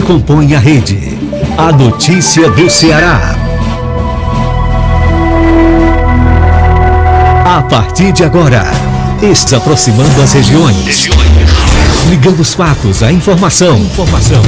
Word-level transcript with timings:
que 0.00 0.06
compõe 0.06 0.54
a 0.54 0.58
rede. 0.58 1.18
A 1.56 1.72
notícia 1.72 2.48
do 2.50 2.70
Ceará. 2.70 3.34
A 7.44 7.62
partir 7.62 8.12
de 8.12 8.22
agora, 8.22 8.64
está 9.20 9.56
aproximando 9.56 10.22
as 10.22 10.32
regiões. 10.34 11.08
Ligando 12.08 12.40
os 12.40 12.54
fatos 12.54 13.02
à 13.02 13.10
informação. 13.10 13.76
Informação. 13.78 14.42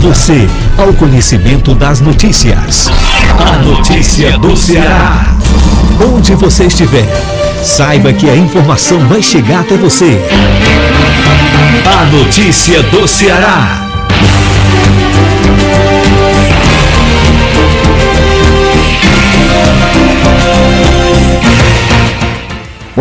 Você 0.00 0.48
ao 0.76 0.92
conhecimento 0.94 1.74
das 1.74 2.00
notícias. 2.00 2.90
A 3.38 3.58
notícia 3.58 4.36
do 4.38 4.56
Ceará. 4.56 5.36
Onde 6.12 6.34
você 6.34 6.64
estiver, 6.64 7.06
saiba 7.62 8.12
que 8.12 8.28
a 8.28 8.36
informação 8.36 8.98
vai 9.06 9.22
chegar 9.22 9.60
até 9.60 9.76
você. 9.76 10.18
A 11.86 12.04
notícia 12.06 12.82
do 12.84 13.06
Ceará. 13.06 13.81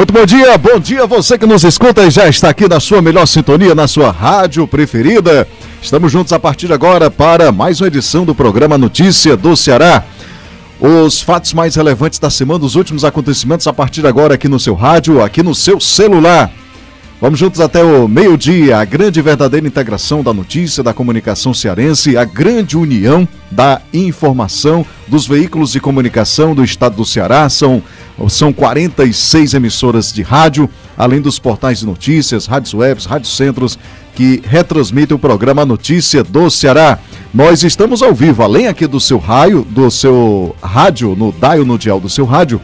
Muito 0.01 0.13
bom 0.13 0.25
dia, 0.25 0.57
bom 0.57 0.79
dia 0.79 1.05
você 1.05 1.37
que 1.37 1.45
nos 1.45 1.63
escuta 1.63 2.03
e 2.03 2.09
já 2.09 2.27
está 2.27 2.49
aqui 2.49 2.67
na 2.67 2.79
sua 2.79 3.03
melhor 3.03 3.27
sintonia, 3.27 3.75
na 3.75 3.87
sua 3.87 4.09
rádio 4.09 4.67
preferida. 4.67 5.47
Estamos 5.79 6.11
juntos 6.11 6.33
a 6.33 6.39
partir 6.39 6.65
de 6.65 6.73
agora 6.73 7.11
para 7.11 7.51
mais 7.51 7.79
uma 7.79 7.87
edição 7.87 8.25
do 8.25 8.33
programa 8.33 8.79
Notícia 8.79 9.37
do 9.37 9.55
Ceará. 9.55 10.03
Os 10.79 11.21
fatos 11.21 11.53
mais 11.53 11.75
relevantes 11.75 12.17
da 12.17 12.31
semana, 12.31 12.65
os 12.65 12.73
últimos 12.73 13.05
acontecimentos 13.05 13.67
a 13.67 13.73
partir 13.73 14.01
de 14.01 14.07
agora 14.07 14.33
aqui 14.33 14.47
no 14.47 14.59
seu 14.59 14.73
rádio, 14.73 15.23
aqui 15.23 15.43
no 15.43 15.53
seu 15.53 15.79
celular. 15.79 16.51
Vamos 17.21 17.37
juntos 17.37 17.61
até 17.61 17.83
o 17.83 18.07
meio-dia, 18.07 18.79
a 18.79 18.83
grande 18.83 19.19
e 19.19 19.21
verdadeira 19.21 19.67
integração 19.67 20.23
da 20.23 20.33
notícia, 20.33 20.81
da 20.81 20.91
comunicação 20.91 21.53
cearense, 21.53 22.17
a 22.17 22.25
grande 22.25 22.75
união 22.75 23.27
da 23.51 23.79
informação 23.93 24.83
dos 25.07 25.27
veículos 25.27 25.71
de 25.71 25.79
comunicação 25.79 26.55
do 26.55 26.63
estado 26.63 26.95
do 26.95 27.05
Ceará. 27.05 27.47
São, 27.47 27.83
são 28.27 28.51
46 28.51 29.53
emissoras 29.53 30.11
de 30.11 30.23
rádio, 30.23 30.67
além 30.97 31.21
dos 31.21 31.37
portais 31.37 31.81
de 31.81 31.85
notícias, 31.85 32.47
rádios 32.47 32.73
webs, 32.73 33.05
rádios 33.05 33.37
centros, 33.37 33.77
que 34.15 34.41
retransmitem 34.43 35.15
o 35.15 35.19
programa 35.19 35.63
Notícia 35.63 36.23
do 36.23 36.49
Ceará. 36.49 36.97
Nós 37.31 37.61
estamos 37.61 38.01
ao 38.01 38.15
vivo, 38.15 38.41
além 38.41 38.67
aqui 38.67 38.87
do 38.87 38.99
seu 38.99 39.19
raio, 39.19 39.61
do 39.69 39.91
seu 39.91 40.55
rádio, 40.59 41.15
no 41.15 41.31
dial 41.31 41.65
no 41.65 41.77
dial 41.77 41.99
do 41.99 42.09
seu 42.09 42.25
rádio, 42.25 42.59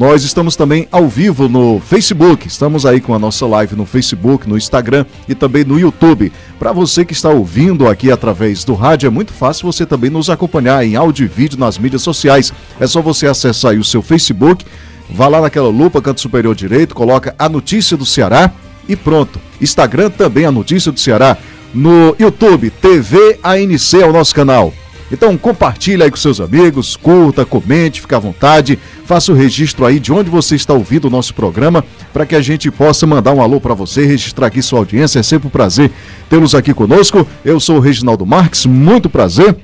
nós 0.00 0.24
estamos 0.24 0.56
também 0.56 0.88
ao 0.90 1.06
vivo 1.06 1.46
no 1.46 1.78
Facebook. 1.78 2.48
Estamos 2.48 2.86
aí 2.86 3.02
com 3.02 3.14
a 3.14 3.18
nossa 3.18 3.46
live 3.46 3.76
no 3.76 3.84
Facebook, 3.84 4.48
no 4.48 4.56
Instagram 4.56 5.04
e 5.28 5.34
também 5.34 5.62
no 5.62 5.78
YouTube. 5.78 6.32
Para 6.58 6.72
você 6.72 7.04
que 7.04 7.12
está 7.12 7.28
ouvindo 7.28 7.86
aqui 7.86 8.10
através 8.10 8.64
do 8.64 8.72
rádio, 8.72 9.08
é 9.08 9.10
muito 9.10 9.30
fácil 9.30 9.70
você 9.70 9.84
também 9.84 10.08
nos 10.08 10.30
acompanhar 10.30 10.82
em 10.86 10.96
áudio 10.96 11.26
e 11.26 11.28
vídeo 11.28 11.58
nas 11.58 11.76
mídias 11.76 12.00
sociais. 12.00 12.50
É 12.80 12.86
só 12.86 13.02
você 13.02 13.26
acessar 13.26 13.72
aí 13.72 13.78
o 13.78 13.84
seu 13.84 14.00
Facebook, 14.00 14.64
vá 15.10 15.28
lá 15.28 15.42
naquela 15.42 15.68
lupa, 15.68 16.00
canto 16.00 16.22
superior 16.22 16.54
direito, 16.54 16.94
coloca 16.94 17.34
a 17.38 17.46
notícia 17.46 17.94
do 17.94 18.06
Ceará 18.06 18.50
e 18.88 18.96
pronto. 18.96 19.38
Instagram 19.60 20.08
também 20.08 20.46
a 20.46 20.50
notícia 20.50 20.90
do 20.90 20.98
Ceará. 20.98 21.36
No 21.74 22.16
YouTube, 22.18 22.70
TV 22.70 23.38
ANC 23.42 24.00
é 24.00 24.06
o 24.06 24.14
nosso 24.14 24.34
canal. 24.34 24.72
Então 25.12 25.36
compartilhe 25.36 26.02
aí 26.02 26.10
com 26.10 26.16
seus 26.16 26.40
amigos, 26.40 26.96
curta, 26.96 27.44
comente, 27.44 28.00
fique 28.00 28.14
à 28.14 28.18
vontade, 28.18 28.78
faça 29.10 29.32
o 29.32 29.34
registro 29.34 29.84
aí 29.84 29.98
de 29.98 30.12
onde 30.12 30.30
você 30.30 30.54
está 30.54 30.72
ouvindo 30.72 31.06
o 31.06 31.10
nosso 31.10 31.34
programa, 31.34 31.84
para 32.12 32.24
que 32.24 32.36
a 32.36 32.40
gente 32.40 32.70
possa 32.70 33.04
mandar 33.08 33.32
um 33.32 33.42
alô 33.42 33.60
para 33.60 33.74
você, 33.74 34.06
registrar 34.06 34.46
aqui 34.46 34.62
sua 34.62 34.78
audiência. 34.78 35.18
É 35.18 35.22
sempre 35.24 35.48
um 35.48 35.50
prazer 35.50 35.90
tê-los 36.28 36.54
aqui 36.54 36.72
conosco. 36.72 37.26
Eu 37.44 37.58
sou 37.58 37.78
o 37.78 37.80
Reginaldo 37.80 38.24
Marques, 38.24 38.66
muito 38.66 39.10
prazer 39.10 39.56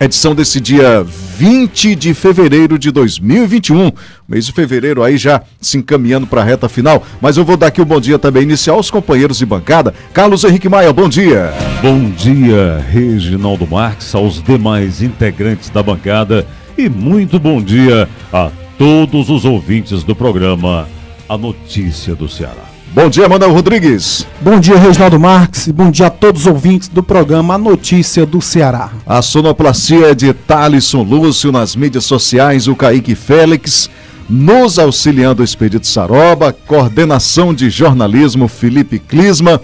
edição 0.00 0.34
desse 0.34 0.58
dia 0.58 1.04
20 1.04 1.94
de 1.94 2.14
fevereiro 2.14 2.78
de 2.78 2.90
2021. 2.90 3.92
Mês 4.26 4.46
de 4.46 4.52
fevereiro 4.52 5.02
aí 5.02 5.18
já 5.18 5.42
se 5.60 5.76
encaminhando 5.76 6.26
para 6.26 6.40
a 6.40 6.44
reta 6.44 6.66
final. 6.66 7.06
Mas 7.20 7.36
eu 7.36 7.44
vou 7.44 7.58
dar 7.58 7.66
aqui 7.66 7.80
o 7.80 7.84
um 7.84 7.86
bom 7.86 8.00
dia 8.00 8.18
também 8.18 8.42
inicial 8.42 8.78
aos 8.78 8.90
companheiros 8.90 9.38
de 9.38 9.46
bancada. 9.46 9.94
Carlos 10.14 10.44
Henrique 10.44 10.68
Maia, 10.68 10.92
bom 10.94 11.10
dia. 11.10 11.52
Bom 11.82 12.10
dia, 12.10 12.84
Reginaldo 12.90 13.66
Marques, 13.66 14.12
aos 14.14 14.42
demais 14.42 15.02
integrantes 15.02 15.68
da 15.68 15.82
bancada 15.82 16.46
e 16.76 16.88
muito 16.88 17.38
bom 17.38 17.62
dia 17.62 18.08
a 18.32 18.50
todos 18.82 19.30
os 19.30 19.44
ouvintes 19.44 20.02
do 20.02 20.12
programa 20.12 20.88
A 21.28 21.38
Notícia 21.38 22.16
do 22.16 22.28
Ceará. 22.28 22.64
Bom 22.92 23.08
dia, 23.08 23.28
Manuel 23.28 23.52
Rodrigues. 23.52 24.26
Bom 24.40 24.58
dia, 24.58 24.76
Reginaldo 24.76 25.20
Marques. 25.20 25.68
E 25.68 25.72
bom 25.72 25.88
dia 25.88 26.08
a 26.08 26.10
todos 26.10 26.40
os 26.40 26.46
ouvintes 26.48 26.88
do 26.88 27.00
programa 27.00 27.54
A 27.54 27.58
Notícia 27.58 28.26
do 28.26 28.40
Ceará. 28.40 28.90
A 29.06 29.22
sonoplastia 29.22 30.08
é 30.08 30.14
de 30.16 30.32
Thalisson 30.32 31.04
Lúcio 31.04 31.52
nas 31.52 31.76
mídias 31.76 32.04
sociais, 32.04 32.66
o 32.66 32.74
Kaique 32.74 33.14
Félix. 33.14 33.88
Nos 34.28 34.80
auxiliando 34.80 35.42
o 35.42 35.44
Expedito 35.44 35.86
Saroba, 35.86 36.52
coordenação 36.52 37.54
de 37.54 37.70
jornalismo 37.70 38.48
Felipe 38.48 38.98
Clisma. 38.98 39.60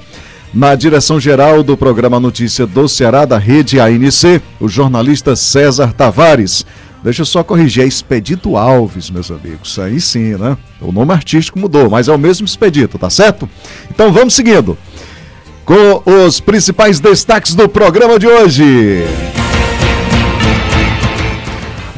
Na 0.54 0.76
direção 0.76 1.18
geral 1.18 1.64
do 1.64 1.76
programa 1.76 2.20
Notícia 2.20 2.68
do 2.68 2.88
Ceará, 2.88 3.24
da 3.24 3.36
rede 3.36 3.80
ANC, 3.80 4.40
o 4.60 4.68
jornalista 4.68 5.34
César 5.34 5.92
Tavares. 5.92 6.64
Deixa 7.02 7.22
eu 7.22 7.26
só 7.26 7.44
corrigir, 7.44 7.84
é 7.84 7.86
Expedito 7.86 8.56
Alves, 8.56 9.10
meus 9.10 9.30
amigos. 9.30 9.78
Aí 9.78 10.00
sim, 10.00 10.36
né? 10.36 10.56
O 10.80 10.90
nome 10.90 11.12
artístico 11.12 11.58
mudou, 11.58 11.88
mas 11.88 12.08
é 12.08 12.12
o 12.12 12.18
mesmo 12.18 12.44
Expedito, 12.44 12.98
tá 12.98 13.08
certo? 13.08 13.48
Então 13.90 14.12
vamos 14.12 14.34
seguindo 14.34 14.76
com 15.64 16.02
os 16.26 16.40
principais 16.40 16.98
destaques 16.98 17.54
do 17.54 17.68
programa 17.68 18.18
de 18.18 18.26
hoje. 18.26 19.04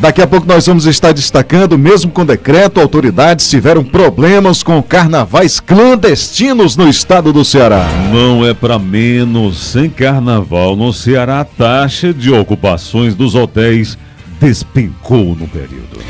Daqui 0.01 0.23
a 0.23 0.27
pouco 0.27 0.47
nós 0.47 0.67
vamos 0.67 0.87
estar 0.87 1.13
destacando, 1.13 1.79
mesmo 1.79 2.11
com 2.11 2.25
decreto, 2.25 2.81
autoridades 2.81 3.51
tiveram 3.51 3.85
problemas 3.85 4.63
com 4.63 4.83
carnavais 4.83 5.61
clandestinos 5.61 6.75
no 6.75 6.89
estado 6.89 7.35
do 7.35 7.45
Ceará. 7.45 7.87
Não 8.11 8.45
é 8.45 8.55
para 8.55 8.79
menos, 8.79 9.59
sem 9.59 9.91
carnaval 9.91 10.75
no 10.75 10.91
Ceará, 10.91 11.41
a 11.41 11.45
taxa 11.45 12.15
de 12.15 12.33
ocupações 12.33 13.15
dos 13.15 13.35
hotéis 13.35 13.99
despencou 14.41 15.37
no 15.37 15.47
período. 15.47 16.01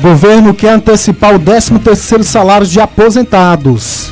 Governo 0.00 0.54
quer 0.54 0.74
antecipar 0.74 1.34
o 1.34 1.40
13º 1.40 2.22
salário 2.22 2.66
de 2.66 2.80
aposentados. 2.80 4.10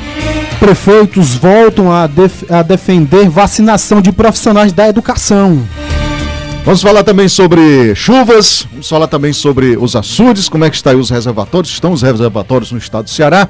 Prefeitos 0.58 1.34
voltam 1.34 1.90
a, 1.90 2.06
def 2.06 2.44
a 2.50 2.62
defender 2.62 3.28
vacinação 3.28 4.00
de 4.02 4.12
profissionais 4.12 4.72
da 4.72 4.88
educação. 4.88 5.66
Vamos 6.64 6.82
falar 6.82 7.02
também 7.02 7.28
sobre 7.28 7.94
chuvas, 7.94 8.66
vamos 8.70 8.88
falar 8.88 9.06
também 9.06 9.32
sobre 9.32 9.76
os 9.78 9.96
açudes, 9.96 10.48
como 10.48 10.64
é 10.64 10.70
que 10.70 10.76
está 10.76 10.90
aí 10.90 10.96
os 10.96 11.08
reservatórios, 11.10 11.72
estão 11.72 11.92
os 11.92 12.02
reservatórios 12.02 12.70
no 12.70 12.78
estado 12.78 13.04
do 13.04 13.10
Ceará, 13.10 13.48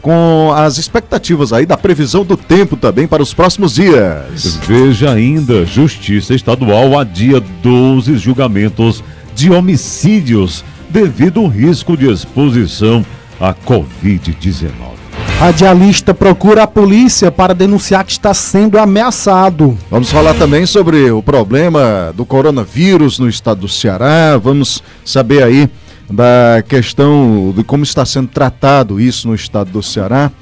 com 0.00 0.52
as 0.54 0.78
expectativas 0.78 1.52
aí 1.52 1.66
da 1.66 1.76
previsão 1.76 2.24
do 2.24 2.36
tempo 2.36 2.76
também 2.76 3.06
para 3.06 3.22
os 3.22 3.34
próximos 3.34 3.74
dias. 3.74 4.56
Veja 4.66 5.12
ainda, 5.12 5.66
Justiça 5.66 6.34
Estadual 6.34 6.98
adia 6.98 7.40
12 7.40 8.16
julgamentos 8.16 9.04
de 9.34 9.50
homicídios 9.50 10.64
devido 10.88 11.40
ao 11.40 11.48
risco 11.48 11.96
de 11.96 12.10
exposição 12.10 13.04
à 13.38 13.52
Covid-19. 13.52 14.95
Radialista 15.38 16.14
procura 16.14 16.62
a 16.62 16.66
polícia 16.66 17.30
para 17.30 17.54
denunciar 17.54 18.04
que 18.04 18.12
está 18.12 18.32
sendo 18.32 18.78
ameaçado. 18.78 19.76
Vamos 19.90 20.10
falar 20.10 20.32
também 20.34 20.64
sobre 20.64 21.10
o 21.10 21.22
problema 21.22 22.10
do 22.16 22.24
coronavírus 22.24 23.18
no 23.18 23.28
estado 23.28 23.60
do 23.60 23.68
Ceará. 23.68 24.38
Vamos 24.38 24.82
saber 25.04 25.42
aí 25.42 25.68
da 26.10 26.64
questão 26.66 27.52
de 27.54 27.62
como 27.62 27.84
está 27.84 28.06
sendo 28.06 28.28
tratado 28.28 28.98
isso 28.98 29.28
no 29.28 29.34
estado 29.34 29.70
do 29.70 29.82
Ceará. 29.82 30.32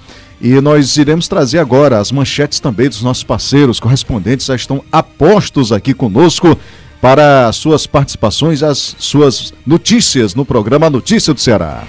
E 0.40 0.60
nós 0.60 0.96
iremos 0.96 1.26
trazer 1.26 1.58
agora 1.58 1.98
as 1.98 2.12
manchetes 2.12 2.60
também 2.60 2.88
dos 2.88 3.02
nossos 3.02 3.24
parceiros 3.24 3.80
correspondentes, 3.80 4.46
já 4.46 4.54
estão 4.54 4.84
apostos 4.92 5.72
aqui 5.72 5.92
conosco 5.92 6.56
para 7.00 7.48
as 7.48 7.56
suas 7.56 7.84
participações, 7.84 8.62
as 8.62 8.94
suas 8.98 9.52
notícias 9.66 10.36
no 10.36 10.44
programa 10.44 10.88
Notícia 10.88 11.34
do 11.34 11.40
Ceará. 11.40 11.82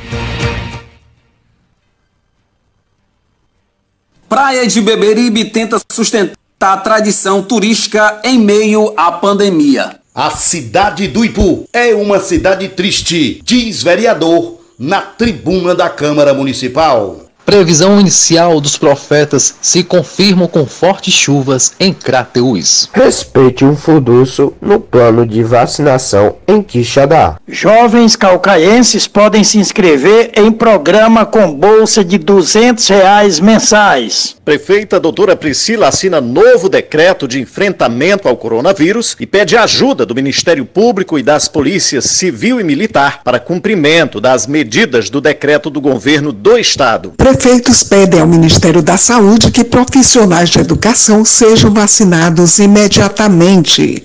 Praia 4.36 4.68
de 4.68 4.82
Beberibe 4.82 5.46
tenta 5.46 5.78
sustentar 5.90 6.36
a 6.60 6.76
tradição 6.76 7.42
turística 7.42 8.20
em 8.22 8.38
meio 8.38 8.94
à 8.98 9.10
pandemia. 9.10 10.02
A 10.14 10.30
cidade 10.30 11.08
do 11.08 11.24
Ipu 11.24 11.66
é 11.72 11.96
uma 11.96 12.20
cidade 12.20 12.68
triste, 12.68 13.42
diz 13.46 13.82
vereador 13.82 14.60
na 14.78 15.00
tribuna 15.00 15.74
da 15.74 15.90
Câmara 15.90 16.34
Municipal. 16.34 17.25
Previsão 17.46 18.00
inicial 18.00 18.60
dos 18.60 18.76
profetas 18.76 19.54
se 19.62 19.84
confirmam 19.84 20.48
com 20.48 20.66
fortes 20.66 21.14
chuvas 21.14 21.74
em 21.80 21.94
Crateús. 21.94 22.90
Respeite 22.92 23.64
um 23.64 23.76
furdunço 23.76 24.52
no 24.60 24.80
plano 24.80 25.28
de 25.28 25.44
vacinação 25.44 26.38
em 26.48 26.64
Quixadá. 26.64 27.38
Jovens 27.48 28.16
calcaenses 28.16 29.08
podem 29.08 29.44
se 29.44 29.60
inscrever 29.60 30.32
em 30.36 30.52
programa 30.52 31.24
com 31.24 31.54
bolsa 31.54 32.04
de 32.04 32.18
200 32.18 32.88
reais 32.88 33.40
mensais. 33.40 34.36
Prefeita 34.44 35.00
doutora 35.00 35.36
Priscila 35.36 35.88
assina 35.88 36.20
novo 36.20 36.68
decreto 36.68 37.28
de 37.28 37.40
enfrentamento 37.40 38.28
ao 38.28 38.38
coronavírus 38.38 39.16
e 39.20 39.26
pede 39.26 39.56
ajuda 39.56 40.06
do 40.06 40.16
Ministério 40.16 40.66
Público 40.66 41.18
e 41.18 41.24
das 41.24 41.48
polícias 41.48 42.06
civil 42.06 42.60
e 42.60 42.64
militar 42.64 43.22
para 43.24 43.40
cumprimento 43.40 44.20
das 44.20 44.48
medidas 44.48 45.10
do 45.10 45.22
decreto 45.22 45.70
do 45.70 45.82
governo 45.82 46.32
do 46.32 46.58
estado. 46.58 47.14
Prefeitos 47.36 47.84
pedem 47.84 48.22
ao 48.22 48.28
Ministério 48.28 48.82
da 48.82 48.96
Saúde 48.96 49.52
que 49.52 49.66
profissionais 49.66 50.50
de 50.50 50.60
educação 50.60 51.26
sejam 51.26 51.70
vacinados 51.70 52.60
imediatamente. 52.60 54.02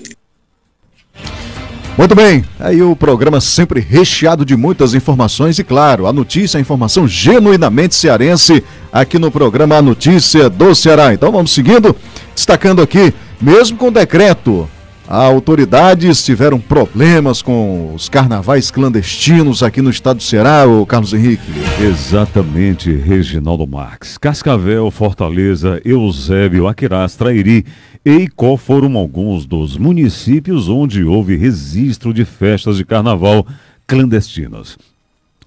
Muito 1.97 2.13
bem, 2.13 2.43
aí 2.59 2.83
o 2.83 2.93
programa 2.93 3.39
sempre 3.39 3.79
recheado 3.79 4.43
de 4.43 4.57
muitas 4.57 4.93
informações 4.93 5.57
e, 5.57 5.63
claro, 5.63 6.07
a 6.07 6.13
notícia, 6.13 6.57
a 6.57 6.61
informação 6.61 7.07
genuinamente 7.07 7.95
cearense 7.95 8.61
aqui 8.91 9.17
no 9.17 9.31
programa 9.31 9.77
A 9.77 9.81
Notícia 9.81 10.49
do 10.49 10.75
Ceará. 10.75 11.13
Então 11.13 11.31
vamos 11.31 11.53
seguindo, 11.53 11.95
destacando 12.35 12.81
aqui, 12.81 13.13
mesmo 13.41 13.77
com 13.77 13.93
decreto 13.93 14.69
autoridades 15.17 16.23
tiveram 16.23 16.59
problemas 16.59 17.41
com 17.41 17.93
os 17.93 18.07
carnavais 18.07 18.71
clandestinos 18.71 19.61
aqui 19.61 19.81
no 19.81 19.89
estado 19.89 20.17
do 20.17 20.23
Ceará, 20.23 20.65
o 20.65 20.85
Carlos 20.85 21.13
Henrique. 21.13 21.51
Exatamente, 21.81 22.95
Reginaldo 22.95 23.67
Marques. 23.67 24.17
Cascavel, 24.17 24.89
Fortaleza, 24.89 25.81
Eusébio, 25.83 26.67
Aquirás, 26.67 27.15
Trairi 27.15 27.65
e 28.05 28.11
Icó 28.11 28.55
foram 28.55 28.95
alguns 28.95 29.45
dos 29.45 29.77
municípios 29.77 30.69
onde 30.69 31.03
houve 31.03 31.35
registro 31.35 32.13
de 32.13 32.23
festas 32.23 32.77
de 32.77 32.85
carnaval 32.85 33.45
clandestinas. 33.85 34.77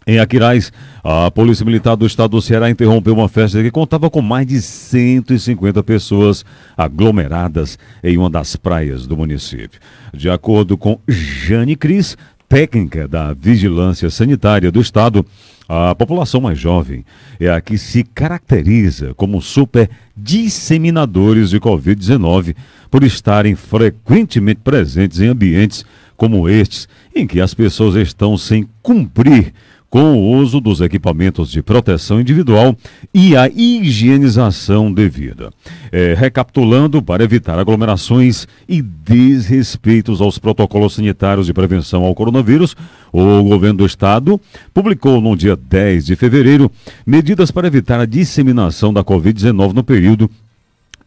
Em 0.07 0.19
Aquiraz, 0.19 0.71
a 1.03 1.31
Polícia 1.31 1.65
Militar 1.65 1.97
do 1.97 2.05
Estado 2.05 2.33
do 2.33 2.43
Ceará 2.43 2.69
interrompeu 2.69 3.15
uma 3.15 3.29
festa 3.29 3.63
que 3.63 3.71
contava 3.71 4.11
com 4.11 4.21
mais 4.21 4.47
de 4.47 4.61
150 4.61 5.83
pessoas 5.83 6.45
aglomeradas 6.77 7.79
em 8.03 8.19
uma 8.19 8.29
das 8.29 8.55
praias 8.55 9.07
do 9.07 9.17
município. 9.17 9.81
De 10.13 10.29
acordo 10.29 10.77
com 10.77 11.01
Jane 11.09 11.75
Cris, 11.75 12.19
técnica 12.47 13.09
da 13.09 13.33
Vigilância 13.33 14.11
Sanitária 14.11 14.71
do 14.71 14.79
Estado, 14.79 15.25
a 15.67 15.95
população 15.95 16.43
mais 16.43 16.59
jovem 16.59 17.03
é 17.41 17.49
a 17.49 17.59
que 17.59 17.79
se 17.79 18.05
caracteriza 18.05 19.15
como 19.15 19.41
super 19.41 19.89
disseminadores 20.15 21.49
de 21.49 21.59
Covid-19 21.59 22.55
por 22.91 23.03
estarem 23.03 23.55
frequentemente 23.55 24.61
presentes 24.63 25.19
em 25.21 25.29
ambientes 25.29 25.83
como 26.17 26.49
estes, 26.49 26.87
em 27.15 27.27
que 27.27 27.41
as 27.41 27.55
pessoas 27.55 27.95
estão 27.97 28.37
sem 28.37 28.69
cumprir 28.83 29.53
com 29.95 30.17
o 30.17 30.33
uso 30.33 30.61
dos 30.61 30.81
equipamentos 30.81 31.49
de 31.49 31.63
proteção 31.63 32.21
individual 32.21 32.77
e 33.15 33.37
a 33.37 33.49
higienização 33.49 34.93
devida. 34.93 35.53
É, 35.93 36.15
recapitulando, 36.15 37.01
para 37.01 37.23
evitar 37.23 37.61
aglomerações 37.61 38.45
e 38.69 38.83
desrespeitos 38.83 40.21
aos 40.21 40.37
protocolos 40.37 40.95
sanitários 40.95 41.47
de 41.47 41.55
prevenção 41.55 42.03
ao 42.03 42.13
coronavírus, 42.13 42.75
o 43.13 43.45
governo 43.45 43.79
do 43.79 43.87
estado 43.87 44.41
publicou 44.73 45.21
no 45.21 45.37
dia 45.37 45.55
10 45.55 46.07
de 46.07 46.17
fevereiro 46.17 46.69
medidas 47.07 47.53
para 47.53 47.69
evitar 47.69 48.01
a 48.01 48.05
disseminação 48.05 48.93
da 48.93 49.05
Covid-19 49.05 49.75
no 49.75 49.85
período 49.85 50.29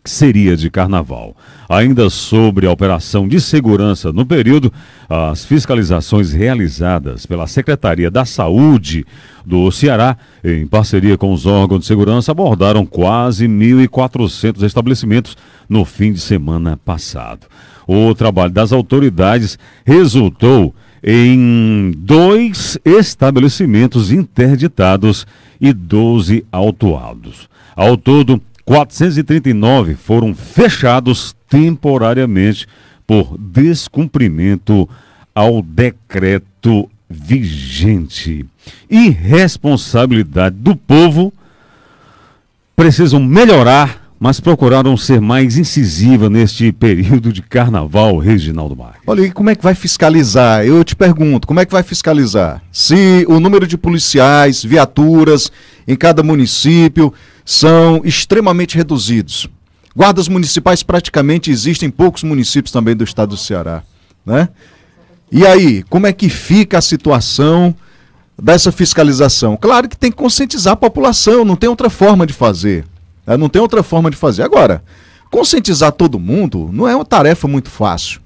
seria 0.10 0.56
de 0.56 0.70
carnaval. 0.70 1.36
Ainda 1.70 2.10
sobre 2.10 2.66
a 2.66 2.72
operação 2.72 3.28
de 3.28 3.42
segurança 3.42 4.12
no 4.14 4.26
período, 4.26 4.72
as 5.10 5.46
fiscalizações 5.46 6.32
realizadas 6.32 7.26
pela 7.26 7.48
Secretaria 7.48 8.10
da 8.10 8.26
Saúde 8.26 9.06
do 9.46 9.72
Ceará, 9.72 10.18
em 10.44 10.66
parceria 10.66 11.18
com 11.18 11.34
os 11.34 11.46
órgãos 11.46 11.82
de 11.82 11.86
segurança, 11.86 12.32
abordaram 12.32 12.86
quase 12.86 13.48
1.400 13.48 14.64
estabelecimentos 14.64 15.38
no 15.68 15.84
fim 15.84 16.14
de 16.14 16.20
semana 16.20 16.78
passado. 16.78 17.48
O 17.88 18.14
trabalho 18.16 18.52
das 18.52 18.72
autoridades 18.72 19.58
resultou 19.86 20.74
em 21.04 21.94
dois 21.98 22.78
estabelecimentos 22.84 24.12
interditados 24.12 25.26
e 25.60 25.72
12 25.72 26.46
autuados. 26.52 27.48
Ao 27.76 27.96
todo, 27.96 28.42
439 28.68 29.96
foram 29.96 30.36
fechados 30.36 31.34
temporariamente 31.50 32.68
por 33.08 33.38
descumprimento 33.40 34.88
ao 35.34 35.62
decreto 35.62 36.90
vigente. 37.10 38.46
Irresponsabilidade 38.90 40.58
do 40.58 40.76
povo 40.76 41.32
precisam 42.76 43.24
melhorar, 43.24 44.12
mas 44.20 44.42
procuraram 44.42 44.98
ser 44.98 45.22
mais 45.22 45.58
incisiva 45.58 46.30
neste 46.30 46.70
período 46.74 47.32
de 47.32 47.42
carnaval, 47.42 48.18
Reginaldo 48.18 48.76
Marques. 48.76 49.04
Olha, 49.08 49.22
e 49.22 49.32
como 49.32 49.50
é 49.50 49.56
que 49.56 49.64
vai 49.64 49.76
fiscalizar? 49.76 50.66
Eu 50.66 50.84
te 50.84 50.94
pergunto, 50.94 51.48
como 51.48 51.62
é 51.62 51.66
que 51.66 51.72
vai 51.72 51.84
fiscalizar? 51.84 52.62
Se 52.70 53.24
o 53.30 53.40
número 53.40 53.66
de 53.66 53.78
policiais, 53.78 54.62
viaturas 54.62 55.50
em 55.88 55.96
cada 55.96 56.22
município 56.22 57.14
são 57.48 58.02
extremamente 58.04 58.76
reduzidos. 58.76 59.48
Guardas 59.96 60.28
municipais 60.28 60.84
praticamente 60.84 61.50
existem 61.50 61.88
em 61.88 61.92
poucos 61.92 62.22
municípios 62.22 62.74
também 62.74 62.94
do 62.94 63.06
estado 63.06 63.30
do 63.30 63.38
Ceará, 63.38 63.84
né? 64.26 64.50
E 65.32 65.46
aí, 65.46 65.82
como 65.84 66.08
é 66.08 66.12
que 66.12 66.28
fica 66.28 66.78
a 66.78 66.82
situação 66.82 67.74
dessa 68.38 68.70
fiscalização? 68.70 69.56
Claro 69.56 69.88
que 69.88 69.96
tem 69.96 70.12
que 70.12 70.18
conscientizar 70.18 70.74
a 70.74 70.78
população, 70.78 71.46
não 71.46 71.56
tem 71.56 71.70
outra 71.70 71.90
forma 71.90 72.28
de 72.28 72.34
fazer. 72.34 72.86
Né? 73.26 73.38
Não 73.38 73.48
tem 73.48 73.62
outra 73.62 73.82
forma 73.82 74.12
de 74.12 74.18
fazer. 74.18 74.44
Agora, 74.44 74.84
conscientizar 75.32 75.94
todo 75.94 76.20
mundo 76.20 76.70
não 76.74 76.86
é 76.86 76.94
uma 76.94 77.06
tarefa 77.06 77.48
muito 77.48 77.70
fácil. 77.70 78.20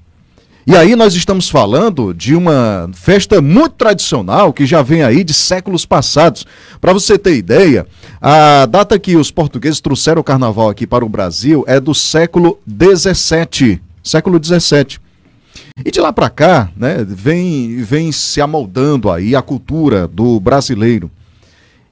E 0.65 0.75
aí 0.75 0.95
nós 0.95 1.15
estamos 1.15 1.49
falando 1.49 2.13
de 2.13 2.35
uma 2.35 2.87
festa 2.93 3.41
muito 3.41 3.73
tradicional 3.73 4.53
que 4.53 4.63
já 4.63 4.83
vem 4.83 5.01
aí 5.01 5.23
de 5.23 5.33
séculos 5.33 5.87
passados. 5.87 6.45
Para 6.79 6.93
você 6.93 7.17
ter 7.17 7.35
ideia, 7.35 7.87
a 8.21 8.67
data 8.67 8.99
que 8.99 9.15
os 9.15 9.31
portugueses 9.31 9.81
trouxeram 9.81 10.21
o 10.21 10.23
carnaval 10.23 10.69
aqui 10.69 10.85
para 10.85 11.03
o 11.03 11.09
Brasil 11.09 11.63
é 11.67 11.79
do 11.79 11.95
século 11.95 12.59
17, 12.67 13.81
século 14.03 14.37
17. 14.37 15.01
E 15.83 15.89
de 15.89 15.99
lá 15.99 16.13
para 16.13 16.29
cá, 16.29 16.69
né, 16.77 17.03
vem, 17.07 17.81
vem 17.81 18.11
se 18.11 18.39
amoldando 18.39 19.09
aí 19.09 19.35
a 19.35 19.41
cultura 19.41 20.07
do 20.07 20.39
brasileiro. 20.39 21.09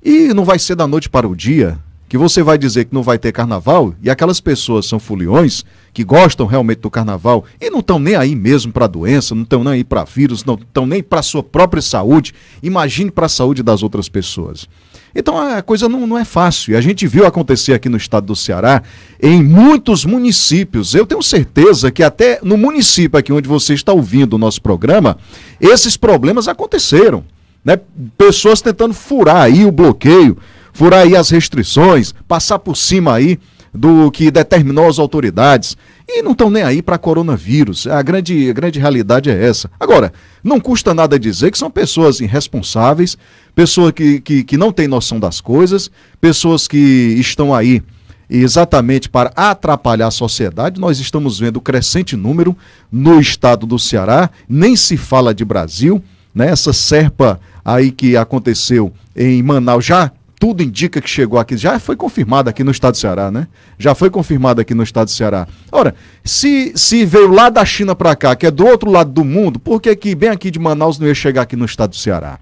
E 0.03 0.31
não 0.31 0.45
vai 0.45 0.59
ser 0.59 0.75
da 0.75 0.85
noite 0.85 1.09
para 1.09 1.27
o 1.27 1.35
dia 1.35 1.79
que 2.09 2.17
você 2.17 2.41
vai 2.41 2.57
dizer 2.57 2.85
que 2.85 2.93
não 2.93 3.03
vai 3.03 3.19
ter 3.19 3.31
carnaval 3.31 3.93
e 4.01 4.09
aquelas 4.09 4.41
pessoas 4.41 4.87
são 4.87 4.99
foliões 4.99 5.63
que 5.93 6.03
gostam 6.03 6.47
realmente 6.47 6.79
do 6.79 6.89
carnaval 6.89 7.45
e 7.61 7.69
não 7.69 7.81
estão 7.81 7.99
nem 7.99 8.15
aí 8.15 8.35
mesmo 8.35 8.73
para 8.73 8.87
doença, 8.87 9.35
não 9.35 9.43
estão 9.43 9.63
nem 9.63 9.73
aí 9.73 9.83
para 9.83 10.03
vírus, 10.03 10.43
não 10.43 10.55
estão 10.55 10.87
nem 10.87 11.03
para 11.03 11.19
a 11.19 11.23
sua 11.23 11.43
própria 11.43 11.83
saúde. 11.83 12.33
Imagine 12.63 13.11
para 13.11 13.27
a 13.27 13.29
saúde 13.29 13.61
das 13.61 13.83
outras 13.83 14.09
pessoas. 14.09 14.67
Então 15.13 15.37
a 15.37 15.61
coisa 15.61 15.87
não, 15.87 16.07
não 16.07 16.17
é 16.17 16.25
fácil. 16.25 16.73
E 16.73 16.75
a 16.75 16.81
gente 16.81 17.05
viu 17.05 17.27
acontecer 17.27 17.73
aqui 17.73 17.87
no 17.87 17.97
estado 17.97 18.25
do 18.25 18.35
Ceará, 18.35 18.81
em 19.21 19.43
muitos 19.43 20.03
municípios. 20.03 20.95
Eu 20.95 21.05
tenho 21.05 21.21
certeza 21.21 21.91
que 21.91 22.01
até 22.01 22.39
no 22.41 22.57
município 22.57 23.19
aqui 23.19 23.31
onde 23.31 23.47
você 23.47 23.75
está 23.75 23.93
ouvindo 23.93 24.33
o 24.33 24.39
nosso 24.39 24.63
programa, 24.63 25.15
esses 25.61 25.95
problemas 25.95 26.47
aconteceram. 26.47 27.23
Né? 27.63 27.79
Pessoas 28.17 28.61
tentando 28.61 28.95
furar 28.95 29.43
aí 29.43 29.63
o 29.63 29.71
bloqueio 29.71 30.35
furar 30.79 31.01
aí 31.01 31.13
as 31.13 31.29
restrições, 31.29 32.13
passar 32.25 32.57
por 32.57 32.77
cima 32.77 33.13
aí 33.13 33.38
do 33.74 34.09
que 34.09 34.31
determinou 34.31 34.88
as 34.88 34.98
autoridades 34.98 35.75
e 36.07 36.21
não 36.21 36.31
estão 36.31 36.50
nem 36.50 36.63
aí 36.63 36.81
para 36.81 36.98
coronavírus. 36.98 37.86
A 37.86 38.01
grande, 38.01 38.50
a 38.50 38.53
grande 38.53 38.79
realidade 38.79 39.29
é 39.29 39.45
essa. 39.45 39.69
Agora, 39.77 40.13
não 40.41 40.57
custa 40.57 40.93
nada 40.93 41.19
dizer 41.19 41.51
que 41.51 41.57
são 41.57 41.69
pessoas 41.69 42.21
irresponsáveis, 42.21 43.17
pessoa 43.53 43.91
que, 43.91 44.21
que, 44.21 44.41
que 44.41 44.55
não 44.55 44.71
tem 44.71 44.88
noção 44.88 45.19
das 45.19 45.41
coisas, 45.41 45.91
pessoas 46.21 46.65
que 46.65 46.77
estão 46.77 47.53
aí 47.53 47.83
exatamente 48.29 49.09
para 49.09 49.33
atrapalhar 49.36 50.07
a 50.07 50.12
sociedade. 50.12 50.79
Nós 50.79 50.98
estamos 51.01 51.38
vendo 51.38 51.59
crescente 51.59 52.15
número 52.15 52.55
no 52.89 53.19
estado 53.19 53.65
do 53.65 53.77
Ceará, 53.77 54.29
nem 54.48 54.77
se 54.77 54.95
fala 54.95 55.36
de 55.36 55.43
Brasil, 55.43 56.01
né? 56.33 56.50
Essa 56.50 56.71
serpa 56.71 57.38
aí 57.65 57.91
que 57.91 58.15
aconteceu 58.15 58.93
em 59.13 59.43
Manaus 59.43 59.83
já 59.83 60.09
tudo 60.39 60.63
indica 60.63 61.01
que 61.01 61.10
chegou 61.10 61.38
aqui, 61.38 61.58
já 61.58 61.77
foi 61.77 61.98
confirmado 61.98 62.50
aqui 62.50 62.63
no 62.63 62.72
estado 62.72 62.93
do 62.93 62.98
Ceará, 62.98 63.29
né? 63.29 63.46
Já 63.77 63.93
foi 63.93 64.10
confirmado 64.10 64.62
aqui 64.62 64.74
no 64.74 64.84
estado 64.84 65.08
do 65.08 65.12
Ceará. 65.12 65.46
Ora, 65.69 65.93
se, 66.24 66.72
se 66.75 67.05
veio 67.05 67.29
lá 67.29 67.50
da 67.50 67.65
China 67.65 67.93
para 67.93 68.15
cá, 68.15 68.34
que 68.38 68.46
é 68.46 68.51
do 68.51 68.65
outro 68.65 68.89
lado 68.89 69.12
do 69.12 69.25
mundo, 69.25 69.60
por 69.60 69.81
que 69.81 69.89
aqui, 69.89 70.15
bem 70.15 70.29
aqui 70.29 70.50
de 70.50 70.58
Manaus, 70.58 70.98
não 70.98 71.08
ia 71.08 71.13
chegar 71.13 71.41
aqui 71.41 71.58
no 71.58 71.65
estado 71.65 71.89
do 71.89 71.98
Ceará? 71.98 72.39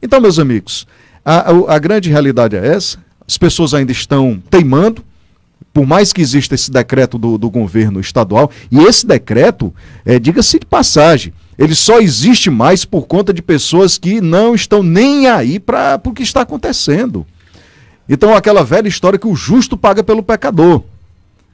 Então, 0.00 0.20
meus 0.20 0.38
amigos, 0.38 0.86
a, 1.24 1.50
a, 1.50 1.74
a 1.74 1.78
grande 1.80 2.08
realidade 2.08 2.54
é 2.54 2.64
essa. 2.64 2.98
As 3.26 3.36
pessoas 3.36 3.74
ainda 3.74 3.90
estão 3.90 4.40
teimando, 4.48 5.04
por 5.72 5.84
mais 5.84 6.12
que 6.12 6.22
exista 6.22 6.54
esse 6.54 6.70
decreto 6.70 7.18
do, 7.18 7.36
do 7.36 7.50
governo 7.50 7.98
estadual, 7.98 8.52
e 8.70 8.78
esse 8.78 9.04
decreto, 9.04 9.74
é, 10.04 10.20
diga-se 10.20 10.60
de 10.60 10.66
passagem, 10.66 11.32
ele 11.58 11.74
só 11.74 12.00
existe 12.00 12.50
mais 12.50 12.84
por 12.84 13.06
conta 13.06 13.32
de 13.32 13.40
pessoas 13.40 13.96
que 13.96 14.20
não 14.20 14.54
estão 14.54 14.82
nem 14.82 15.26
aí 15.26 15.58
para 15.58 16.00
o 16.04 16.12
que 16.12 16.22
está 16.22 16.42
acontecendo. 16.42 17.26
Então, 18.08 18.34
aquela 18.34 18.62
velha 18.62 18.88
história 18.88 19.18
que 19.18 19.26
o 19.26 19.34
justo 19.34 19.76
paga 19.76 20.02
pelo 20.02 20.22
pecador. 20.22 20.82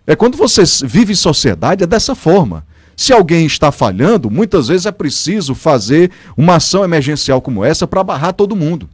É 0.07 0.17
quando 0.17 0.37
você 0.37 0.63
vive 0.85 1.13
em 1.13 1.17
sociedade, 1.17 1.85
é 1.85 1.87
dessa 1.87 2.15
forma. 2.15 2.65
Se 2.97 3.13
alguém 3.13 3.47
está 3.47 3.73
falhando, 3.73 4.31
muitas 4.31 4.69
vezes 4.69 4.87
é 4.87 4.93
preciso 4.93 5.55
fazer 5.55 6.11
uma 6.37 6.57
ação 6.57 6.85
emergencial 6.85 7.41
como 7.41 7.65
essa 7.65 7.87
para 7.87 8.05
barrar 8.05 8.33
todo 8.33 8.57
mundo. 8.57 8.89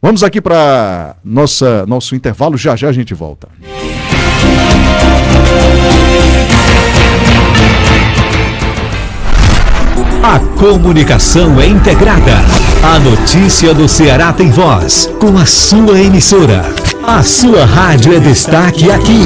Vamos 0.00 0.22
aqui 0.22 0.40
para 0.40 1.16
nossa 1.24 1.84
nosso 1.86 2.14
intervalo, 2.14 2.56
já 2.56 2.76
já 2.76 2.88
a 2.88 2.92
gente 2.92 3.12
volta. 3.12 3.48
A 10.28 10.40
comunicação 10.58 11.60
é 11.60 11.68
integrada. 11.68 12.32
A 12.82 12.98
notícia 12.98 13.72
do 13.72 13.88
Ceará 13.88 14.32
tem 14.32 14.50
voz, 14.50 15.08
com 15.20 15.38
a 15.38 15.46
sua 15.46 16.00
emissora. 16.00 16.62
A 17.06 17.22
sua 17.22 17.64
rádio 17.64 18.12
é 18.12 18.18
destaque 18.18 18.90
aqui. 18.90 19.22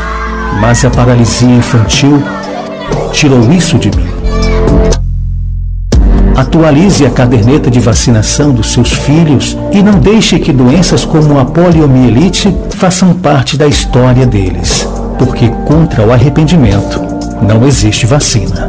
mas 0.60 0.84
a 0.84 0.90
paralisia 0.90 1.48
infantil 1.48 2.22
tirou 3.10 3.50
isso 3.50 3.78
de 3.78 3.88
mim. 3.96 4.12
Atualize 6.36 7.06
a 7.06 7.10
caderneta 7.10 7.70
de 7.70 7.80
vacinação 7.80 8.52
dos 8.52 8.70
seus 8.70 8.92
filhos 8.92 9.56
e 9.72 9.82
não 9.82 9.98
deixe 9.98 10.38
que 10.38 10.52
doenças 10.52 11.06
como 11.06 11.38
a 11.38 11.46
poliomielite 11.46 12.54
façam 12.76 13.14
parte 13.14 13.56
da 13.56 13.66
história 13.66 14.26
deles, 14.26 14.86
porque 15.18 15.48
contra 15.66 16.06
o 16.06 16.12
arrependimento 16.12 17.11
não 17.42 17.66
existe 17.66 18.06
vacina. 18.06 18.68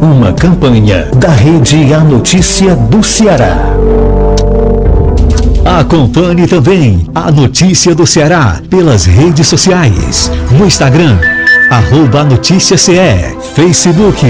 Uma 0.00 0.32
campanha 0.32 1.08
da 1.16 1.28
Rede 1.28 1.92
A 1.92 2.00
Notícia 2.00 2.74
do 2.74 3.02
Ceará. 3.02 3.58
Acompanhe 5.64 6.46
também 6.46 7.06
a 7.14 7.30
Notícia 7.30 7.94
do 7.94 8.06
Ceará 8.06 8.62
pelas 8.70 9.04
redes 9.04 9.46
sociais. 9.46 10.32
No 10.50 10.64
Instagram, 10.66 11.18
arroba 11.70 12.24
Notícia 12.24 12.78
CE, 12.78 13.36
Facebook, 13.54 14.26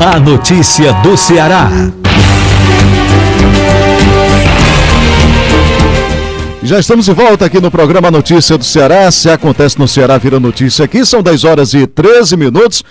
A 0.00 0.20
notícia 0.20 0.92
do 1.02 1.16
Ceará. 1.16 1.70
Já 6.62 6.78
estamos 6.78 7.06
de 7.06 7.12
volta 7.12 7.46
aqui 7.46 7.60
no 7.60 7.70
programa 7.70 8.10
Notícia 8.10 8.56
do 8.56 8.64
Ceará. 8.64 9.10
Se 9.10 9.30
acontece 9.30 9.78
no 9.78 9.88
Ceará, 9.88 10.18
vira 10.18 10.38
notícia 10.38 10.84
aqui. 10.84 11.04
São 11.04 11.22
10 11.22 11.44
horas 11.44 11.74
e 11.74 11.86
13 11.86 12.36
minutos. 12.36 12.82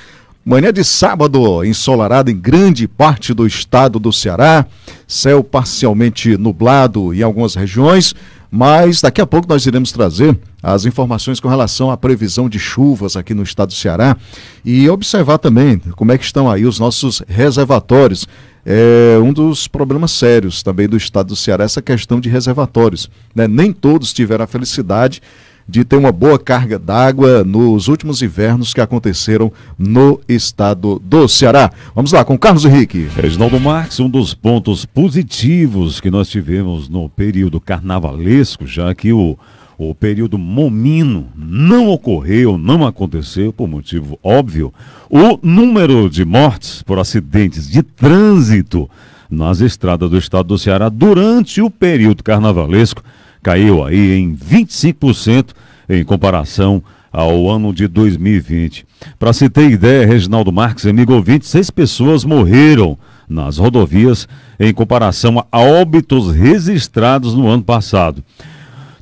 Manhã 0.46 0.74
de 0.74 0.84
sábado, 0.84 1.64
ensolarada 1.64 2.30
em 2.30 2.38
grande 2.38 2.86
parte 2.86 3.34
do 3.34 3.48
estado 3.48 3.98
do 3.98 4.12
Ceará, 4.12 4.66
céu 5.08 5.42
parcialmente 5.42 6.36
nublado 6.36 7.14
em 7.14 7.22
algumas 7.22 7.56
regiões, 7.56 8.14
mas 8.52 9.00
daqui 9.00 9.22
a 9.22 9.26
pouco 9.26 9.48
nós 9.48 9.66
iremos 9.66 9.94
trazer 9.94 10.38
as 10.62 10.84
informações 10.84 11.40
com 11.40 11.48
relação 11.48 11.90
à 11.90 11.96
previsão 11.96 12.50
de 12.50 12.60
chuvas 12.60 13.16
aqui 13.16 13.34
no 13.34 13.42
estado 13.42 13.70
do 13.70 13.76
Ceará 13.76 14.18
e 14.66 14.90
observar 14.90 15.38
também 15.38 15.80
como 15.96 16.12
é 16.12 16.18
que 16.18 16.26
estão 16.26 16.52
aí 16.52 16.66
os 16.66 16.78
nossos 16.78 17.24
reservatórios. 17.26 18.28
É 18.66 19.18
um 19.24 19.32
dos 19.32 19.70
problemas 19.70 20.12
sérios 20.12 20.62
também 20.62 20.90
do 20.90 20.98
estado 20.98 21.28
do 21.28 21.38
Ceará, 21.38 21.64
essa 21.64 21.82
questão 21.82 22.20
de 22.20 22.28
reservatórios. 22.28 23.10
Né? 23.34 23.48
Nem 23.48 23.72
todos 23.72 24.12
tiveram 24.12 24.44
a 24.44 24.48
felicidade 24.48 25.22
de 25.68 25.84
ter 25.84 25.96
uma 25.96 26.12
boa 26.12 26.38
carga 26.38 26.78
d'água 26.78 27.44
nos 27.44 27.88
últimos 27.88 28.22
invernos 28.22 28.74
que 28.74 28.82
aconteceram 28.82 29.52
no 29.78 30.20
estado 30.28 31.00
do 31.00 31.28
Ceará. 31.28 31.72
Vamos 31.96 32.12
lá 32.12 32.24
com 32.26 32.38
Carlos 32.38 32.66
Henrique. 32.66 33.08
Reginaldo 33.16 33.60
Marques, 33.60 34.00
um 34.00 34.10
dos 34.10 34.34
pontos 34.34 34.86
positivos 34.86 36.02
que 36.02 36.12
nós 36.12 36.30
tivemos 36.30 36.90
no 36.90 37.10
período 37.10 37.60
carnavalesco, 37.60 38.68
já 38.68 38.94
que 38.94 39.14
o, 39.14 39.38
o 39.78 39.96
período 39.96 40.38
momino 40.38 41.28
não 41.36 41.90
ocorreu, 41.90 42.58
não 42.58 42.86
aconteceu, 42.86 43.54
por 43.54 43.68
motivo 43.68 44.20
óbvio, 44.22 44.74
o 45.10 45.40
número 45.42 46.10
de 46.10 46.26
mortes 46.26 46.82
por 46.84 47.00
acidentes 47.00 47.70
de 47.70 47.82
trânsito 47.82 48.90
nas 49.30 49.62
estradas 49.62 50.10
do 50.10 50.18
estado 50.18 50.48
do 50.48 50.58
Ceará 50.58 50.90
durante 50.90 51.62
o 51.62 51.70
período 51.70 52.24
carnavalesco 52.24 53.04
caiu 53.44 53.84
aí 53.84 54.14
em 54.14 54.34
25% 54.34 55.50
em 55.90 56.04
comparação 56.04 56.82
ao 57.12 57.52
ano 57.52 57.74
de 57.74 57.88
2020. 57.88 58.86
Para 59.20 59.34
se 59.34 59.50
ter 59.50 59.70
ideia, 59.70 60.08
Reginaldo 60.08 60.52
Marques, 60.52 60.88
amigo 60.88 61.14
ouvinte, 61.14 61.46
seis 61.46 61.70
pessoas 61.70 62.24
morreram 62.24 62.98
nas 63.28 63.58
rodovias 63.58 64.28
em 64.60 64.74
comparação 64.74 65.46
a 65.52 65.60
óbitos 65.60 66.34
registrados 66.34 67.36
no 67.36 67.48
ano 67.48 67.64
passado. 67.64 68.24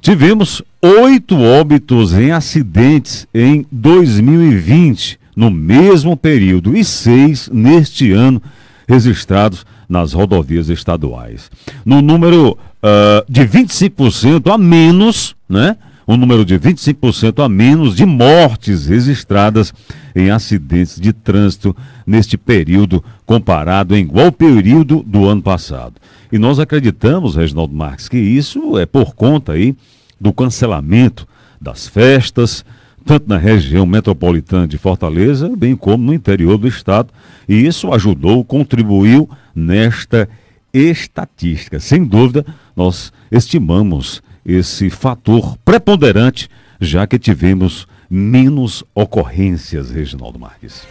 Tivemos 0.02 0.64
oito 0.82 1.40
óbitos 1.40 2.14
em 2.14 2.32
acidentes 2.32 3.28
em 3.34 3.66
2020, 3.72 5.20
no 5.36 5.52
mesmo 5.52 6.18
período 6.18 6.76
e 6.76 6.84
seis 6.84 7.50
neste 7.54 8.12
ano 8.12 8.42
registrados 8.88 9.66
nas 9.88 10.14
rodovias 10.14 10.70
estaduais. 10.70 11.52
No 11.86 12.02
número 12.02 12.58
uh, 12.82 13.32
de 13.32 13.42
25% 13.42 14.54
a 14.54 14.58
menos, 14.58 15.36
né? 15.48 15.78
Um 16.08 16.18
número 16.18 16.44
de 16.44 16.60
25% 16.60 17.44
a 17.44 17.48
menos 17.48 17.96
de 17.96 18.06
mortes 18.06 18.88
registradas 18.88 19.74
em 20.16 20.30
acidentes 20.30 21.00
de 21.00 21.14
trânsito 21.14 21.76
neste 22.06 22.38
período 22.38 23.04
comparado 23.26 23.96
em 23.96 24.02
igual 24.02 24.32
período 24.32 25.04
do 25.04 25.26
ano 25.26 25.42
passado. 25.42 25.94
E 26.32 26.38
nós 26.38 26.60
acreditamos, 26.60 27.36
Reginaldo 27.36 27.74
Marques, 27.74 28.10
que 28.10 28.18
isso 28.18 28.78
é 28.78 28.86
por 28.86 29.14
conta 29.14 29.54
aí 29.54 29.76
do 30.20 30.34
cancelamento 30.34 31.28
das 31.62 31.88
festas, 31.88 32.66
tanto 33.06 33.30
na 33.30 33.38
região 33.38 33.86
metropolitana 33.86 34.68
de 34.68 34.78
Fortaleza, 34.78 35.52
bem 35.56 35.76
como 35.76 36.04
no 36.04 36.14
interior 36.14 36.58
do 36.58 36.68
estado, 36.68 37.10
e 37.48 37.66
isso 37.66 37.92
ajudou, 37.94 38.44
contribuiu 38.44 39.30
nesta 39.56 40.28
estatística. 40.74 41.80
Sem 41.80 42.04
dúvida, 42.04 42.46
nós 42.76 43.12
estimamos 43.32 44.22
esse 44.46 44.90
fator 44.90 45.58
preponderante, 45.64 46.50
já 46.80 47.06
que 47.06 47.20
tivemos 47.20 47.88
menos 48.10 48.84
ocorrências, 48.94 49.90
Reginaldo 49.90 50.40
Marques. 50.40 50.86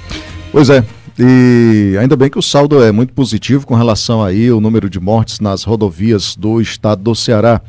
Pois 0.50 0.70
é, 0.70 0.84
e 1.18 1.96
ainda 2.00 2.16
bem 2.16 2.30
que 2.30 2.38
o 2.38 2.42
saldo 2.42 2.82
é 2.82 2.90
muito 2.90 3.12
positivo 3.12 3.66
com 3.66 3.74
relação 3.74 4.22
aí 4.22 4.48
ao 4.48 4.60
número 4.60 4.88
de 4.88 4.98
mortes 4.98 5.38
nas 5.38 5.64
rodovias 5.64 6.34
do 6.34 6.60
estado 6.60 7.02
do 7.02 7.14
Ceará. 7.14 7.60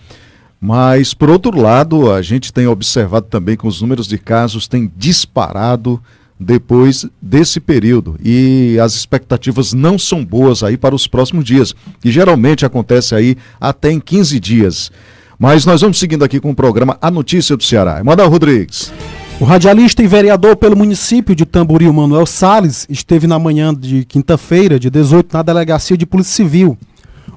Mas, 0.59 1.13
por 1.13 1.29
outro 1.29 1.59
lado, 1.59 2.11
a 2.13 2.21
gente 2.21 2.53
tem 2.53 2.67
observado 2.67 3.25
também 3.25 3.57
que 3.57 3.67
os 3.67 3.81
números 3.81 4.07
de 4.07 4.17
casos 4.17 4.67
têm 4.67 4.91
disparado 4.95 6.01
depois 6.43 7.05
desse 7.21 7.59
período 7.59 8.17
e 8.23 8.77
as 8.81 8.95
expectativas 8.95 9.73
não 9.73 9.99
são 9.99 10.25
boas 10.25 10.63
aí 10.63 10.75
para 10.75 10.95
os 10.95 11.05
próximos 11.07 11.45
dias, 11.45 11.75
e 12.03 12.11
geralmente 12.11 12.65
acontece 12.65 13.13
aí 13.13 13.37
até 13.59 13.91
em 13.91 13.99
15 13.99 14.39
dias. 14.39 14.91
Mas 15.37 15.65
nós 15.65 15.81
vamos 15.81 15.99
seguindo 15.99 16.23
aqui 16.23 16.39
com 16.39 16.51
o 16.51 16.55
programa 16.55 16.97
A 17.01 17.09
Notícia 17.09 17.55
do 17.57 17.63
Ceará. 17.63 17.99
Emanuel 17.99 18.29
Rodrigues. 18.29 18.91
O 19.39 19.43
radialista 19.43 20.03
e 20.03 20.07
vereador 20.07 20.55
pelo 20.55 20.75
município 20.75 21.35
de 21.35 21.45
Tamboril, 21.45 21.91
Manuel 21.91 22.27
Sales, 22.27 22.85
esteve 22.89 23.25
na 23.25 23.39
manhã 23.39 23.73
de 23.73 24.05
quinta-feira, 24.05 24.79
de 24.79 24.89
18, 24.89 25.33
na 25.33 25.41
delegacia 25.41 25.97
de 25.97 26.05
Polícia 26.05 26.35
Civil 26.35 26.77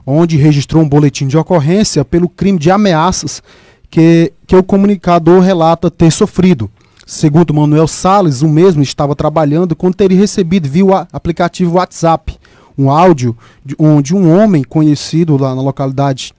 onde 0.07 0.37
registrou 0.37 0.83
um 0.83 0.89
boletim 0.89 1.27
de 1.27 1.37
ocorrência 1.37 2.05
pelo 2.05 2.29
crime 2.29 2.59
de 2.59 2.71
ameaças 2.71 3.43
que, 3.91 4.33
que 4.47 4.57
o 4.57 4.63
comunicador 4.63 5.41
relata 5.41 5.91
ter 5.91 6.11
sofrido. 6.11 6.71
Segundo 7.07 7.53
Manuel 7.53 7.87
Sales, 7.87 8.41
o 8.41 8.49
mesmo 8.49 8.83
estava 8.83 9.15
trabalhando 9.15 9.77
quando 9.77 9.95
teria 9.95 10.19
recebido 10.19 10.69
via 10.69 11.07
aplicativo 11.13 11.77
WhatsApp 11.77 12.39
um 12.77 12.91
áudio 12.91 13.37
de, 13.65 13.75
onde 13.79 14.15
um 14.15 14.35
homem 14.37 14.65
conhecido 14.65 15.37
lá 15.37 15.55
na 15.55 15.63
localidade 15.63 16.33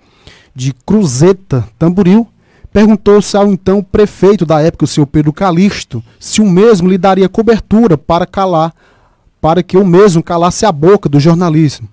de 0.53 0.73
Cruzeta, 0.85 1.67
Tamboril, 1.77 2.27
perguntou-se 2.73 3.37
ao 3.37 3.47
então 3.47 3.81
prefeito 3.81 4.45
da 4.45 4.61
época, 4.61 4.85
o 4.85 4.87
senhor 4.87 5.05
Pedro 5.05 5.31
Calixto, 5.31 6.03
se 6.19 6.41
o 6.41 6.49
mesmo 6.49 6.89
lhe 6.89 6.97
daria 6.97 7.29
cobertura 7.29 7.97
para 7.97 8.25
calar, 8.25 8.73
para 9.39 9.61
que 9.61 9.77
o 9.77 9.85
mesmo 9.85 10.23
calasse 10.23 10.65
a 10.65 10.71
boca 10.71 11.07
do 11.07 11.19
jornalismo 11.19 11.87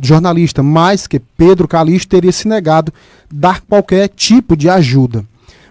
jornalista, 0.00 0.62
mas 0.62 1.06
que 1.06 1.18
Pedro 1.18 1.66
Calixto 1.66 2.08
teria 2.08 2.32
se 2.32 2.46
negado 2.46 2.92
dar 3.32 3.60
qualquer 3.62 4.08
tipo 4.08 4.56
de 4.56 4.68
ajuda. 4.68 5.24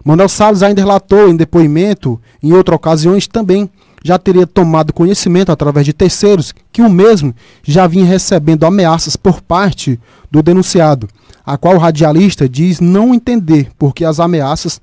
Manuel 0.08 0.30
Salles 0.30 0.64
ainda 0.64 0.80
relatou 0.82 1.28
em 1.28 1.36
depoimento, 1.36 2.18
em 2.42 2.54
outras 2.54 2.78
ocasiões 2.78 3.28
também, 3.28 3.70
já 4.02 4.18
teria 4.18 4.48
tomado 4.48 4.94
conhecimento 4.94 5.52
através 5.52 5.86
de 5.86 5.92
terceiros 5.92 6.56
que 6.72 6.82
o 6.82 6.90
mesmo 6.90 7.36
já 7.62 7.86
vinha 7.88 8.06
recebendo 8.06 8.66
ameaças 8.66 9.18
por 9.18 9.42
parte 9.42 10.00
do 10.32 10.42
denunciado, 10.42 11.10
a 11.46 11.58
qual 11.58 11.76
o 11.76 11.78
radialista 11.78 12.48
diz 12.48 12.80
não 12.80 13.14
entender 13.14 13.70
porque 13.78 14.06
as 14.06 14.18
ameaças, 14.18 14.80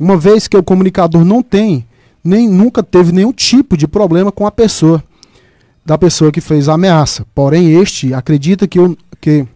uma 0.00 0.16
vez 0.16 0.48
que 0.48 0.56
o 0.56 0.62
comunicador 0.62 1.26
não 1.26 1.42
tem, 1.42 1.84
nem 2.24 2.48
nunca 2.48 2.82
teve 2.82 3.12
nenhum 3.12 3.34
tipo 3.34 3.76
de 3.76 3.86
problema 3.86 4.32
com 4.32 4.46
a 4.46 4.50
pessoa 4.50 5.04
da 5.84 5.98
pessoa 5.98 6.32
que 6.32 6.40
fez 6.40 6.70
a 6.70 6.72
ameaça. 6.72 7.26
Porém, 7.34 7.78
este 7.78 8.14
acredita 8.14 8.66
que 8.66 8.80
o, 8.80 8.96
que 9.20 9.46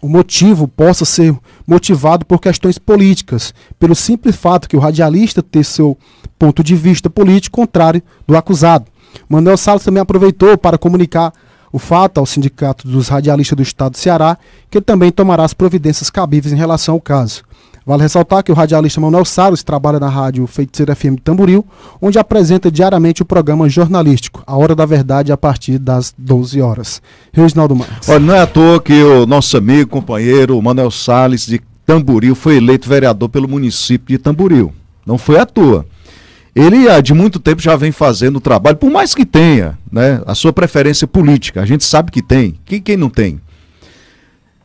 o 0.00 0.08
motivo 0.08 0.68
possa 0.68 1.04
ser 1.04 1.36
motivado 1.66 2.24
por 2.24 2.40
questões 2.40 2.78
políticas, 2.78 3.52
pelo 3.78 3.94
simples 3.94 4.36
fato 4.36 4.68
que 4.68 4.76
o 4.76 4.80
radialista 4.80 5.42
ter 5.42 5.64
seu 5.64 5.96
ponto 6.38 6.62
de 6.62 6.74
vista 6.76 7.10
político 7.10 7.56
contrário 7.56 8.02
do 8.26 8.36
acusado. 8.36 8.86
Manuel 9.28 9.56
Salles 9.56 9.84
também 9.84 10.00
aproveitou 10.00 10.56
para 10.56 10.78
comunicar 10.78 11.32
o 11.72 11.78
fato 11.78 12.18
ao 12.18 12.26
Sindicato 12.26 12.86
dos 12.88 13.08
Radialistas 13.08 13.56
do 13.56 13.62
Estado 13.62 13.92
do 13.92 13.98
Ceará, 13.98 14.38
que 14.70 14.80
também 14.80 15.10
tomará 15.10 15.44
as 15.44 15.52
providências 15.52 16.10
cabíveis 16.10 16.52
em 16.52 16.56
relação 16.56 16.94
ao 16.94 17.00
caso. 17.00 17.42
Vale 17.88 18.02
ressaltar 18.02 18.42
que 18.42 18.52
o 18.52 18.54
radialista 18.54 19.00
Manuel 19.00 19.24
Salles 19.24 19.62
trabalha 19.62 19.98
na 19.98 20.10
rádio 20.10 20.46
Feiticeira 20.46 20.94
FM 20.94 21.16
Tamboril, 21.24 21.64
onde 22.02 22.18
apresenta 22.18 22.70
diariamente 22.70 23.22
o 23.22 23.24
programa 23.24 23.66
jornalístico, 23.66 24.42
A 24.46 24.54
Hora 24.58 24.74
da 24.74 24.84
Verdade, 24.84 25.32
a 25.32 25.38
partir 25.38 25.78
das 25.78 26.14
12 26.18 26.60
horas. 26.60 27.00
Reginaldo 27.32 27.74
Marques. 27.74 28.06
Olha, 28.06 28.18
não 28.18 28.34
é 28.34 28.40
à 28.40 28.46
toa 28.46 28.78
que 28.78 28.92
o 29.02 29.24
nosso 29.24 29.56
amigo, 29.56 29.88
companheiro 29.88 30.60
Manuel 30.60 30.90
Salles 30.90 31.46
de 31.46 31.62
Tamboril 31.86 32.34
foi 32.34 32.58
eleito 32.58 32.86
vereador 32.86 33.30
pelo 33.30 33.48
município 33.48 34.18
de 34.18 34.22
Tamboril. 34.22 34.70
Não 35.06 35.16
foi 35.16 35.38
à 35.38 35.46
toa. 35.46 35.86
Ele 36.54 36.90
há 36.90 37.00
de 37.00 37.14
muito 37.14 37.40
tempo 37.40 37.62
já 37.62 37.74
vem 37.74 37.90
fazendo 37.90 38.36
o 38.36 38.40
trabalho, 38.40 38.76
por 38.76 38.90
mais 38.90 39.14
que 39.14 39.24
tenha 39.24 39.78
né, 39.90 40.20
a 40.26 40.34
sua 40.34 40.52
preferência 40.52 41.06
política, 41.06 41.62
a 41.62 41.64
gente 41.64 41.84
sabe 41.84 42.12
que 42.12 42.20
tem, 42.20 42.58
quem, 42.66 42.82
quem 42.82 42.98
não 42.98 43.08
tem? 43.08 43.40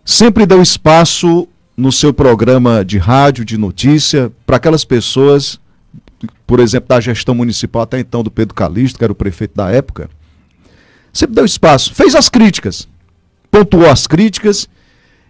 Sempre 0.03 0.45
deu 0.45 0.61
espaço 0.61 1.47
no 1.75 1.91
seu 1.91 2.13
programa 2.13 2.83
de 2.85 2.97
rádio, 2.97 3.43
de 3.43 3.57
notícia, 3.57 4.31
para 4.45 4.57
aquelas 4.57 4.85
pessoas, 4.85 5.59
por 6.45 6.59
exemplo, 6.59 6.89
da 6.89 6.99
gestão 6.99 7.33
municipal 7.33 7.81
até 7.81 7.99
então 7.99 8.23
do 8.23 8.31
Pedro 8.31 8.53
Calixto, 8.53 8.97
que 8.97 9.03
era 9.03 9.11
o 9.11 9.15
prefeito 9.15 9.55
da 9.55 9.69
época, 9.71 10.09
sempre 11.11 11.35
deu 11.35 11.45
espaço, 11.45 11.93
fez 11.93 12.15
as 12.15 12.29
críticas, 12.29 12.87
pontuou 13.49 13.89
as 13.89 14.07
críticas, 14.07 14.69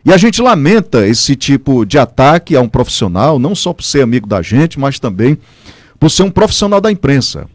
e 0.05 0.11
a 0.11 0.17
gente 0.17 0.41
lamenta 0.41 1.07
esse 1.07 1.35
tipo 1.35 1.85
de 1.85 1.97
ataque 1.97 2.57
a 2.57 2.61
um 2.61 2.67
profissional, 2.67 3.39
não 3.39 3.55
só 3.55 3.71
por 3.71 3.83
ser 3.83 4.01
amigo 4.01 4.27
da 4.27 4.41
gente, 4.41 4.77
mas 4.77 4.99
também 4.99 5.37
por 5.97 6.09
ser 6.09 6.23
um 6.23 6.31
profissional 6.31 6.81
da 6.81 6.91
imprensa. 6.91 7.47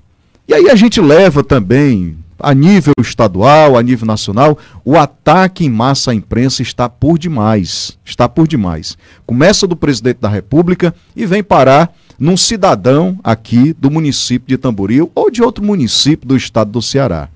E 0.47 0.55
aí 0.55 0.71
a 0.71 0.75
gente 0.75 0.99
leva 0.99 1.45
também 1.45 2.17
a 2.39 2.55
nível 2.55 2.95
estadual, 3.01 3.77
a 3.77 3.83
nível 3.83 4.07
nacional, 4.07 4.59
o 4.85 4.97
ataque 4.97 5.65
em 5.65 5.71
massa 5.71 6.13
à 6.13 6.15
imprensa 6.15 6.63
está 6.63 6.89
por 6.89 7.19
demais. 7.19 7.99
Está 8.05 8.29
por 8.29 8.47
demais. 8.47 8.97
Começa 9.27 9.67
do 9.67 9.77
presidente 9.77 10.19
da 10.21 10.29
República 10.29 10.95
e 11.17 11.27
vem 11.27 11.43
parar 11.43 11.93
num 12.19 12.37
cidadão 12.37 13.19
aqui 13.23 13.73
do 13.73 13.91
município 13.91 14.49
de 14.49 14.59
Tamboril 14.59 15.11
ou 15.15 15.31
de 15.31 15.43
outro 15.43 15.65
município 15.65 16.27
do 16.27 16.37
estado 16.37 16.71
do 16.71 16.83
Ceará. 16.83 17.29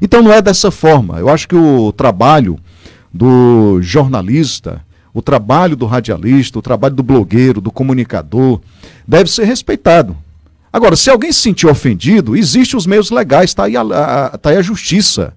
Então 0.00 0.22
não 0.22 0.32
é 0.32 0.42
dessa 0.42 0.70
forma. 0.70 1.18
Eu 1.18 1.28
acho 1.28 1.48
que 1.48 1.56
o 1.56 1.92
trabalho 1.92 2.58
do 3.12 3.80
jornalista, 3.80 4.84
o 5.12 5.22
trabalho 5.22 5.74
do 5.74 5.86
radialista, 5.86 6.58
o 6.58 6.62
trabalho 6.62 6.94
do 6.94 7.02
blogueiro, 7.02 7.60
do 7.60 7.70
comunicador, 7.70 8.60
deve 9.06 9.30
ser 9.30 9.44
respeitado. 9.44 10.16
Agora, 10.76 10.94
se 10.94 11.08
alguém 11.08 11.32
se 11.32 11.40
sentir 11.40 11.66
ofendido, 11.66 12.36
existem 12.36 12.76
os 12.76 12.86
meios 12.86 13.10
legais, 13.10 13.48
está 13.48 13.64
aí, 13.64 13.74
a, 13.78 14.36
tá 14.36 14.50
aí 14.50 14.58
a 14.58 14.62
justiça 14.62 15.32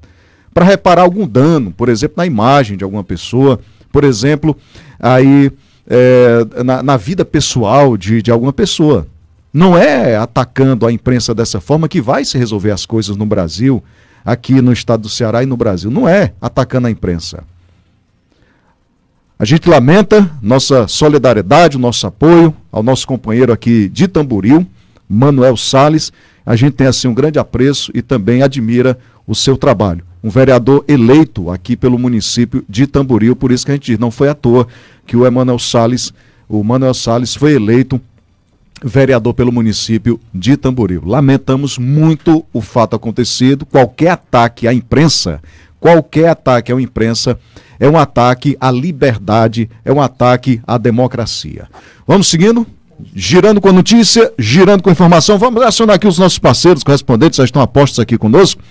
para 0.54 0.66
reparar 0.66 1.04
algum 1.04 1.26
dano, 1.26 1.72
por 1.72 1.88
exemplo, 1.88 2.16
na 2.18 2.26
imagem 2.26 2.76
de 2.76 2.84
alguma 2.84 3.06
pessoa, 3.06 3.58
por 3.90 4.04
exemplo, 4.04 4.54
aí 5.00 5.50
é, 5.90 6.46
na, 6.62 6.84
na, 6.84 6.98
vida 6.98 7.24
pessoal 7.24 7.96
de, 7.96 8.22
de 8.22 8.30
alguma 8.30 8.52
pessoa. 8.52 9.08
Não 9.54 9.78
é 9.78 10.18
atacando 10.18 10.86
a 10.86 10.92
imprensa 10.92 11.34
dessa 11.34 11.62
forma 11.62 11.88
que 11.88 12.02
vai 12.02 12.26
se 12.26 12.38
resolver 12.38 12.72
as 12.72 12.86
coisas 12.86 13.16
no 13.16 13.26
Brasil, 13.26 13.82
aqui 14.26 14.62
no 14.62 14.74
estado 14.74 15.04
do 15.04 15.10
Ceará 15.10 15.42
e 15.42 15.46
no 15.46 15.56
Brasil. 15.56 15.90
Não 15.90 16.06
é 16.06 16.34
atacando 16.42 16.88
a 16.88 16.92
imprensa. 16.92 17.46
A 19.40 19.46
gente 19.46 19.70
lamenta 19.70 20.30
nossa 20.42 20.86
solidariedade, 20.90 21.78
o 21.78 21.80
nosso 21.80 22.06
apoio 22.06 22.54
ao 22.70 22.84
nosso 22.84 23.08
companheiro 23.08 23.54
aqui 23.54 23.88
de 23.88 24.06
Tamboril 24.06 24.68
Manuel 25.10 25.58
Sales. 25.58 26.14
A 26.46 26.56
gente 26.56 26.74
tem 26.74 26.88
assim 26.88 27.08
um 27.08 27.14
grande 27.14 27.40
apreço 27.40 27.92
e 27.96 28.02
também 28.02 28.44
admira 28.44 28.98
o 29.26 29.34
seu 29.34 29.58
trabalho. 29.58 30.06
Um 30.24 30.30
vereador 30.30 30.84
eleito 30.88 31.50
aqui 31.50 31.76
pelo 31.76 31.98
município 31.98 32.64
de 32.68 32.86
Tamboril, 32.86 33.36
por 33.36 33.52
isso 33.52 33.66
que 33.66 33.72
a 33.72 33.76
gente 33.76 33.86
diz, 33.86 34.00
não 34.00 34.12
foi 34.12 34.30
à 34.30 34.34
toa 34.34 34.68
que 35.06 35.16
o 35.16 35.26
Emanuel 35.26 35.58
Sales, 35.58 36.14
o 36.48 36.64
Manuel 36.64 36.94
Sales 36.94 37.34
foi 37.34 37.54
eleito 37.54 38.00
vereador 38.84 39.34
pelo 39.34 39.52
município 39.52 40.20
de 40.34 40.56
Tamboril. 40.58 41.02
Lamentamos 41.06 41.78
muito 41.78 42.46
o 42.54 42.62
fato 42.62 42.96
acontecido. 42.96 43.66
Qualquer 43.66 44.12
ataque 44.12 44.68
à 44.68 44.74
imprensa, 44.74 45.42
qualquer 45.80 46.30
ataque 46.30 46.72
à 46.72 46.80
imprensa 46.80 47.40
é 47.80 47.88
um 47.90 47.98
ataque 47.98 48.58
à 48.60 48.72
liberdade, 48.72 49.70
é 49.86 49.92
um 49.92 50.02
ataque 50.02 50.62
à 50.68 50.78
democracia. 50.78 51.68
Vamos 52.06 52.28
seguindo? 52.28 52.66
Girando 53.16 53.62
com 53.62 53.72
notícia, 53.72 54.32
girando 54.38 54.84
com 54.84 54.92
informação. 54.92 55.38
Vamos 55.38 55.62
acionar 55.64 55.96
aqui 55.96 56.08
os 56.08 56.18
nossos 56.18 56.40
parceiros 56.40 56.84
correspondentes, 56.84 57.38
já 57.38 57.44
estão 57.44 57.62
apostos 57.62 58.00
aqui 58.00 58.18
conosco. 58.18 58.62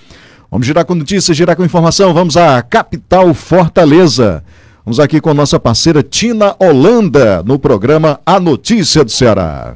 Vamos 0.51 0.65
girar 0.65 0.85
com 0.85 0.95
notícia, 0.95 1.33
girar 1.33 1.55
com 1.55 1.63
informação. 1.63 2.13
Vamos 2.13 2.35
à 2.35 2.61
capital 2.61 3.33
Fortaleza. 3.33 4.43
Vamos 4.83 4.99
aqui 4.99 5.21
com 5.21 5.29
a 5.29 5.33
nossa 5.33 5.59
parceira 5.59 6.01
Tina 6.01 6.55
Holanda 6.59 7.43
no 7.43 7.59
programa 7.59 8.19
A 8.25 8.39
Notícia 8.39 9.03
do 9.03 9.11
Ceará. 9.11 9.75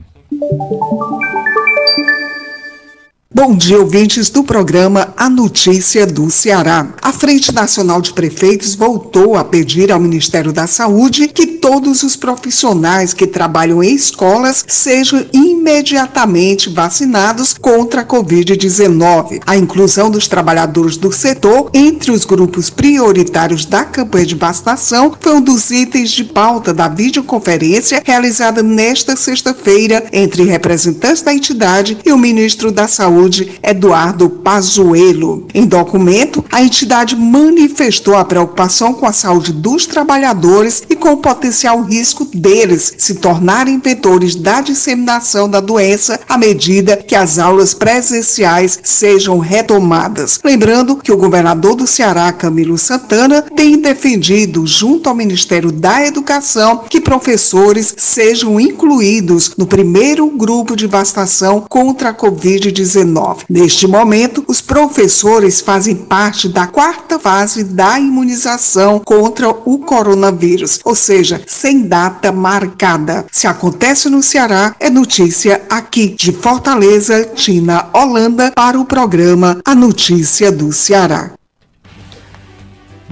Bom 3.36 3.56
dia, 3.56 3.80
ouvintes 3.80 4.30
do 4.30 4.44
programa 4.44 5.12
A 5.18 5.28
Notícia 5.28 6.06
do 6.06 6.30
Ceará. 6.30 6.94
A 7.02 7.12
Frente 7.12 7.52
Nacional 7.52 8.00
de 8.00 8.14
Prefeitos 8.14 8.76
voltou 8.76 9.36
a 9.36 9.44
pedir 9.44 9.92
ao 9.92 10.00
Ministério 10.00 10.54
da 10.54 10.68
Saúde 10.68 11.28
que 11.28 11.48
todos 11.48 12.04
os 12.04 12.16
profissionais 12.16 13.12
que 13.12 13.26
trabalham 13.26 13.82
em 13.82 13.96
escolas 13.96 14.64
sejam 14.68 15.26
imediatamente 15.34 16.70
vacinados 16.70 17.56
contra 17.56 18.02
a 18.02 18.06
Covid-19. 18.06 19.42
A 19.48 19.58
inclusão 19.58 20.12
dos 20.12 20.28
trabalhadores 20.28 20.96
do 20.96 21.12
setor 21.12 21.72
entre 21.74 22.12
os 22.12 22.26
grupos 22.26 22.70
prioritários 22.70 23.66
da 23.66 23.84
campanha 23.84 24.28
de 24.28 24.36
vacinação 24.36 25.12
foi 25.20 25.34
um 25.34 25.42
dos 25.42 25.72
itens 25.72 26.12
de 26.12 26.24
pauta 26.24 26.72
da 26.72 26.88
videoconferência 26.88 28.00
realizada 28.06 28.62
nesta 28.62 29.16
sexta-feira 29.16 30.06
entre 30.14 30.44
representantes 30.44 31.24
da 31.24 31.34
entidade 31.34 31.98
e 32.06 32.12
o 32.12 32.18
ministro 32.18 32.72
da 32.72 32.88
Saúde. 32.88 33.23
Saúde, 33.24 33.60
Eduardo 33.64 34.30
Pazuello. 34.30 35.48
Em 35.54 35.66
documento, 35.66 36.44
a 36.52 36.62
entidade 36.62 37.16
manifestou 37.16 38.16
a 38.16 38.26
preocupação 38.26 38.94
com 38.94 39.06
a 39.06 39.14
saúde 39.14 39.54
dos 39.54 39.86
trabalhadores 39.86 40.84
e 40.90 40.96
com 40.96 41.14
o 41.14 41.18
potencial 41.18 41.82
risco 41.82 42.26
deles 42.26 42.94
se 42.98 43.16
tornarem 43.16 43.80
vetores 43.80 44.36
da 44.36 44.60
disseminação 44.60 45.50
da 45.50 45.62
doença 45.62 46.20
à 46.28 46.38
medida 46.38 46.98
que 46.98 47.16
as 47.16 47.40
aulas 47.40 47.74
presenciais 47.74 48.80
sejam 48.84 49.40
retomadas. 49.40 50.40
Lembrando 50.44 50.98
que 50.98 51.12
o 51.12 51.18
governador 51.18 51.76
do 51.76 51.88
Ceará, 51.88 52.32
Camilo 52.34 52.78
Santana, 52.78 53.42
tem 53.42 53.80
defendido, 53.80 54.68
junto 54.68 55.08
ao 55.08 55.16
Ministério 55.16 55.72
da 55.72 56.06
Educação, 56.06 56.84
que 56.90 57.00
professores 57.00 57.94
sejam 57.98 58.60
incluídos 58.60 59.54
no 59.58 59.66
primeiro 59.66 60.30
grupo 60.30 60.76
de 60.76 60.88
vacinação 60.88 61.66
contra 61.70 62.10
a 62.10 62.14
Covid-19 62.14 63.13
Neste 63.50 63.88
momento, 63.88 64.44
os 64.48 64.62
professores 64.62 65.62
fazem 65.62 65.96
parte 65.96 66.48
da 66.50 66.68
quarta 66.68 67.20
fase 67.20 67.64
da 67.64 68.00
imunização 68.00 69.00
contra 69.00 69.50
o 69.50 69.80
coronavírus, 69.80 70.80
ou 70.84 70.96
seja, 70.96 71.42
sem 71.48 71.84
data 71.84 72.32
marcada. 72.32 73.26
Se 73.32 73.48
acontece 73.48 74.10
no 74.10 74.24
Ceará, 74.24 74.76
é 74.80 74.90
notícia 74.90 75.62
aqui 75.70 76.16
de 76.16 76.32
Fortaleza, 76.32 77.26
Tina 77.36 77.90
Holanda, 77.94 78.52
para 78.56 78.80
o 78.80 78.86
programa 78.86 79.60
A 79.66 79.76
Notícia 79.76 80.52
do 80.52 80.72
Ceará. 80.72 81.32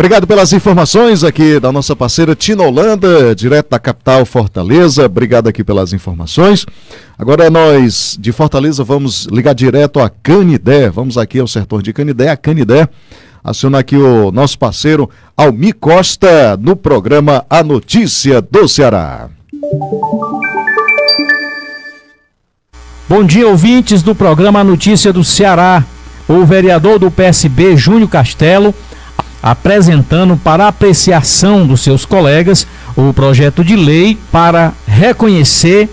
Obrigado 0.01 0.25
pelas 0.25 0.51
informações 0.51 1.23
aqui 1.23 1.59
da 1.59 1.71
nossa 1.71 1.95
parceira 1.95 2.35
Tina 2.35 2.63
Holanda, 2.63 3.35
direto 3.35 3.69
da 3.69 3.77
capital 3.77 4.25
Fortaleza. 4.25 5.05
Obrigado 5.05 5.47
aqui 5.47 5.63
pelas 5.63 5.93
informações. 5.93 6.65
Agora 7.19 7.51
nós 7.51 8.17
de 8.19 8.31
Fortaleza 8.31 8.83
vamos 8.83 9.27
ligar 9.27 9.53
direto 9.53 9.99
a 9.99 10.09
Canidé. 10.09 10.89
Vamos 10.89 11.19
aqui 11.19 11.37
ao 11.37 11.47
setor 11.47 11.83
de 11.83 11.93
Canidé, 11.93 12.29
a 12.29 12.35
Canidé. 12.35 12.89
Aciona 13.43 13.77
aqui 13.77 13.95
o 13.95 14.31
nosso 14.31 14.57
parceiro 14.57 15.07
Almi 15.37 15.71
Costa 15.71 16.57
no 16.59 16.75
programa 16.75 17.45
A 17.47 17.63
Notícia 17.63 18.41
do 18.41 18.67
Ceará. 18.67 19.29
Bom 23.07 23.23
dia, 23.23 23.47
ouvintes 23.47 24.01
do 24.01 24.15
programa 24.15 24.61
A 24.61 24.63
Notícia 24.63 25.13
do 25.13 25.23
Ceará. 25.23 25.85
O 26.27 26.43
vereador 26.43 26.97
do 26.97 27.11
PSB, 27.11 27.77
Júnior 27.77 28.09
Castelo, 28.09 28.73
apresentando 29.41 30.37
para 30.37 30.67
apreciação 30.67 31.65
dos 31.65 31.81
seus 31.81 32.05
colegas 32.05 32.67
o 32.95 33.13
projeto 33.13 33.63
de 33.63 33.75
lei 33.75 34.17
para 34.31 34.73
reconhecer 34.87 35.89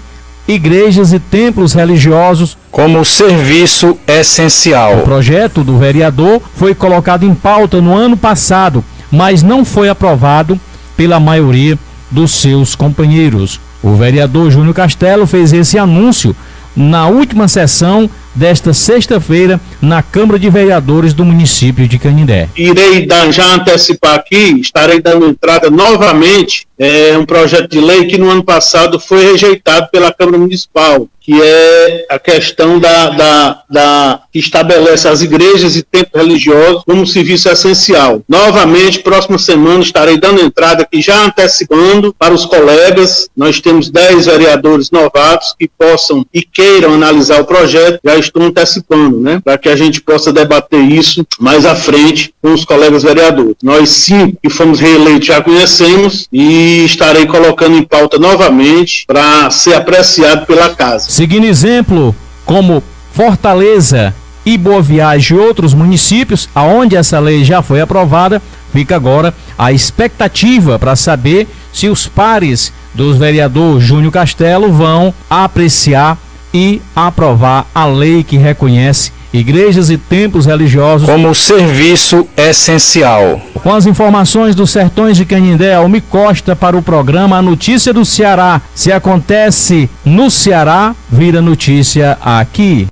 igrejas 0.46 1.12
e 1.12 1.18
templos 1.18 1.74
religiosos 1.74 2.56
como 2.70 3.04
serviço 3.04 3.98
essencial. 4.06 4.98
O 4.98 5.02
projeto 5.02 5.62
do 5.62 5.76
vereador 5.78 6.40
foi 6.56 6.74
colocado 6.74 7.24
em 7.24 7.34
pauta 7.34 7.80
no 7.80 7.94
ano 7.94 8.16
passado, 8.16 8.82
mas 9.10 9.42
não 9.42 9.64
foi 9.64 9.88
aprovado 9.88 10.58
pela 10.96 11.20
maioria 11.20 11.78
dos 12.10 12.32
seus 12.32 12.74
companheiros. 12.74 13.60
O 13.82 13.94
vereador 13.94 14.50
Júnior 14.50 14.74
Castelo 14.74 15.26
fez 15.26 15.52
esse 15.52 15.78
anúncio 15.78 16.34
na 16.74 17.06
última 17.06 17.46
sessão 17.46 18.08
desta 18.38 18.72
sexta-feira 18.72 19.60
na 19.82 20.00
Câmara 20.00 20.38
de 20.38 20.48
Vereadores 20.48 21.12
do 21.12 21.24
município 21.24 21.88
de 21.88 21.98
Canindé. 21.98 22.48
Irei 22.56 23.04
dar, 23.04 23.32
já 23.32 23.54
antecipar 23.54 24.14
aqui, 24.14 24.60
estarei 24.60 25.02
dando 25.02 25.26
entrada 25.26 25.68
novamente 25.68 26.67
é 26.78 27.18
um 27.18 27.24
projeto 27.24 27.68
de 27.68 27.80
lei 27.80 28.06
que 28.06 28.16
no 28.16 28.30
ano 28.30 28.44
passado 28.44 29.00
foi 29.00 29.24
rejeitado 29.24 29.88
pela 29.90 30.12
Câmara 30.12 30.38
Municipal, 30.38 31.08
que 31.20 31.38
é 31.42 32.06
a 32.08 32.18
questão 32.18 32.78
da, 32.78 33.10
da, 33.10 33.62
da 33.68 34.20
que 34.32 34.38
estabelece 34.38 35.06
as 35.06 35.20
igrejas 35.20 35.76
e 35.76 35.82
templos 35.82 36.22
religiosos 36.22 36.82
como 36.86 37.06
serviço 37.06 37.50
essencial. 37.50 38.22
Novamente, 38.26 39.00
próxima 39.00 39.36
semana 39.36 39.82
estarei 39.82 40.18
dando 40.18 40.40
entrada 40.40 40.84
aqui 40.84 41.02
já 41.02 41.22
antecipando 41.24 42.14
para 42.18 42.32
os 42.32 42.46
colegas. 42.46 43.28
Nós 43.36 43.60
temos 43.60 43.90
10 43.90 44.24
vereadores 44.24 44.90
novatos 44.90 45.54
que 45.58 45.68
possam 45.68 46.24
e 46.32 46.40
queiram 46.40 46.94
analisar 46.94 47.42
o 47.42 47.44
projeto. 47.44 48.00
Já 48.02 48.16
estou 48.16 48.42
antecipando, 48.42 49.20
né, 49.20 49.40
para 49.44 49.58
que 49.58 49.68
a 49.68 49.76
gente 49.76 50.00
possa 50.00 50.32
debater 50.32 50.80
isso 50.80 51.26
mais 51.38 51.66
à 51.66 51.74
frente 51.74 52.32
com 52.40 52.54
os 52.54 52.64
colegas 52.64 53.02
vereadores. 53.02 53.56
Nós 53.62 53.90
cinco 53.90 54.38
que 54.42 54.48
fomos 54.48 54.80
reeleitos 54.80 55.26
já 55.26 55.42
conhecemos 55.42 56.26
e 56.32 56.67
estarei 56.68 57.26
colocando 57.26 57.76
em 57.76 57.82
pauta 57.82 58.18
novamente 58.18 59.04
para 59.06 59.50
ser 59.50 59.74
apreciado 59.74 60.46
pela 60.46 60.74
casa. 60.74 61.10
Seguindo 61.10 61.44
exemplo, 61.44 62.14
como 62.44 62.82
Fortaleza 63.12 64.14
e 64.44 64.56
Boa 64.56 64.80
Viagem 64.80 65.36
e 65.36 65.40
outros 65.40 65.74
municípios, 65.74 66.48
aonde 66.54 66.96
essa 66.96 67.18
lei 67.18 67.44
já 67.44 67.62
foi 67.62 67.80
aprovada, 67.80 68.40
fica 68.72 68.96
agora 68.96 69.34
a 69.58 69.72
expectativa 69.72 70.78
para 70.78 70.96
saber 70.96 71.46
se 71.72 71.88
os 71.88 72.06
pares 72.06 72.72
dos 72.94 73.16
vereador 73.18 73.80
Júnior 73.80 74.12
Castelo 74.12 74.72
vão 74.72 75.12
apreciar 75.28 76.18
e 76.52 76.80
aprovar 76.96 77.66
a 77.74 77.86
lei 77.86 78.24
que 78.24 78.36
reconhece 78.36 79.12
igrejas 79.32 79.90
e 79.90 79.98
templos 79.98 80.46
religiosos 80.46 81.08
como 81.08 81.34
serviço 81.34 82.26
essencial. 82.36 83.40
Com 83.54 83.74
as 83.74 83.86
informações 83.86 84.54
dos 84.54 84.70
sertões 84.70 85.16
de 85.16 85.24
Canindé, 85.24 85.74
Almi 85.74 86.00
Costa 86.00 86.56
para 86.56 86.76
o 86.76 86.82
programa 86.82 87.36
A 87.36 87.42
Notícia 87.42 87.92
do 87.92 88.04
Ceará. 88.04 88.60
Se 88.74 88.90
acontece 88.90 89.88
no 90.04 90.30
Ceará, 90.30 90.94
vira 91.10 91.42
notícia 91.42 92.16
aqui. 92.22 92.86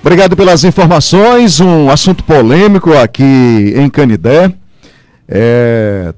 Obrigado 0.00 0.36
pelas 0.36 0.64
informações. 0.64 1.60
Um 1.60 1.90
assunto 1.90 2.22
polêmico 2.22 2.92
aqui 2.92 3.74
em 3.76 3.90
Canindé. 3.90 4.52
É, 5.28 6.14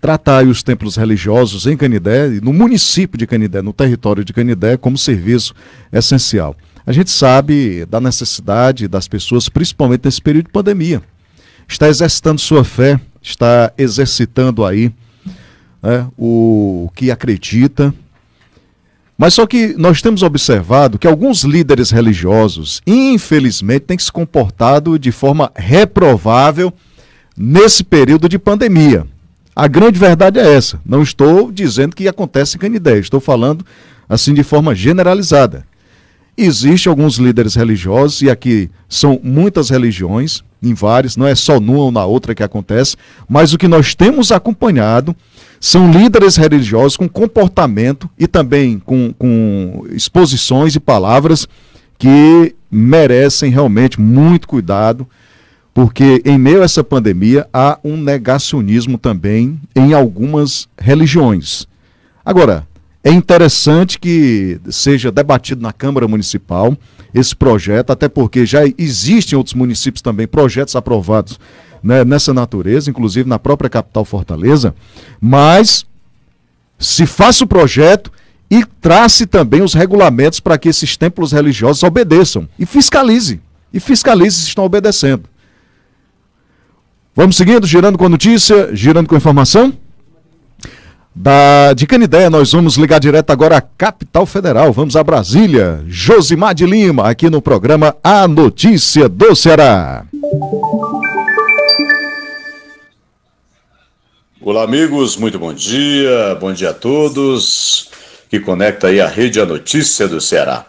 tratar 0.00 0.46
os 0.46 0.62
templos 0.62 0.96
religiosos 0.96 1.66
em 1.66 1.76
Canidé, 1.76 2.28
no 2.42 2.52
município 2.52 3.18
de 3.18 3.26
Canidé, 3.26 3.60
no 3.60 3.72
território 3.72 4.24
de 4.24 4.32
Canidé, 4.32 4.76
como 4.76 4.96
serviço 4.96 5.52
essencial. 5.92 6.56
A 6.86 6.92
gente 6.92 7.10
sabe 7.10 7.84
da 7.86 8.00
necessidade 8.00 8.86
das 8.86 9.08
pessoas, 9.08 9.48
principalmente 9.48 10.04
nesse 10.04 10.22
período 10.22 10.46
de 10.46 10.52
pandemia. 10.52 11.02
Está 11.66 11.88
exercitando 11.88 12.40
sua 12.40 12.62
fé, 12.62 13.00
está 13.20 13.72
exercitando 13.76 14.64
aí 14.64 14.92
né, 15.82 16.06
o 16.16 16.88
que 16.94 17.10
acredita. 17.10 17.92
Mas 19.18 19.34
só 19.34 19.46
que 19.46 19.74
nós 19.76 20.00
temos 20.00 20.22
observado 20.22 20.96
que 20.96 21.08
alguns 21.08 21.42
líderes 21.42 21.90
religiosos, 21.90 22.80
infelizmente, 22.86 23.86
têm 23.86 23.98
se 23.98 24.12
comportado 24.12 24.96
de 24.96 25.10
forma 25.10 25.50
reprovável 25.56 26.72
nesse 27.36 27.82
período 27.82 28.28
de 28.28 28.38
pandemia. 28.38 29.04
A 29.56 29.66
grande 29.66 29.98
verdade 29.98 30.38
é 30.38 30.54
essa. 30.54 30.78
Não 30.86 31.02
estou 31.02 31.50
dizendo 31.50 31.96
que 31.96 32.06
acontece 32.06 32.56
em 32.56 32.60
Canidé, 32.60 32.98
estou 32.98 33.18
falando 33.18 33.66
assim 34.08 34.32
de 34.32 34.44
forma 34.44 34.72
generalizada. 34.72 35.66
Existem 36.38 36.90
alguns 36.90 37.16
líderes 37.16 37.54
religiosos, 37.54 38.20
e 38.20 38.28
aqui 38.28 38.70
são 38.88 39.18
muitas 39.22 39.70
religiões, 39.70 40.44
em 40.62 40.74
várias, 40.74 41.16
não 41.16 41.26
é 41.26 41.34
só 41.34 41.58
numa 41.58 41.84
ou 41.84 41.92
na 41.92 42.04
outra 42.04 42.34
que 42.34 42.42
acontece, 42.42 42.96
mas 43.26 43.54
o 43.54 43.58
que 43.58 43.66
nós 43.66 43.94
temos 43.94 44.30
acompanhado 44.30 45.16
são 45.58 45.90
líderes 45.90 46.36
religiosos 46.36 46.96
com 46.96 47.08
comportamento 47.08 48.10
e 48.18 48.26
também 48.26 48.78
com, 48.78 49.14
com 49.18 49.86
exposições 49.90 50.74
e 50.74 50.80
palavras 50.80 51.48
que 51.98 52.54
merecem 52.70 53.50
realmente 53.50 53.98
muito 53.98 54.46
cuidado, 54.46 55.06
porque 55.72 56.22
em 56.24 56.38
meio 56.38 56.60
a 56.60 56.64
essa 56.64 56.84
pandemia 56.84 57.46
há 57.52 57.78
um 57.82 57.96
negacionismo 57.96 58.98
também 58.98 59.58
em 59.74 59.94
algumas 59.94 60.68
religiões. 60.78 61.66
Agora, 62.24 62.66
é 63.06 63.12
interessante 63.12 64.00
que 64.00 64.58
seja 64.68 65.12
debatido 65.12 65.62
na 65.62 65.72
Câmara 65.72 66.08
Municipal 66.08 66.76
esse 67.14 67.36
projeto, 67.36 67.90
até 67.90 68.08
porque 68.08 68.44
já 68.44 68.62
existem 68.76 69.38
outros 69.38 69.54
municípios 69.54 70.02
também, 70.02 70.26
projetos 70.26 70.74
aprovados 70.74 71.38
né, 71.80 72.04
nessa 72.04 72.34
natureza, 72.34 72.90
inclusive 72.90 73.28
na 73.28 73.38
própria 73.38 73.70
capital 73.70 74.04
Fortaleza, 74.04 74.74
mas 75.20 75.86
se 76.80 77.06
faça 77.06 77.44
o 77.44 77.46
projeto 77.46 78.10
e 78.50 78.64
trace 78.80 79.24
também 79.24 79.62
os 79.62 79.72
regulamentos 79.72 80.40
para 80.40 80.58
que 80.58 80.68
esses 80.68 80.96
templos 80.96 81.30
religiosos 81.30 81.84
obedeçam 81.84 82.48
e 82.58 82.66
fiscalize. 82.66 83.40
E 83.72 83.78
fiscalize 83.78 84.34
se 84.34 84.48
estão 84.48 84.64
obedecendo. 84.64 85.28
Vamos 87.14 87.36
seguindo, 87.36 87.68
girando 87.68 87.96
com 87.96 88.06
a 88.06 88.08
notícia, 88.08 88.74
girando 88.74 89.06
com 89.06 89.14
a 89.14 89.18
informação. 89.18 89.72
Da, 91.18 91.72
de 91.72 91.86
Canideia, 91.86 92.28
nós 92.28 92.52
vamos 92.52 92.76
ligar 92.76 93.00
direto 93.00 93.30
agora 93.30 93.56
à 93.56 93.60
capital 93.62 94.26
federal. 94.26 94.70
Vamos 94.70 94.96
a 94.96 95.02
Brasília. 95.02 95.82
Josimar 95.88 96.54
de 96.54 96.66
Lima, 96.66 97.08
aqui 97.08 97.30
no 97.30 97.40
programa 97.40 97.96
A 98.04 98.28
Notícia 98.28 99.08
do 99.08 99.34
Ceará. 99.34 100.04
Olá, 104.42 104.62
amigos, 104.62 105.16
muito 105.16 105.38
bom 105.38 105.54
dia. 105.54 106.36
Bom 106.38 106.52
dia 106.52 106.68
a 106.68 106.74
todos 106.74 107.88
que 108.28 108.38
conecta 108.38 108.88
aí 108.88 109.00
a 109.00 109.08
rede 109.08 109.40
A 109.40 109.46
Notícia 109.46 110.06
do 110.06 110.20
Ceará. 110.20 110.66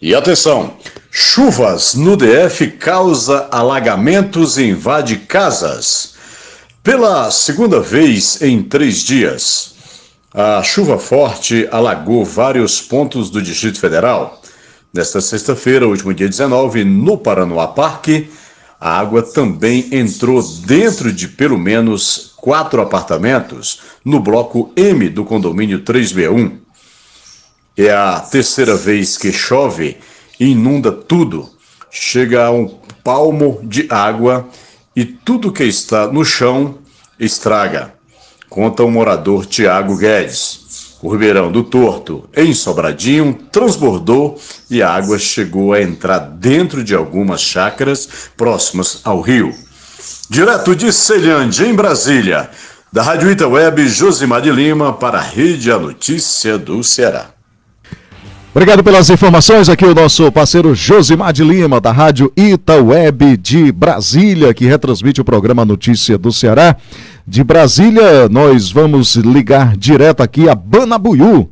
E 0.00 0.14
atenção, 0.14 0.76
chuvas 1.10 1.96
no 1.96 2.16
DF 2.16 2.68
causa 2.78 3.48
alagamentos 3.50 4.58
e 4.58 4.68
invade 4.68 5.16
casas. 5.16 6.14
Pela 6.84 7.32
segunda 7.32 7.80
vez 7.80 8.40
em 8.40 8.62
três 8.62 9.02
dias, 9.02 9.67
a 10.32 10.62
chuva 10.62 10.98
forte 10.98 11.66
alagou 11.70 12.24
vários 12.24 12.82
pontos 12.82 13.30
do 13.30 13.40
Distrito 13.40 13.80
Federal. 13.80 14.40
Nesta 14.92 15.20
sexta-feira, 15.20 15.88
último 15.88 16.12
dia 16.12 16.28
19, 16.28 16.84
no 16.84 17.16
Paranoá 17.16 17.68
Parque, 17.68 18.30
a 18.80 18.98
água 18.98 19.22
também 19.22 19.88
entrou 19.90 20.42
dentro 20.66 21.12
de 21.12 21.28
pelo 21.28 21.58
menos 21.58 22.34
quatro 22.36 22.80
apartamentos 22.80 23.80
no 24.04 24.20
bloco 24.20 24.72
M 24.76 25.08
do 25.08 25.24
condomínio 25.24 25.80
3B1. 25.80 26.58
É 27.76 27.90
a 27.90 28.20
terceira 28.20 28.76
vez 28.76 29.16
que 29.16 29.32
chove 29.32 29.96
e 30.38 30.50
inunda 30.50 30.92
tudo. 30.92 31.48
Chega 31.90 32.46
a 32.46 32.50
um 32.50 32.68
palmo 33.02 33.60
de 33.64 33.86
água 33.90 34.46
e 34.94 35.04
tudo 35.04 35.52
que 35.52 35.64
está 35.64 36.06
no 36.06 36.24
chão 36.24 36.78
estraga 37.18 37.97
conta 38.58 38.82
o 38.82 38.90
morador 38.90 39.46
Tiago 39.46 39.96
Guedes. 39.96 40.96
O 41.00 41.12
Ribeirão 41.12 41.52
do 41.52 41.62
Torto, 41.62 42.28
em 42.36 42.52
Sobradinho, 42.52 43.38
transbordou 43.52 44.36
e 44.68 44.82
a 44.82 44.90
água 44.90 45.16
chegou 45.16 45.72
a 45.72 45.80
entrar 45.80 46.18
dentro 46.18 46.82
de 46.82 46.92
algumas 46.92 47.40
chácaras 47.40 48.08
próximas 48.36 49.00
ao 49.04 49.20
rio. 49.20 49.54
Direto 50.28 50.74
de 50.74 50.92
Celhande, 50.92 51.64
em 51.64 51.72
Brasília, 51.72 52.50
da 52.92 53.00
Rádio 53.00 53.30
Ita 53.30 53.46
Web, 53.46 53.86
Josimar 53.86 54.42
de 54.42 54.50
Lima, 54.50 54.92
para 54.92 55.18
a 55.18 55.22
Rede 55.22 55.70
A 55.70 55.78
Notícia 55.78 56.58
do 56.58 56.82
Ceará. 56.82 57.26
Obrigado 58.50 58.82
pelas 58.82 59.08
informações. 59.08 59.68
Aqui 59.68 59.84
o 59.84 59.94
nosso 59.94 60.32
parceiro 60.32 60.74
Josimar 60.74 61.32
de 61.32 61.44
Lima, 61.44 61.80
da 61.80 61.92
Rádio 61.92 62.32
Ita 62.36 62.82
Web 62.82 63.36
de 63.36 63.70
Brasília, 63.70 64.52
que 64.52 64.64
retransmite 64.64 65.20
o 65.20 65.24
programa 65.24 65.64
Notícia 65.64 66.18
do 66.18 66.32
Ceará. 66.32 66.74
De 67.30 67.44
Brasília, 67.44 68.26
nós 68.30 68.72
vamos 68.72 69.14
ligar 69.16 69.76
direto 69.76 70.22
aqui 70.22 70.48
a 70.48 70.54
Banabuiú. 70.54 71.50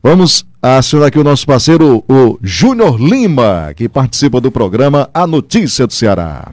Vamos 0.00 0.46
acionar 0.62 1.08
aqui 1.08 1.18
o 1.18 1.24
nosso 1.24 1.44
parceiro, 1.44 2.04
o 2.08 2.38
Júnior 2.40 2.96
Lima, 2.96 3.72
que 3.74 3.88
participa 3.88 4.40
do 4.40 4.52
programa 4.52 5.10
A 5.12 5.26
Notícia 5.26 5.84
do 5.84 5.92
Ceará. 5.92 6.52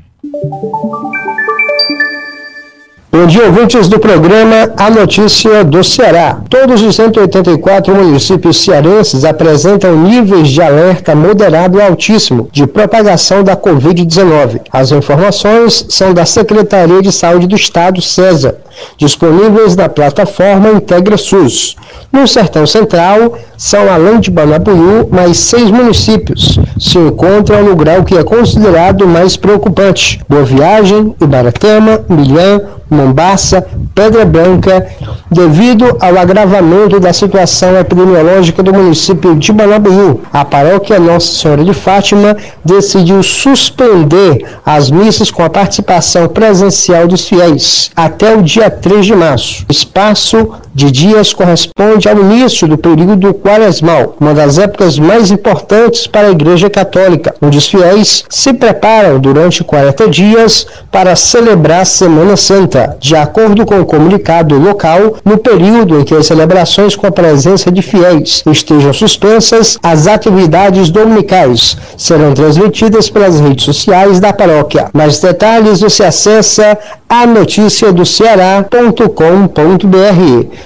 Bom 3.15 3.28
dia, 3.28 3.45
ouvintes 3.45 3.88
do 3.88 3.99
programa 3.99 4.73
A 4.76 4.89
Notícia 4.89 5.63
do 5.63 5.84
Ceará. 5.84 6.41
Todos 6.49 6.82
os 6.82 6.95
184 6.95 7.93
municípios 7.93 8.63
cearenses 8.65 9.23
apresentam 9.23 9.95
níveis 9.95 10.47
de 10.47 10.60
alerta 10.60 11.13
moderado 11.13 11.78
e 11.78 11.82
altíssimo 11.84 12.49
de 12.52 12.65
propagação 12.65 13.43
da 13.43 13.56
Covid-19. 13.56 14.62
As 14.71 14.91
informações 14.91 15.86
são 15.89 16.12
da 16.12 16.26
Secretaria 16.26 17.04
de 17.04 17.12
Saúde 17.12 17.45
do 17.45 17.56
Estado, 17.56 18.02
CESA, 18.02 18.58
disponíveis 18.97 19.76
na 19.76 19.88
plataforma 19.88 20.71
Integra 20.71 21.15
SUS. 21.15 21.76
No 22.12 22.28
Sertão 22.28 22.65
Central, 22.65 23.38
são 23.56 23.93
além 23.93 24.19
de 24.19 24.32
Banabuiú, 24.32 25.08
mais 25.12 25.38
seis 25.38 25.69
municípios 25.69 26.60
se 26.80 26.97
encontram 26.97 27.63
no 27.63 27.76
grau 27.76 28.04
que 28.04 28.17
é 28.17 28.23
considerado 28.23 29.08
mais 29.08 29.38
preocupante: 29.38 30.19
Boa 30.28 30.43
Viagem, 30.43 31.15
Ibaratama, 31.21 32.04
Milhã, 32.10 32.62
Mombaça, 32.89 33.65
Pedra 33.96 34.26
Branca, 34.26 34.86
devido 35.32 35.98
ao 36.00 36.17
agravamento 36.17 37.00
da 37.00 37.12
situação 37.12 37.78
epidemiológica 37.78 38.62
do 38.62 38.74
município 38.74 39.36
de 39.36 39.52
Banabuiú. 39.52 40.22
A 40.32 40.46
paróquia 40.46 41.00
Nossa 41.00 41.34
Senhora 41.34 41.63
de 41.63 41.74
Fátima 41.74 42.38
decidiu 42.63 43.22
suspender 43.24 44.46
as 44.65 44.91
missas 44.91 45.32
com 45.32 45.43
a 45.43 45.50
participação 45.50 46.28
presencial 46.28 47.08
dos 47.08 47.28
fiéis 47.28 47.91
até 47.96 48.36
o 48.36 48.41
dia 48.41 48.69
3 48.69 49.06
de 49.06 49.15
março. 49.15 49.65
O 49.67 49.72
espaço 49.72 50.52
de 50.74 50.89
dias 50.91 51.34
corresponde 51.34 52.10
ao 52.10 52.19
início 52.19 52.67
do 52.67 52.78
período 52.78 53.34
quaresmal, 53.34 54.15
uma 54.19 54.34
das 54.34 54.58
épocas 54.58 54.98
mais 54.98 55.30
importantes 55.30 56.08
para 56.08 56.28
a 56.28 56.32
Igreja 56.32 56.69
Católica, 56.69 57.36
onde 57.41 57.58
os 57.58 57.67
fiéis 57.67 58.24
se 58.30 58.54
preparam 58.54 59.19
durante 59.19 59.63
40 59.63 60.10
dias 60.10 60.65
para 60.91 61.15
celebrar 61.15 61.82
a 61.82 61.86
Semana 61.86 62.36
Santa. 62.36 62.83
De 63.00 63.15
acordo 63.15 63.65
com 63.65 63.80
o 63.82 63.86
comunicado 63.86 64.58
local, 64.58 65.15
no 65.24 65.38
período 65.38 66.00
em 66.00 66.04
que 66.04 66.15
as 66.15 66.28
celebrações 66.28 66.96
com 66.96 67.08
a 67.08 67.12
presença 67.12 67.72
de 67.72 67.82
fiéis 67.82 68.43
estejam 68.46 68.93
suspensas, 68.93 69.78
as 69.82 70.08
atividades 70.08 70.89
dominicais 70.89 71.78
serão 71.98 72.34
transmitidas 72.34 73.10
pelas 73.10 73.39
redes 73.39 73.65
sociais 73.65 74.19
da 74.19 74.34
paróquia. 74.34 74.89
Mais 74.93 75.19
detalhes 75.19 75.82
você 75.82 76.04
acessa 76.04 76.78
a 77.08 77.28
notícia 77.28 77.91
do 77.93 78.06
Ceará.com.br. 78.06 78.98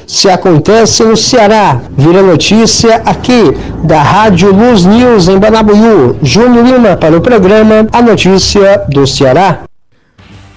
Se 0.08 0.30
acontece 0.30 1.04
no 1.04 1.18
Ceará, 1.18 1.82
vira 1.98 2.22
notícia 2.22 3.02
aqui 3.06 3.56
da 3.84 4.02
Rádio 4.02 4.54
Luz 4.54 4.86
News 4.86 5.28
em 5.28 5.38
Banabuiú. 5.38 6.16
Júnior 6.22 6.66
Lima 6.66 6.96
para 6.96 7.18
o 7.18 7.22
programa 7.22 7.88
A 7.92 8.02
Notícia 8.02 8.84
do 8.88 9.06
Ceará. 9.06 9.68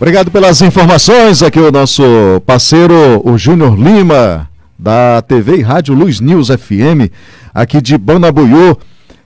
Obrigado 0.00 0.30
pelas 0.30 0.62
informações. 0.62 1.42
Aqui 1.42 1.60
o 1.60 1.70
nosso 1.70 2.02
parceiro, 2.46 3.20
o 3.22 3.36
Júnior 3.36 3.78
Lima, 3.78 4.48
da 4.78 5.20
TV 5.20 5.56
e 5.56 5.60
Rádio 5.60 5.92
Luz 5.92 6.20
News 6.20 6.48
FM, 6.48 7.12
aqui 7.52 7.82
de 7.82 7.98
Banabuiú 7.98 8.78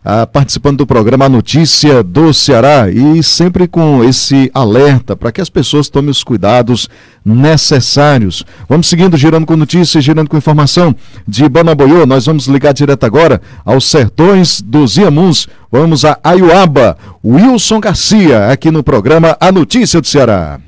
ah, 0.04 0.26
participando 0.26 0.78
do 0.78 0.86
programa 0.86 1.28
Notícia 1.28 2.02
do 2.02 2.34
Ceará 2.34 2.90
e 2.90 3.22
sempre 3.22 3.66
com 3.66 4.04
esse 4.04 4.50
alerta 4.52 5.16
para 5.16 5.32
que 5.32 5.40
as 5.40 5.48
pessoas 5.48 5.88
tomem 5.88 6.10
os 6.10 6.22
cuidados 6.22 6.90
necessários. 7.24 8.44
Vamos 8.68 8.86
seguindo, 8.86 9.16
girando 9.16 9.46
com 9.46 9.56
notícias, 9.56 10.04
girando 10.04 10.28
com 10.28 10.36
informação 10.36 10.94
de 11.26 11.48
Banaboiô. 11.48 12.04
Nós 12.04 12.26
vamos 12.26 12.46
ligar 12.46 12.74
direto 12.74 13.04
agora 13.04 13.40
aos 13.64 13.86
sertões 13.86 14.60
dos 14.60 14.96
Iamuns. 14.96 15.48
Vamos 15.72 16.04
a 16.04 16.18
Ayuaba. 16.22 16.98
Wilson 17.24 17.80
Garcia, 17.80 18.48
aqui 18.48 18.70
no 18.70 18.82
programa 18.82 19.36
A 19.40 19.50
Notícia 19.50 20.00
do 20.00 20.06
Ceará. 20.06 20.60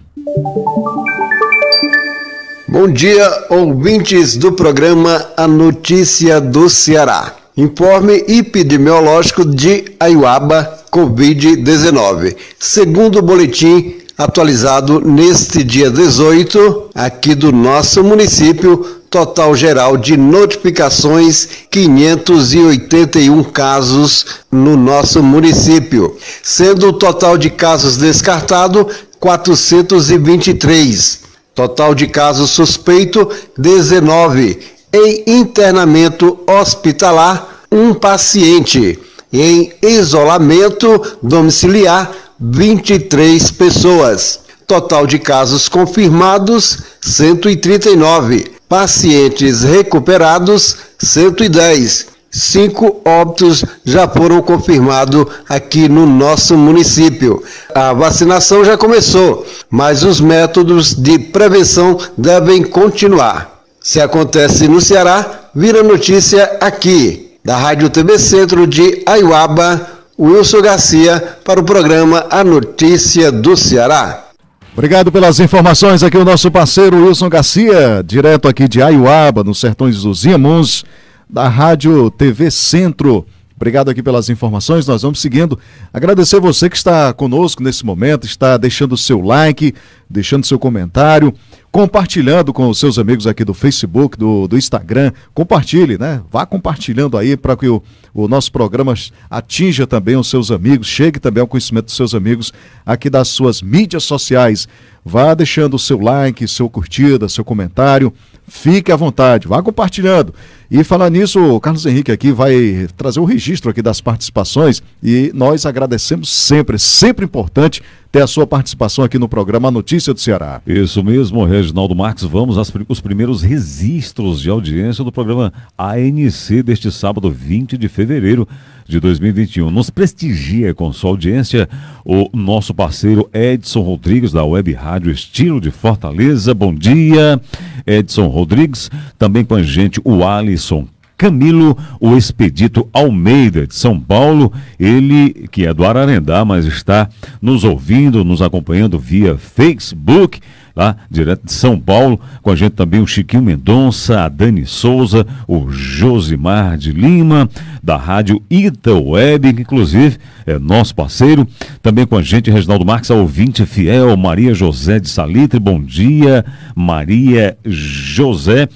Bom 2.69 2.89
dia, 2.91 3.47
ouvintes 3.51 4.37
do 4.37 4.53
programa 4.53 5.25
A 5.37 5.47
Notícia 5.47 6.41
do 6.41 6.69
Ceará. 6.69 7.46
Informe 7.57 8.23
epidemiológico 8.29 9.43
de 9.43 9.87
Ayuaba 9.99 10.85
Covid-19. 10.93 12.37
Segundo 12.59 13.21
o 13.21 13.23
boletim 13.23 13.95
atualizado 14.19 15.01
neste 15.01 15.65
dia 15.65 15.91
18, 15.91 16.91
aqui 16.95 17.35
do 17.35 17.51
nosso 17.53 18.05
município, 18.05 18.77
total 19.09 19.57
geral 19.57 19.97
de 19.97 20.19
notificações 20.19 21.49
581 21.71 23.43
casos 23.45 24.27
no 24.53 24.77
nosso 24.77 25.23
município, 25.23 26.15
sendo 26.43 26.89
o 26.89 26.93
total 26.93 27.39
de 27.39 27.49
casos 27.49 27.97
descartado 27.97 28.87
423. 29.19 31.25
Total 31.55 31.95
de 31.95 32.07
casos 32.07 32.51
suspeito 32.51 33.31
19 33.57 34.76
em 34.97 35.23
internamento 35.27 36.39
hospitalar, 36.47 37.65
um 37.71 37.93
paciente. 37.93 38.99
Em 39.33 39.73
isolamento 39.83 41.19
domiciliar, 41.23 42.11
23 42.41 43.51
pessoas. 43.51 44.41
Total 44.67 45.07
de 45.07 45.19
casos 45.19 45.69
confirmados, 45.69 46.79
139. 47.01 48.53
pacientes 48.69 49.63
recuperados 49.63 50.77
110. 50.99 52.07
Cinco 52.31 53.01
óbitos 53.05 53.65
já 53.85 54.09
foram 54.09 54.43
confirmados 54.43 55.27
aqui 55.49 55.89
no 55.89 56.05
nosso 56.07 56.57
município. 56.57 57.43
A 57.75 57.93
vacinação 57.93 58.65
já 58.65 58.77
começou, 58.77 59.47
mas 59.71 60.03
os 60.03 60.21
métodos 60.21 60.95
de 60.95 61.19
prevenção 61.19 61.97
devem 62.19 62.63
continuar. 62.65 63.56
Se 63.87 64.01
acontece 64.01 64.67
no 64.67 64.81
Ceará, 64.81 65.49
vira 65.55 65.81
notícia 65.81 66.59
aqui, 66.61 67.37
da 67.45 67.57
Rádio 67.57 67.89
TV 67.89 68.19
Centro 68.19 68.67
de 68.67 69.05
Aiuaba, 69.07 69.81
Wilson 70.19 70.61
Garcia, 70.61 71.39
para 71.45 71.61
o 71.61 71.65
programa 71.65 72.27
A 72.29 72.43
Notícia 72.43 73.31
do 73.31 73.57
Ceará. 73.57 74.25
Obrigado 74.73 75.13
pelas 75.13 75.39
informações 75.39 76.03
aqui 76.03 76.17
o 76.17 76.25
nosso 76.25 76.51
parceiro 76.51 77.07
Wilson 77.07 77.29
Garcia, 77.29 78.03
direto 78.05 78.49
aqui 78.49 78.67
de 78.67 78.83
Aiuaba, 78.83 79.45
nos 79.45 79.61
sertões 79.61 80.03
dos 80.03 80.25
Inhamuns, 80.25 80.85
da 81.31 81.49
Rádio 81.49 82.11
TV 82.11 82.51
Centro. 82.51 83.25
Obrigado 83.55 83.89
aqui 83.89 84.03
pelas 84.03 84.29
informações. 84.29 84.87
Nós 84.87 85.03
vamos 85.03 85.19
seguindo. 85.19 85.59
Agradecer 85.93 86.39
você 86.39 86.69
que 86.69 86.77
está 86.77 87.13
conosco 87.13 87.63
nesse 87.63 87.87
momento, 87.87 88.27
está 88.27 88.57
deixando 88.57 88.93
o 88.93 88.99
seu 88.99 89.21
like, 89.23 89.73
deixando 90.11 90.45
seu 90.45 90.59
comentário, 90.59 91.33
compartilhando 91.77 92.55
com 92.55 92.71
os 92.71 92.79
seus 92.79 92.99
amigos 92.99 93.27
aqui 93.27 93.45
do 93.45 93.53
Facebook, 93.53 94.17
do, 94.17 94.49
do 94.49 94.57
Instagram. 94.57 95.13
Compartilhe, 95.35 95.99
né? 95.99 96.23
Vá 96.33 96.47
compartilhando 96.47 97.19
aí 97.19 97.37
para 97.37 97.55
que 97.55 97.69
o, 97.69 97.83
o 98.15 98.27
nosso 98.27 98.51
programa 98.51 98.95
atinja 99.29 99.87
também 99.87 100.17
os 100.17 100.31
seus 100.31 100.51
amigos, 100.51 100.87
chegue 100.87 101.21
também 101.21 101.43
ao 101.43 101.47
conhecimento 101.47 101.85
dos 101.85 101.95
seus 101.95 102.15
amigos 102.15 102.51
aqui 102.87 103.11
das 103.11 103.29
suas 103.29 103.61
mídias 103.61 104.05
sociais. 104.05 104.67
Vá 105.05 105.35
deixando 105.35 105.75
o 105.75 105.79
seu 105.79 106.01
like, 106.01 106.49
seu 106.49 106.71
curtida, 106.71 107.29
seu 107.29 107.45
comentário. 107.45 108.11
Fique 108.49 108.91
à 108.91 108.97
vontade, 108.97 109.47
vá 109.47 109.63
compartilhando. 109.63 110.33
E 110.69 110.83
falar 110.83 111.11
nisso, 111.11 111.39
o 111.39 111.61
Carlos 111.61 111.87
Henrique 111.87 112.11
aqui 112.11 112.33
vai 112.33 112.89
trazer 112.97 113.21
o 113.21 113.25
registro 113.25 113.71
aqui 113.71 113.81
das 113.81 114.01
participações 114.01 114.83
e 115.01 115.31
nós 115.33 115.65
agradecemos 115.65 116.29
sempre, 116.29 116.77
sempre 116.77 117.25
importante 117.25 117.83
ter 118.11 118.23
a 118.23 118.27
sua 118.27 118.47
participação 118.47 119.05
aqui 119.05 119.19
no 119.19 119.29
programa 119.29 119.71
Notícia 119.71 120.15
do 120.15 120.19
Ceará. 120.19 120.61
Isso 120.67 121.05
mesmo, 121.05 121.45
Reginaldo 121.45 121.95
Marques. 121.95 122.25
Vamos 122.25 122.57
aos 122.57 122.73
os 122.89 123.01
primeiros 123.01 123.43
registros 123.43 124.41
de 124.41 124.49
audiência 124.49 125.05
do 125.05 125.13
programa 125.13 125.53
ANC 125.77 126.63
deste 126.65 126.91
sábado, 126.91 127.31
20 127.31 127.77
de 127.77 127.89
fevereiro 127.89 128.49
de 128.89 129.01
2021. 129.01 129.71
Nos 129.71 129.91
prestigia 129.91 130.73
com 130.73 130.93
sua 130.93 131.11
audiência 131.11 131.69
o 132.05 132.31
nosso 132.33 132.73
parceiro 132.73 133.29
Edson 133.35 133.81
Rodrigues, 133.81 134.33
da 134.33 134.45
Web 134.45 134.73
Rádio 134.73 135.11
Estilo 135.11 135.61
de 135.61 135.71
Fortaleza. 135.71 136.55
Bom 136.55 136.75
dia, 136.75 137.41
Edson 137.87 138.29
Rodrigues. 138.29 138.91
Também 139.19 139.45
com 139.45 139.57
a 139.57 139.63
gente 139.63 140.01
o 140.05 140.25
Alisson 140.57 140.89
Camilo, 141.19 141.77
o 141.99 142.15
Expedito 142.15 142.89
Almeida 142.93 143.67
de 143.67 143.75
São 143.75 143.99
Paulo, 143.99 144.53
ele 144.79 145.49
que 145.51 145.65
é 145.65 145.73
do 145.73 145.85
Ararendá, 145.85 146.45
mas 146.45 146.67
está 146.67 147.09
nos 147.41 147.65
ouvindo, 147.65 148.23
nos 148.23 148.43
acompanhando 148.43 148.99
via 148.99 149.39
Facebook 149.39 150.41
lá, 150.77 150.95
direto 151.11 151.47
de 151.47 151.55
São 151.55 151.81
Paulo. 151.81 152.21
Com 152.43 152.51
a 152.51 152.55
gente 152.55 152.73
também 152.73 153.01
o 153.01 153.07
Chiquinho 153.07 153.43
Mendonça, 153.43 154.25
a 154.25 154.29
Dani 154.29 154.67
Souza, 154.67 155.27
o 155.49 155.71
Josimar 155.71 156.77
de 156.77 156.93
Lima, 156.93 157.49
da 157.83 157.97
Rádio 157.97 158.43
Ita 158.51 158.93
Web, 158.93 159.55
que 159.55 159.63
inclusive 159.63 160.19
é 160.45 160.59
nosso 160.59 160.95
parceiro. 160.95 161.49
Também 161.81 162.07
com 162.07 162.19
a 162.19 162.23
gente, 162.23 162.51
Reginaldo 162.51 162.85
Marques, 162.85 163.11
a 163.11 163.15
ouvinte 163.15 163.65
fiel, 163.65 164.15
Maria 164.19 164.53
José 164.53 165.01
de 165.01 165.09
Salitre. 165.09 165.59
Bom 165.59 165.81
dia, 165.81 166.45
Maria 166.75 167.57
José. 167.65 168.69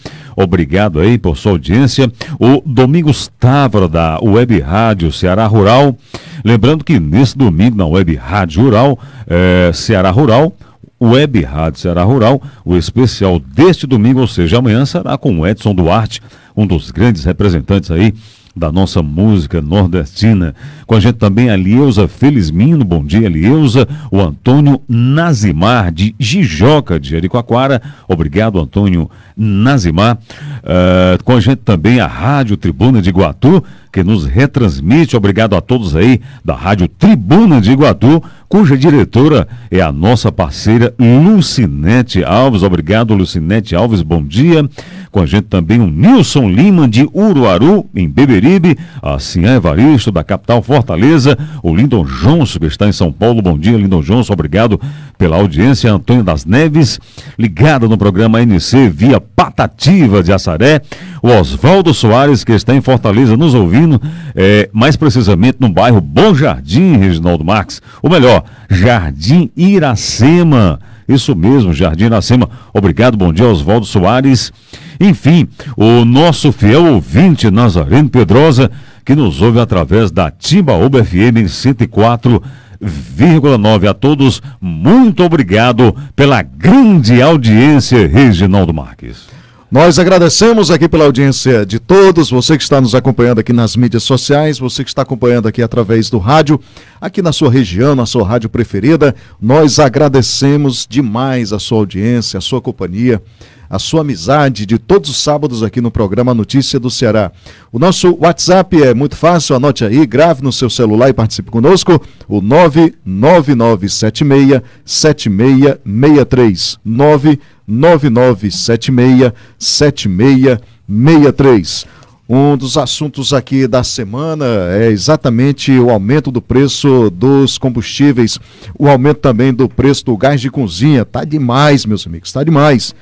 Obrigado 0.43 1.01
aí 1.01 1.19
por 1.19 1.37
sua 1.37 1.53
audiência. 1.53 2.11
O 2.39 2.63
Domingos 2.65 3.31
Távora, 3.39 3.89
da 3.89 4.19
Web 4.21 4.59
Rádio 4.61 5.13
Ceará 5.13 5.47
Rural. 5.47 5.97
Lembrando 6.45 6.85
que 6.85 6.99
nesse 6.99 7.37
domingo, 7.37 7.77
na 7.77 7.87
Web 7.87 8.15
Rádio 8.17 8.63
Rural, 8.63 8.99
é, 9.27 9.71
Ceará 9.75 10.11
Rural, 10.11 10.53
Web 11.01 11.43
Rádio 11.43 11.81
Ceará 11.81 12.03
Rural. 12.03 12.43
O 12.65 12.77
especial 12.77 13.39
deste 13.39 13.87
domingo, 13.87 14.21
ou 14.21 14.27
seja, 14.27 14.59
amanhã, 14.59 14.85
será 14.87 15.19
com 15.19 15.39
o 15.39 15.47
Edson 15.47 15.75
Duarte, 15.75 16.23
um 16.57 16.67
dos 16.67 16.91
grandes 16.91 17.25
representantes 17.25 17.91
aí 17.91 18.15
da 18.55 18.73
nossa 18.73 19.03
música 19.03 19.61
nordestina. 19.61 20.55
Com 20.87 20.95
a 20.95 21.01
gente 21.01 21.17
também 21.17 21.51
a 21.51 21.57
Lieusa 21.57 22.09
Felizmino, 22.09 22.85
bom 22.85 23.05
dia 23.05 23.29
Lieusa, 23.29 23.87
o 24.11 24.21
Antônio 24.21 24.81
Nazimar 24.89 25.93
de 25.93 26.15
Jijoca 26.19 26.99
de 26.99 27.11
Jericoacoara, 27.11 27.81
obrigado 28.09 28.61
Antônio 28.61 29.09
Nazimar. 29.37 30.19
Uh, 30.19 31.23
com 31.25 31.33
a 31.33 31.41
gente 31.41 31.59
também 31.59 32.01
a 32.01 32.07
Rádio 32.07 32.57
Tribuna 32.57 33.01
de 33.01 33.09
Iguatu, 33.09 33.63
que 33.93 34.05
nos 34.05 34.25
retransmite, 34.25 35.17
obrigado 35.17 35.57
a 35.57 35.61
todos 35.61 35.97
aí 35.97 36.21
da 36.45 36.55
Rádio 36.55 36.87
Tribuna 36.89 37.61
de 37.61 37.73
Iguatu, 37.73 38.23
cuja 38.49 38.77
diretora 38.77 39.49
é 39.71 39.81
a 39.81 39.91
nossa 39.91 40.31
parceira 40.31 40.95
Lucinete 40.99 42.23
Alves, 42.23 42.63
obrigado 42.63 43.15
Lucinete 43.15 43.75
Alves, 43.75 44.03
bom 44.03 44.23
dia. 44.25 44.69
Com 45.11 45.21
a 45.21 45.27
gente 45.27 45.45
também 45.45 45.81
o 45.81 45.89
Nilson 45.89 46.49
Lima 46.49 46.87
de 46.87 47.09
Uruaru, 47.13 47.85
em 47.95 48.09
Beberibe, 48.09 48.79
a 49.03 49.19
Cian 49.19 49.57
Evaristo 49.57 50.13
da 50.13 50.23
capital 50.23 50.63
Fortaleza, 50.63 51.37
o 51.65 51.75
Lindon 51.75 52.05
Johnson 52.05 52.61
que 52.61 52.67
está 52.67 52.87
em 52.87 52.93
São 52.93 53.11
Paulo, 53.11 53.43
bom 53.43 53.59
dia 53.59 53.77
Lindon 53.77 54.03
Johnson, 54.03 54.33
obrigado 54.33 54.81
pela 55.19 55.37
audiência, 55.37 55.93
Antônio 55.93 56.23
das 56.23 56.45
Neves, 56.45 57.01
ligado 57.37 57.89
no 57.89 57.99
programa 57.99 58.41
NC 58.41 58.89
via 58.89 59.21
Patativa 59.21 60.23
de 60.23 60.33
Assaré, 60.33 60.81
o 61.21 61.29
Oswaldo 61.29 61.93
Soares 61.93 62.45
que 62.45 62.53
está 62.53 62.73
em 62.73 62.81
Fortaleza 62.81 63.37
nos 63.37 63.53
ouvindo, 63.53 64.01
é, 64.37 64.71
mais 64.73 64.95
precisamente 64.95 65.57
no 65.59 65.69
bairro 65.69 66.01
Bom 66.01 66.33
Jardim, 66.37 66.97
Reginaldo 66.97 67.45
Marques, 67.45 67.83
ou 68.01 68.09
melhor, 68.09 68.45
Jardim 68.71 69.51
Iracema, 69.57 70.79
isso 71.09 71.35
mesmo, 71.35 71.75
Jardim 71.75 72.05
Iracema. 72.05 72.49
Obrigado, 72.73 73.17
bom 73.17 73.33
dia, 73.33 73.47
Oswaldo 73.47 73.85
Soares. 73.85 74.53
Enfim, 75.01 75.49
o 75.79 76.05
nosso 76.05 76.53
fiel 76.53 76.85
ouvinte 76.85 77.51
Nazareno 77.51 78.11
Pedrosa, 78.11 78.71
que 79.03 79.15
nos 79.15 79.41
ouve 79.41 79.59
através 79.59 80.11
da 80.11 80.31
Timbaúba 80.31 81.03
FM 81.03 81.49
104,9 81.49 83.89
a 83.89 83.95
todos. 83.95 84.43
Muito 84.61 85.25
obrigado 85.25 85.97
pela 86.15 86.43
grande 86.43 87.23
audiência, 87.23 88.07
Reginaldo 88.07 88.75
Marques. 88.75 89.31
Nós 89.73 89.99
agradecemos 89.99 90.71
aqui 90.71 90.87
pela 90.87 91.05
audiência 91.05 91.65
de 91.65 91.79
todos, 91.79 92.29
você 92.29 92.59
que 92.59 92.63
está 92.63 92.79
nos 92.79 92.95
acompanhando 92.95 93.39
aqui 93.39 93.55
nas 93.55 93.75
mídias 93.77 94.03
sociais, 94.03 94.59
você 94.59 94.85
que 94.85 94.91
está 94.91 95.01
acompanhando 95.01 95.49
aqui 95.49 95.63
através 95.63 96.11
do 96.11 96.19
rádio, 96.19 96.61
aqui 97.01 97.23
na 97.23 97.33
sua 97.33 97.51
região, 97.51 97.95
na 97.95 98.05
sua 98.05 98.27
rádio 98.27 98.51
preferida. 98.51 99.15
Nós 99.41 99.79
agradecemos 99.79 100.87
demais 100.91 101.55
a 101.55 101.59
sua 101.59 101.79
audiência, 101.79 102.37
a 102.37 102.41
sua 102.41 102.61
companhia 102.61 103.23
a 103.71 103.79
sua 103.79 104.01
amizade 104.01 104.67
de 104.67 104.77
todos 104.79 105.09
os 105.11 105.19
sábados 105.19 105.63
aqui 105.63 105.81
no 105.81 105.93
programa 105.93 106.35
Notícia 106.35 106.81
do 106.81 106.91
Ceará. 106.91 107.31
O 107.71 107.79
nosso 107.79 108.19
WhatsApp 108.21 108.83
é 108.83 108.93
muito 108.93 109.15
fácil, 109.15 109.55
anote 109.55 109.85
aí, 109.85 110.05
grave 110.05 110.43
no 110.43 110.53
seu 110.53 110.69
celular 110.69 111.09
e 111.09 111.13
participe 111.13 111.53
conosco, 111.53 112.03
o 112.27 112.41
99976 112.41 114.61
7663. 114.85 116.81
99976 116.85 119.33
7663. 119.57 121.87
Um 122.29 122.57
dos 122.57 122.77
assuntos 122.77 123.33
aqui 123.33 123.69
da 123.69 123.85
semana 123.85 124.47
é 124.73 124.89
exatamente 124.89 125.71
o 125.73 125.91
aumento 125.91 126.33
do 126.33 126.43
preço 126.43 127.09
dos 127.11 127.59
combustíveis, 127.59 128.41
o 128.77 128.89
aumento 128.89 129.19
também 129.19 129.55
do 129.55 129.69
preço 129.69 130.05
do 130.05 130.17
gás 130.17 130.41
de 130.41 130.51
cozinha. 130.51 131.05
Tá 131.05 131.25
demais, 131.25 131.87
meus 131.87 132.05
amigos, 132.07 132.33
tá 132.33 132.43
demais 132.43 132.93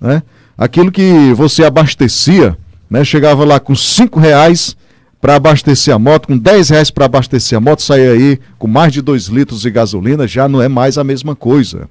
né? 0.00 0.22
Aquilo 0.56 0.90
que 0.90 1.32
você 1.34 1.64
abastecia, 1.64 2.56
né? 2.90 3.04
Chegava 3.04 3.44
lá 3.44 3.60
com 3.60 3.74
cinco 3.74 4.18
reais 4.18 4.76
para 5.20 5.34
abastecer 5.34 5.94
a 5.94 5.98
moto, 5.98 6.28
com 6.28 6.38
10 6.38 6.70
reais 6.70 6.90
para 6.90 7.06
abastecer 7.06 7.58
a 7.58 7.60
moto, 7.60 7.82
saía 7.82 8.12
aí 8.12 8.38
com 8.58 8.68
mais 8.68 8.92
de 8.92 9.02
2 9.02 9.26
litros 9.26 9.62
de 9.62 9.70
gasolina, 9.70 10.28
já 10.28 10.48
não 10.48 10.62
é 10.62 10.68
mais 10.68 10.96
a 10.96 11.04
mesma 11.04 11.34
coisa. 11.34 11.88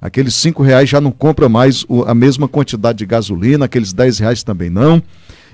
Aqueles 0.00 0.34
5 0.34 0.62
reais 0.62 0.88
já 0.88 1.00
não 1.00 1.10
compra 1.10 1.48
mais 1.48 1.84
a 2.06 2.14
mesma 2.14 2.48
quantidade 2.48 2.98
de 2.98 3.06
gasolina, 3.06 3.64
aqueles 3.64 3.92
10 3.92 4.18
reais 4.18 4.42
também 4.42 4.70
não. 4.70 5.02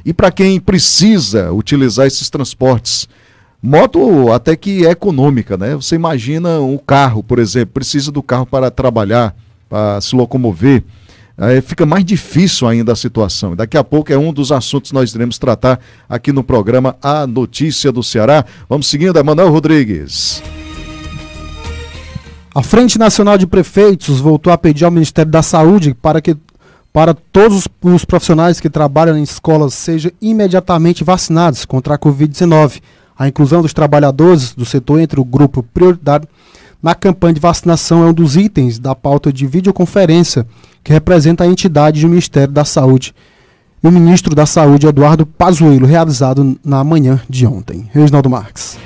E 0.05 0.13
para 0.13 0.31
quem 0.31 0.59
precisa 0.61 1.53
utilizar 1.53 2.07
esses 2.07 2.31
transportes, 2.31 3.09
moto 3.63 4.31
até 4.33 4.55
que 4.57 4.87
é 4.87 4.91
econômica, 4.91 5.57
né? 5.57 5.75
Você 5.75 5.95
imagina 5.95 6.61
um 6.61 6.79
carro, 6.79 7.23
por 7.23 7.39
exemplo, 7.39 7.75
precisa 7.75 8.13
do 8.13 8.23
carro 8.23 8.47
para 8.47 8.71
trabalhar, 8.71 9.35
para 9.69 10.01
se 10.01 10.15
locomover 10.15 10.83
é, 11.39 11.61
fica 11.61 11.87
mais 11.87 12.05
difícil 12.05 12.67
ainda 12.67 12.93
a 12.93 12.97
situação. 12.97 13.55
Daqui 13.55 13.77
a 13.77 13.85
pouco 13.85 14.13
é 14.13 14.19
um 14.19 14.33
dos 14.33 14.51
assuntos 14.51 14.91
que 14.91 14.95
nós 14.95 15.15
iremos 15.15 15.39
tratar 15.39 15.79
aqui 16.09 16.33
no 16.33 16.43
programa 16.43 16.97
A 17.01 17.27
Notícia 17.27 17.93
do 17.93 18.03
Ceará. 18.03 18.45
Vamos 18.69 18.89
seguindo, 18.89 19.17
Emanuel 19.17 19.51
Rodrigues. 19.51 20.43
A 22.53 22.63
Frente 22.63 22.99
Nacional 22.99 23.39
de 23.39 23.47
Prefeitos 23.47 24.19
voltou 24.19 24.53
a 24.53 24.59
pedir 24.59 24.85
ao 24.85 24.91
Ministério 24.91 25.31
da 25.31 25.43
Saúde 25.43 25.95
para 25.95 26.21
que 26.21 26.37
para 26.93 27.15
todos 27.15 27.69
os 27.85 28.05
profissionais 28.05 28.59
que 28.59 28.69
trabalham 28.69 29.17
em 29.17 29.23
escolas 29.23 29.75
sejam 29.75 30.11
imediatamente 30.21 31.05
vacinados 31.05 31.65
contra 31.65 31.95
a 31.95 31.99
Covid-19. 31.99 32.81
A 33.17 33.29
inclusão 33.29 33.63
dos 33.63 33.73
trabalhadores 33.73 34.55
do 34.55 34.65
setor 34.65 34.99
entre 34.99 35.21
o 35.21 35.25
grupo 35.25 35.63
prioritário 35.63 36.27
na 36.83 36.97
campanha 36.97 37.35
de 37.35 37.41
vacinação 37.41 38.05
é 38.05 38.11
um 38.11 38.13
dos 38.13 38.37
itens 38.37 38.79
da 38.81 38.95
pauta 38.95 39.33
de 39.33 39.47
videoconferência 39.47 40.45
que 40.89 40.93
representa 40.95 41.45
a 41.45 41.47
entidade 41.47 42.01
do 42.01 42.09
Ministério 42.09 42.51
da 42.51 42.65
Saúde 42.65 43.15
e 43.85 43.87
o 43.87 43.93
ministro 43.93 44.35
da 44.35 44.47
Saúde, 44.47 44.87
Eduardo 44.87 45.27
Pazuello, 45.27 45.87
realizado 45.87 46.59
na 46.65 46.83
manhã 46.83 47.21
de 47.29 47.47
ontem. 47.47 47.91
Reginaldo 47.93 48.31
Marques. 48.31 48.79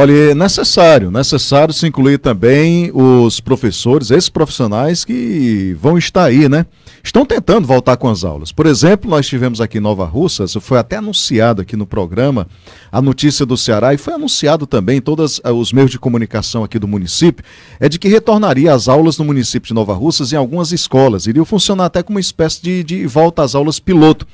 Olha, 0.00 0.12
é 0.12 0.32
necessário, 0.32 1.10
necessário 1.10 1.74
se 1.74 1.84
incluir 1.84 2.18
também 2.18 2.88
os 2.94 3.40
professores, 3.40 4.12
esses 4.12 4.28
profissionais 4.28 5.04
que 5.04 5.76
vão 5.80 5.98
estar 5.98 6.22
aí, 6.22 6.48
né? 6.48 6.66
Estão 7.02 7.26
tentando 7.26 7.66
voltar 7.66 7.96
com 7.96 8.08
as 8.08 8.22
aulas. 8.22 8.52
Por 8.52 8.66
exemplo, 8.66 9.10
nós 9.10 9.26
tivemos 9.26 9.60
aqui 9.60 9.78
em 9.78 9.80
Nova 9.80 10.04
Russas, 10.04 10.54
foi 10.60 10.78
até 10.78 10.98
anunciado 10.98 11.62
aqui 11.62 11.74
no 11.74 11.84
programa 11.84 12.46
a 12.92 13.02
notícia 13.02 13.44
do 13.44 13.56
Ceará 13.56 13.92
e 13.92 13.98
foi 13.98 14.14
anunciado 14.14 14.68
também 14.68 14.98
em 14.98 15.00
todos 15.00 15.40
eh, 15.42 15.50
os 15.50 15.72
meios 15.72 15.90
de 15.90 15.98
comunicação 15.98 16.62
aqui 16.62 16.78
do 16.78 16.86
município, 16.86 17.44
é 17.80 17.88
de 17.88 17.98
que 17.98 18.06
retornaria 18.06 18.72
às 18.72 18.86
aulas 18.86 19.18
no 19.18 19.24
município 19.24 19.66
de 19.66 19.74
Nova 19.74 19.94
Russas 19.94 20.32
em 20.32 20.36
algumas 20.36 20.70
escolas. 20.70 21.26
Iriam 21.26 21.44
funcionar 21.44 21.86
até 21.86 22.04
como 22.04 22.18
uma 22.18 22.20
espécie 22.20 22.62
de, 22.62 22.84
de 22.84 23.04
volta 23.08 23.42
às 23.42 23.56
aulas 23.56 23.80
piloto. 23.80 24.24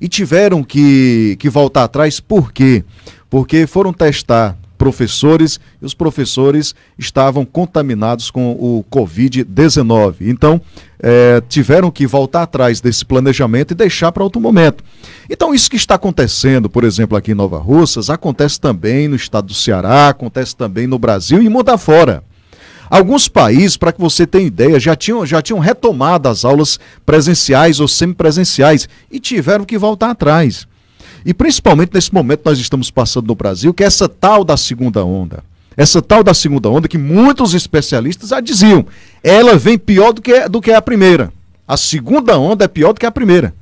E 0.00 0.06
tiveram 0.06 0.62
que, 0.62 1.36
que 1.40 1.50
voltar 1.50 1.82
atrás, 1.82 2.20
por 2.20 2.52
quê? 2.52 2.84
Porque 3.28 3.66
foram 3.66 3.92
testar 3.92 4.56
professores 4.88 5.60
e 5.82 5.84
os 5.84 5.92
professores 5.92 6.74
estavam 6.98 7.44
contaminados 7.44 8.30
com 8.30 8.52
o 8.52 8.82
Covid-19. 8.90 10.16
Então, 10.22 10.58
é, 10.98 11.42
tiveram 11.46 11.90
que 11.90 12.06
voltar 12.06 12.42
atrás 12.42 12.80
desse 12.80 13.04
planejamento 13.04 13.72
e 13.72 13.74
deixar 13.74 14.10
para 14.12 14.24
outro 14.24 14.40
momento. 14.40 14.82
Então, 15.28 15.54
isso 15.54 15.70
que 15.70 15.76
está 15.76 15.96
acontecendo, 15.96 16.70
por 16.70 16.84
exemplo, 16.84 17.18
aqui 17.18 17.32
em 17.32 17.34
Nova 17.34 17.58
Russas, 17.58 18.08
acontece 18.08 18.58
também 18.58 19.08
no 19.08 19.16
estado 19.16 19.48
do 19.48 19.54
Ceará, 19.54 20.08
acontece 20.08 20.56
também 20.56 20.86
no 20.86 20.98
Brasil 20.98 21.42
e 21.42 21.50
muda 21.50 21.76
fora. 21.76 22.24
Alguns 22.88 23.28
países, 23.28 23.76
para 23.76 23.92
que 23.92 24.00
você 24.00 24.26
tenha 24.26 24.46
ideia, 24.46 24.80
já 24.80 24.96
tinham, 24.96 25.26
já 25.26 25.42
tinham 25.42 25.58
retomado 25.58 26.30
as 26.30 26.46
aulas 26.46 26.80
presenciais 27.04 27.78
ou 27.78 27.86
semipresenciais 27.86 28.88
e 29.10 29.20
tiveram 29.20 29.66
que 29.66 29.76
voltar 29.76 30.12
atrás. 30.12 30.66
E 31.24 31.34
principalmente 31.34 31.90
nesse 31.92 32.12
momento 32.12 32.42
nós 32.44 32.58
estamos 32.58 32.90
passando 32.90 33.26
no 33.26 33.34
Brasil, 33.34 33.74
que 33.74 33.82
é 33.82 33.86
essa 33.86 34.08
tal 34.08 34.44
da 34.44 34.56
segunda 34.56 35.04
onda. 35.04 35.42
Essa 35.76 36.02
tal 36.02 36.24
da 36.24 36.34
segunda 36.34 36.68
onda 36.68 36.88
que 36.88 36.98
muitos 36.98 37.54
especialistas 37.54 38.30
já 38.30 38.40
diziam, 38.40 38.84
ela 39.22 39.56
vem 39.56 39.78
pior 39.78 40.12
do 40.12 40.20
que, 40.20 40.48
do 40.48 40.60
que 40.60 40.72
a 40.72 40.82
primeira. 40.82 41.32
A 41.66 41.76
segunda 41.76 42.38
onda 42.38 42.64
é 42.64 42.68
pior 42.68 42.92
do 42.92 43.00
que 43.00 43.06
a 43.06 43.12
primeira. 43.12 43.54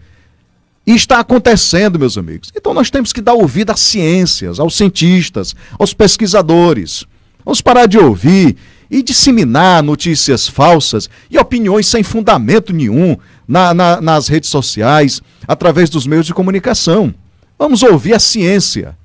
E 0.87 0.95
está 0.95 1.19
acontecendo, 1.19 1.99
meus 1.99 2.17
amigos. 2.17 2.53
Então 2.57 2.73
nós 2.73 2.91
temos 2.91 3.13
que 3.13 3.21
dar 3.21 3.35
ouvido 3.35 3.71
às 3.71 3.81
ciências, 3.81 4.61
aos 4.61 4.77
cientistas, 4.77 5.55
aos 5.79 5.93
pesquisadores. 5.93 7.05
Vamos 7.45 7.61
parar 7.61 7.87
de 7.87 7.99
ouvir 7.99 8.57
e 8.91 9.03
disseminar 9.03 9.83
notícias 9.83 10.49
falsas 10.49 11.11
e 11.31 11.37
opiniões 11.39 11.89
sem 11.89 12.03
fundamento 12.03 12.73
nenhum 12.73 13.17
na, 13.47 13.75
na, 13.75 14.01
nas 14.01 14.29
redes 14.29 14.49
sociais, 14.49 15.21
através 15.47 15.91
dos 15.91 16.07
meios 16.07 16.27
de 16.27 16.33
comunicação. 16.35 17.13
Vamos 17.59 17.83
ouvir 17.83 18.15
a 18.15 18.19
ciência. 18.19 18.97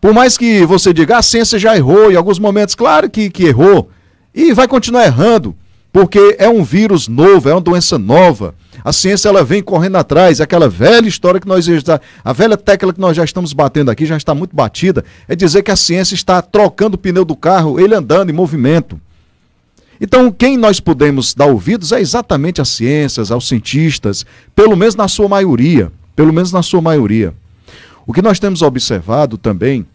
Por 0.00 0.12
mais 0.12 0.36
que 0.36 0.64
você 0.64 0.92
diga, 0.92 1.16
ah, 1.16 1.18
a 1.18 1.22
ciência 1.22 1.58
já 1.58 1.76
errou 1.76 2.10
em 2.10 2.16
alguns 2.16 2.38
momentos, 2.38 2.74
claro 2.74 3.10
que, 3.10 3.30
que 3.30 3.44
errou. 3.44 3.90
E 4.34 4.52
vai 4.52 4.68
continuar 4.68 5.04
errando, 5.04 5.56
porque 5.92 6.36
é 6.38 6.48
um 6.48 6.62
vírus 6.62 7.08
novo, 7.08 7.48
é 7.48 7.52
uma 7.52 7.60
doença 7.60 7.98
nova. 7.98 8.54
A 8.84 8.92
ciência 8.92 9.28
ela 9.28 9.44
vem 9.44 9.60
correndo 9.60 9.96
atrás, 9.96 10.40
aquela 10.40 10.68
velha 10.68 11.08
história 11.08 11.40
que 11.40 11.48
nós 11.48 11.64
já, 11.64 12.00
a 12.24 12.32
velha 12.32 12.56
tecla 12.56 12.92
que 12.92 13.00
nós 13.00 13.16
já 13.16 13.24
estamos 13.24 13.52
batendo 13.52 13.90
aqui 13.90 14.06
já 14.06 14.16
está 14.16 14.34
muito 14.34 14.54
batida, 14.54 15.04
é 15.26 15.34
dizer 15.34 15.62
que 15.62 15.70
a 15.70 15.76
ciência 15.76 16.14
está 16.14 16.40
trocando 16.40 16.94
o 16.94 16.98
pneu 16.98 17.24
do 17.24 17.34
carro, 17.34 17.80
ele 17.80 17.94
andando 17.94 18.30
em 18.30 18.32
movimento. 18.32 19.00
Então, 20.00 20.30
quem 20.30 20.56
nós 20.56 20.78
podemos 20.78 21.34
dar 21.34 21.46
ouvidos 21.46 21.90
é 21.90 22.00
exatamente 22.00 22.60
as 22.60 22.68
ciências, 22.68 23.32
aos 23.32 23.48
cientistas, 23.48 24.24
pelo 24.54 24.76
menos 24.76 24.94
na 24.94 25.08
sua 25.08 25.28
maioria 25.28 25.90
pelo 26.18 26.32
menos 26.32 26.50
na 26.50 26.64
sua 26.64 26.82
maioria. 26.82 27.32
O 28.04 28.12
que 28.12 28.20
nós 28.20 28.40
temos 28.40 28.60
observado 28.60 29.38
também 29.38 29.86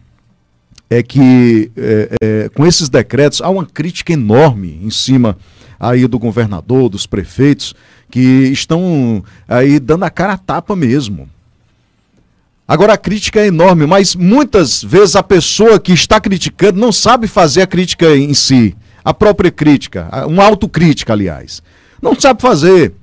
é 0.88 1.02
que 1.02 1.70
é, 1.76 2.16
é, 2.18 2.48
com 2.48 2.66
esses 2.66 2.88
decretos 2.88 3.42
há 3.42 3.50
uma 3.50 3.66
crítica 3.66 4.10
enorme 4.10 4.80
em 4.82 4.88
cima 4.88 5.36
aí 5.78 6.06
do 6.06 6.18
governador, 6.18 6.88
dos 6.88 7.06
prefeitos, 7.06 7.74
que 8.10 8.20
estão 8.50 9.22
aí 9.46 9.78
dando 9.78 10.04
a 10.04 10.08
cara 10.08 10.32
a 10.32 10.38
tapa 10.38 10.74
mesmo. 10.74 11.28
Agora 12.66 12.94
a 12.94 12.98
crítica 12.98 13.40
é 13.40 13.48
enorme, 13.48 13.84
mas 13.84 14.14
muitas 14.14 14.82
vezes 14.82 15.16
a 15.16 15.22
pessoa 15.22 15.78
que 15.78 15.92
está 15.92 16.18
criticando 16.18 16.80
não 16.80 16.90
sabe 16.90 17.26
fazer 17.26 17.60
a 17.60 17.66
crítica 17.66 18.16
em 18.16 18.32
si, 18.32 18.74
a 19.04 19.12
própria 19.12 19.50
crítica, 19.50 20.08
uma 20.26 20.46
autocrítica, 20.46 21.12
aliás. 21.12 21.62
Não 22.00 22.18
sabe 22.18 22.40
fazer. 22.40 22.94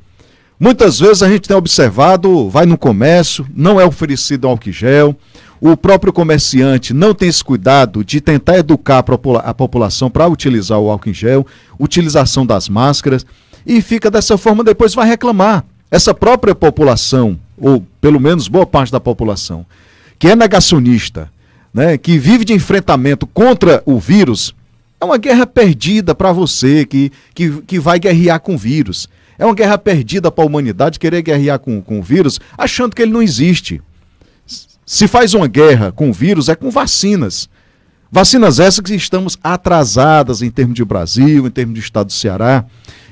Muitas 0.63 0.99
vezes 0.99 1.23
a 1.23 1.27
gente 1.27 1.47
tem 1.47 1.57
observado, 1.57 2.47
vai 2.47 2.67
no 2.67 2.77
comércio, 2.77 3.47
não 3.51 3.81
é 3.81 3.83
oferecido 3.83 4.47
álcool 4.47 4.71
gel, 4.71 5.15
o 5.59 5.75
próprio 5.75 6.13
comerciante 6.13 6.93
não 6.93 7.15
tem 7.15 7.29
esse 7.29 7.43
cuidado 7.43 8.05
de 8.05 8.21
tentar 8.21 8.59
educar 8.59 8.99
a, 8.99 9.03
popula 9.03 9.39
a 9.39 9.55
população 9.55 10.07
para 10.07 10.27
utilizar 10.27 10.77
o 10.77 10.91
álcool 10.91 11.09
em 11.09 11.15
gel, 11.15 11.47
utilização 11.79 12.45
das 12.45 12.69
máscaras, 12.69 13.25
e 13.65 13.81
fica 13.81 14.11
dessa 14.11 14.37
forma, 14.37 14.63
depois 14.63 14.93
vai 14.93 15.07
reclamar. 15.07 15.65
Essa 15.89 16.13
própria 16.13 16.53
população, 16.53 17.39
ou 17.57 17.83
pelo 17.99 18.19
menos 18.19 18.47
boa 18.47 18.67
parte 18.67 18.91
da 18.91 18.99
população, 18.99 19.65
que 20.19 20.27
é 20.27 20.35
negacionista, 20.35 21.27
né, 21.73 21.97
que 21.97 22.19
vive 22.19 22.45
de 22.45 22.53
enfrentamento 22.53 23.25
contra 23.25 23.81
o 23.83 23.97
vírus, 23.99 24.53
é 24.99 25.05
uma 25.05 25.17
guerra 25.17 25.47
perdida 25.47 26.13
para 26.13 26.31
você 26.31 26.85
que, 26.85 27.11
que, 27.33 27.49
que 27.63 27.79
vai 27.79 27.97
guerrear 27.97 28.39
com 28.39 28.53
o 28.53 28.59
vírus. 28.59 29.09
É 29.41 29.45
uma 29.45 29.55
guerra 29.55 29.75
perdida 29.75 30.31
para 30.31 30.43
a 30.43 30.45
humanidade 30.45 30.99
querer 30.99 31.23
guerrear 31.23 31.57
com, 31.57 31.81
com 31.81 31.97
o 31.97 32.03
vírus 32.03 32.39
achando 32.55 32.95
que 32.95 33.01
ele 33.01 33.11
não 33.11 33.23
existe. 33.23 33.81
Se 34.85 35.07
faz 35.07 35.33
uma 35.33 35.47
guerra 35.47 35.91
com 35.91 36.11
o 36.11 36.13
vírus 36.13 36.47
é 36.47 36.53
com 36.53 36.69
vacinas. 36.69 37.49
Vacinas 38.11 38.59
essas 38.59 38.81
que 38.81 38.93
estamos 38.93 39.39
atrasadas 39.43 40.43
em 40.43 40.51
termos 40.51 40.75
de 40.75 40.85
Brasil, 40.85 41.47
em 41.47 41.49
termos 41.49 41.73
de 41.73 41.79
estado 41.79 42.05
do 42.05 42.13
Ceará. 42.13 42.65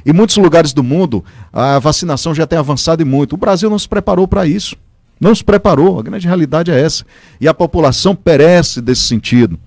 Em 0.06 0.14
muitos 0.14 0.38
lugares 0.38 0.72
do 0.72 0.84
mundo, 0.84 1.26
a 1.52 1.80
vacinação 1.80 2.36
já 2.36 2.46
tem 2.46 2.60
avançado 2.60 3.02
e 3.02 3.06
muito. 3.06 3.34
O 3.34 3.38
Brasil 3.38 3.68
não 3.68 3.80
se 3.80 3.90
preparou 3.90 4.28
para 4.28 4.46
isso. 4.46 4.76
Não 5.20 5.34
se 5.34 5.44
preparou. 5.44 5.98
A 5.98 6.04
grande 6.04 6.28
realidade 6.28 6.70
é 6.70 6.80
essa. 6.80 7.04
E 7.42 7.48
a 7.48 7.56
população 7.56 8.16
perece 8.16 8.82
desse 8.82 9.02
sentido. 9.02 9.60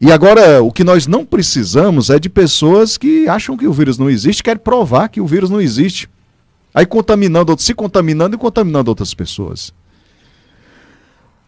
E 0.00 0.12
agora, 0.12 0.62
o 0.62 0.70
que 0.70 0.84
nós 0.84 1.06
não 1.06 1.24
precisamos 1.24 2.10
é 2.10 2.18
de 2.18 2.28
pessoas 2.28 2.98
que 2.98 3.26
acham 3.28 3.56
que 3.56 3.66
o 3.66 3.72
vírus 3.72 3.96
não 3.96 4.10
existe, 4.10 4.42
querem 4.42 4.62
provar 4.62 5.08
que 5.08 5.20
o 5.20 5.26
vírus 5.26 5.48
não 5.48 5.60
existe. 5.60 6.08
Aí 6.74 6.84
contaminando, 6.84 7.56
se 7.58 7.72
contaminando 7.72 8.36
e 8.36 8.38
contaminando 8.38 8.90
outras 8.90 9.14
pessoas. 9.14 9.72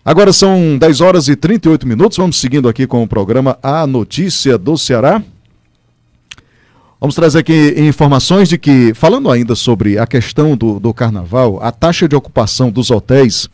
Agora 0.03 0.32
são 0.32 0.78
10 0.78 1.03
horas 1.03 1.28
e 1.28 1.36
38 1.36 1.86
minutos. 1.86 2.16
Vamos 2.16 2.38
seguindo 2.38 2.66
aqui 2.66 2.86
com 2.86 3.03
o 3.03 3.07
programa 3.07 3.59
A 3.62 3.86
Notícia 3.86 4.57
do 4.57 4.78
Ceará. 4.78 5.22
Vamos 6.99 7.14
trazer 7.14 7.40
aqui 7.40 7.74
informações 7.76 8.49
de 8.49 8.57
que, 8.57 8.94
falando 8.94 9.30
ainda 9.30 9.55
sobre 9.55 9.99
a 9.99 10.07
questão 10.07 10.57
do, 10.57 10.80
do 10.80 10.94
carnaval, 10.94 11.62
a 11.62 11.70
taxa 11.70 12.09
de 12.09 12.16
ocupação 12.16 12.70
dos 12.70 12.90
hotéis 12.90 13.51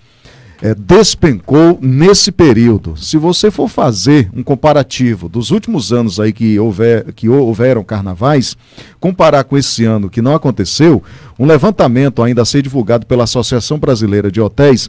é, 0.65 0.75
despencou 0.75 1.79
nesse 1.79 2.33
período. 2.33 2.97
Se 2.97 3.19
você 3.19 3.51
for 3.51 3.69
fazer 3.69 4.31
um 4.35 4.43
comparativo 4.43 5.29
dos 5.29 5.51
últimos 5.51 5.93
anos 5.93 6.19
aí 6.19 6.33
que, 6.33 6.59
houver, 6.59 7.13
que 7.13 7.29
houveram 7.29 7.85
carnavais, 7.85 8.57
comparar 8.99 9.45
com 9.45 9.59
esse 9.59 9.85
ano 9.85 10.09
que 10.09 10.23
não 10.23 10.35
aconteceu, 10.35 11.03
um 11.39 11.45
levantamento 11.45 12.23
ainda 12.23 12.41
a 12.41 12.47
ser 12.47 12.63
divulgado 12.63 13.05
pela 13.05 13.25
Associação 13.25 13.79
Brasileira 13.79 14.33
de 14.33 14.41
Hotéis 14.41 14.89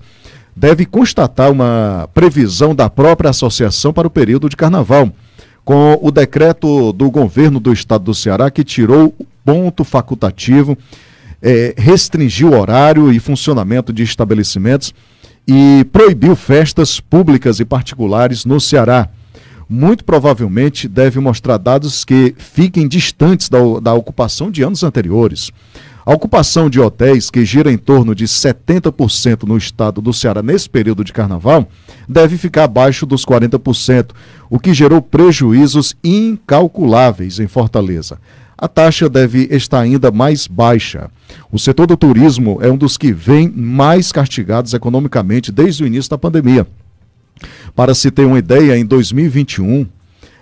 deve 0.56 0.86
constatar 0.86 1.52
uma 1.52 2.08
previsão 2.14 2.74
da 2.74 2.90
própria 2.90 3.32
associação 3.32 3.92
para 3.92 4.08
o 4.08 4.12
período 4.12 4.48
de 4.48 4.56
carnaval, 4.56 5.12
com 5.66 6.00
o 6.02 6.10
decreto 6.10 6.94
do 6.94 7.12
governo 7.12 7.60
do 7.60 7.74
estado 7.74 8.06
do 8.06 8.14
Ceará 8.14 8.50
que 8.50 8.64
tirou 8.64 9.14
o 9.20 9.26
ponto 9.44 9.84
facultativo, 9.84 10.78
é, 11.42 11.74
restringiu 11.78 12.52
o 12.52 12.58
horário 12.58 13.12
e 13.12 13.20
funcionamento 13.20 13.92
de 13.92 14.04
estabelecimentos 14.04 14.94
e 15.48 15.86
proibiu 15.92 16.36
festas 16.36 17.00
públicas 17.00 17.60
e 17.60 17.66
particulares 17.66 18.46
no 18.46 18.60
Ceará. 18.60 19.10
Muito 19.68 20.04
provavelmente 20.04 20.88
deve 20.88 21.20
mostrar 21.20 21.58
dados 21.58 22.06
que 22.06 22.36
fiquem 22.38 22.88
distantes 22.88 23.50
da, 23.50 23.60
da 23.82 23.94
ocupação 23.94 24.52
de 24.52 24.64
anos 24.64 24.84
anteriores. 24.84 25.52
A 26.06 26.14
ocupação 26.14 26.70
de 26.70 26.80
hotéis, 26.80 27.32
que 27.32 27.44
gira 27.44 27.72
em 27.72 27.80
torno 27.80 28.14
de 28.14 28.26
70% 28.26 29.42
no 29.44 29.58
estado 29.58 30.02
do 30.02 30.14
Ceará 30.14 30.44
nesse 30.44 30.70
período 30.70 31.04
de 31.04 31.12
carnaval, 31.12 31.68
deve 32.08 32.38
ficar 32.38 32.66
abaixo 32.66 33.08
dos 33.08 33.26
40%, 33.26 34.12
o 34.48 34.60
que 34.60 34.72
gerou 34.72 35.02
prejuízos 35.02 35.96
incalculáveis 36.04 37.40
em 37.40 37.48
Fortaleza. 37.48 38.20
A 38.58 38.68
taxa 38.68 39.10
deve 39.10 39.48
estar 39.52 39.82
ainda 39.82 40.12
mais 40.12 40.48
baixa. 40.48 41.10
O 41.52 41.60
setor 41.60 41.88
do 41.88 41.98
turismo 41.98 42.60
é 42.62 42.72
um 42.72 42.78
dos 42.78 42.98
que 42.98 43.12
vem 43.12 43.50
mais 43.50 44.12
castigados 44.12 44.74
economicamente 44.74 45.52
desde 45.52 45.84
o 45.84 45.88
início 45.88 46.10
da 46.10 46.18
pandemia. 46.18 46.66
Para 47.76 47.94
se 47.94 48.10
ter 48.10 48.26
uma 48.26 48.40
ideia, 48.40 48.78
em 48.78 48.86
2021, 48.86 49.86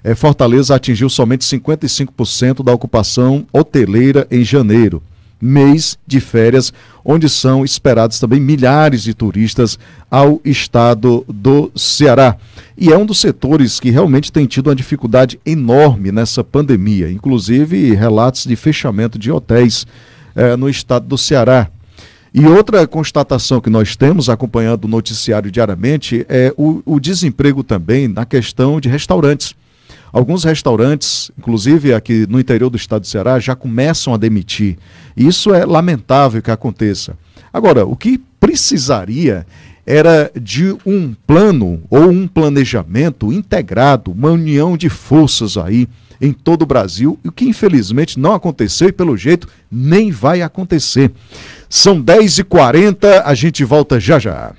eh, 0.03 0.13
Fortaleza 0.13 0.75
atingiu 0.75 1.09
somente 1.09 1.43
55% 1.45 2.63
da 2.63 2.71
ocupação 2.71 3.47
hoteleira 3.51 4.27
em 4.29 4.43
janeiro, 4.43 5.01
mês 5.43 5.97
de 6.07 6.19
férias, 6.19 6.71
onde 7.03 7.27
são 7.27 7.65
esperados 7.65 8.19
também 8.19 8.39
milhares 8.39 9.03
de 9.03 9.13
turistas 9.13 9.77
ao 10.09 10.39
estado 10.45 11.25
do 11.27 11.71
Ceará. 11.75 12.37
E 12.77 12.91
é 12.91 12.97
um 12.97 13.05
dos 13.05 13.19
setores 13.19 13.79
que 13.79 13.91
realmente 13.91 14.31
tem 14.31 14.45
tido 14.45 14.67
uma 14.67 14.75
dificuldade 14.75 15.39
enorme 15.45 16.11
nessa 16.11 16.43
pandemia, 16.43 17.11
inclusive 17.11 17.93
relatos 17.93 18.45
de 18.45 18.55
fechamento 18.55 19.19
de 19.19 19.31
hotéis 19.31 19.85
eh, 20.35 20.55
no 20.55 20.69
estado 20.69 21.05
do 21.05 21.17
Ceará. 21.17 21.69
E 22.33 22.47
outra 22.47 22.87
constatação 22.87 23.61
que 23.61 23.69
nós 23.69 23.95
temos 23.95 24.27
acompanhando 24.27 24.85
o 24.85 24.87
noticiário 24.87 25.51
diariamente 25.51 26.25
é 26.27 26.51
o, 26.57 26.81
o 26.83 26.99
desemprego 26.99 27.63
também 27.63 28.07
na 28.07 28.25
questão 28.25 28.79
de 28.79 28.89
restaurantes. 28.89 29.53
Alguns 30.13 30.43
restaurantes, 30.43 31.31
inclusive 31.35 31.91
aqui 31.91 32.27
no 32.29 32.39
interior 32.39 32.69
do 32.69 32.77
estado 32.77 33.01
do 33.01 33.07
Ceará, 33.07 33.39
já 33.39 33.55
começam 33.55 34.13
a 34.13 34.17
demitir. 34.17 34.77
Isso 35.17 35.51
é 35.51 35.65
lamentável 35.65 36.39
que 36.39 36.51
aconteça. 36.51 37.17
Agora, 37.51 37.83
o 37.83 37.95
que 37.95 38.21
precisaria 38.39 39.43
era 39.85 40.31
de 40.39 40.75
um 40.85 41.15
plano 41.25 41.81
ou 41.89 42.09
um 42.09 42.27
planejamento 42.27 43.33
integrado, 43.33 44.11
uma 44.11 44.29
união 44.29 44.77
de 44.77 44.87
forças 44.87 45.57
aí 45.57 45.89
em 46.21 46.31
todo 46.31 46.61
o 46.61 46.67
Brasil, 46.67 47.19
o 47.25 47.31
que 47.31 47.45
infelizmente 47.45 48.19
não 48.19 48.33
aconteceu 48.33 48.89
e 48.89 48.93
pelo 48.93 49.17
jeito 49.17 49.47
nem 49.69 50.11
vai 50.11 50.41
acontecer. 50.41 51.11
São 51.67 52.01
10h40, 52.01 53.23
a 53.25 53.33
gente 53.33 53.63
volta 53.63 53.99
já 53.99 54.19
já. 54.19 54.53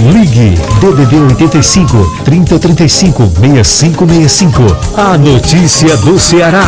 Ligue 0.01 0.55
DDD 0.81 1.17
85 1.17 2.23
3035 2.25 3.33
6565. 3.43 4.63
A 4.97 5.19
notícia 5.19 5.97
do 5.99 6.19
Ceará. 6.19 6.63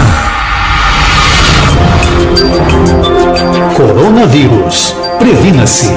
Coronavírus. 3.76 4.94
Previna-se. 5.18 5.90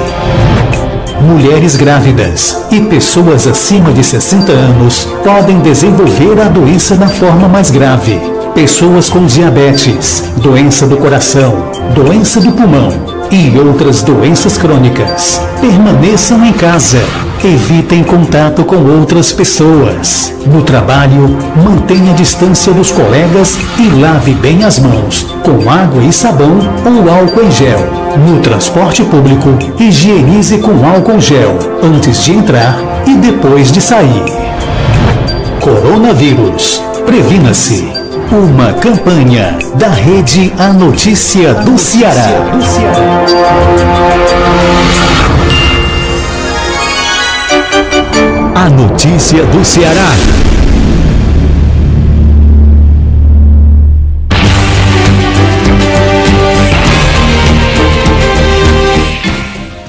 Mulheres 1.20 1.76
grávidas 1.76 2.64
e 2.70 2.80
pessoas 2.82 3.46
acima 3.46 3.92
de 3.92 4.04
60 4.04 4.52
anos 4.52 5.08
podem 5.24 5.58
desenvolver 5.60 6.40
a 6.40 6.48
doença 6.48 6.96
na 6.96 7.08
forma 7.08 7.48
mais 7.48 7.70
grave. 7.70 8.20
Pessoas 8.54 9.10
com 9.10 9.26
diabetes, 9.26 10.22
doença 10.36 10.86
do 10.86 10.96
coração, 10.96 11.72
doença 11.92 12.40
do 12.40 12.52
pulmão 12.52 12.88
e 13.28 13.58
outras 13.58 14.02
doenças 14.02 14.56
crônicas. 14.56 15.40
Permaneçam 15.60 16.46
em 16.46 16.52
casa. 16.52 17.00
Evitem 17.42 18.04
contato 18.04 18.62
com 18.62 18.76
outras 18.76 19.32
pessoas. 19.32 20.32
No 20.46 20.62
trabalho, 20.62 21.36
mantenha 21.64 22.12
a 22.12 22.14
distância 22.14 22.72
dos 22.72 22.92
colegas 22.92 23.58
e 23.76 24.00
lave 24.00 24.34
bem 24.34 24.62
as 24.62 24.78
mãos 24.78 25.26
com 25.44 25.68
água 25.68 26.02
e 26.04 26.12
sabão 26.12 26.58
ou 26.86 27.10
álcool 27.10 27.42
em 27.42 27.50
gel. 27.50 27.80
No 28.24 28.40
transporte 28.40 29.02
público, 29.02 29.50
higienize 29.80 30.58
com 30.58 30.86
álcool 30.86 31.20
gel 31.20 31.58
antes 31.82 32.22
de 32.22 32.32
entrar 32.32 32.78
e 33.04 33.14
depois 33.16 33.72
de 33.72 33.80
sair. 33.80 34.24
Coronavírus. 35.60 36.80
Previna-se. 37.04 38.03
Uma 38.32 38.72
campanha 38.74 39.56
da 39.78 39.88
Rede 39.88 40.52
A 40.58 40.72
Notícia 40.72 41.54
do 41.54 41.78
Ceará. 41.78 42.26
A 48.54 48.70
notícia 48.70 49.44
do 49.46 49.64
Ceará. 49.64 50.10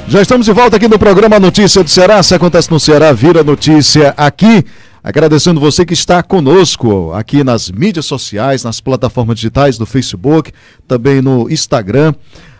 Já 0.07 0.21
estamos 0.21 0.45
de 0.45 0.53
volta 0.53 0.77
aqui 0.77 0.87
no 0.87 0.97
programa 0.97 1.39
Notícia 1.39 1.83
do 1.83 1.89
Ceará. 1.89 2.23
Se 2.23 2.35
acontece 2.35 2.71
no 2.71 2.79
Ceará, 2.79 3.11
vira 3.11 3.43
notícia 3.43 4.13
aqui. 4.15 4.63
Agradecendo 5.07 5.59
você 5.59 5.85
que 5.85 5.93
está 5.93 6.23
conosco 6.23 7.13
aqui 7.13 7.43
nas 7.43 7.69
mídias 7.69 8.07
sociais, 8.07 8.63
nas 8.63 8.81
plataformas 8.81 9.35
digitais 9.35 9.77
do 9.77 9.85
Facebook, 9.85 10.51
também 10.87 11.21
no 11.21 11.47
Instagram, 11.47 12.15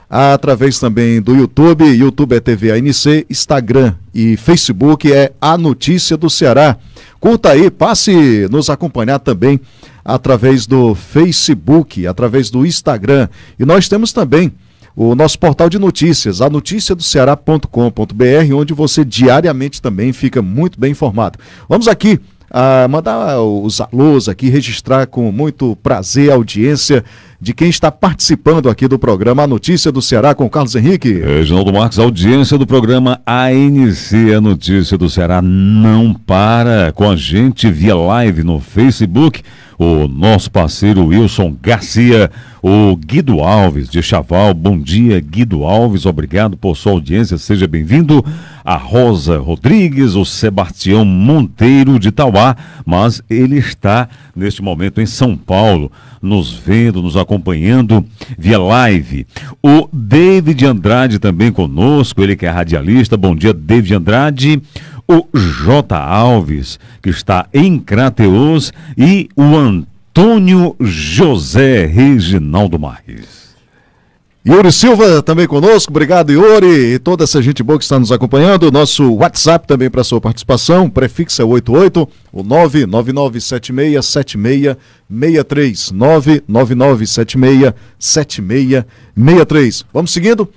através 0.08 0.78
também 0.78 1.20
do 1.20 1.36
YouTube. 1.36 1.84
YouTube 1.86 2.36
é 2.36 2.40
TV 2.40 2.72
ANC, 2.72 3.26
Instagram 3.28 3.96
e 4.14 4.38
Facebook 4.38 5.12
é 5.12 5.34
A 5.42 5.58
Notícia 5.58 6.16
do 6.16 6.30
Ceará. 6.30 6.78
Curta 7.20 7.50
aí, 7.50 7.72
passe 7.72 8.48
nos 8.52 8.70
acompanhar 8.70 9.18
também 9.18 9.60
através 10.04 10.68
do 10.68 10.94
Facebook, 10.94 12.06
através 12.06 12.52
do 12.52 12.64
Instagram. 12.64 13.28
E 13.58 13.66
nós 13.66 13.90
temos 13.90 14.14
também 14.14 14.54
o 14.96 15.16
nosso 15.16 15.40
portal 15.40 15.68
de 15.68 15.80
notícias, 15.80 16.42
a 16.42 16.50
notícia 16.50 16.94
do 16.94 17.02
Ceará.com.br, 17.02 18.56
onde 18.56 18.72
você 18.72 19.04
diariamente 19.04 19.82
também 19.82 20.14
fica 20.14 20.44
muito 20.44 20.80
bem 20.80 20.92
informado. 20.92 21.40
Vamos 21.68 21.88
aqui 21.88 22.20
a 22.58 22.88
mandar 22.88 23.38
os 23.42 23.82
alôs 23.82 24.30
aqui, 24.30 24.48
registrar 24.48 25.08
com 25.08 25.30
muito 25.30 25.76
prazer 25.84 26.32
a 26.32 26.36
audiência 26.36 27.04
de 27.40 27.54
quem 27.54 27.70
está 27.70 27.92
participando 27.92 28.70
aqui 28.70 28.88
do 28.88 28.98
programa 28.98 29.44
A 29.44 29.48
Notícia 29.48 29.92
do 29.92 30.02
Ceará 30.02 30.34
com 30.34 30.50
Carlos 30.50 30.76
Henrique. 30.76 31.14
Reginaldo 31.14 31.74
Marques, 31.74 32.00
audiência 32.00 32.58
do 32.58 32.66
programa 32.66 33.22
ANC, 33.26 34.34
a 34.36 34.42
notícia 34.42 34.98
do 34.98 35.10
Ceará 35.10 35.42
não 35.42 36.14
para 36.14 36.92
com 36.94 37.10
a 37.10 37.16
gente 37.16 37.70
via 37.70 37.96
live 37.96 38.44
no 38.44 38.60
Facebook 38.60 39.42
o 39.78 40.08
nosso 40.08 40.50
parceiro 40.50 41.08
Wilson 41.08 41.56
Garcia, 41.62 42.32
o 42.62 42.96
Guido 42.96 43.42
Alves 43.42 43.90
de 43.90 44.02
Chaval. 44.02 44.54
Bom 44.54 44.80
dia, 44.80 45.20
Guido 45.20 45.64
Alves, 45.64 46.06
obrigado 46.06 46.56
por 46.56 46.76
sua 46.76 46.94
audiência, 46.94 47.38
seja 47.38 47.68
bem-vindo. 47.68 48.24
A 48.64 48.78
Rosa 48.78 49.38
Rodrigues, 49.38 50.16
o 50.16 50.26
Sebastião 50.26 51.06
Monteiro 51.06 52.00
de 52.00 52.12
Tauá, 52.12 52.56
mas 52.86 53.22
ele 53.30 53.58
está 53.58 54.08
neste 54.36 54.62
momento 54.62 55.02
em 55.02 55.06
São 55.06 55.38
Paulo, 55.38 55.92
nos 56.26 56.52
vendo, 56.52 57.02
nos 57.02 57.16
acompanhando 57.16 58.04
via 58.38 58.60
live. 58.60 59.26
O 59.64 59.88
David 59.94 60.66
Andrade 60.66 61.20
também 61.20 61.52
conosco, 61.52 62.22
ele 62.22 62.36
que 62.36 62.46
é 62.46 62.50
radialista. 62.50 63.16
Bom 63.16 63.36
dia, 63.36 63.54
David 63.54 63.94
Andrade 63.94 64.62
o 65.08 65.28
J. 65.38 65.96
Alves, 65.96 66.80
que 67.02 67.10
está 67.10 67.48
em 67.54 67.80
Crateus, 67.80 68.74
e 68.98 69.30
o 69.36 69.56
Antônio 69.56 70.76
José 70.80 71.86
Reginaldo 71.86 72.80
Marques. 72.80 73.45
Yuri 74.48 74.72
Silva 74.72 75.24
também 75.24 75.48
conosco, 75.48 75.92
obrigado 75.92 76.32
Yuri 76.32 76.94
e 76.94 77.00
toda 77.00 77.24
essa 77.24 77.42
gente 77.42 77.64
boa 77.64 77.80
que 77.80 77.84
está 77.84 77.98
nos 77.98 78.12
acompanhando. 78.12 78.72
Nosso 78.72 79.16
WhatsApp 79.16 79.68
também 79.68 79.90
para 79.90 80.04
sua 80.04 80.22
participação, 80.22 80.88
prefixo 80.88 81.42
é 81.42 81.46
88 81.46 82.08
o 82.32 82.44
999767663 82.44 84.76
999767663. 89.18 89.84
Vamos 89.92 90.12
seguindo? 90.12 90.48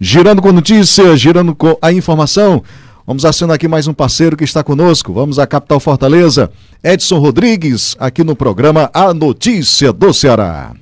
Girando 0.00 0.42
com 0.42 0.50
notícia, 0.50 1.16
girando 1.16 1.54
com 1.54 1.78
a 1.80 1.92
informação. 1.92 2.60
Vamos 3.06 3.24
acionar 3.24 3.54
aqui 3.54 3.68
mais 3.68 3.86
um 3.86 3.94
parceiro 3.94 4.36
que 4.36 4.42
está 4.42 4.64
conosco. 4.64 5.12
Vamos 5.12 5.38
à 5.38 5.46
capital 5.46 5.78
Fortaleza. 5.78 6.50
Edson 6.82 7.20
Rodrigues, 7.20 7.94
aqui 8.00 8.24
no 8.24 8.34
programa 8.34 8.90
A 8.92 9.14
Notícia 9.14 9.92
do 9.92 10.12
Ceará. 10.12 10.74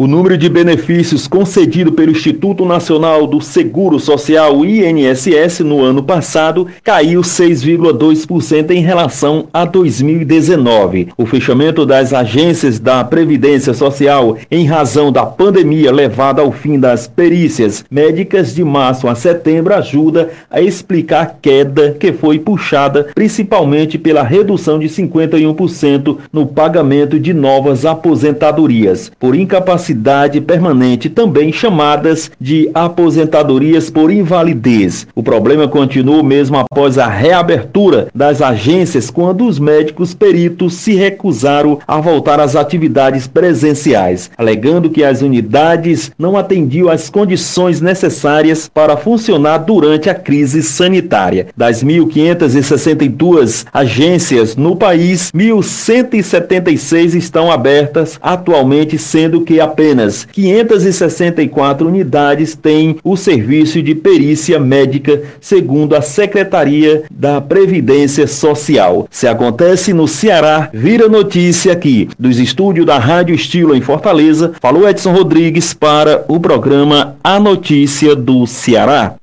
O 0.00 0.06
número 0.06 0.38
de 0.38 0.48
benefícios 0.48 1.28
concedido 1.28 1.92
pelo 1.92 2.12
Instituto 2.12 2.64
Nacional 2.64 3.26
do 3.26 3.38
Seguro 3.42 4.00
Social 4.00 4.64
INSS 4.64 5.60
no 5.60 5.82
ano 5.82 6.02
passado 6.02 6.66
caiu 6.82 7.20
6,2% 7.20 8.70
em 8.70 8.80
relação 8.80 9.48
a 9.52 9.66
2019. 9.66 11.08
O 11.18 11.26
fechamento 11.26 11.84
das 11.84 12.14
agências 12.14 12.80
da 12.80 13.04
Previdência 13.04 13.74
Social 13.74 14.38
em 14.50 14.64
razão 14.64 15.12
da 15.12 15.26
pandemia 15.26 15.92
levada 15.92 16.40
ao 16.40 16.50
fim 16.50 16.80
das 16.80 17.06
perícias 17.06 17.84
médicas 17.90 18.54
de 18.54 18.64
março 18.64 19.06
a 19.06 19.14
setembro 19.14 19.74
ajuda 19.74 20.30
a 20.50 20.62
explicar 20.62 21.20
a 21.20 21.26
queda 21.26 21.94
que 22.00 22.10
foi 22.10 22.38
puxada 22.38 23.08
principalmente 23.14 23.98
pela 23.98 24.22
redução 24.22 24.78
de 24.78 24.86
51% 24.86 26.16
no 26.32 26.46
pagamento 26.46 27.20
de 27.20 27.34
novas 27.34 27.84
aposentadorias 27.84 29.12
por 29.20 29.36
incapacidade 29.36 29.89
incapacidade 29.90 30.40
permanente, 30.40 31.10
também 31.10 31.52
chamadas 31.52 32.30
de 32.40 32.70
aposentadorias 32.72 33.90
por 33.90 34.10
invalidez. 34.10 35.06
O 35.14 35.22
problema 35.22 35.68
continua 35.68 36.22
mesmo 36.22 36.56
após 36.58 36.98
a 36.98 37.06
reabertura 37.06 38.08
das 38.14 38.40
agências, 38.40 39.10
quando 39.10 39.46
os 39.46 39.58
médicos 39.58 40.14
peritos 40.14 40.74
se 40.74 40.94
recusaram 40.94 41.78
a 41.86 42.00
voltar 42.00 42.40
às 42.40 42.56
atividades 42.56 43.26
presenciais, 43.26 44.30
alegando 44.36 44.90
que 44.90 45.04
as 45.04 45.22
unidades 45.22 46.12
não 46.18 46.36
atendiam 46.36 46.88
às 46.88 47.10
condições 47.10 47.80
necessárias 47.80 48.68
para 48.72 48.96
funcionar 48.96 49.58
durante 49.58 50.08
a 50.08 50.14
crise 50.14 50.62
sanitária. 50.62 51.48
Das 51.56 51.82
1.562 51.82 53.66
agências 53.72 54.56
no 54.56 54.76
país, 54.76 55.30
1.176 55.32 57.14
estão 57.14 57.50
abertas 57.50 58.18
atualmente, 58.22 58.98
sendo 58.98 59.40
que 59.42 59.60
apenas 59.60 59.79
apenas 59.80 60.28
564 60.30 61.88
unidades 61.88 62.54
têm 62.54 62.98
o 63.02 63.16
serviço 63.16 63.82
de 63.82 63.94
perícia 63.94 64.60
médica, 64.60 65.22
segundo 65.40 65.96
a 65.96 66.02
Secretaria 66.02 67.04
da 67.10 67.40
Previdência 67.40 68.26
Social. 68.26 69.08
Se 69.10 69.26
acontece 69.26 69.94
no 69.94 70.06
Ceará, 70.06 70.68
vira 70.72 71.08
notícia 71.08 71.72
aqui 71.72 72.10
dos 72.18 72.38
estúdios 72.38 72.84
da 72.84 72.98
Rádio 72.98 73.34
Estilo 73.34 73.74
em 73.74 73.80
Fortaleza. 73.80 74.52
Falou 74.60 74.86
Edson 74.86 75.12
Rodrigues 75.12 75.72
para 75.72 76.26
o 76.28 76.38
programa 76.38 77.16
A 77.24 77.40
Notícia 77.40 78.14
do 78.14 78.46
Ceará. 78.46 79.19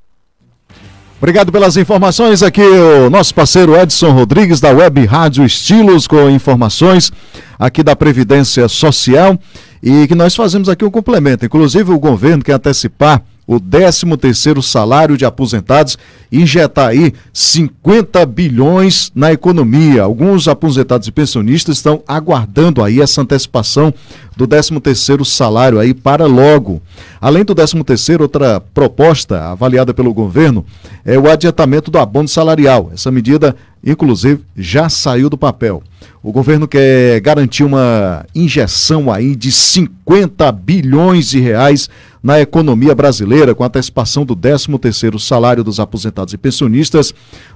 Obrigado 1.19 1.51
pelas 1.51 1.75
informações 1.77 2.43
aqui, 2.43 2.61
o 2.61 3.09
nosso 3.09 3.33
parceiro 3.33 3.75
Edson 3.75 4.11
Rodrigues 4.11 4.59
da 4.59 4.69
Web 4.69 5.03
Rádio 5.07 5.43
Estilos 5.43 6.05
com 6.05 6.29
informações 6.29 7.11
aqui 7.57 7.81
da 7.81 7.95
Previdência 7.95 8.67
Social 8.67 9.35
e 9.81 10.07
que 10.07 10.13
nós 10.13 10.35
fazemos 10.35 10.69
aqui 10.69 10.85
um 10.85 10.91
complemento. 10.91 11.43
Inclusive, 11.43 11.91
o 11.91 11.97
governo 11.97 12.43
quer 12.43 12.53
antecipar 12.53 13.23
o 13.47 13.61
13 13.61 14.05
terceiro 14.17 14.61
salário 14.61 15.15
de 15.15 15.23
aposentados 15.23 15.97
injetar 16.29 16.89
aí 16.89 17.13
50 17.31 18.25
bilhões 18.25 19.09
na 19.15 19.31
economia. 19.31 20.03
Alguns 20.03 20.49
aposentados 20.49 21.07
e 21.07 21.11
pensionistas 21.11 21.77
estão 21.77 22.03
aguardando 22.05 22.83
aí 22.83 22.99
essa 22.99 23.21
antecipação 23.21 23.93
do 24.35 24.45
13 24.45 24.79
terceiro 24.81 25.23
salário 25.23 25.79
aí 25.79 25.93
para 25.93 26.25
logo. 26.25 26.81
Além 27.21 27.45
do 27.45 27.55
13 27.55 27.81
terceiro, 27.83 28.23
outra 28.23 28.59
proposta 28.59 29.51
avaliada 29.51 29.93
pelo 29.93 30.13
governo 30.13 30.65
é 31.05 31.17
o 31.17 31.31
adiantamento 31.31 31.89
do 31.89 31.97
abono 31.97 32.27
salarial. 32.27 32.91
Essa 32.93 33.09
medida, 33.09 33.55
inclusive, 33.83 34.43
já 34.55 34.89
saiu 34.89 35.29
do 35.29 35.37
papel. 35.37 35.83
O 36.21 36.31
governo 36.31 36.67
quer 36.67 37.19
garantir 37.21 37.63
uma 37.63 38.25
injeção 38.35 39.11
aí 39.11 39.35
de 39.35 39.51
50 39.51 40.51
bilhões 40.51 41.29
de 41.29 41.39
reais 41.39 41.89
na 42.21 42.41
economia 42.41 42.93
brasileira 42.93 43.55
com 43.55 43.63
a 43.63 43.67
antecipação 43.67 44.25
do 44.25 44.35
13º 44.35 45.17
salário 45.19 45.63
dos 45.63 45.79
aposentados 45.79 46.33
e 46.33 46.37
pensionistas 46.37 47.13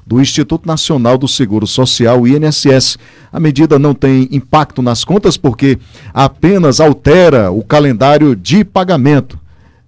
do 0.07 0.21
Instituto 0.21 0.65
Nacional 0.65 1.17
do 1.17 1.27
Seguro 1.27 1.67
Social, 1.67 2.25
INSS. 2.25 2.97
A 3.33 3.39
medida 3.39 3.77
não 3.77 3.93
tem 3.93 4.29
impacto 4.31 4.81
nas 4.81 5.03
contas 5.03 5.35
porque 5.35 5.77
apenas 6.13 6.79
altera 6.79 7.51
o 7.51 7.63
calendário 7.63 8.35
de 8.35 8.63
pagamento, 8.63 9.37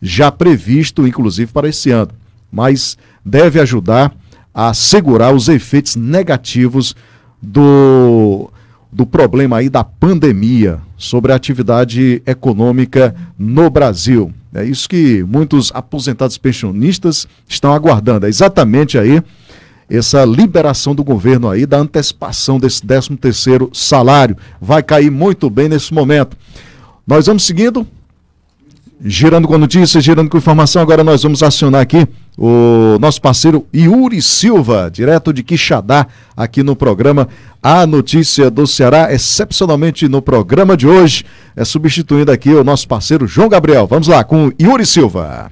já 0.01 0.29
previsto 0.29 1.07
inclusive 1.07 1.51
para 1.51 1.69
esse 1.69 1.91
ano, 1.91 2.11
mas 2.51 2.97
deve 3.23 3.61
ajudar 3.61 4.13
a 4.53 4.73
segurar 4.73 5.33
os 5.33 5.49
efeitos 5.49 5.95
negativos 5.95 6.95
do 7.41 8.49
do 8.93 9.07
problema 9.07 9.57
aí 9.57 9.69
da 9.69 9.83
pandemia 9.83 10.79
sobre 10.95 11.31
a 11.31 11.35
atividade 11.35 12.21
econômica 12.27 13.15
no 13.37 13.67
Brasil. 13.69 14.31
É 14.53 14.63
isso 14.63 14.87
que 14.87 15.23
muitos 15.23 15.71
aposentados 15.73 16.37
pensionistas 16.37 17.27
estão 17.49 17.73
aguardando. 17.73 18.27
É 18.27 18.29
exatamente 18.29 18.99
aí 18.99 19.21
essa 19.89 20.23
liberação 20.23 20.93
do 20.93 21.03
governo 21.03 21.49
aí 21.49 21.65
da 21.65 21.77
antecipação 21.77 22.59
desse 22.59 22.83
13 22.83 23.17
terceiro 23.17 23.69
salário. 23.73 24.37
Vai 24.61 24.83
cair 24.83 25.09
muito 25.09 25.49
bem 25.49 25.67
nesse 25.67 25.91
momento. 25.91 26.37
Nós 27.05 27.25
vamos 27.25 27.43
seguindo, 27.43 27.87
girando 29.03 29.47
com 29.47 29.57
notícias, 29.57 30.03
girando 30.03 30.29
com 30.29 30.37
informação. 30.37 30.83
Agora 30.83 31.03
nós 31.03 31.23
vamos 31.23 31.41
acionar 31.41 31.81
aqui 31.81 32.07
o 32.37 32.97
nosso 32.99 33.21
parceiro 33.21 33.65
Yuri 33.73 34.21
Silva, 34.21 34.89
direto 34.91 35.31
de 35.31 35.43
Quixadá, 35.43 36.07
aqui 36.35 36.63
no 36.63 36.75
programa 36.75 37.27
A 37.61 37.85
Notícia 37.85 38.49
do 38.49 38.65
Ceará, 38.65 39.13
excepcionalmente 39.13 40.07
no 40.07 40.21
programa 40.21 40.75
de 40.75 40.87
hoje, 40.87 41.25
é 41.55 41.63
substituindo 41.63 42.31
aqui 42.31 42.49
o 42.49 42.63
nosso 42.63 42.87
parceiro 42.87 43.27
João 43.27 43.49
Gabriel. 43.49 43.85
Vamos 43.85 44.07
lá 44.07 44.23
com 44.23 44.51
Yuri 44.59 44.85
Silva. 44.85 45.51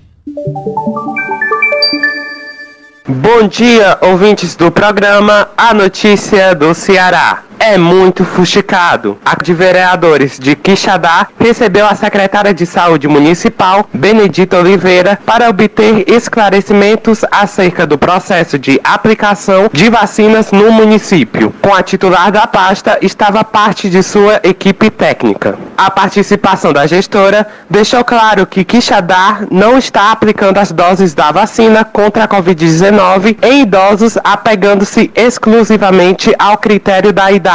Bom 3.07 3.47
dia, 3.47 3.97
ouvintes 4.01 4.55
do 4.55 4.71
programa 4.71 5.49
A 5.57 5.73
Notícia 5.73 6.55
do 6.55 6.73
Ceará 6.73 7.43
é 7.61 7.77
muito 7.77 8.25
fustigado. 8.25 9.19
A 9.23 9.35
de 9.41 9.53
vereadores 9.53 10.39
de 10.39 10.55
Quixadá 10.55 11.27
recebeu 11.39 11.85
a 11.85 11.93
secretária 11.93 12.53
de 12.53 12.65
Saúde 12.65 13.07
Municipal, 13.07 13.87
Benedita 13.93 14.57
Oliveira, 14.57 15.19
para 15.23 15.47
obter 15.47 16.09
esclarecimentos 16.09 17.23
acerca 17.31 17.85
do 17.85 17.99
processo 17.99 18.57
de 18.57 18.81
aplicação 18.83 19.69
de 19.71 19.89
vacinas 19.91 20.51
no 20.51 20.71
município. 20.71 21.53
Com 21.61 21.73
a 21.73 21.83
titular 21.83 22.31
da 22.31 22.47
pasta 22.47 22.97
estava 22.99 23.43
parte 23.43 23.91
de 23.91 24.01
sua 24.01 24.39
equipe 24.43 24.89
técnica. 24.89 25.57
A 25.77 25.91
participação 25.91 26.73
da 26.73 26.87
gestora 26.87 27.47
deixou 27.69 28.03
claro 28.03 28.47
que 28.47 28.63
Quixadá 28.63 29.41
não 29.51 29.77
está 29.77 30.11
aplicando 30.11 30.57
as 30.57 30.71
doses 30.71 31.13
da 31.13 31.31
vacina 31.31 31.85
contra 31.85 32.23
a 32.23 32.27
Covid-19 32.27 33.37
em 33.43 33.61
idosos, 33.61 34.17
apegando-se 34.23 35.11
exclusivamente 35.15 36.33
ao 36.39 36.57
critério 36.57 37.13
da 37.13 37.31
idade 37.31 37.50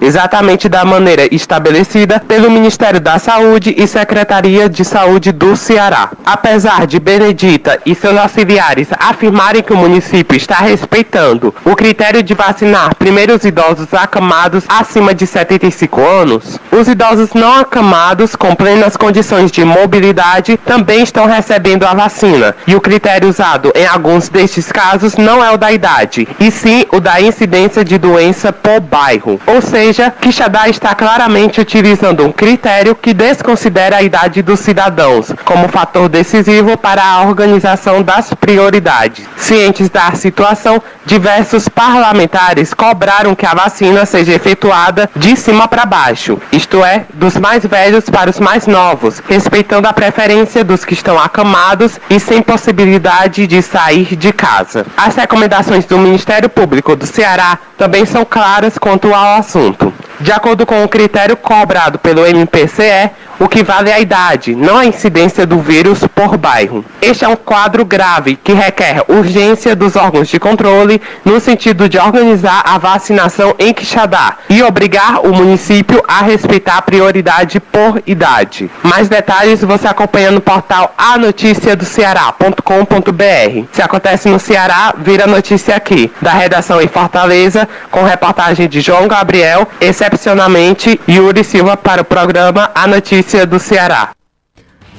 exatamente 0.00 0.68
da 0.68 0.84
maneira 0.84 1.26
estabelecida 1.34 2.20
pelo 2.20 2.50
Ministério 2.50 3.00
da 3.00 3.18
Saúde 3.18 3.74
e 3.76 3.86
Secretaria 3.86 4.68
de 4.68 4.84
Saúde 4.84 5.32
do 5.32 5.56
Ceará. 5.56 6.10
Apesar 6.24 6.86
de 6.86 7.00
Benedita 7.00 7.80
e 7.84 7.94
seus 7.94 8.16
auxiliares 8.16 8.88
afirmarem 8.98 9.62
que 9.62 9.72
o 9.72 9.76
município 9.76 10.36
está 10.36 10.56
respeitando 10.56 11.54
o 11.64 11.74
critério 11.74 12.22
de 12.22 12.34
vacinar 12.34 12.94
primeiro 12.94 13.34
os 13.34 13.44
idosos 13.44 13.92
acamados 13.92 14.64
acima 14.68 15.14
de 15.14 15.26
75 15.26 16.00
anos, 16.00 16.58
os 16.70 16.86
idosos 16.86 17.32
não 17.34 17.60
acamados 17.60 18.36
com 18.36 18.54
plenas 18.54 18.96
condições 18.96 19.50
de 19.50 19.64
mobilidade 19.64 20.56
também 20.58 21.02
estão 21.02 21.26
recebendo 21.26 21.84
a 21.84 21.94
vacina, 21.94 22.54
e 22.66 22.74
o 22.74 22.80
critério 22.80 23.28
usado 23.28 23.72
em 23.74 23.86
alguns 23.86 24.28
destes 24.28 24.70
casos 24.70 25.16
não 25.16 25.44
é 25.44 25.50
o 25.50 25.56
da 25.56 25.72
idade, 25.72 26.28
e 26.38 26.50
sim 26.50 26.84
o 26.92 27.00
da 27.00 27.20
incidência 27.20 27.84
de 27.84 27.98
doença 27.98 28.52
por 28.52 28.80
bairro. 28.80 29.31
Ou 29.46 29.60
seja, 29.60 30.10
Quixadá 30.10 30.68
está 30.68 30.94
claramente 30.94 31.60
utilizando 31.60 32.24
um 32.24 32.32
critério 32.32 32.94
que 32.94 33.14
desconsidera 33.14 33.96
a 33.96 34.02
idade 34.02 34.42
dos 34.42 34.60
cidadãos 34.60 35.32
como 35.44 35.68
fator 35.68 36.08
decisivo 36.08 36.76
para 36.76 37.04
a 37.04 37.22
organização 37.22 38.02
das 38.02 38.32
prioridades. 38.34 39.26
Cientes 39.36 39.88
da 39.88 40.12
situação, 40.12 40.82
diversos 41.04 41.68
parlamentares 41.68 42.72
cobraram 42.74 43.34
que 43.34 43.46
a 43.46 43.54
vacina 43.54 44.06
seja 44.06 44.32
efetuada 44.32 45.10
de 45.16 45.36
cima 45.36 45.68
para 45.68 45.84
baixo, 45.84 46.40
isto 46.50 46.84
é, 46.84 47.04
dos 47.14 47.36
mais 47.36 47.64
velhos 47.64 48.08
para 48.08 48.30
os 48.30 48.40
mais 48.40 48.66
novos, 48.66 49.20
respeitando 49.28 49.88
a 49.88 49.92
preferência 49.92 50.64
dos 50.64 50.84
que 50.84 50.94
estão 50.94 51.18
acamados 51.18 51.98
e 52.08 52.18
sem 52.18 52.42
possibilidade 52.42 53.46
de 53.46 53.62
sair 53.62 54.16
de 54.16 54.32
casa. 54.32 54.86
As 54.96 55.14
recomendações 55.14 55.84
do 55.84 55.98
Ministério 55.98 56.48
Público 56.48 56.94
do 56.96 57.06
Ceará 57.06 57.58
também 57.76 58.04
são 58.06 58.24
claras 58.24 58.78
quanto 58.78 59.12
ao 59.12 59.21
assunto. 59.22 59.92
De 60.22 60.30
acordo 60.30 60.64
com 60.64 60.84
o 60.84 60.88
critério 60.88 61.36
cobrado 61.36 61.98
pelo 61.98 62.24
MPCE, 62.24 63.10
o 63.40 63.48
que 63.48 63.64
vale 63.64 63.90
é 63.90 63.94
a 63.94 63.98
idade, 63.98 64.54
não 64.54 64.76
a 64.76 64.84
incidência 64.84 65.44
do 65.44 65.58
vírus 65.58 66.06
por 66.14 66.36
bairro. 66.36 66.84
Este 67.00 67.24
é 67.24 67.28
um 67.28 67.34
quadro 67.34 67.84
grave 67.84 68.36
que 68.36 68.52
requer 68.52 69.02
urgência 69.08 69.74
dos 69.74 69.96
órgãos 69.96 70.28
de 70.28 70.38
controle 70.38 71.02
no 71.24 71.40
sentido 71.40 71.88
de 71.88 71.98
organizar 71.98 72.62
a 72.64 72.78
vacinação 72.78 73.52
em 73.58 73.74
Quixadá 73.74 74.36
e 74.48 74.62
obrigar 74.62 75.26
o 75.26 75.34
município 75.34 76.00
a 76.06 76.22
respeitar 76.22 76.76
a 76.76 76.82
prioridade 76.82 77.58
por 77.58 78.00
idade. 78.06 78.70
Mais 78.80 79.08
detalhes 79.08 79.62
você 79.62 79.88
acompanha 79.88 80.30
no 80.30 80.40
portal 80.40 80.94
anoticiadoceará.com.br. 80.96 83.66
Se 83.72 83.82
acontece 83.82 84.28
no 84.28 84.38
Ceará, 84.38 84.94
vira 84.96 85.26
notícia 85.26 85.74
aqui, 85.74 86.12
da 86.22 86.30
redação 86.30 86.80
em 86.80 86.86
Fortaleza, 86.86 87.68
com 87.90 88.04
reportagem 88.04 88.68
de 88.68 88.80
João 88.80 89.08
Gabriel, 89.08 89.66
excepcionalmente 90.12 91.00
Yuri 91.08 91.42
Silva 91.42 91.76
para 91.76 92.02
o 92.02 92.04
programa 92.04 92.70
A 92.74 92.86
Notícia 92.86 93.46
do 93.46 93.58
Ceará. 93.58 94.10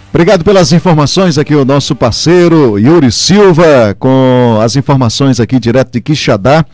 Obrigado 0.09 0.43
pelas 0.43 0.71
informações 0.71 1.37
aqui, 1.37 1.55
o 1.55 1.65
nosso 1.65 1.95
parceiro 1.95 2.77
Yuri 2.77 3.11
Silva, 3.11 3.95
com 3.97 4.59
as 4.61 4.75
informações 4.75 5.39
aqui 5.39 5.59
direto 5.59 5.91
de 5.91 6.01
Quixadá, 6.01 6.65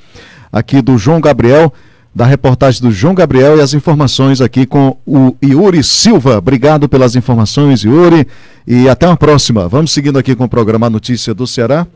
aqui 0.51 0.81
do 0.81 0.97
João 0.97 1.21
Gabriel, 1.21 1.73
da 2.19 2.25
reportagem 2.25 2.81
do 2.81 2.91
João 2.91 3.15
Gabriel 3.15 3.57
e 3.57 3.61
as 3.61 3.73
informações 3.73 4.41
aqui 4.41 4.65
com 4.65 4.97
o 5.07 5.33
Yuri 5.41 5.81
Silva. 5.81 6.37
Obrigado 6.39 6.89
pelas 6.89 7.15
informações, 7.15 7.85
Yuri, 7.85 8.27
e 8.67 8.89
até 8.89 9.07
uma 9.07 9.15
próxima. 9.15 9.69
Vamos 9.69 9.93
seguindo 9.93 10.19
aqui 10.19 10.35
com 10.35 10.43
o 10.43 10.49
programa 10.49 10.89
Notícia 10.89 11.33
do 11.33 11.47
Ceará. 11.47 11.87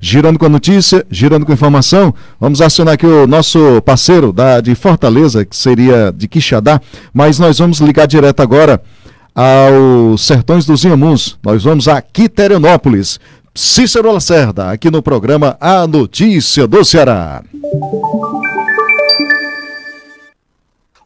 Girando 0.00 0.36
com 0.36 0.46
a 0.46 0.48
notícia, 0.48 1.06
girando 1.08 1.46
com 1.46 1.52
informação, 1.52 2.12
vamos 2.40 2.60
acionar 2.60 2.94
aqui 2.94 3.06
o 3.06 3.24
nosso 3.28 3.80
parceiro 3.82 4.32
da, 4.32 4.60
de 4.60 4.74
Fortaleza, 4.74 5.44
que 5.44 5.54
seria 5.54 6.12
de 6.12 6.26
Quixadá, 6.26 6.80
mas 7.14 7.38
nós 7.38 7.60
vamos 7.60 7.78
ligar 7.78 8.08
direto 8.08 8.40
agora 8.40 8.82
aos 9.32 10.26
Sertões 10.26 10.66
dos 10.66 10.82
Inhamuns. 10.82 11.38
Nós 11.40 11.62
vamos 11.62 11.86
a 11.86 12.02
Quiterianópolis. 12.02 13.20
Cícero 13.54 14.12
Lacerda, 14.12 14.72
aqui 14.72 14.90
no 14.90 15.02
programa 15.02 15.56
A 15.60 15.86
Notícia 15.86 16.66
do 16.66 16.84
Ceará. 16.84 17.44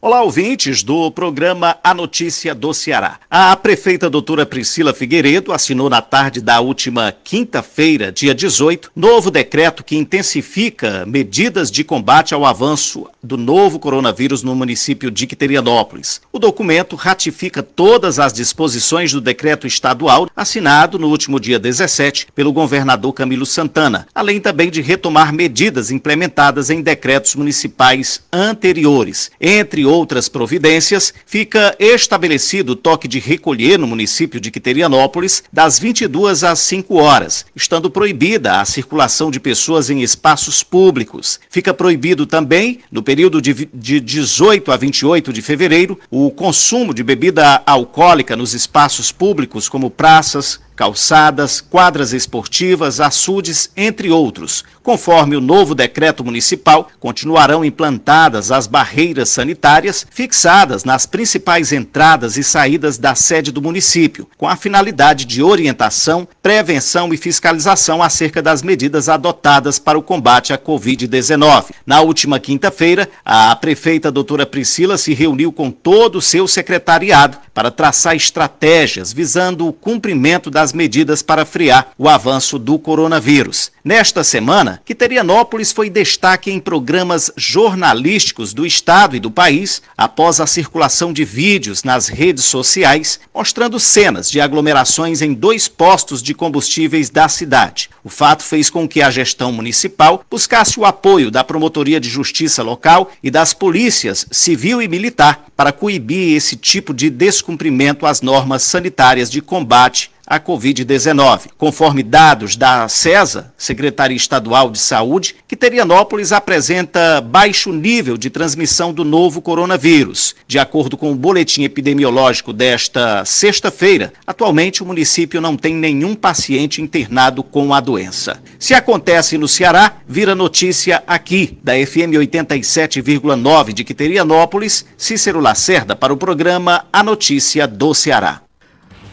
Olá, 0.05 0.21
ouvintes 0.21 0.83
do 0.83 1.09
programa 1.09 1.77
A 1.81 1.93
Notícia 1.93 2.53
do 2.53 2.73
Ceará. 2.73 3.21
A 3.31 3.55
prefeita 3.55 4.09
doutora 4.09 4.45
Priscila 4.45 4.93
Figueiredo 4.93 5.53
assinou 5.53 5.89
na 5.89 6.01
tarde 6.01 6.41
da 6.41 6.59
última 6.59 7.15
quinta-feira, 7.23 8.11
dia 8.11 8.35
18, 8.35 8.91
novo 8.93 9.31
decreto 9.31 9.81
que 9.81 9.95
intensifica 9.95 11.05
medidas 11.05 11.71
de 11.71 11.85
combate 11.85 12.33
ao 12.33 12.45
avanço 12.45 13.07
do 13.23 13.37
novo 13.37 13.79
coronavírus 13.79 14.43
no 14.43 14.53
município 14.53 15.09
de 15.09 15.25
Quiterianópolis. 15.25 16.19
O 16.33 16.37
documento 16.37 16.97
ratifica 16.97 17.63
todas 17.63 18.19
as 18.19 18.33
disposições 18.33 19.13
do 19.13 19.21
decreto 19.21 19.65
estadual 19.65 20.27
assinado 20.35 20.99
no 20.99 21.07
último 21.07 21.39
dia 21.39 21.57
17 21.57 22.27
pelo 22.35 22.51
governador 22.51 23.13
Camilo 23.13 23.45
Santana, 23.45 24.05
além 24.13 24.41
também 24.41 24.69
de 24.69 24.81
retomar 24.81 25.31
medidas 25.31 25.91
implementadas 25.91 26.69
em 26.69 26.81
decretos 26.81 27.35
municipais 27.35 28.21
anteriores. 28.33 29.31
Entre 29.39 29.92
outras 29.93 30.27
providências, 30.27 31.13
fica 31.25 31.75
estabelecido 31.79 32.71
o 32.71 32.75
toque 32.75 33.07
de 33.07 33.19
recolher 33.19 33.77
no 33.77 33.87
município 33.87 34.39
de 34.39 34.51
Quiterianópolis 34.51 35.43
das 35.53 35.77
22 35.79 36.43
às 36.43 36.59
5 36.59 36.95
horas, 36.95 37.45
estando 37.55 37.89
proibida 37.89 38.59
a 38.59 38.65
circulação 38.65 39.29
de 39.29 39.39
pessoas 39.39 39.89
em 39.89 40.01
espaços 40.01 40.63
públicos. 40.63 41.39
Fica 41.49 41.73
proibido 41.73 42.25
também, 42.25 42.79
no 42.91 43.03
período 43.03 43.41
de, 43.41 43.69
de 43.73 43.99
18 43.99 44.71
a 44.71 44.77
28 44.77 45.31
de 45.31 45.41
fevereiro, 45.41 45.99
o 46.09 46.31
consumo 46.31 46.93
de 46.93 47.03
bebida 47.03 47.61
alcoólica 47.65 48.35
nos 48.35 48.53
espaços 48.53 49.11
públicos, 49.11 49.69
como 49.69 49.89
praças, 49.89 50.59
calçadas, 50.75 51.61
quadras 51.61 52.13
esportivas, 52.13 52.99
açudes, 52.99 53.69
entre 53.75 54.09
outros. 54.09 54.63
Conforme 54.81 55.35
o 55.35 55.41
novo 55.41 55.73
decreto 55.73 56.23
municipal, 56.23 56.89
continuarão 56.99 57.63
implantadas 57.63 58.51
as 58.51 58.67
barreiras 58.67 59.29
sanitárias 59.29 60.05
fixadas 60.09 60.83
nas 60.83 61.05
principais 61.05 61.71
entradas 61.71 62.37
e 62.37 62.43
saídas 62.43 62.97
da 62.97 63.15
sede 63.15 63.51
do 63.51 63.61
município, 63.61 64.27
com 64.37 64.47
a 64.47 64.55
finalidade 64.55 65.25
de 65.25 65.41
orientação, 65.41 66.27
prevenção 66.43 67.13
e 67.13 67.17
fiscalização 67.17 68.03
acerca 68.03 68.41
das 68.41 68.61
medidas 68.61 69.07
adotadas 69.07 69.79
para 69.79 69.97
o 69.97 70.03
combate 70.03 70.51
à 70.51 70.57
Covid-19. 70.57 71.67
Na 71.85 72.01
última 72.01 72.37
quinta-feira, 72.37 73.09
a 73.23 73.55
prefeita 73.55 74.11
doutora 74.11 74.45
Priscila 74.45 74.97
se 74.97 75.13
reuniu 75.13 75.53
com 75.53 75.71
todo 75.71 76.17
o 76.17 76.21
seu 76.21 76.45
secretariado 76.45 77.37
para 77.53 77.71
traçar 77.71 78.15
estratégias 78.15 79.13
visando 79.13 79.67
o 79.67 79.71
cumprimento 79.71 80.51
das 80.51 80.73
medidas 80.73 81.21
para 81.21 81.45
frear 81.45 81.91
o 81.97 82.09
avanço 82.09 82.59
do 82.59 82.77
coronavírus. 82.77 83.71
Nesta 83.83 84.23
semana, 84.23 84.81
Quiterianópolis 84.83 85.71
foi 85.71 85.89
destaque 85.89 86.51
em 86.51 86.59
programas 86.59 87.31
jornalísticos 87.37 88.53
do 88.53 88.65
estado 88.65 89.15
e 89.15 89.19
do 89.19 89.29
país, 89.29 89.81
após 89.97 90.39
a 90.39 90.47
circulação 90.47 91.13
de 91.13 91.23
vídeos 91.23 91.83
nas 91.83 92.07
redes 92.07 92.45
sociais 92.45 93.19
mostrando 93.33 93.79
cenas 93.79 94.31
de 94.31 94.41
aglomerações 94.41 95.21
em 95.21 95.33
dois 95.33 95.67
postos 95.67 96.23
de 96.23 96.32
combustíveis 96.33 97.09
da 97.09 97.27
cidade. 97.29 97.89
O 98.03 98.09
fato 98.09 98.43
fez 98.43 98.69
com 98.69 98.87
que 98.87 99.01
a 99.01 99.11
gestão 99.11 99.51
municipal 99.51 100.23
buscasse 100.29 100.79
o 100.79 100.85
apoio 100.85 101.29
da 101.29 101.43
Promotoria 101.43 101.99
de 101.99 102.09
Justiça 102.09 102.63
local 102.63 103.11
e 103.21 103.29
das 103.29 103.53
polícias 103.53 104.25
civil 104.31 104.81
e 104.81 104.87
militar 104.87 105.45
para 105.55 105.71
coibir 105.71 106.35
esse 106.35 106.55
tipo 106.55 106.93
de 106.93 107.09
descumprimento 107.09 108.05
às 108.05 108.21
normas 108.21 108.63
sanitárias 108.63 109.29
de 109.29 109.41
combate 109.41 110.11
à 110.25 110.39
Covid-19. 110.39 111.49
Conforme 111.57 112.03
dados 112.03 112.55
da 112.55 112.87
CESA, 112.87 113.53
Secretaria 113.57 114.15
Estadual 114.15 114.69
de 114.71 114.79
Saúde, 114.79 115.35
Quiterianópolis 115.47 116.31
apresenta 116.31 117.21
baixo 117.21 117.71
nível 117.71 118.17
de 118.17 118.29
transmissão 118.29 118.93
do 118.93 119.03
novo 119.03 119.41
coronavírus. 119.41 120.35
De 120.47 120.57
acordo 120.57 120.97
com 120.97 121.11
o 121.11 121.15
boletim 121.15 121.63
epidemiológico 121.63 122.53
desta 122.53 123.25
sexta-feira, 123.25 124.13
atualmente 124.25 124.81
o 124.81 124.85
município 124.85 125.41
não 125.41 125.55
tem 125.57 125.75
nenhum 125.75 126.15
paciente 126.15 126.81
internado 126.81 127.43
com 127.43 127.73
a 127.73 127.79
doença. 127.79 128.41
Se 128.57 128.73
acontece 128.73 129.37
no 129.37 129.47
Ceará, 129.47 129.97
vira 130.07 130.33
notícia 130.33 131.03
aqui, 131.05 131.57
da 131.63 131.73
FM 131.73 132.15
87,9 132.17 133.73
de 133.73 133.83
Quiterianópolis, 133.83 134.85
Cícero 134.97 135.39
Lacerda 135.39 135.95
para 135.95 136.13
o 136.13 136.17
programa 136.17 136.85
A 136.91 137.03
Notícia 137.03 137.67
do 137.67 137.93
Ceará. 137.93 138.41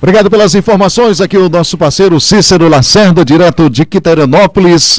Obrigado 0.03 0.30
pelas 0.30 0.55
informações. 0.55 1.20
Aqui 1.20 1.36
o 1.36 1.51
nosso 1.51 1.76
parceiro 1.76 2.18
Cícero 2.18 2.70
Lacerda, 2.70 3.22
direto 3.22 3.68
de 3.68 3.84
Quiterianópolis, 3.84 4.98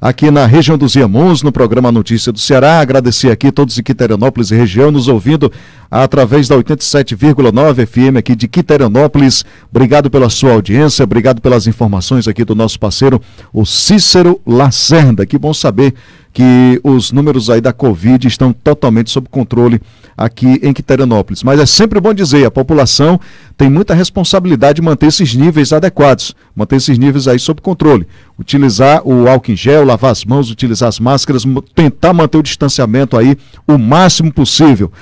aqui 0.00 0.28
na 0.28 0.44
região 0.44 0.76
dos 0.76 0.96
Iamuns, 0.96 1.40
no 1.40 1.52
programa 1.52 1.92
Notícia 1.92 2.32
do 2.32 2.38
Ceará. 2.40 2.80
Agradecer 2.80 3.30
aqui 3.30 3.52
todos 3.52 3.76
de 3.76 3.82
Quiterianópolis 3.84 4.50
e 4.50 4.56
região 4.56 4.90
nos 4.90 5.06
ouvindo 5.06 5.52
através 5.90 6.46
da 6.46 6.56
87,9 6.56 7.86
FM 7.86 8.16
aqui 8.16 8.36
de 8.36 8.46
Quiteranópolis. 8.46 9.44
Obrigado 9.70 10.08
pela 10.10 10.30
sua 10.30 10.52
audiência, 10.52 11.02
obrigado 11.02 11.40
pelas 11.40 11.66
informações 11.66 12.28
aqui 12.28 12.44
do 12.44 12.54
nosso 12.54 12.78
parceiro, 12.78 13.20
o 13.52 13.66
Cícero 13.66 14.40
Lacerda. 14.46 15.26
Que 15.26 15.38
bom 15.38 15.52
saber 15.52 15.94
que 16.32 16.80
os 16.84 17.10
números 17.10 17.50
aí 17.50 17.60
da 17.60 17.72
Covid 17.72 18.26
estão 18.28 18.52
totalmente 18.52 19.10
sob 19.10 19.28
controle 19.28 19.80
aqui 20.16 20.60
em 20.62 20.72
Quiterianópolis. 20.72 21.42
Mas 21.42 21.58
é 21.58 21.66
sempre 21.66 21.98
bom 21.98 22.12
dizer, 22.14 22.44
a 22.44 22.50
população 22.50 23.18
tem 23.56 23.68
muita 23.68 23.94
responsabilidade 23.94 24.76
de 24.76 24.82
manter 24.82 25.06
esses 25.06 25.34
níveis 25.34 25.72
adequados, 25.72 26.34
manter 26.54 26.76
esses 26.76 26.98
níveis 26.98 27.26
aí 27.26 27.38
sob 27.38 27.60
controle. 27.60 28.06
Utilizar 28.38 29.02
o 29.04 29.28
álcool 29.28 29.52
em 29.52 29.56
gel, 29.56 29.84
lavar 29.84 30.12
as 30.12 30.24
mãos, 30.24 30.50
utilizar 30.50 30.88
as 30.88 31.00
máscaras, 31.00 31.44
tentar 31.74 32.12
manter 32.12 32.38
o 32.38 32.42
distanciamento 32.42 33.16
aí 33.16 33.36
o 33.66 33.76
máximo 33.76 34.32
possível. 34.32 34.92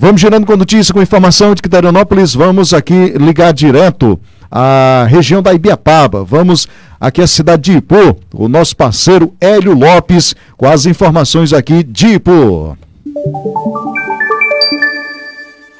Vamos 0.00 0.22
girando 0.22 0.46
com 0.46 0.56
notícia, 0.56 0.94
com 0.94 1.02
informação 1.02 1.54
de 1.54 1.60
Quiterianópolis, 1.60 2.34
vamos 2.34 2.72
aqui 2.72 3.12
ligar 3.18 3.52
direto 3.52 4.18
à 4.50 5.04
região 5.06 5.42
da 5.42 5.52
Ibiapaba. 5.52 6.24
Vamos 6.24 6.66
aqui 6.98 7.20
à 7.20 7.26
cidade 7.26 7.64
de 7.64 7.76
Ipu, 7.76 8.16
o 8.32 8.48
nosso 8.48 8.74
parceiro 8.74 9.34
Hélio 9.38 9.74
Lopes, 9.74 10.34
com 10.56 10.66
as 10.66 10.86
informações 10.86 11.52
aqui 11.52 11.82
de 11.82 12.14
Ipu. 12.14 12.78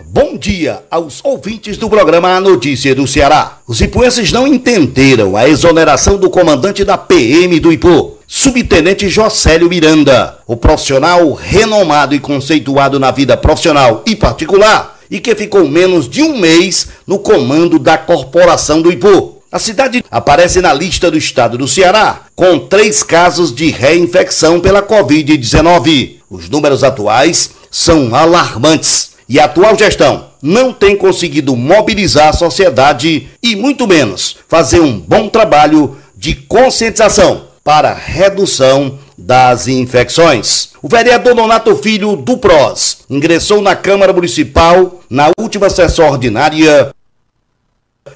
Bom 0.04 0.36
dia 0.36 0.82
aos 0.90 1.24
ouvintes 1.24 1.78
do 1.78 1.88
programa 1.88 2.36
A 2.36 2.40
Notícia 2.42 2.94
do 2.94 3.06
Ceará. 3.06 3.60
Os 3.66 3.80
ipuenses 3.80 4.30
não 4.30 4.46
entenderam 4.46 5.34
a 5.34 5.48
exoneração 5.48 6.18
do 6.18 6.28
comandante 6.28 6.84
da 6.84 6.98
PM 6.98 7.58
do 7.58 7.72
Ipu, 7.72 8.18
subtenente 8.32 9.08
Jocélio 9.08 9.68
Miranda, 9.68 10.38
o 10.46 10.56
profissional 10.56 11.32
renomado 11.32 12.14
e 12.14 12.20
conceituado 12.20 13.00
na 13.00 13.10
vida 13.10 13.36
profissional 13.36 14.04
e 14.06 14.14
particular 14.14 15.00
e 15.10 15.18
que 15.18 15.34
ficou 15.34 15.66
menos 15.66 16.08
de 16.08 16.22
um 16.22 16.38
mês 16.38 16.90
no 17.04 17.18
comando 17.18 17.76
da 17.76 17.98
corporação 17.98 18.80
do 18.80 18.92
Ipu. 18.92 19.42
A 19.50 19.58
cidade 19.58 20.04
aparece 20.08 20.60
na 20.60 20.72
lista 20.72 21.10
do 21.10 21.18
estado 21.18 21.58
do 21.58 21.66
Ceará, 21.66 22.26
com 22.36 22.56
três 22.56 23.02
casos 23.02 23.52
de 23.52 23.68
reinfecção 23.68 24.60
pela 24.60 24.80
Covid-19. 24.80 26.18
Os 26.30 26.48
números 26.48 26.84
atuais 26.84 27.50
são 27.68 28.14
alarmantes 28.14 29.10
e 29.28 29.40
a 29.40 29.46
atual 29.46 29.76
gestão 29.76 30.26
não 30.40 30.72
tem 30.72 30.96
conseguido 30.96 31.56
mobilizar 31.56 32.28
a 32.28 32.32
sociedade 32.32 33.28
e 33.42 33.56
muito 33.56 33.88
menos 33.88 34.36
fazer 34.48 34.78
um 34.78 35.00
bom 35.00 35.28
trabalho 35.28 35.96
de 36.16 36.36
conscientização 36.36 37.49
para 37.62 37.92
redução 37.92 38.98
das 39.16 39.68
infecções. 39.68 40.70
O 40.82 40.88
vereador 40.88 41.34
Donato 41.34 41.76
Filho 41.76 42.16
do 42.16 42.38
PROS 42.38 42.98
ingressou 43.08 43.61
na 43.61 43.76
Câmara 43.76 44.12
Municipal 44.12 45.00
na 45.11 45.30
última 45.38 45.68
sessão 45.68 46.08
ordinária 46.08 46.94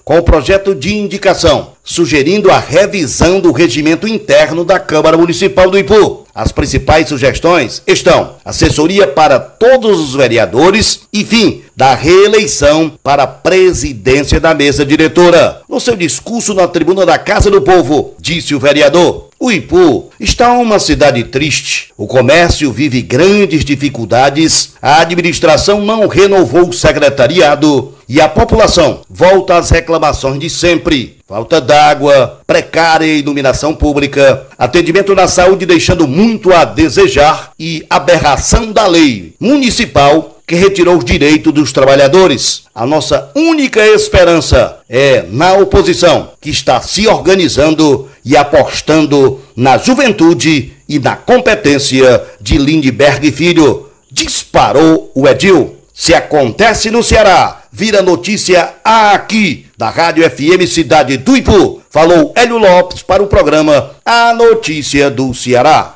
com 0.05 0.19
o 0.19 0.23
projeto 0.23 0.75
de 0.75 0.95
indicação, 0.95 1.73
sugerindo 1.83 2.51
a 2.51 2.59
revisão 2.59 3.41
do 3.41 3.53
regimento 3.53 4.09
interno 4.09 4.65
da 4.65 4.79
Câmara 4.79 5.17
Municipal 5.17 5.71
do 5.71 5.79
Ipu. 5.79 6.24
As 6.35 6.51
principais 6.51 7.09
sugestões 7.09 7.81
estão 7.87 8.35
assessoria 8.45 9.07
para 9.07 9.39
todos 9.39 10.01
os 10.01 10.15
vereadores 10.17 11.03
e 11.13 11.25
fim 11.25 11.63
da 11.77 11.95
reeleição 11.95 12.93
para 13.05 13.23
a 13.23 13.27
presidência 13.29 14.41
da 14.41 14.53
mesa 14.53 14.85
diretora. 14.85 15.63
No 15.69 15.79
seu 15.79 15.95
discurso 15.95 16.53
na 16.53 16.67
tribuna 16.67 17.07
da 17.07 17.19
Casa 17.19 17.49
do 17.53 17.63
Povo, 17.63 18.15
disse 18.19 18.53
o 18.53 18.59
vereador: 18.59 19.29
o 19.39 19.53
Ipu 19.53 20.11
está 20.19 20.53
uma 20.53 20.79
cidade 20.79 21.23
triste. 21.25 21.93
O 21.97 22.07
comércio 22.07 22.73
vive 22.73 23.01
grandes 23.01 23.65
dificuldades, 23.65 24.73
a 24.81 25.03
administração 25.03 25.83
não 25.83 26.09
renovou 26.09 26.69
o 26.69 26.73
secretariado 26.73 27.94
e 28.09 28.21
a 28.21 28.29
população 28.29 29.01
volta 29.09 29.57
às 29.57 29.71
reclamações 29.71 30.39
de 30.39 30.51
sempre. 30.51 31.19
Falta 31.27 31.61
d'água, 31.61 32.41
precária 32.47 33.07
iluminação 33.07 33.75
pública, 33.75 34.47
atendimento 34.59 35.15
na 35.15 35.27
saúde 35.27 35.67
deixando 35.67 36.07
muito 36.07 36.53
a 36.53 36.65
desejar 36.65 37.53
e 37.59 37.85
aberração 37.89 38.73
da 38.73 38.87
lei 38.87 39.35
municipal 39.41 40.35
que 40.47 40.55
retirou 40.55 40.99
os 40.99 41.05
direitos 41.05 41.53
dos 41.53 41.73
trabalhadores. 41.73 42.65
A 42.75 42.85
nossa 42.85 43.31
única 43.35 43.85
esperança 43.87 44.79
é 44.89 45.25
na 45.31 45.55
oposição, 45.55 46.33
que 46.41 46.51
está 46.51 46.81
se 46.81 47.07
organizando 47.07 48.09
e 48.25 48.37
apostando 48.37 49.41
na 49.57 49.79
juventude 49.79 50.73
e 50.89 50.99
na 50.99 51.17
competência 51.17 52.23
de 52.41 52.59
Lindbergh 52.59 53.33
Filho. 53.33 53.89
Disparou 54.11 55.11
o 55.15 55.27
Edil. 55.27 55.74
Se 55.97 56.13
acontece 56.13 56.91
no 56.91 57.05
Ceará, 57.05 57.63
vira 57.71 58.03
notícia 58.03 58.75
aqui, 58.83 59.67
da 59.79 59.91
Rádio 59.91 60.29
FM 60.29 60.67
Cidade 60.67 61.17
do 61.17 61.37
Ipu. 61.37 61.81
Falou 61.89 62.33
Hélio 62.35 62.59
Lopes 62.59 63.01
para 63.01 63.23
o 63.23 63.29
programa 63.29 63.91
A 64.05 64.35
Notícia 64.35 65.09
do 65.09 65.33
Ceará. 65.33 65.95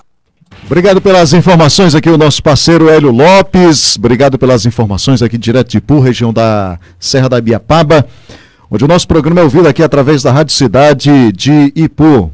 Obrigado 0.65 1.01
pelas 1.01 1.33
informações 1.33 1.97
aqui, 1.97 2.09
o 2.09 2.17
nosso 2.17 2.41
parceiro 2.41 2.89
Hélio 2.89 3.11
Lopes. 3.11 3.97
Obrigado 3.97 4.39
pelas 4.39 4.65
informações 4.65 5.21
aqui 5.21 5.37
direto 5.37 5.71
de 5.71 5.79
Ipu, 5.79 5.99
região 5.99 6.33
da 6.33 6.79
Serra 7.01 7.29
da 7.29 7.41
Biapaba, 7.41 8.07
onde 8.71 8.85
o 8.85 8.89
nosso 8.89 9.09
programa 9.09 9.41
é 9.41 9.45
ouvido 9.45 9.67
aqui 9.67 9.83
através 9.83 10.23
da 10.23 10.31
Rádio 10.31 10.55
Cidade 10.55 11.33
de 11.33 11.73
Ipu. 11.75 12.31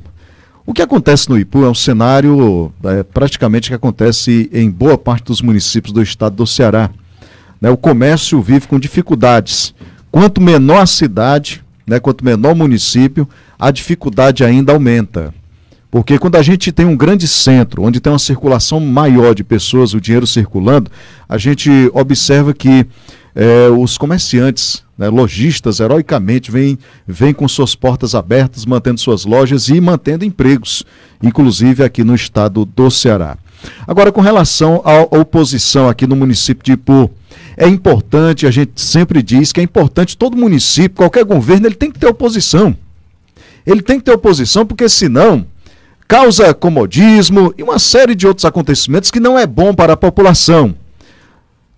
O 0.66 0.74
que 0.74 0.82
acontece 0.82 1.30
no 1.30 1.38
Ipu 1.38 1.64
é 1.64 1.70
um 1.70 1.74
cenário 1.74 2.70
é, 2.84 3.02
praticamente 3.02 3.70
que 3.70 3.74
acontece 3.74 4.50
em 4.52 4.70
boa 4.70 4.98
parte 4.98 5.24
dos 5.24 5.40
municípios 5.40 5.94
do 5.94 6.02
estado 6.02 6.36
do 6.36 6.46
Ceará. 6.46 6.90
Né, 7.64 7.70
o 7.70 7.78
comércio 7.78 8.42
vive 8.42 8.68
com 8.68 8.78
dificuldades. 8.78 9.74
Quanto 10.12 10.38
menor 10.38 10.82
a 10.82 10.86
cidade, 10.86 11.64
né, 11.86 11.98
quanto 11.98 12.22
menor 12.22 12.52
o 12.52 12.54
município, 12.54 13.26
a 13.58 13.70
dificuldade 13.70 14.44
ainda 14.44 14.74
aumenta. 14.74 15.32
Porque 15.90 16.18
quando 16.18 16.36
a 16.36 16.42
gente 16.42 16.70
tem 16.70 16.84
um 16.84 16.94
grande 16.94 17.26
centro, 17.26 17.82
onde 17.82 18.00
tem 18.00 18.12
uma 18.12 18.18
circulação 18.18 18.80
maior 18.80 19.34
de 19.34 19.42
pessoas, 19.42 19.94
o 19.94 20.00
dinheiro 20.00 20.26
circulando, 20.26 20.90
a 21.26 21.38
gente 21.38 21.70
observa 21.94 22.52
que 22.52 22.86
é, 23.34 23.70
os 23.70 23.96
comerciantes, 23.96 24.84
né, 24.98 25.08
lojistas, 25.08 25.80
heroicamente, 25.80 26.50
vêm, 26.50 26.78
vêm 27.08 27.32
com 27.32 27.48
suas 27.48 27.74
portas 27.74 28.14
abertas, 28.14 28.66
mantendo 28.66 29.00
suas 29.00 29.24
lojas 29.24 29.70
e 29.70 29.80
mantendo 29.80 30.22
empregos, 30.22 30.84
inclusive 31.22 31.82
aqui 31.82 32.04
no 32.04 32.14
estado 32.14 32.66
do 32.66 32.90
Ceará. 32.90 33.38
Agora, 33.86 34.12
com 34.12 34.20
relação 34.20 34.82
à 34.84 35.00
oposição 35.18 35.88
aqui 35.88 36.06
no 36.06 36.14
município 36.14 36.62
de 36.62 36.72
Ipu, 36.72 37.10
é 37.56 37.68
importante, 37.68 38.46
a 38.46 38.50
gente 38.50 38.80
sempre 38.80 39.22
diz 39.22 39.52
que 39.52 39.60
é 39.60 39.62
importante 39.62 40.16
todo 40.16 40.36
município, 40.36 40.96
qualquer 40.96 41.24
governo, 41.24 41.66
ele 41.66 41.74
tem 41.74 41.90
que 41.90 41.98
ter 41.98 42.06
oposição. 42.06 42.76
Ele 43.66 43.80
tem 43.80 43.98
que 43.98 44.04
ter 44.04 44.12
oposição, 44.12 44.66
porque 44.66 44.88
senão 44.88 45.46
causa 46.06 46.52
comodismo 46.52 47.54
e 47.56 47.62
uma 47.62 47.78
série 47.78 48.14
de 48.14 48.26
outros 48.26 48.44
acontecimentos 48.44 49.10
que 49.10 49.20
não 49.20 49.38
é 49.38 49.46
bom 49.46 49.74
para 49.74 49.94
a 49.94 49.96
população. 49.96 50.74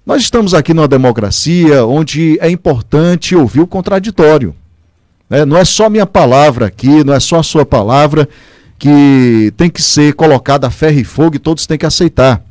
Nós 0.05 0.23
estamos 0.23 0.55
aqui 0.55 0.73
numa 0.73 0.89
democracia 0.89 1.85
onde 1.85 2.39
é 2.41 2.51
importante 2.51 3.35
ouvir 3.35 3.61
o 3.61 3.67
contraditório. 3.67 4.55
Né? 5.29 5.45
Não 5.45 5.57
é 5.57 5.65
só 5.65 5.91
minha 5.91 6.07
palavra 6.07 6.67
aqui, 6.67 7.05
não 7.05 7.13
é 7.13 7.21
só 7.21 7.41
a 7.41 7.43
sua 7.43 7.67
palavra 7.67 8.29
que 8.79 9.53
tem 9.57 9.71
que 9.71 9.83
ser 9.83 10.15
colocada 10.15 10.67
a 10.67 10.71
ferro 10.71 10.99
e 10.99 11.05
fogo 11.05 11.37
e 11.37 11.41
todos 11.41 11.67
têm 11.67 11.79
que 11.79 11.87
aceitar. 11.87 12.43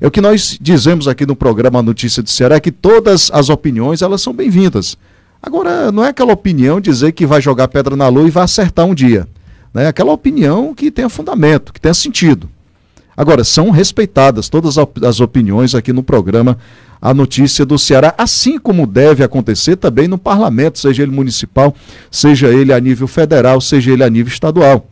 É 0.00 0.06
o 0.06 0.10
que 0.10 0.20
nós 0.20 0.58
dizemos 0.60 1.06
aqui 1.08 1.24
no 1.26 1.36
programa 1.36 1.82
Notícia 1.82 2.22
do 2.22 2.30
Ceará, 2.30 2.60
que 2.60 2.72
todas 2.72 3.30
as 3.32 3.48
opiniões 3.48 4.02
elas 4.02 4.22
são 4.22 4.32
bem-vindas. 4.32 4.96
Agora, 5.42 5.92
não 5.92 6.04
é 6.04 6.08
aquela 6.08 6.32
opinião 6.32 6.80
dizer 6.80 7.12
que 7.12 7.26
vai 7.26 7.40
jogar 7.40 7.68
pedra 7.68 7.94
na 7.94 8.08
lua 8.08 8.26
e 8.26 8.30
vai 8.30 8.44
acertar 8.44 8.86
um 8.86 8.94
dia 8.94 9.28
né, 9.74 9.88
aquela 9.88 10.12
opinião 10.12 10.72
que 10.72 10.90
tenha 10.90 11.08
fundamento, 11.08 11.72
que 11.72 11.80
tenha 11.80 11.92
sentido. 11.92 12.48
Agora, 13.16 13.44
são 13.44 13.70
respeitadas 13.70 14.48
todas 14.48 14.76
as 14.78 15.20
opiniões 15.20 15.74
aqui 15.74 15.92
no 15.92 16.02
programa 16.02 16.56
A 17.02 17.12
Notícia 17.12 17.64
do 17.66 17.78
Ceará, 17.78 18.14
assim 18.16 18.58
como 18.58 18.86
deve 18.86 19.22
acontecer 19.22 19.76
também 19.76 20.08
no 20.08 20.18
parlamento, 20.18 20.78
seja 20.78 21.02
ele 21.02 21.12
municipal, 21.12 21.74
seja 22.10 22.48
ele 22.48 22.72
a 22.72 22.80
nível 22.80 23.06
federal, 23.06 23.60
seja 23.60 23.92
ele 23.92 24.02
a 24.02 24.10
nível 24.10 24.32
estadual. 24.32 24.88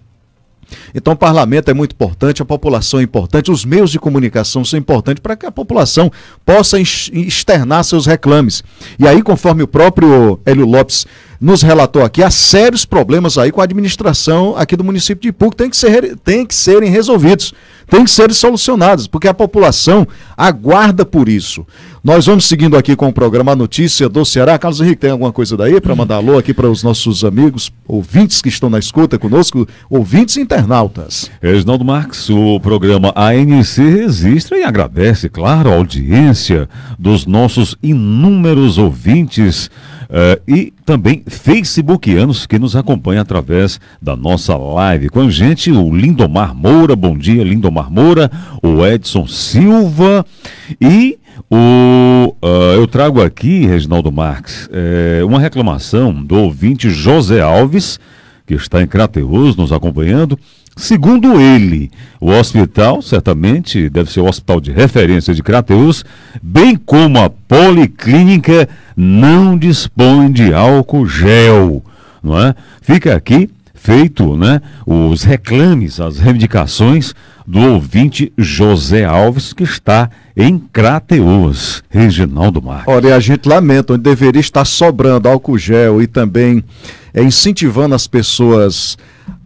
Então, 0.95 1.13
o 1.13 1.17
parlamento 1.17 1.71
é 1.71 1.75
muito 1.75 1.93
importante, 1.93 2.43
a 2.43 2.45
população 2.45 3.01
é 3.01 3.03
importante, 3.03 3.51
os 3.51 3.65
meios 3.65 3.91
de 3.91 3.99
comunicação 3.99 4.65
são 4.65 4.79
importantes 4.79 5.21
para 5.21 5.37
que 5.37 5.47
a 5.47 5.53
população 5.53 6.11
possa 6.45 6.79
externar 6.81 7.85
seus 7.85 8.07
reclames. 8.07 8.63
E 8.99 9.07
aí, 9.07 9.23
conforme 9.23 9.63
o 9.63 9.69
próprio 9.69 10.41
Hélio 10.45 10.67
Lopes 10.67 11.07
nos 11.43 11.61
relatou 11.61 12.05
aqui 12.05 12.23
há 12.23 12.31
sérios 12.31 12.85
problemas 12.85 13.37
aí 13.37 13.51
com 13.51 13.61
a 13.61 13.65
administração 13.65 14.55
aqui 14.57 14.77
do 14.77 14.85
município 14.85 15.23
de 15.23 15.29
Ipu 15.31 15.53
tem 15.53 15.69
que, 15.69 15.77
ser, 15.77 16.17
tem 16.19 16.47
que 16.47 16.55
serem 16.55 16.89
resolvidos, 16.89 17.53
tem 17.91 18.05
que 18.05 18.11
serem 18.13 18.33
solucionados, 18.33 19.09
porque 19.09 19.27
a 19.27 19.35
população 19.35 20.07
aguarda 20.37 21.05
por 21.05 21.29
isso. 21.29 21.67
Nós 22.03 22.27
vamos 22.27 22.45
seguindo 22.45 22.77
aqui 22.77 22.95
com 22.95 23.09
o 23.09 23.13
programa 23.13 23.57
Notícia 23.57 24.09
do 24.09 24.25
Ceará. 24.25 24.57
Carlos 24.57 24.81
Henrique, 24.81 25.01
tem 25.01 25.11
alguma 25.11 25.33
coisa 25.33 25.57
daí 25.57 25.81
para 25.81 25.97
mandar 25.97 26.17
alô 26.17 26.39
aqui 26.39 26.55
para 26.55 26.71
os 26.71 26.85
nossos 26.85 27.25
amigos, 27.25 27.73
ouvintes 27.89 28.41
que 28.41 28.49
estão 28.49 28.71
na 28.71 28.79
escuta 28.79 29.19
conosco, 29.19 29.67
ouvintes 29.91 30.37
e 30.37 30.41
internautas? 30.41 31.29
Reginaldo 31.41 31.85
Marques, 31.85 32.31
o 32.31 32.61
programa 32.61 33.13
ANC 33.17 33.79
registra 33.79 34.59
e 34.59 34.63
agradece, 34.63 35.29
claro, 35.29 35.71
a 35.71 35.75
audiência 35.75 36.69
dos 36.97 37.27
nossos 37.27 37.77
inúmeros 37.83 38.79
ouvintes 38.79 39.69
Uh, 40.13 40.39
e 40.47 40.75
também 40.85 41.23
facebookianos 41.27 42.45
que 42.45 42.59
nos 42.59 42.77
acompanham 42.77 43.23
através 43.23 43.81
da 44.01 44.15
nossa 44.15 44.55
live. 44.55 45.09
Com 45.09 45.23
a 45.23 45.31
gente, 45.31 45.73
o 45.73 45.97
Lindomar 45.97 46.55
Moura, 46.55 46.95
bom 46.95 47.17
dia, 47.17 47.43
Lindomar 47.43 47.91
Moura, 47.91 48.31
o 48.63 48.85
Edson 48.87 49.27
Silva 49.27 50.27
e 50.79 51.19
o, 51.51 52.37
uh, 52.43 52.75
eu 52.75 52.87
trago 52.87 53.23
aqui, 53.23 53.65
Reginaldo 53.65 54.13
Marques, 54.13 54.69
é, 54.71 55.25
uma 55.25 55.41
reclamação 55.41 56.13
do 56.13 56.37
ouvinte 56.37 56.91
José 56.91 57.41
Alves, 57.41 57.99
que 58.47 58.53
está 58.53 58.83
em 58.83 58.87
Crateus 58.87 59.57
nos 59.57 59.73
acompanhando. 59.73 60.39
Segundo 60.77 61.41
ele, 61.41 61.91
o 62.21 62.31
hospital, 62.31 63.03
certamente, 63.03 63.89
deve 63.91 64.11
ser 64.11 64.21
o 64.21 64.27
hospital 64.27 64.61
de 64.61 64.73
referência 64.73 65.35
de 65.35 65.43
Crateus, 65.43 66.05
bem 66.43 66.77
como 66.77 67.19
a 67.19 67.29
policlínica, 67.29 68.69
não 68.97 69.57
dispõe 69.57 70.33
de 70.33 70.53
álcool 70.53 71.07
gel, 71.07 71.83
não 72.23 72.39
é? 72.39 72.55
Fica 72.81 73.15
aqui 73.15 73.51
feito, 73.75 74.37
né, 74.37 74.63
os 74.87 75.25
reclames, 75.25 75.99
as 75.99 76.19
reivindicações 76.19 77.13
do 77.45 77.59
ouvinte 77.59 78.33
José 78.39 79.05
Alves, 79.05 79.53
que 79.53 79.65
está 79.65 80.09
em 80.37 80.57
Crateus, 80.57 81.83
Reginaldo 81.91 82.63
Marques. 82.63 82.87
Olha, 82.87 83.17
a 83.17 83.21
gente 83.21 83.49
lamenta, 83.49 83.95
onde 83.95 84.05
deveria 84.05 84.41
estar 84.41 84.65
sobrando 84.65 85.29
álcool 85.29 85.59
gel 85.59 86.01
e 86.01 86.07
também 86.07 86.65
é, 87.15 87.23
incentivando 87.23 87.95
as 87.95 88.07
pessoas 88.07 88.97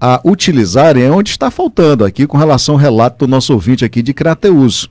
a 0.00 0.20
utilizarem 0.24 1.04
é 1.04 1.10
onde 1.10 1.30
está 1.30 1.50
faltando 1.50 2.04
aqui 2.04 2.26
com 2.26 2.36
relação 2.36 2.74
ao 2.74 2.80
relato 2.80 3.26
do 3.26 3.30
nosso 3.30 3.52
ouvinte 3.52 3.84
aqui 3.84 4.02
de 4.02 4.12
Crateus. 4.14 4.90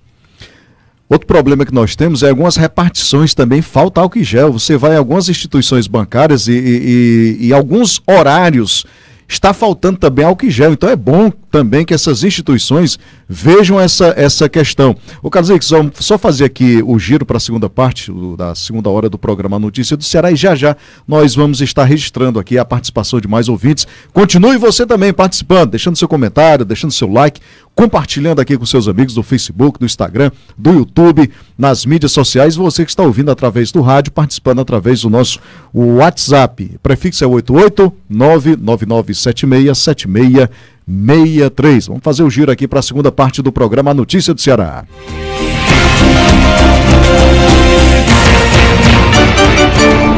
Outro 1.07 1.28
problema 1.28 1.65
que 1.65 1.73
nós 1.73 1.95
temos 1.95 2.23
é 2.23 2.30
algumas 2.30 2.55
repartições 2.55 3.36
também, 3.36 3.61
falta 3.61 4.01
álcool 4.01 4.23
gel. 4.23 4.51
Você 4.51 4.76
vai 4.76 4.93
em 4.93 4.97
algumas 4.97 5.30
instituições 5.30 5.86
bancárias 5.86 6.47
e, 6.47 6.53
e, 6.53 7.38
e, 7.41 7.47
e 7.47 7.53
alguns 7.53 8.01
horários 8.07 8.86
está 9.28 9.53
faltando 9.53 9.97
também 9.97 10.26
álcool 10.26 10.49
gel. 10.49 10.73
Então 10.73 10.89
é 10.89 10.95
bom 10.95 11.32
também 11.49 11.86
que 11.86 11.93
essas 11.93 12.23
instituições 12.23 12.99
vejam 13.28 13.80
essa, 13.80 14.13
essa 14.17 14.47
questão. 14.49 14.95
O 15.23 15.30
Carlos 15.30 15.65
só, 15.65 15.78
só 15.95 16.17
fazer 16.17 16.45
aqui 16.45 16.84
o 16.86 16.99
giro 16.99 17.26
para 17.26 17.38
a 17.38 17.39
segunda 17.39 17.69
parte, 17.69 18.11
da 18.38 18.53
segunda 18.53 18.89
hora 18.89 19.09
do 19.09 19.17
programa 19.17 19.57
Notícia 19.57 19.95
do 19.95 20.03
Ceará, 20.03 20.32
e 20.32 20.36
já 20.36 20.53
já 20.53 20.76
nós 21.07 21.34
vamos 21.34 21.61
estar 21.61 21.86
registrando 21.86 22.39
aqui 22.39 22.57
a 22.57 22.65
participação 22.65 23.19
de 23.19 23.28
mais 23.28 23.47
ouvintes. 23.49 23.88
Continue 24.13 24.57
você 24.57 24.86
também 24.86 25.13
participando, 25.13 25.71
deixando 25.71 25.95
seu 25.95 26.07
comentário, 26.07 26.65
deixando 26.65 26.91
seu 26.91 27.09
like, 27.09 27.39
compartilhando 27.76 28.41
aqui 28.41 28.57
com 28.57 28.65
seus 28.65 28.88
amigos 28.88 29.13
do 29.13 29.21
Facebook, 29.21 29.78
do 29.78 29.86
Instagram, 29.86 30.32
do 30.57 30.71
YouTube, 30.71 31.30
nas 31.57 31.86
mídias 31.86 32.13
sociais. 32.13 32.55
Você 32.55 32.86
que 32.86 32.91
está 32.91 33.03
ouvindo 33.03 33.30
através 33.30 33.69
do 33.71 33.82
rádio, 33.82 34.13
participando 34.13 34.61
através 34.61 35.01
do 35.01 35.09
nosso 35.09 35.39
WhatsApp. 35.73 36.78
Prefixo 36.82 37.21
é 37.23 37.28
88 37.28 37.93
9997676 38.09 40.49
63. 40.88 41.88
Vamos 41.88 42.03
fazer 42.03 42.23
o 42.23 42.30
giro 42.30 42.51
aqui 42.51 42.67
para 42.67 42.80
a 42.80 42.84
segunda 42.84 43.11
parte 43.11 43.41
do 43.41 43.51
programa 43.51 43.93
Notícia 43.93 44.34
do 44.34 44.41
Ceará. 44.41 44.86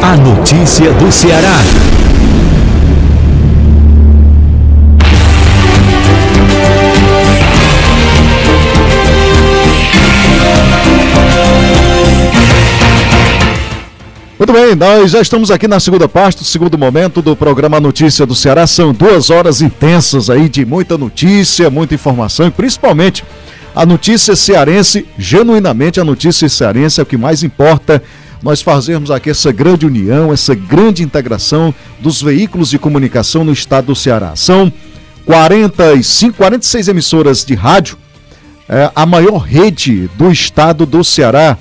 A 0.03 0.17
notícia 0.17 0.91
do 0.93 1.11
Ceará. 1.11 1.96
Muito 14.47 14.61
bem, 14.61 14.75
nós 14.75 15.11
já 15.11 15.19
estamos 15.19 15.51
aqui 15.51 15.67
na 15.67 15.77
segunda 15.77 16.07
parte, 16.07 16.37
do 16.37 16.45
segundo 16.45 16.77
momento 16.77 17.21
do 17.21 17.35
programa 17.35 17.81
Notícia 17.81 18.25
do 18.25 18.33
Ceará. 18.33 18.65
São 18.65 18.93
duas 18.93 19.29
horas 19.29 19.61
intensas 19.61 20.29
aí 20.29 20.47
de 20.47 20.65
muita 20.65 20.97
notícia, 20.97 21.69
muita 21.69 21.95
informação 21.95 22.47
e 22.47 22.51
principalmente 22.51 23.25
a 23.75 23.85
notícia 23.85 24.37
cearense, 24.37 25.05
genuinamente 25.17 25.99
a 25.99 26.05
notícia 26.05 26.47
cearense 26.47 27.01
é 27.01 27.03
o 27.03 27.05
que 27.05 27.17
mais 27.17 27.43
importa. 27.43 28.01
Nós 28.41 28.61
fazermos 28.61 29.11
aqui 29.11 29.31
essa 29.31 29.51
grande 29.51 29.85
união, 29.85 30.31
essa 30.31 30.55
grande 30.55 31.03
integração 31.03 31.75
dos 31.99 32.21
veículos 32.21 32.69
de 32.69 32.79
comunicação 32.79 33.43
no 33.43 33.51
estado 33.51 33.87
do 33.87 33.95
Ceará. 33.97 34.33
São 34.37 34.71
45, 35.25 36.37
46 36.37 36.87
emissoras 36.87 37.43
de 37.43 37.53
rádio, 37.53 37.97
é, 38.69 38.89
a 38.95 39.05
maior 39.05 39.39
rede 39.39 40.09
do 40.15 40.31
estado 40.31 40.85
do 40.85 41.03
Ceará 41.03 41.57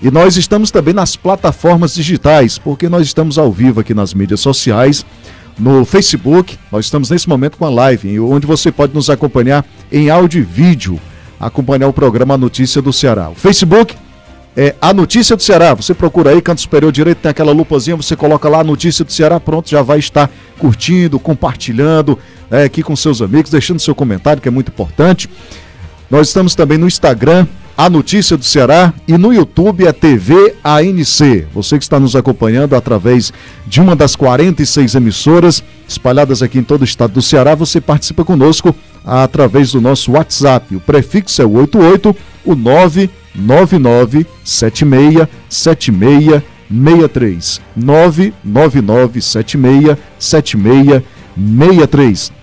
e 0.00 0.10
nós 0.10 0.36
estamos 0.36 0.70
também 0.70 0.94
nas 0.94 1.16
plataformas 1.16 1.94
digitais, 1.94 2.56
porque 2.56 2.88
nós 2.88 3.06
estamos 3.06 3.36
ao 3.36 3.50
vivo 3.50 3.80
aqui 3.80 3.92
nas 3.92 4.14
mídias 4.14 4.40
sociais, 4.40 5.04
no 5.58 5.84
Facebook. 5.84 6.56
Nós 6.70 6.84
estamos 6.84 7.10
nesse 7.10 7.28
momento 7.28 7.58
com 7.58 7.66
a 7.66 7.70
live, 7.70 8.20
onde 8.20 8.46
você 8.46 8.70
pode 8.70 8.94
nos 8.94 9.10
acompanhar 9.10 9.64
em 9.90 10.08
áudio 10.08 10.40
e 10.40 10.44
vídeo, 10.44 11.00
acompanhar 11.40 11.88
o 11.88 11.92
programa 11.92 12.38
Notícia 12.38 12.80
do 12.80 12.92
Ceará. 12.92 13.28
O 13.28 13.34
Facebook 13.34 13.96
é 14.56 14.74
a 14.80 14.94
Notícia 14.94 15.34
do 15.34 15.42
Ceará. 15.42 15.74
Você 15.74 15.92
procura 15.94 16.30
aí, 16.30 16.40
canto 16.40 16.60
superior 16.60 16.92
direito, 16.92 17.18
tem 17.18 17.30
aquela 17.30 17.52
lupazinha, 17.52 17.96
você 17.96 18.14
coloca 18.14 18.48
lá 18.48 18.60
a 18.60 18.64
Notícia 18.64 19.04
do 19.04 19.12
Ceará, 19.12 19.40
pronto, 19.40 19.68
já 19.68 19.82
vai 19.82 19.98
estar 19.98 20.30
curtindo, 20.58 21.18
compartilhando 21.18 22.16
é, 22.50 22.64
aqui 22.64 22.82
com 22.82 22.94
seus 22.94 23.20
amigos, 23.20 23.50
deixando 23.50 23.80
seu 23.80 23.96
comentário, 23.96 24.40
que 24.40 24.48
é 24.48 24.50
muito 24.50 24.68
importante. 24.68 25.28
Nós 26.08 26.28
estamos 26.28 26.54
também 26.54 26.78
no 26.78 26.86
Instagram, 26.86 27.46
a 27.78 27.88
Notícia 27.88 28.36
do 28.36 28.44
Ceará 28.44 28.92
e 29.06 29.16
no 29.16 29.32
YouTube 29.32 29.86
a 29.86 29.92
TV 29.92 30.56
ANC. 30.64 31.46
Você 31.54 31.78
que 31.78 31.84
está 31.84 32.00
nos 32.00 32.16
acompanhando 32.16 32.74
através 32.74 33.32
de 33.68 33.80
uma 33.80 33.94
das 33.94 34.16
46 34.16 34.96
emissoras 34.96 35.62
espalhadas 35.86 36.42
aqui 36.42 36.58
em 36.58 36.64
todo 36.64 36.80
o 36.80 36.84
estado 36.84 37.12
do 37.12 37.22
Ceará, 37.22 37.54
você 37.54 37.80
participa 37.80 38.24
conosco 38.24 38.74
através 39.04 39.70
do 39.70 39.80
nosso 39.80 40.10
WhatsApp. 40.10 40.74
O 40.74 40.80
prefixo 40.80 41.40
é 41.40 41.46
o 41.46 41.52
88, 41.52 42.16
o 42.44 42.56
999 42.56 44.26
76 44.42 45.28
76 45.48 46.42
63 46.68 47.60
999 47.76 49.20
76 49.22 49.96
76 50.18 51.02
63 51.36 52.37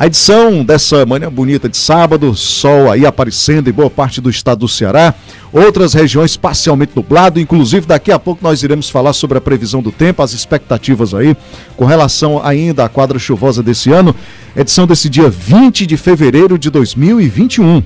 a 0.00 0.06
edição 0.06 0.64
dessa 0.64 1.04
manhã 1.04 1.30
bonita 1.30 1.68
de 1.68 1.76
sábado, 1.76 2.34
sol 2.34 2.90
aí 2.90 3.04
aparecendo 3.04 3.68
em 3.68 3.72
boa 3.72 3.90
parte 3.90 4.18
do 4.18 4.30
estado 4.30 4.60
do 4.60 4.68
Ceará, 4.68 5.14
outras 5.52 5.92
regiões 5.92 6.38
parcialmente 6.38 6.92
nublado, 6.96 7.38
inclusive 7.38 7.86
daqui 7.86 8.10
a 8.10 8.18
pouco 8.18 8.42
nós 8.42 8.62
iremos 8.62 8.88
falar 8.88 9.12
sobre 9.12 9.36
a 9.36 9.42
previsão 9.42 9.82
do 9.82 9.92
tempo, 9.92 10.22
as 10.22 10.32
expectativas 10.32 11.12
aí 11.12 11.36
com 11.76 11.84
relação 11.84 12.42
ainda 12.42 12.86
à 12.86 12.88
quadra 12.88 13.18
chuvosa 13.18 13.62
desse 13.62 13.92
ano, 13.92 14.16
edição 14.56 14.86
desse 14.86 15.06
dia 15.10 15.28
20 15.28 15.84
de 15.84 15.98
fevereiro 15.98 16.58
de 16.58 16.70
2021. 16.70 17.82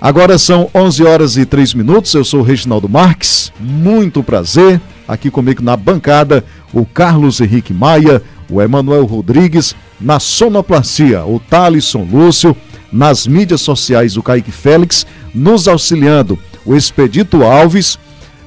Agora 0.00 0.38
são 0.38 0.68
11 0.74 1.04
horas 1.04 1.36
e 1.36 1.46
3 1.46 1.74
minutos. 1.74 2.14
Eu 2.14 2.24
sou 2.24 2.40
o 2.40 2.44
Reginaldo 2.44 2.88
Marques. 2.88 3.52
Muito 3.58 4.22
prazer. 4.22 4.80
Aqui 5.08 5.30
comigo 5.30 5.62
na 5.62 5.76
bancada, 5.76 6.44
o 6.72 6.84
Carlos 6.84 7.40
Henrique 7.40 7.72
Maia, 7.72 8.22
o 8.50 8.60
Emanuel 8.62 9.04
Rodrigues, 9.04 9.74
na 10.00 10.18
sonoplastia, 10.18 11.24
o 11.24 11.38
Thalisson 11.38 12.06
Lúcio, 12.10 12.56
nas 12.92 13.26
mídias 13.26 13.60
sociais, 13.60 14.16
o 14.16 14.22
Kaique 14.22 14.50
Félix, 14.50 15.06
nos 15.34 15.68
auxiliando, 15.68 16.38
o 16.64 16.74
Expedito 16.74 17.42
Alves, 17.42 17.98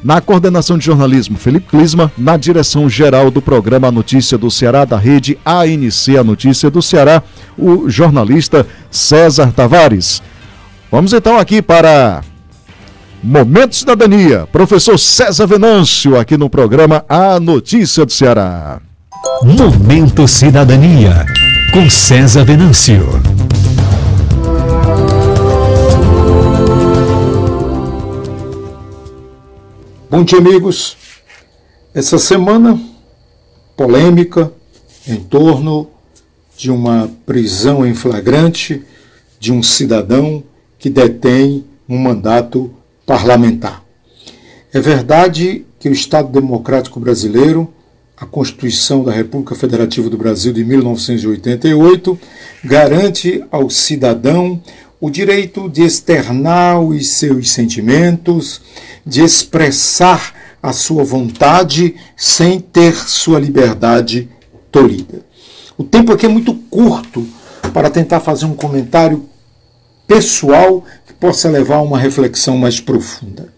na 0.03 0.19
coordenação 0.19 0.77
de 0.77 0.85
jornalismo, 0.85 1.37
Felipe 1.37 1.67
Clisma, 1.69 2.11
na 2.17 2.35
direção 2.35 2.89
geral 2.89 3.29
do 3.29 3.41
programa 3.41 3.91
Notícia 3.91 4.37
do 4.37 4.49
Ceará, 4.49 4.83
da 4.83 4.97
rede 4.97 5.37
ANC, 5.45 6.17
a 6.19 6.23
Notícia 6.23 6.71
do 6.71 6.81
Ceará, 6.81 7.21
o 7.57 7.87
jornalista 7.87 8.65
César 8.89 9.51
Tavares. 9.51 10.23
Vamos 10.91 11.13
então 11.13 11.37
aqui 11.37 11.61
para 11.61 12.21
Momento 13.23 13.75
Cidadania, 13.75 14.47
professor 14.51 14.97
César 14.97 15.45
Venâncio, 15.45 16.19
aqui 16.19 16.35
no 16.35 16.49
programa 16.49 17.05
A 17.07 17.39
Notícia 17.39 18.03
do 18.03 18.11
Ceará. 18.11 18.81
Momento 19.23 20.27
Cidadania, 20.27 21.27
com 21.71 21.87
César 21.87 22.43
Venâncio. 22.43 23.05
Bom 30.09 30.23
dia, 30.23 30.39
amigos. 30.39 30.97
Essa 31.93 32.17
semana 32.17 32.81
polêmica 33.77 34.51
em 35.07 35.17
torno 35.17 35.87
de 36.57 36.71
uma 36.71 37.07
prisão 37.23 37.85
em 37.85 37.93
flagrante 37.93 38.83
de 39.39 39.53
um 39.53 39.61
cidadão 39.61 40.43
que 40.79 40.89
detém 40.89 41.63
um 41.87 41.97
mandato 41.99 42.73
parlamentar. 43.05 43.83
É 44.73 44.79
verdade 44.79 45.63
que 45.79 45.89
o 45.89 45.93
Estado 45.93 46.29
Democrático 46.29 46.99
Brasileiro, 46.99 47.71
a 48.21 48.25
Constituição 48.27 49.03
da 49.03 49.11
República 49.11 49.55
Federativa 49.55 50.07
do 50.07 50.15
Brasil 50.15 50.53
de 50.53 50.63
1988, 50.63 52.19
garante 52.63 53.43
ao 53.49 53.67
cidadão 53.67 54.61
o 54.99 55.09
direito 55.09 55.67
de 55.67 55.81
externar 55.81 56.79
os 56.79 57.15
seus 57.15 57.49
sentimentos, 57.49 58.61
de 59.03 59.23
expressar 59.23 60.35
a 60.61 60.71
sua 60.71 61.03
vontade 61.03 61.95
sem 62.15 62.59
ter 62.59 62.93
sua 62.93 63.39
liberdade 63.39 64.29
tolhida. 64.71 65.25
O 65.75 65.83
tempo 65.83 66.11
aqui 66.11 66.27
é 66.27 66.29
muito 66.29 66.53
curto 66.69 67.27
para 67.73 67.89
tentar 67.89 68.19
fazer 68.19 68.45
um 68.45 68.53
comentário 68.53 69.27
pessoal 70.05 70.85
que 71.07 71.13
possa 71.13 71.49
levar 71.49 71.77
a 71.77 71.81
uma 71.81 71.97
reflexão 71.97 72.55
mais 72.55 72.79
profunda. 72.79 73.51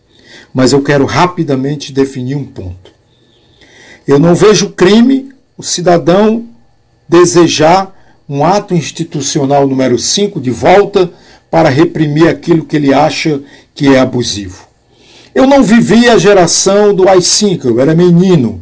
Mas 0.54 0.72
eu 0.72 0.82
quero 0.82 1.04
rapidamente 1.04 1.92
definir 1.92 2.38
um 2.38 2.46
ponto. 2.46 2.93
Eu 4.08 4.20
não 4.20 4.36
vejo 4.36 4.72
crime 4.72 5.32
o 5.58 5.64
cidadão 5.64 6.46
desejar 7.08 7.94
um 8.28 8.44
ato 8.44 8.74
institucional 8.74 9.68
número 9.68 9.98
5 9.98 10.40
de 10.40 10.52
volta 10.52 11.12
para 11.50 11.70
reprimir 11.70 12.28
aquilo 12.28 12.66
que 12.66 12.76
ele 12.76 12.94
acha 12.94 13.42
que 13.76 13.88
é 13.88 14.00
abusivo. 14.00 14.68
Eu 15.36 15.48
não 15.48 15.64
vivi 15.64 16.10
a 16.10 16.18
geração 16.18 16.94
do 16.94 17.08
AI-5, 17.08 17.66
eu 17.66 17.80
era 17.80 17.96
menino. 17.96 18.62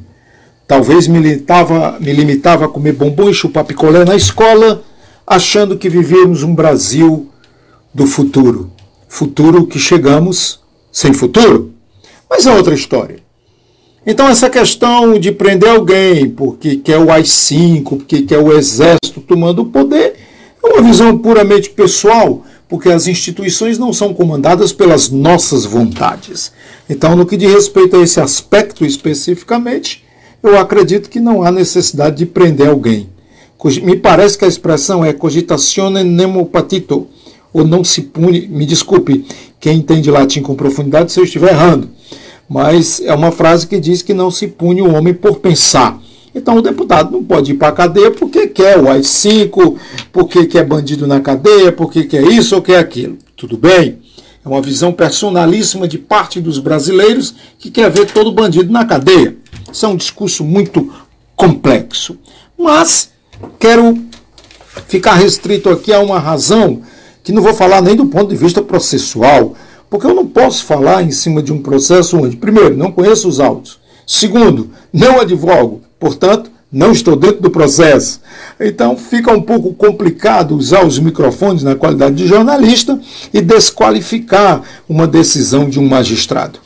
Talvez 0.67 1.07
me 1.07 1.19
limitava, 1.19 1.97
me 1.99 2.13
limitava 2.13 2.65
a 2.65 2.69
comer 2.69 2.93
bombom 2.93 3.29
e 3.29 3.33
chupar 3.33 3.65
picolé 3.65 4.05
na 4.05 4.15
escola, 4.15 4.83
achando 5.25 5.77
que 5.77 5.89
vivíamos 5.89 6.43
um 6.43 6.55
Brasil 6.55 7.29
do 7.93 8.05
futuro. 8.05 8.71
Futuro 9.07 9.67
que 9.67 9.79
chegamos 9.79 10.61
sem 10.91 11.13
futuro. 11.13 11.73
Mas 12.29 12.45
é 12.45 12.53
outra 12.53 12.73
história. 12.73 13.17
Então, 14.03 14.27
essa 14.27 14.49
questão 14.49 15.19
de 15.19 15.31
prender 15.31 15.69
alguém 15.69 16.27
porque 16.27 16.77
quer 16.77 16.97
o 16.97 17.11
AI-5, 17.11 17.83
porque 17.83 18.23
quer 18.23 18.39
o 18.39 18.51
exército 18.51 19.21
tomando 19.21 19.61
o 19.61 19.67
poder, 19.67 20.15
é 20.63 20.67
uma 20.67 20.81
visão 20.81 21.15
puramente 21.19 21.69
pessoal, 21.69 22.43
porque 22.67 22.89
as 22.89 23.05
instituições 23.05 23.77
não 23.77 23.93
são 23.93 24.11
comandadas 24.11 24.73
pelas 24.73 25.09
nossas 25.11 25.65
vontades. 25.65 26.51
Então, 26.89 27.15
no 27.15 27.27
que 27.27 27.37
diz 27.37 27.53
respeito 27.53 27.95
a 27.95 28.01
esse 28.01 28.19
aspecto 28.19 28.83
especificamente, 28.83 30.03
eu 30.41 30.57
acredito 30.57 31.07
que 31.07 31.19
não 31.19 31.43
há 31.43 31.51
necessidade 31.51 32.17
de 32.17 32.25
prender 32.25 32.69
alguém. 32.69 33.07
Me 33.83 33.95
parece 33.95 34.35
que 34.35 34.45
a 34.45 34.47
expressão 34.47 35.05
é 35.05 35.13
cogitatione 35.13 36.03
nemo 36.03 36.47
patito, 36.47 37.07
ou 37.53 37.63
não 37.63 37.83
se 37.83 38.01
pune, 38.01 38.47
me 38.47 38.65
desculpe, 38.65 39.25
quem 39.59 39.77
entende 39.77 40.09
latim 40.09 40.41
com 40.41 40.55
profundidade 40.55 41.11
se 41.11 41.19
eu 41.19 41.23
estiver 41.23 41.51
errando, 41.51 41.87
mas 42.51 43.01
é 43.05 43.13
uma 43.13 43.31
frase 43.31 43.65
que 43.65 43.79
diz 43.79 44.01
que 44.01 44.13
não 44.13 44.29
se 44.29 44.45
pune 44.45 44.81
o 44.81 44.93
homem 44.93 45.13
por 45.13 45.39
pensar. 45.39 45.97
Então 46.35 46.57
o 46.57 46.61
deputado 46.61 47.09
não 47.09 47.23
pode 47.23 47.53
ir 47.53 47.55
para 47.55 47.69
a 47.69 47.71
cadeia 47.71 48.11
porque 48.11 48.45
quer 48.45 48.77
o 48.77 48.89
AI-5, 48.89 49.77
porque 50.11 50.45
quer 50.45 50.65
bandido 50.65 51.07
na 51.07 51.21
cadeia, 51.21 51.71
porque 51.71 52.03
quer 52.03 52.21
isso 52.23 52.53
ou 52.53 52.61
quer 52.61 52.79
aquilo. 52.79 53.17
Tudo 53.37 53.57
bem? 53.57 53.99
É 54.43 54.49
uma 54.49 54.61
visão 54.61 54.91
personalíssima 54.91 55.87
de 55.87 55.97
parte 55.97 56.41
dos 56.41 56.59
brasileiros 56.59 57.33
que 57.57 57.71
quer 57.71 57.89
ver 57.89 58.07
todo 58.07 58.33
bandido 58.33 58.69
na 58.69 58.83
cadeia. 58.83 59.37
Isso 59.71 59.85
é 59.85 59.87
um 59.87 59.95
discurso 59.95 60.43
muito 60.43 60.91
complexo. 61.37 62.17
Mas 62.57 63.11
quero 63.57 63.97
ficar 64.89 65.13
restrito 65.13 65.69
aqui 65.69 65.93
a 65.93 66.01
uma 66.01 66.19
razão 66.19 66.81
que 67.23 67.31
não 67.31 67.41
vou 67.41 67.53
falar 67.53 67.81
nem 67.81 67.95
do 67.95 68.07
ponto 68.07 68.27
de 68.27 68.35
vista 68.35 68.61
processual, 68.61 69.55
porque 69.91 70.07
eu 70.07 70.15
não 70.15 70.25
posso 70.25 70.63
falar 70.63 71.03
em 71.03 71.11
cima 71.11 71.43
de 71.43 71.51
um 71.51 71.61
processo 71.61 72.17
onde, 72.17 72.37
primeiro, 72.37 72.77
não 72.77 72.93
conheço 72.93 73.27
os 73.27 73.41
autos, 73.41 73.77
segundo, 74.07 74.71
não 74.91 75.19
advogo, 75.19 75.81
portanto, 75.99 76.49
não 76.71 76.93
estou 76.93 77.17
dentro 77.17 77.41
do 77.41 77.49
processo. 77.49 78.21
Então 78.57 78.95
fica 78.95 79.33
um 79.33 79.41
pouco 79.41 79.73
complicado 79.73 80.55
usar 80.55 80.85
os 80.85 80.97
microfones 80.97 81.61
na 81.61 81.75
qualidade 81.75 82.15
de 82.15 82.25
jornalista 82.25 82.97
e 83.33 83.41
desqualificar 83.41 84.61
uma 84.87 85.05
decisão 85.05 85.69
de 85.69 85.77
um 85.77 85.89
magistrado. 85.89 86.59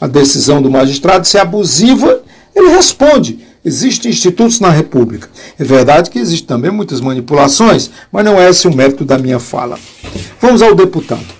A 0.00 0.06
decisão 0.06 0.62
do 0.62 0.70
magistrado, 0.70 1.26
se 1.26 1.36
é 1.36 1.40
abusiva, 1.40 2.22
ele 2.54 2.68
responde. 2.68 3.40
Existem 3.64 4.12
institutos 4.12 4.60
na 4.60 4.70
República. 4.70 5.28
É 5.58 5.64
verdade 5.64 6.10
que 6.10 6.20
existem 6.20 6.46
também 6.46 6.70
muitas 6.70 7.00
manipulações, 7.00 7.90
mas 8.12 8.24
não 8.24 8.40
é 8.40 8.48
esse 8.48 8.68
o 8.68 8.74
mérito 8.74 9.04
da 9.04 9.18
minha 9.18 9.40
fala. 9.40 9.76
Vamos 10.40 10.62
ao 10.62 10.76
deputado. 10.76 11.37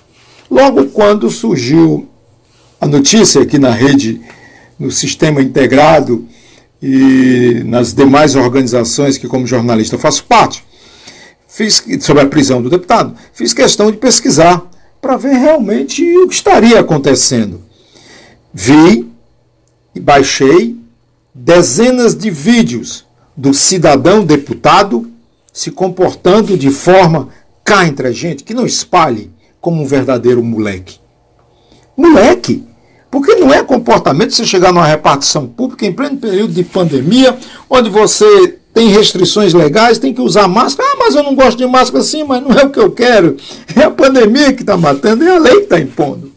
Logo 0.49 0.85
quando 0.87 1.29
surgiu 1.29 2.07
a 2.81 2.87
notícia 2.87 3.41
aqui 3.41 3.59
na 3.59 3.71
rede, 3.71 4.21
no 4.79 4.89
sistema 4.91 5.41
integrado 5.41 6.25
e 6.81 7.61
nas 7.65 7.93
demais 7.93 8.35
organizações 8.35 9.17
que, 9.17 9.27
como 9.27 9.45
jornalista, 9.45 9.97
faço 9.97 10.23
parte, 10.23 10.63
fiz, 11.47 11.83
sobre 12.01 12.23
a 12.23 12.27
prisão 12.27 12.61
do 12.61 12.69
deputado, 12.69 13.15
fiz 13.33 13.53
questão 13.53 13.91
de 13.91 13.97
pesquisar 13.97 14.65
para 15.01 15.17
ver 15.17 15.33
realmente 15.33 16.03
o 16.17 16.27
que 16.27 16.33
estaria 16.33 16.79
acontecendo. 16.79 17.61
Vi 18.53 19.07
e 19.93 19.99
baixei 19.99 20.77
dezenas 21.33 22.15
de 22.15 22.31
vídeos 22.31 23.05
do 23.35 23.53
cidadão 23.53 24.25
deputado 24.25 25.09
se 25.53 25.69
comportando 25.71 26.57
de 26.57 26.69
forma 26.69 27.29
cá 27.63 27.85
entre 27.85 28.07
a 28.07 28.11
gente, 28.11 28.43
que 28.43 28.53
não 28.53 28.65
espalhe 28.65 29.31
como 29.61 29.81
um 29.81 29.85
verdadeiro 29.85 30.43
moleque. 30.43 30.99
Moleque! 31.95 32.63
Porque 33.11 33.35
não 33.35 33.53
é 33.53 33.63
comportamento 33.63 34.33
você 34.33 34.45
chegar 34.45 34.71
numa 34.71 34.85
repartição 34.85 35.47
pública 35.47 35.85
em 35.85 35.91
pleno 35.91 36.17
período 36.17 36.53
de 36.53 36.63
pandemia, 36.63 37.35
onde 37.69 37.89
você 37.89 38.59
tem 38.73 38.89
restrições 38.89 39.53
legais, 39.53 39.97
tem 39.97 40.13
que 40.13 40.21
usar 40.21 40.47
máscara. 40.47 40.87
Ah, 40.91 40.95
mas 40.99 41.15
eu 41.15 41.23
não 41.23 41.35
gosto 41.35 41.57
de 41.57 41.65
máscara 41.65 42.03
assim, 42.03 42.23
mas 42.23 42.41
não 42.41 42.51
é 42.51 42.63
o 42.63 42.69
que 42.69 42.79
eu 42.79 42.91
quero. 42.91 43.35
É 43.75 43.83
a 43.83 43.91
pandemia 43.91 44.53
que 44.53 44.61
está 44.61 44.77
matando, 44.77 45.23
é 45.23 45.35
a 45.35 45.39
lei 45.39 45.55
que 45.55 45.63
está 45.63 45.79
impondo. 45.79 46.31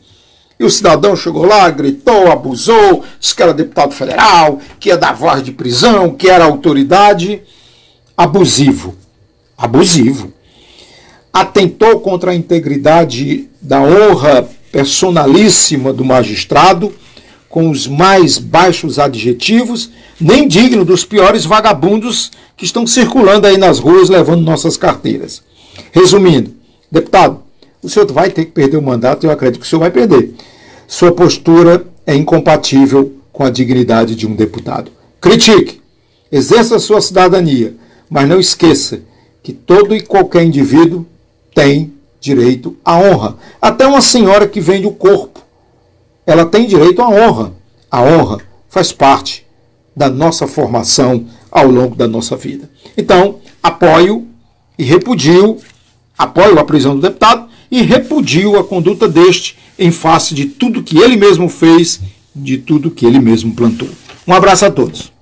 E 0.59 0.65
o 0.65 0.71
cidadão 0.71 1.15
chegou 1.15 1.45
lá, 1.45 1.69
gritou, 1.71 2.31
abusou, 2.31 3.03
disse 3.21 3.35
que 3.35 3.43
era 3.43 3.53
deputado 3.53 3.93
federal, 3.93 4.61
que 4.81 4.89
ia 4.89 4.97
dar 4.97 5.13
voz 5.13 5.43
de 5.43 5.53
prisão, 5.53 6.15
que 6.15 6.29
era 6.29 6.45
autoridade. 6.45 7.43
Abusivo. 8.17 8.95
Abusivo. 9.59 10.32
Atentou 11.33 12.01
contra 12.01 12.33
a 12.33 12.35
integridade 12.35 13.49
da 13.61 13.81
honra 13.81 14.49
personalíssima 14.71 15.93
do 15.93 16.05
magistrado, 16.05 16.93
com 17.49 17.71
os 17.71 17.87
mais 17.87 18.39
baixos 18.39 18.99
adjetivos, 18.99 19.91
nem 20.21 20.49
digno 20.49 20.85
dos 20.85 21.05
piores 21.05 21.45
vagabundos 21.45 22.31
que 22.57 22.65
estão 22.65 22.87
circulando 22.87 23.47
aí 23.47 23.59
nas 23.59 23.79
ruas 23.79 24.09
levando 24.09 24.43
nossas 24.43 24.77
carteiras. 24.77 25.43
Resumindo, 25.91 26.55
deputado, 26.91 27.43
o 27.83 27.89
senhor 27.89 28.11
vai 28.11 28.31
ter 28.31 28.47
que 28.47 28.53
perder 28.53 28.77
o 28.77 28.83
mandato, 28.83 29.25
eu 29.25 29.31
acredito 29.31 29.61
que 29.61 29.67
o 29.67 29.69
senhor 29.69 29.81
vai 29.81 29.91
perder 29.91 30.35
sua 30.93 31.11
postura 31.11 31.87
é 32.07 32.15
incompatível 32.15 33.15
com 33.33 33.45
a 33.45 33.49
dignidade 33.49 34.15
de 34.15 34.27
um 34.27 34.35
deputado. 34.35 34.93
Critique, 35.19 35.81
exerça 36.31 36.79
sua 36.79 37.01
cidadania, 37.01 37.75
mas 38.11 38.29
não 38.29 38.39
esqueça 38.39 39.01
que 39.43 39.55
todo 39.55 39.95
e 39.95 40.03
qualquer 40.03 40.45
indivíduo 40.45 41.07
tem 41.55 41.93
direito 42.21 42.77
à 42.85 42.97
honra. 42.97 43.37
Até 43.61 43.87
uma 43.87 44.01
senhora 44.01 44.47
que 44.47 44.61
vende 44.61 44.87
o 44.87 44.93
corpo, 44.93 45.41
ela 46.27 46.47
tem 46.47 46.67
direito 46.67 47.03
à 47.03 47.09
honra. 47.09 47.53
A 47.91 48.03
honra 48.03 48.39
faz 48.69 48.93
parte 48.93 49.47
da 49.95 50.09
nossa 50.09 50.47
formação 50.47 51.27
ao 51.51 51.69
longo 51.69 51.95
da 51.95 52.09
nossa 52.09 52.37
vida. 52.37 52.71
Então, 52.97 53.37
apoio 53.63 54.27
e 54.79 54.85
repudio, 54.85 55.59
apoio 56.17 56.59
a 56.59 56.65
prisão 56.65 56.95
do 56.95 57.03
deputado 57.03 57.49
e 57.71 57.83
repudio 57.83 58.59
a 58.59 58.65
conduta 58.65 59.09
deste 59.09 59.59
em 59.79 59.91
face 59.91 60.35
de 60.35 60.47
tudo 60.47 60.83
que 60.83 60.99
ele 60.99 61.17
mesmo 61.17 61.49
fez, 61.49 62.01
de 62.35 62.59
tudo 62.59 62.91
que 62.91 63.05
ele 63.05 63.19
mesmo 63.19 63.55
plantou. 63.55 63.89
Um 64.27 64.33
abraço 64.33 64.65
a 64.65 64.71
todos. 64.71 65.13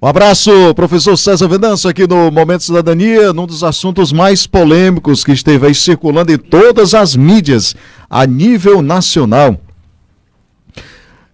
Um 0.00 0.06
abraço, 0.06 0.52
professor 0.76 1.16
César 1.16 1.48
Venâncio, 1.48 1.90
aqui 1.90 2.06
no 2.06 2.30
Momento 2.30 2.62
Cidadania, 2.62 3.32
num 3.32 3.48
dos 3.48 3.64
assuntos 3.64 4.12
mais 4.12 4.46
polêmicos 4.46 5.24
que 5.24 5.32
esteve 5.32 5.66
aí 5.66 5.74
circulando 5.74 6.32
em 6.32 6.38
todas 6.38 6.94
as 6.94 7.16
mídias 7.16 7.74
a 8.08 8.24
nível 8.24 8.80
nacional. 8.80 9.60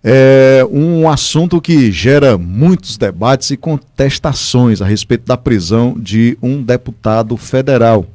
É 0.03 0.67
um 0.71 1.07
assunto 1.07 1.61
que 1.61 1.93
gera 1.93 2.39
muitos 2.39 2.97
debates 2.97 3.51
e 3.51 3.57
contestações 3.59 4.81
a 4.81 4.87
respeito 4.87 5.27
da 5.27 5.37
prisão 5.37 5.95
de 5.99 6.39
um 6.41 6.63
deputado 6.63 7.37
federal. 7.37 8.07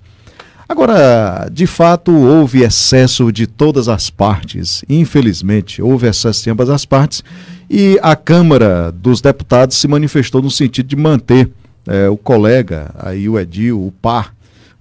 Agora, 0.67 1.47
de 1.51 1.67
fato, 1.67 2.11
houve 2.11 2.63
excesso 2.63 3.31
de 3.31 3.45
todas 3.45 3.87
as 3.87 4.09
partes. 4.09 4.83
Infelizmente, 4.89 5.79
houve 5.79 6.07
excesso 6.07 6.43
de 6.43 6.49
ambas 6.49 6.71
as 6.71 6.85
partes. 6.85 7.23
E 7.69 7.99
a 8.01 8.15
Câmara 8.15 8.91
dos 8.91 9.21
Deputados 9.21 9.77
se 9.77 9.87
manifestou 9.87 10.41
no 10.41 10.49
sentido 10.49 10.87
de 10.87 10.95
manter 10.95 11.51
é, 11.87 12.09
o 12.09 12.17
colega, 12.17 12.91
aí 12.97 13.29
o 13.29 13.39
Edil, 13.39 13.85
o 13.85 13.91
par, 13.91 14.33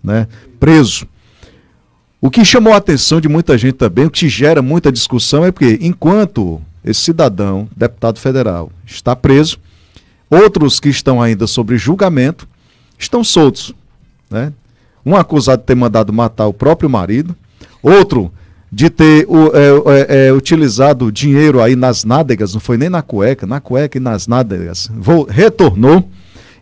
né, 0.03 0.27
preso. 0.59 1.07
O 2.21 2.31
que 2.31 2.45
chamou 2.45 2.73
a 2.73 2.79
atenção 2.79 3.21
de 3.21 3.29
muita 3.29 3.59
gente 3.59 3.75
também, 3.75 4.07
o 4.07 4.11
que 4.11 4.29
gera 4.29 4.63
muita 4.63 4.91
discussão 4.91 5.45
é 5.45 5.53
porque, 5.53 5.79
enquanto 5.83 6.61
esse 6.83 7.01
cidadão, 7.03 7.69
deputado 7.77 8.19
federal, 8.19 8.73
está 8.87 9.15
preso, 9.15 9.59
outros 10.31 10.81
que 10.81 10.89
estão 10.89 11.21
ainda 11.21 11.47
sobre 11.47 11.77
julgamento 11.77 12.49
estão 12.99 13.23
soltos. 13.23 13.75
Né? 14.31 14.53
Um 15.05 15.15
acusado 15.15 15.61
de 15.61 15.67
ter 15.67 15.75
mandado 15.75 16.13
matar 16.13 16.47
o 16.47 16.55
próprio 16.55 16.89
marido, 16.89 17.37
outro 17.83 18.33
de 18.71 18.91
ter 18.91 19.27
o, 19.29 19.51
é, 19.55 20.27
é, 20.27 20.27
é, 20.27 20.33
utilizado 20.33 21.11
dinheiro 21.11 21.63
aí 21.63 21.75
nas 21.75 22.05
nádegas, 22.05 22.53
não 22.53 22.61
foi 22.61 22.77
nem 22.77 22.89
na 22.89 23.03
cueca, 23.03 23.47
na 23.47 23.61
cueca 23.61 23.97
e 23.97 24.01
nas 24.01 24.27
nádegas, 24.27 24.91
Vou, 24.95 25.25
retornou. 25.25 26.09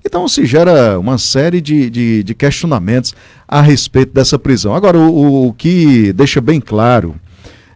Então 0.04 0.28
se 0.28 0.46
gera 0.46 1.00
uma 1.00 1.18
série 1.18 1.60
de, 1.60 1.90
de, 1.90 2.22
de, 2.22 2.34
questionamentos 2.34 3.12
a 3.48 3.60
respeito 3.60 4.14
dessa 4.14 4.38
prisão. 4.38 4.72
Agora, 4.72 4.96
o, 4.96 5.48
o 5.48 5.52
que 5.52 6.12
deixa 6.12 6.40
bem 6.40 6.60
claro 6.60 7.16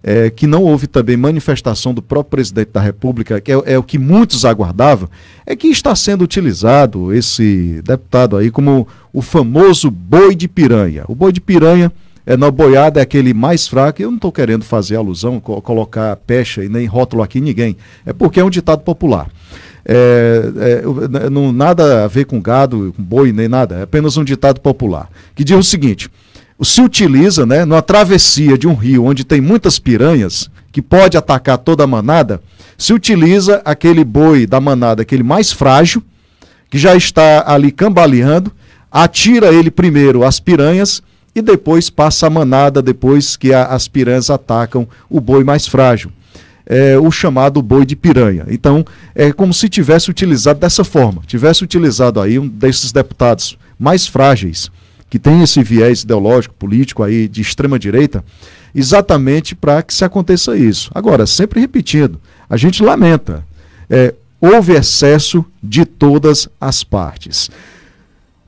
é 0.03 0.31
que 0.31 0.47
não 0.47 0.63
houve 0.63 0.87
também 0.87 1.17
manifestação 1.17 1.93
do 1.93 2.01
próprio 2.01 2.31
presidente 2.31 2.71
da 2.73 2.81
República, 2.81 3.41
que 3.41 3.53
é, 3.53 3.63
é, 3.67 3.79
o 3.79 3.83
que 3.83 3.99
muitos 3.99 4.45
aguardavam, 4.45 5.09
é 5.45 5.57
que 5.57 5.67
está 5.67 5.95
sendo 5.97 6.23
utilizado 6.23 7.13
esse 7.13 7.83
deputado 7.85 8.37
aí 8.37 8.51
como 8.51 8.87
o 9.13 9.21
famoso 9.21 9.91
boi 9.91 10.35
de 10.37 10.47
piranha. 10.47 11.05
O 11.09 11.17
boi 11.17 11.33
de 11.33 11.41
piranha 11.41 11.93
é, 12.27 12.37
na 12.37 12.51
boiada 12.51 13.01
é 13.01 13.03
aquele 13.03 13.33
mais 13.33 13.67
fraco. 13.67 14.03
Eu 14.03 14.11
não 14.11 14.17
estou 14.17 14.33
querendo 14.33 14.65
fazer 14.65 14.97
alusão, 14.97 15.41
co 15.41 15.61
colocar 15.63 16.15
pecha 16.17 16.65
e 16.65 16.69
nem 16.69 16.87
rótulo 16.87 17.23
aqui 17.23 17.41
ninguém. 17.41 17.77
É 18.05 18.13
porque 18.13 18.41
é 18.41 18.45
um 18.45 18.51
ditado 18.51 18.83
popular. 18.83 19.29
É, 19.85 20.43
é, 20.59 21.31
não 21.31 21.53
nada 21.53 22.05
a 22.05 22.07
ver 22.07 22.27
com 22.27 22.41
gado, 22.41 22.93
com 22.97 23.03
boi, 23.03 23.33
nem 23.33 23.49
nada. 23.49 23.77
É 23.77 23.83
apenas 23.83 24.17
um 24.17 24.25
ditado 24.25 24.61
popular. 24.61 25.09
Que 25.35 25.43
diz 25.43 25.57
o 25.57 25.63
seguinte: 25.63 26.11
se 26.63 26.83
utiliza, 26.83 27.47
né, 27.47 27.65
numa 27.65 27.83
travessia 27.83 28.59
de 28.59 28.69
um 28.69 28.75
rio 28.75 29.05
onde 29.05 29.25
tem 29.25 29.41
muitas 29.41 29.79
piranhas, 29.79 30.51
que 30.71 30.83
pode 30.83 31.17
atacar 31.17 31.59
toda 31.59 31.85
a 31.85 31.87
manada, 31.87 32.41
se 32.77 32.93
utiliza 32.93 33.61
aquele 33.65 34.05
boi 34.05 34.47
da 34.47 34.61
manada, 34.61 35.03
aquele 35.03 35.23
mais 35.23 35.53
frágil, 35.53 36.03
que 36.71 36.79
já 36.79 36.95
está 36.95 37.45
ali 37.47 37.73
cambaleando, 37.73 38.53
atira 38.91 39.53
ele 39.53 39.71
primeiro 39.71 40.25
as 40.25 40.39
piranhas 40.39 41.03
e 41.35 41.41
depois 41.41 41.91
passa 41.91 42.27
a 42.27 42.31
manada 42.31 42.83
depois 42.83 43.37
que 43.37 43.53
a, 43.53 43.67
as 43.67 43.89
piranhas 43.89 44.31
atacam 44.31 44.87
o 45.09 45.21
boi 45.21 45.45
mais 45.45 45.67
frágil. 45.67 46.11
É, 46.67 46.97
o 46.99 47.11
chamado 47.11 47.61
boi 47.63 47.85
de 47.85 47.97
piranha. 47.97 48.47
Então, 48.49 48.85
é 49.15 49.33
como 49.33 49.53
se 49.53 49.69
tivesse 49.69 50.09
utilizado 50.09 50.61
dessa 50.61 50.85
forma, 50.85 51.23
tivesse 51.27 51.65
utilizado 51.65 52.21
aí 52.21 52.39
um 52.39 52.47
desses 52.47 52.93
deputados 52.93 53.59
mais 53.77 54.07
frágeis, 54.07 54.71
que 55.09 55.19
tem 55.19 55.43
esse 55.43 55.63
viés 55.65 56.03
ideológico, 56.03 56.55
político 56.55 57.03
aí 57.03 57.27
de 57.27 57.41
extrema 57.41 57.77
direita, 57.77 58.25
exatamente 58.73 59.57
para 59.57 59.83
que 59.83 59.93
se 59.93 60.05
aconteça 60.05 60.57
isso. 60.57 60.93
Agora, 60.95 61.27
sempre 61.27 61.61
repetindo, 61.61 62.21
a 62.49 62.57
gente 62.57 62.85
lamenta, 62.85 63.45
é, 63.89 64.15
houve 64.41 64.73
excesso 64.75 65.45
de 65.61 65.85
todas 65.85 66.49
as 66.61 66.85
partes. 66.85 67.51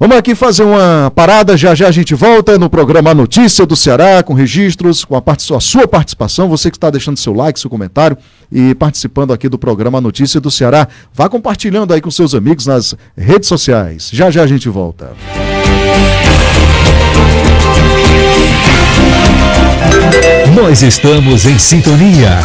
Vamos 0.03 0.17
aqui 0.17 0.35
fazer 0.35 0.65
uma 0.65 1.13
parada, 1.15 1.57
já 1.57 1.77
já 1.77 1.87
a 1.87 1.93
gente 1.93 2.13
volta 2.13 2.59
no 2.59 2.69
programa 2.69 3.15
Notícia 3.15 3.65
do 3.65 3.77
Ceará, 3.77 4.21
com 4.21 4.35
registros, 4.35 5.05
com 5.05 5.15
a, 5.15 5.23
a 5.25 5.61
sua 5.61 5.87
participação, 5.87 6.49
você 6.49 6.73
que 6.73 6.77
está 6.77 6.91
deixando 6.91 7.17
seu 7.17 7.33
like, 7.33 7.61
seu 7.61 7.71
comentário 7.71 8.19
e 8.51 8.75
participando 8.75 9.33
aqui 9.33 9.49
do 9.49 9.57
programa 9.57 10.01
Notícia 10.01 10.41
do 10.41 10.51
Ceará. 10.51 10.89
Vá 11.15 11.29
compartilhando 11.29 11.95
aí 11.95 12.01
com 12.01 12.11
seus 12.11 12.35
amigos 12.35 12.67
nas 12.67 12.97
redes 13.17 13.49
sociais. 13.49 14.11
Já 14.13 14.29
já 14.29 14.43
a 14.43 14.47
gente 14.49 14.69
volta. 14.69 15.13
Nós 20.53 20.83
estamos 20.83 21.47
em 21.47 21.57
sintonia 21.61 22.41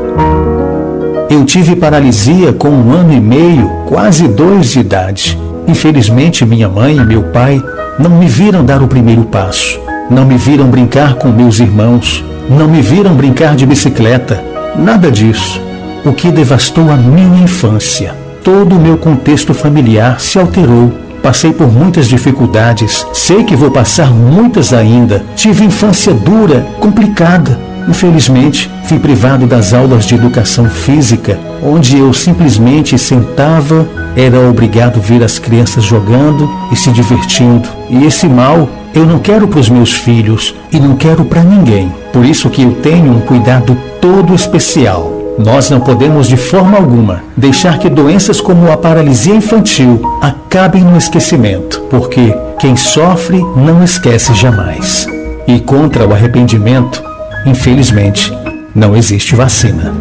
Eu 1.30 1.46
tive 1.46 1.76
paralisia 1.76 2.54
com 2.54 2.70
um 2.70 2.92
ano 2.92 3.14
e 3.14 3.20
meio, 3.20 3.68
quase 3.88 4.28
dois 4.28 4.72
de 4.72 4.82
idade. 4.82 5.40
Infelizmente, 5.68 6.46
minha 6.46 6.68
mãe 6.68 6.98
e 6.98 7.06
meu 7.06 7.24
pai 7.24 7.64
não 7.98 8.10
me 8.10 8.28
viram 8.28 8.66
dar 8.66 8.82
o 8.82 8.88
primeiro 8.88 9.24
passo. 9.24 9.80
Não 10.10 10.26
me 10.26 10.36
viram 10.36 10.68
brincar 10.68 11.16
com 11.16 11.30
meus 11.30 11.60
irmãos. 11.60 12.24
Não 12.50 12.68
me 12.68 12.82
viram 12.82 13.14
brincar 13.14 13.56
de 13.56 13.66
bicicleta. 13.66 14.44
Nada 14.76 15.10
disso. 15.10 15.62
O 16.04 16.12
que 16.12 16.32
devastou 16.32 16.92
a 16.92 16.98
minha 16.98 17.44
infância 17.44 18.21
todo 18.44 18.76
o 18.76 18.80
meu 18.80 18.98
contexto 18.98 19.54
familiar 19.54 20.20
se 20.20 20.40
alterou. 20.40 20.92
Passei 21.22 21.54
por 21.54 21.72
muitas 21.72 22.08
dificuldades, 22.08 23.06
sei 23.14 23.44
que 23.44 23.56
vou 23.56 23.70
passar 23.70 24.12
muitas 24.12 24.74
ainda. 24.74 25.24
Tive 25.36 25.64
infância 25.64 26.14
dura, 26.14 26.66
complicada. 26.80 27.60
Infelizmente, 27.88 28.70
fui 28.86 29.00
privado 29.00 29.46
das 29.46 29.74
aulas 29.74 30.06
de 30.06 30.16
educação 30.16 30.70
física, 30.70 31.40
onde 31.64 31.98
eu 31.98 32.14
simplesmente 32.14 32.98
sentava, 32.98 33.88
era 34.16 34.40
obrigado 34.50 34.98
a 34.98 35.02
ver 35.02 35.24
as 35.24 35.40
crianças 35.40 35.84
jogando 35.84 36.50
e 36.72 36.76
se 36.76 36.92
divertindo. 36.92 37.70
E 37.90 38.06
esse 38.06 38.28
mal 38.28 38.70
eu 38.94 39.06
não 39.06 39.20
quero 39.20 39.48
para 39.48 39.60
os 39.60 39.70
meus 39.70 39.94
filhos 39.94 40.56
e 40.72 40.80
não 40.80 40.96
quero 40.96 41.24
para 41.24 41.44
ninguém. 41.44 41.92
Por 42.12 42.26
isso 42.26 42.50
que 42.50 42.64
eu 42.64 42.74
tenho 42.74 43.12
um 43.12 43.22
cuidado 43.22 43.78
todo 44.00 44.34
especial 44.34 45.21
nós 45.42 45.70
não 45.70 45.80
podemos 45.80 46.28
de 46.28 46.38
forma 46.38 46.78
alguma 46.78 47.24
deixar 47.36 47.80
que 47.80 47.90
doenças 47.90 48.40
como 48.40 48.72
a 48.72 48.78
paralisia 48.78 49.36
infantil 49.36 50.02
acabem 50.22 50.84
no 50.84 50.98
esquecimento, 50.98 51.82
porque 51.90 52.34
quem 52.60 52.76
sofre 52.76 53.40
não 53.56 53.84
esquece 53.84 54.34
jamais. 54.34 55.08
E 55.48 55.60
contra 55.60 56.08
o 56.08 56.14
arrependimento, 56.14 57.04
infelizmente, 57.46 58.32
não 58.74 58.96
existe 58.96 59.36
vacina. 59.36 59.94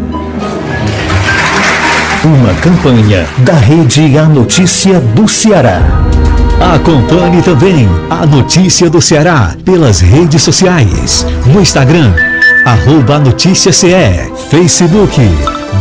Uma 2.23 2.55
campanha 2.61 3.27
da 3.39 3.55
rede 3.55 4.19
A 4.19 4.25
Notícia 4.25 5.01
do 5.01 5.27
Ceará. 5.27 5.81
Acompanhe 6.75 7.41
também 7.41 7.89
a 8.11 8.27
Notícia 8.27 8.91
do 8.91 9.01
Ceará 9.01 9.55
pelas 9.65 10.01
redes 10.01 10.43
sociais, 10.43 11.27
no 11.47 11.63
Instagram 11.63 12.13
arroba 12.71 13.19
notícia 13.19 13.73
CE, 13.73 14.31
Facebook, 14.49 15.21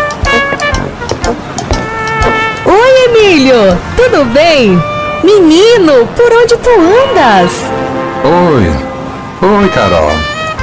Filho! 3.27 3.77
Tudo 3.97 4.24
bem? 4.27 4.81
Menino, 5.24 6.07
por 6.15 6.32
onde 6.32 6.57
tu 6.59 6.70
andas? 6.70 7.65
Oi. 8.23 8.70
Oi, 9.48 9.69
Carol. 9.70 10.12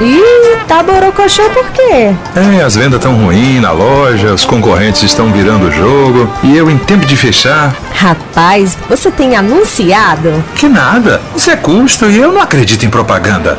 Ih, 0.01 0.57
tá 0.67 0.81
borocochô 0.81 1.43
por 1.49 1.65
quê? 1.71 2.15
É, 2.35 2.63
as 2.63 2.75
vendas 2.75 2.95
estão 2.95 3.15
ruins 3.15 3.61
na 3.61 3.71
loja, 3.71 4.33
os 4.33 4.43
concorrentes 4.45 5.03
estão 5.03 5.31
virando 5.31 5.67
o 5.67 5.71
jogo 5.71 6.29
e 6.41 6.57
eu 6.57 6.69
em 6.69 6.77
tempo 6.77 7.05
de 7.05 7.15
fechar. 7.15 7.75
Rapaz, 7.93 8.77
você 8.89 9.11
tem 9.11 9.35
anunciado? 9.35 10.43
Que 10.55 10.67
nada, 10.67 11.21
isso 11.35 11.51
é 11.51 11.55
custo 11.55 12.09
e 12.09 12.17
eu 12.17 12.31
não 12.31 12.41
acredito 12.41 12.85
em 12.85 12.89
propaganda. 12.89 13.57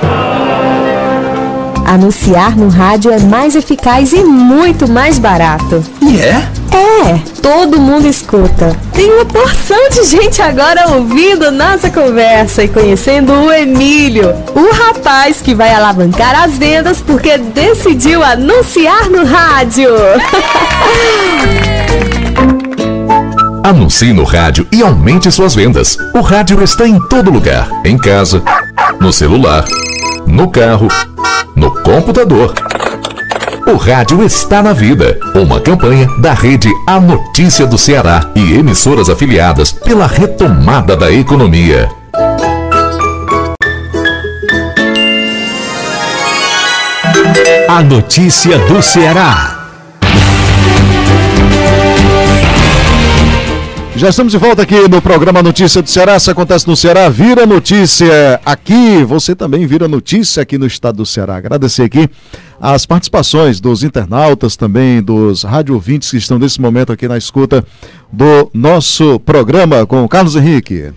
Anunciar 1.85 2.57
no 2.57 2.69
rádio 2.69 3.11
é 3.11 3.19
mais 3.19 3.55
eficaz 3.55 4.13
e 4.13 4.25
muito 4.25 4.91
mais 4.91 5.19
barato. 5.19 5.85
E 6.01 6.19
é? 6.19 6.49
É, 6.73 7.19
todo 7.41 7.81
mundo 7.81 8.07
escuta. 8.07 8.75
Tem 8.93 9.13
uma 9.13 9.27
porção 9.27 9.89
de 9.91 10.05
gente 10.05 10.41
agora 10.41 10.91
ouvindo 10.91 11.51
nossa 11.51 11.91
conversa 11.91 12.65
e 12.65 12.69
conhecendo 12.69 13.33
o 13.33 13.53
Emílio, 13.53 14.35
o 14.55 14.73
rapaz 14.75 15.41
que 15.41 15.55
vai 15.55 15.73
alavancar 15.73 16.43
as 16.43 16.57
vendas 16.57 17.01
porque 17.01 17.37
decidiu 17.39 18.23
anunciar 18.23 19.11
no 19.11 19.25
rádio. 19.25 19.91
Anuncie 23.65 24.13
no 24.13 24.25
rádio 24.25 24.67
e 24.71 24.83
aumente 24.83 25.31
suas 25.31 25.55
vendas. 25.55 25.97
O 26.15 26.21
rádio 26.21 26.63
está 26.63 26.87
em 26.87 27.01
todo 27.09 27.31
lugar: 27.31 27.67
em 27.83 27.97
casa, 27.97 28.43
no 29.01 29.11
celular, 29.11 29.65
no 30.27 30.51
carro, 30.51 30.89
no 31.55 31.71
computador. 31.83 32.55
O 33.67 33.77
rádio 33.77 34.23
está 34.23 34.63
na 34.63 34.73
vida. 34.73 35.19
Uma 35.35 35.61
campanha 35.61 36.07
da 36.21 36.35
rede 36.35 36.69
A 36.87 37.01
Notícia 37.01 37.67
do 37.67 37.79
Ceará 37.79 38.31
e 38.35 38.55
emissoras 38.55 39.09
afiliadas 39.09 39.73
pela 39.73 40.07
retomada 40.07 40.97
da 40.97 41.11
economia. 41.11 41.89
A 47.69 47.83
Notícia 47.83 48.59
do 48.59 48.83
Ceará. 48.83 49.54
Já 53.97 54.09
estamos 54.09 54.33
de 54.33 54.39
volta 54.39 54.63
aqui 54.63 54.89
no 54.89 55.01
programa 55.01 55.41
Notícia 55.41 55.81
do 55.81 55.89
Ceará. 55.89 56.19
Se 56.19 56.29
acontece 56.29 56.67
no 56.67 56.75
Ceará, 56.75 57.09
vira 57.09 57.47
notícia 57.47 58.41
aqui. 58.45 59.05
Você 59.05 59.37
também 59.37 59.69
vira 59.69 59.87
notícia 59.87 60.43
aqui 60.43 60.59
no 60.59 60.67
estado 60.67 60.97
do 60.97 61.07
Ceará. 61.07 61.37
Agradecer 61.37 61.85
aqui 61.85 62.09
as 62.61 62.85
participações 62.85 63.61
dos 63.61 63.85
internautas, 63.85 64.57
também 64.57 65.01
dos 65.01 65.45
rádio 65.45 65.81
que 65.81 66.17
estão 66.17 66.41
nesse 66.41 66.61
momento 66.61 66.93
aqui 66.93 67.07
na 67.07 67.17
escuta 67.17 67.65
do 68.13 68.51
nosso 68.53 69.21
programa 69.21 69.87
com 69.87 70.03
o 70.03 70.09
Carlos 70.09 70.35
Henrique. 70.35 70.93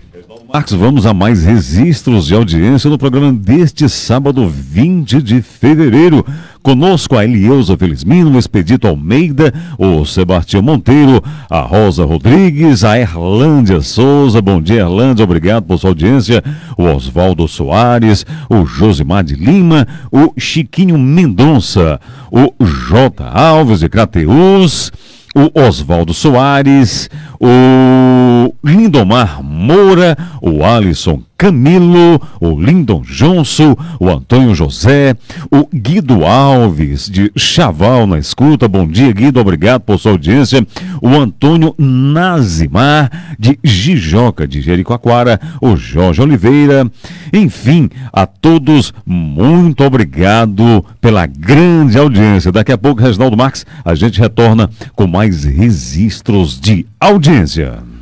Marcos, 0.50 0.72
vamos 0.72 1.04
a 1.04 1.12
mais 1.12 1.44
registros 1.44 2.24
de 2.24 2.34
audiência 2.34 2.88
no 2.88 2.96
programa 2.96 3.30
deste 3.30 3.86
sábado, 3.86 4.48
20 4.48 5.20
de 5.20 5.42
fevereiro. 5.42 6.24
Conosco 6.62 7.16
a 7.16 7.24
Elieusa 7.24 7.76
Felizmino, 7.76 8.30
o 8.30 8.38
Expedito 8.38 8.88
Almeida, 8.88 9.52
o 9.76 10.06
Sebastião 10.06 10.62
Monteiro, 10.62 11.22
a 11.50 11.60
Rosa 11.60 12.02
Rodrigues, 12.06 12.82
a 12.82 12.98
Erlândia 12.98 13.82
Souza. 13.82 14.40
Bom 14.40 14.58
dia, 14.58 14.80
Erlândia, 14.80 15.22
obrigado 15.22 15.64
por 15.64 15.78
sua 15.78 15.90
audiência. 15.90 16.42
O 16.78 16.84
Oswaldo 16.84 17.46
Soares, 17.46 18.24
o 18.48 18.64
Josimar 18.64 19.24
de 19.24 19.34
Lima, 19.34 19.86
o 20.10 20.32
Chiquinho 20.38 20.96
Mendonça, 20.96 22.00
o 22.32 22.54
J. 22.64 23.22
Alves 23.22 23.80
de 23.80 23.88
Crateus 23.90 24.90
o 25.38 25.60
Oswaldo 25.68 26.12
Soares, 26.12 27.08
o 27.38 28.54
Lindomar 28.64 29.42
Moura, 29.42 30.16
o 30.42 30.64
Alisson 30.64 31.22
Camilo, 31.38 32.20
o 32.40 32.60
Lindon 32.60 33.00
Johnson, 33.02 33.76
o 34.00 34.10
Antônio 34.10 34.56
José, 34.56 35.14
o 35.52 35.68
Guido 35.72 36.24
Alves, 36.24 37.08
de 37.08 37.30
Chaval 37.36 38.08
na 38.08 38.18
escuta. 38.18 38.66
Bom 38.66 38.88
dia, 38.88 39.12
Guido, 39.12 39.38
obrigado 39.38 39.82
por 39.82 40.00
sua 40.00 40.10
audiência. 40.10 40.66
O 41.00 41.10
Antônio 41.10 41.76
Nazimar, 41.78 43.36
de 43.38 43.56
Jijoca, 43.62 44.48
de 44.48 44.60
Jericoacoara, 44.60 45.40
o 45.62 45.76
Jorge 45.76 46.20
Oliveira. 46.20 46.90
Enfim, 47.32 47.88
a 48.12 48.26
todos, 48.26 48.92
muito 49.06 49.84
obrigado 49.84 50.84
pela 51.00 51.24
grande 51.24 51.96
audiência. 51.96 52.50
Daqui 52.50 52.72
a 52.72 52.78
pouco, 52.78 53.00
Reginaldo 53.00 53.36
Marques, 53.36 53.64
a 53.84 53.94
gente 53.94 54.18
retorna 54.18 54.68
com 54.96 55.06
mais 55.06 55.44
registros 55.44 56.60
de 56.60 56.84
audiência. 56.98 57.97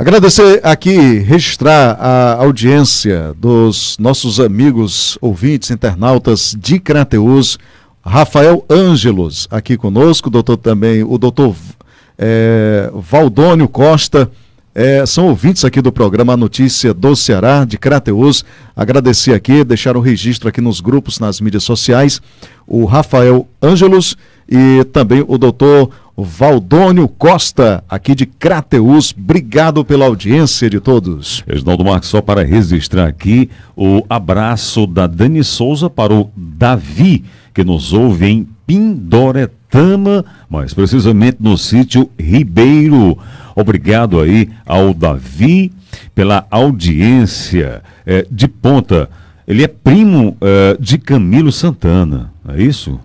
Agradecer 0.00 0.62
aqui, 0.64 1.18
registrar 1.18 1.92
a 2.00 2.36
audiência 2.36 3.34
dos 3.36 3.98
nossos 3.98 4.40
amigos 4.40 5.18
ouvintes, 5.20 5.70
internautas 5.70 6.56
de 6.58 6.80
Crateus, 6.80 7.58
Rafael 8.02 8.64
Ângelos 8.70 9.46
aqui 9.50 9.76
conosco, 9.76 10.30
doutor 10.30 10.56
também, 10.56 11.04
o 11.04 11.18
doutor 11.18 11.54
é, 12.16 12.90
Valdônio 12.94 13.68
Costa, 13.68 14.30
é, 14.74 15.04
são 15.04 15.26
ouvintes 15.26 15.64
aqui 15.64 15.80
do 15.82 15.90
programa 15.90 16.36
Notícia 16.36 16.94
do 16.94 17.16
Ceará, 17.16 17.64
de 17.64 17.76
Crateus. 17.76 18.44
Agradecer 18.76 19.34
aqui, 19.34 19.64
deixar 19.64 19.96
o 19.96 20.00
registro 20.00 20.48
aqui 20.48 20.60
nos 20.60 20.80
grupos, 20.80 21.18
nas 21.18 21.40
mídias 21.40 21.64
sociais, 21.64 22.20
o 22.66 22.84
Rafael 22.84 23.48
Ângelos 23.60 24.16
e 24.48 24.84
também 24.92 25.24
o 25.26 25.36
doutor 25.36 25.90
Valdônio 26.16 27.08
Costa, 27.08 27.82
aqui 27.88 28.14
de 28.14 28.26
Crateus. 28.26 29.12
Obrigado 29.16 29.84
pela 29.84 30.06
audiência 30.06 30.70
de 30.70 30.78
todos. 30.78 31.42
Reginaldo 31.46 31.84
Marques, 31.84 32.08
só 32.08 32.20
para 32.20 32.44
registrar 32.44 33.06
aqui 33.06 33.50
o 33.76 34.04
abraço 34.08 34.86
da 34.86 35.06
Dani 35.06 35.42
Souza 35.42 35.90
para 35.90 36.14
o 36.14 36.30
Davi, 36.36 37.24
que 37.52 37.64
nos 37.64 37.92
ouve 37.92 38.26
em 38.26 38.48
Pindoretama, 38.70 40.24
mais 40.48 40.72
precisamente 40.72 41.38
no 41.40 41.58
sítio 41.58 42.08
Ribeiro. 42.16 43.18
Obrigado 43.56 44.20
aí 44.20 44.48
ao 44.64 44.94
Davi 44.94 45.72
pela 46.14 46.46
audiência 46.48 47.82
é, 48.06 48.24
de 48.30 48.46
ponta. 48.46 49.10
Ele 49.44 49.64
é 49.64 49.66
primo 49.66 50.36
é, 50.40 50.76
de 50.78 50.98
Camilo 50.98 51.50
Santana, 51.50 52.32
é 52.48 52.62
isso? 52.62 53.00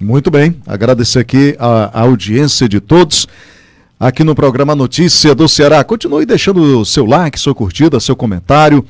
Muito 0.00 0.30
bem, 0.30 0.56
agradecer 0.66 1.18
aqui 1.18 1.54
a, 1.58 1.90
a, 1.92 2.00
audiência 2.04 2.66
de 2.66 2.80
todos 2.80 3.28
aqui 4.00 4.24
no 4.24 4.34
programa 4.34 4.74
Notícia 4.74 5.34
do 5.34 5.46
Ceará. 5.46 5.84
Continue 5.84 6.24
deixando 6.24 6.80
o 6.80 6.84
seu 6.86 7.04
like, 7.04 7.38
sua 7.38 7.54
curtida, 7.54 8.00
seu 8.00 8.16
comentário, 8.16 8.82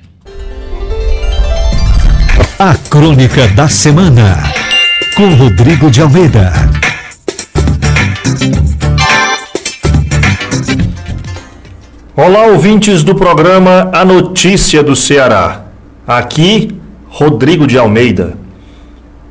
A 2.58 2.74
crônica 2.90 3.46
da 3.54 3.68
semana, 3.68 4.42
com 5.16 5.32
Rodrigo 5.34 5.88
de 5.88 6.02
Almeida. 6.02 6.52
Olá, 12.16 12.46
ouvintes 12.46 13.04
do 13.04 13.14
programa 13.14 13.88
A 13.94 14.04
Notícia 14.04 14.82
do 14.82 14.96
Ceará. 14.96 15.62
Aqui, 16.04 16.76
Rodrigo 17.08 17.68
de 17.68 17.78
Almeida. 17.78 18.36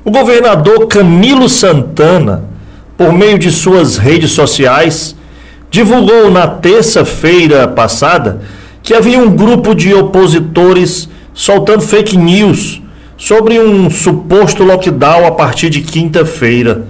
O 0.06 0.10
governador 0.10 0.88
Camilo 0.88 1.50
Santana, 1.50 2.46
por 2.98 3.12
meio 3.12 3.38
de 3.38 3.52
suas 3.52 3.98
redes 3.98 4.32
sociais, 4.32 5.17
divulgou 5.70 6.32
na 6.32 6.48
terça-feira 6.48 7.68
passada 7.68 8.42
que 8.82 8.94
havia 8.94 9.20
um 9.20 9.36
grupo 9.36 9.76
de 9.76 9.94
opositores 9.94 11.10
soltando 11.34 11.82
fake 11.82 12.18
news 12.18 12.82
sobre 13.18 13.60
um 13.60 13.90
suposto 13.90 14.64
lockdown 14.64 15.26
a 15.26 15.32
partir 15.32 15.70
de 15.70 15.82
quinta-feira. 15.82 16.88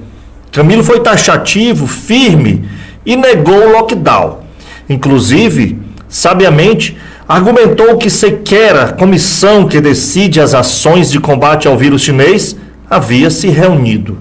Camilo 0.51 0.83
foi 0.83 0.99
taxativo, 0.99 1.87
firme 1.87 2.69
e 3.05 3.15
negou 3.15 3.55
o 3.55 3.71
lockdown. 3.71 4.39
Inclusive, 4.89 5.79
sabiamente, 6.07 6.97
argumentou 7.27 7.97
que 7.97 8.09
sequer 8.09 8.75
a 8.75 8.93
comissão 8.93 9.67
que 9.67 9.81
decide 9.81 10.39
as 10.39 10.53
ações 10.53 11.09
de 11.09 11.19
combate 11.19 11.67
ao 11.67 11.77
vírus 11.77 12.01
chinês 12.01 12.55
havia 12.89 13.29
se 13.29 13.47
reunido. 13.49 14.17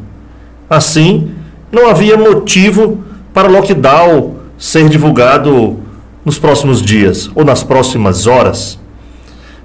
Assim, 0.68 1.30
não 1.70 1.88
havia 1.88 2.16
motivo 2.16 3.04
para 3.32 3.48
lockdown 3.48 4.35
ser 4.58 4.88
divulgado 4.88 5.78
nos 6.24 6.38
próximos 6.38 6.82
dias 6.82 7.30
ou 7.34 7.44
nas 7.44 7.62
próximas 7.62 8.26
horas. 8.26 8.78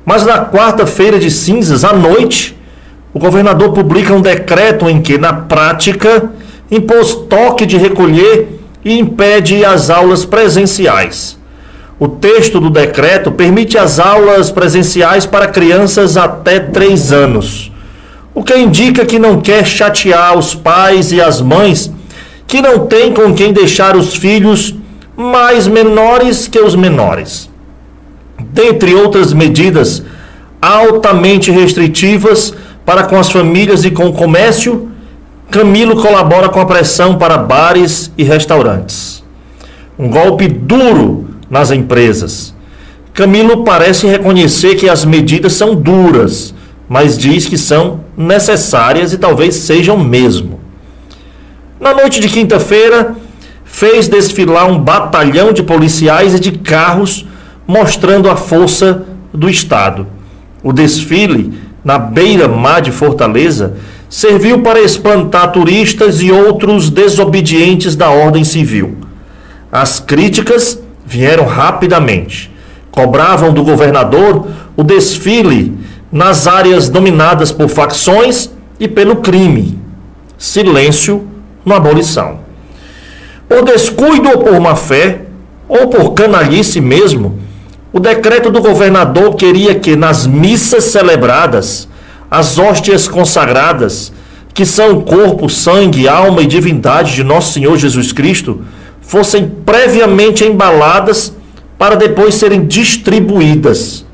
Mas 0.06 0.26
na 0.26 0.46
quarta-feira 0.46 1.20
de 1.20 1.30
cinzas, 1.30 1.84
à 1.84 1.94
noite, 1.94 2.58
o 3.14 3.20
governador 3.20 3.72
publica 3.72 4.14
um 4.14 4.22
decreto 4.22 4.90
em 4.90 5.02
que, 5.02 5.18
na 5.18 5.34
prática, 5.34 6.32
impôs 6.70 7.14
toque 7.14 7.66
de 7.66 7.78
recolher 7.78 8.60
e 8.84 8.98
impede 8.98 9.64
as 9.64 9.90
aulas 9.90 10.26
presenciais. 10.26 11.38
O 12.00 12.08
texto 12.08 12.60
do 12.60 12.70
decreto 12.70 13.32
permite 13.32 13.78
as 13.78 14.00
aulas 14.00 14.50
presenciais 14.50 15.26
para 15.26 15.48
crianças 15.48 16.18
até 16.18 16.60
3 16.60 17.14
anos, 17.14 17.72
o 18.34 18.44
que 18.44 18.58
indica 18.58 19.06
que 19.06 19.20
não 19.20 19.40
quer 19.40 19.66
chatear 19.66 20.38
os 20.38 20.56
pais 20.56 21.12
e 21.12 21.22
as 21.22 21.42
mães 21.42 21.92
que 22.48 22.62
não 22.62 22.88
têm 22.88 23.14
com 23.14 23.34
quem 23.34 23.54
deixar 23.54 23.96
os 23.96 24.16
filhos 24.16 24.74
mais 25.22 25.68
menores 25.68 26.48
que 26.48 26.60
os 26.60 26.76
menores. 26.76 27.50
Dentre 28.40 28.96
outras 28.96 29.34
medidas 29.34 30.04
altamente 30.62 31.52
restritivas 31.52 32.54
para 32.86 33.04
com 33.04 33.18
as 33.18 33.32
famílias 33.32 33.86
e 33.86 33.92
com 33.92 34.08
o 34.08 34.14
comércio, 34.14 34.90
Camilo 35.50 36.02
colabora 36.02 36.50
com 36.50 36.62
a 36.62 36.66
pressão 36.66 37.18
para 37.18 37.38
bares 37.38 38.12
e 38.18 38.24
restaurantes. 38.24 39.24
Um 40.00 40.10
golpe 40.10 40.48
duro 40.48 41.28
nas 41.50 41.72
empresas. 41.72 42.56
Camilo 43.14 43.64
parece 43.64 44.08
reconhecer 44.08 44.76
que 44.76 44.88
as 44.88 45.04
medidas 45.04 45.54
são 45.54 45.76
duras, 45.76 46.54
mas 46.88 47.18
diz 47.18 47.46
que 47.46 47.58
são 47.58 48.00
necessárias 48.16 49.12
e 49.12 49.18
talvez 49.18 49.56
sejam 49.56 49.98
mesmo. 49.98 50.60
Na 51.80 51.94
noite 51.94 52.22
de 52.22 52.30
quinta-feira, 52.30 53.16
fez 53.72 54.08
desfilar 54.08 54.70
um 54.70 54.78
batalhão 54.78 55.54
de 55.54 55.64
policiais 55.64 56.36
e 56.36 56.40
de 56.40 56.52
carros 56.52 57.26
mostrando 57.66 58.30
a 58.30 58.36
força 58.36 59.06
do 59.34 59.50
Estado. 59.50 60.06
O 60.62 60.74
desfile, 60.74 61.54
na 61.84 61.98
beira-mar 61.98 62.82
de 62.82 62.92
Fortaleza, 62.92 63.78
serviu 64.10 64.62
para 64.62 64.82
espantar 64.82 65.54
turistas 65.54 66.22
e 66.22 66.32
outros 66.32 66.90
desobedientes 66.90 67.96
da 67.96 68.10
ordem 68.10 68.44
civil. 68.44 68.98
As 69.72 70.02
críticas 70.02 70.78
vieram 71.06 71.46
rapidamente. 71.46 72.52
Cobravam 72.92 73.54
do 73.54 73.64
governador 73.64 74.48
o 74.76 74.84
desfile 74.84 75.74
nas 76.12 76.46
áreas 76.46 76.90
dominadas 76.90 77.54
por 77.54 77.70
facções 77.70 78.52
e 78.78 78.88
pelo 78.88 79.16
crime. 79.16 79.80
Silêncio 80.38 81.26
na 81.66 81.78
abolição. 81.78 82.41
Por 83.52 83.66
descuido 83.66 84.30
ou 84.30 84.38
por 84.38 84.58
má 84.62 84.78
fé, 84.78 85.24
ou 85.68 85.90
por 85.90 86.14
canalice 86.14 86.80
mesmo, 86.80 87.38
o 87.92 88.00
decreto 88.00 88.50
do 88.50 88.62
governador 88.62 89.36
queria 89.36 89.76
que 89.76 89.94
nas 89.94 90.26
missas 90.26 90.86
celebradas, 90.86 91.86
as 92.30 92.58
hóstias 92.58 93.10
consagradas, 93.10 94.14
que 94.54 94.66
são 94.66 95.02
corpo, 95.02 95.50
sangue, 95.50 96.08
alma 96.08 96.42
e 96.42 96.48
divindade 96.48 97.14
de 97.14 97.26
nosso 97.26 97.52
Senhor 97.52 97.76
Jesus 97.78 98.14
Cristo, 98.14 98.62
fossem 99.02 99.52
previamente 99.66 100.46
embaladas 100.46 101.36
para 101.78 101.98
depois 101.98 102.36
serem 102.36 102.66
distribuídas. 102.66 104.06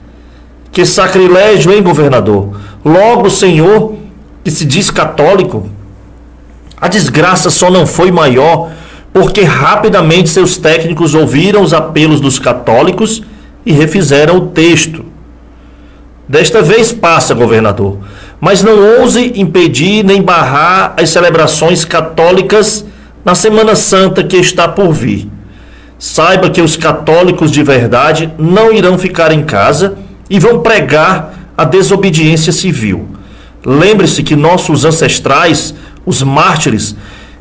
Que 0.72 0.84
sacrilégio, 0.84 1.72
hein, 1.72 1.84
governador? 1.84 2.59
Logo, 2.84 3.27
o 3.27 3.31
senhor, 3.31 3.93
que 4.43 4.49
se 4.49 4.65
diz 4.65 4.89
católico, 4.89 5.69
a 6.81 6.88
desgraça 6.88 7.51
só 7.51 7.69
não 7.69 7.85
foi 7.85 8.09
maior 8.09 8.72
porque 9.18 9.41
rapidamente 9.41 10.30
seus 10.30 10.57
técnicos 10.57 11.15
ouviram 11.15 11.64
os 11.64 11.73
apelos 11.73 12.22
dos 12.22 12.38
católicos 12.38 13.23
e 13.65 13.72
refizeram 13.72 14.38
o 14.38 14.48
texto. 14.49 15.03
Desta 16.30 16.61
vez 16.61 16.94
passa, 16.94 17.34
governador, 17.34 17.98
mas 18.39 18.61
não 18.61 18.99
ouse 18.99 19.34
impedir 19.35 20.06
nem 20.06 20.22
barrar 20.22 20.94
as 21.02 21.10
celebrações 21.10 21.84
católicas 21.84 22.85
na 23.26 23.34
Semana 23.34 23.76
Santa 23.76 24.23
que 24.23 24.38
está 24.38 24.68
por 24.68 24.94
vir. 24.94 25.27
Saiba 25.98 26.52
que 26.52 26.61
os 26.61 26.77
católicos 26.77 27.49
de 27.49 27.64
verdade 27.64 28.31
não 28.38 28.72
irão 28.72 28.99
ficar 28.99 29.31
em 29.31 29.44
casa 29.44 29.98
e 30.30 30.38
vão 30.38 30.60
pregar 30.60 31.34
a 31.57 31.65
desobediência 31.65 32.53
civil. 32.53 33.07
Lembre-se 33.65 34.22
que 34.22 34.35
nossos 34.35 34.85
ancestrais, 34.85 35.73
os 36.06 36.22
mártires, 36.22 36.95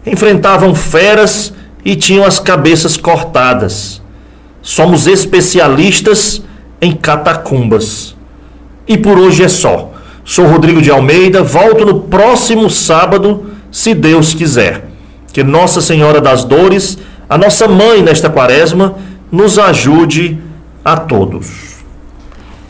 enfrentavam 0.07 0.74
feras 0.74 1.53
e 1.87 1.95
tinham 1.95 2.25
as 2.25 2.41
cabeças 2.41 2.97
cortadas. 2.97 4.03
Somos 4.61 5.07
especialistas 5.07 6.43
em 6.81 6.91
catacumbas. 6.91 8.17
E 8.89 8.99
por 8.99 9.17
hoje 9.17 9.45
é 9.45 9.49
só. 9.49 9.93
Sou 10.25 10.49
Rodrigo 10.49 10.83
de 10.83 10.91
Almeida, 10.91 11.45
volto 11.45 11.87
no 11.87 12.01
próximo 12.01 12.69
sábado, 12.69 13.53
se 13.71 13.95
Deus 13.95 14.35
quiser. 14.35 14.89
Que 15.33 15.45
Nossa 15.45 15.81
Senhora 15.81 16.21
das 16.21 16.45
Dores, 16.45 16.99
a 17.29 17.39
nossa 17.39 17.69
mãe 17.69 18.03
nesta 18.03 18.29
quaresma, 18.29 18.97
nos 19.31 19.57
ajude 19.57 20.41
a 20.85 20.97
todos. 20.97 21.76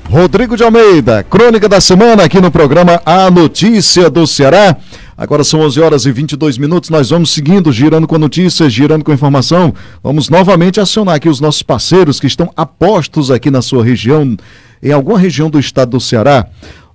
Rodrigo 0.08 0.56
de 0.56 0.62
Almeida, 0.62 1.24
crônica 1.24 1.68
da 1.68 1.80
semana 1.80 2.24
aqui 2.24 2.40
no 2.40 2.50
programa 2.50 3.00
A 3.04 3.28
Notícia 3.30 4.08
do 4.08 4.26
Ceará. 4.26 4.76
Agora 5.18 5.42
são 5.42 5.60
11 5.60 5.80
horas 5.80 6.06
e 6.06 6.12
22 6.12 6.58
minutos. 6.58 6.90
Nós 6.90 7.10
vamos 7.10 7.30
seguindo, 7.30 7.72
girando 7.72 8.06
com 8.06 8.16
notícias, 8.16 8.72
girando 8.72 9.04
com 9.04 9.12
informação. 9.12 9.74
Vamos 10.02 10.28
novamente 10.28 10.80
acionar 10.80 11.16
aqui 11.16 11.28
os 11.28 11.40
nossos 11.40 11.62
parceiros 11.62 12.20
que 12.20 12.26
estão 12.26 12.52
apostos 12.56 13.30
aqui 13.30 13.50
na 13.50 13.60
sua 13.60 13.84
região, 13.84 14.36
em 14.82 14.92
alguma 14.92 15.18
região 15.18 15.50
do 15.50 15.58
estado 15.58 15.90
do 15.92 16.00
Ceará. 16.00 16.46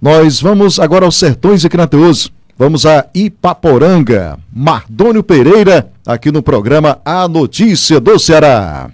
Nós 0.01 0.39
vamos 0.39 0.79
agora 0.79 1.05
aos 1.05 1.17
Sertões 1.17 1.63
e 1.65 1.69
Crateus. 1.69 2.31
Vamos 2.57 2.85
a 2.85 3.07
Ipaporanga. 3.13 4.39
Mardônio 4.53 5.21
Pereira, 5.21 5.91
aqui 6.07 6.31
no 6.31 6.41
programa 6.41 6.99
A 7.03 7.27
Notícia 7.27 7.99
do 7.99 8.17
Ceará. 8.17 8.89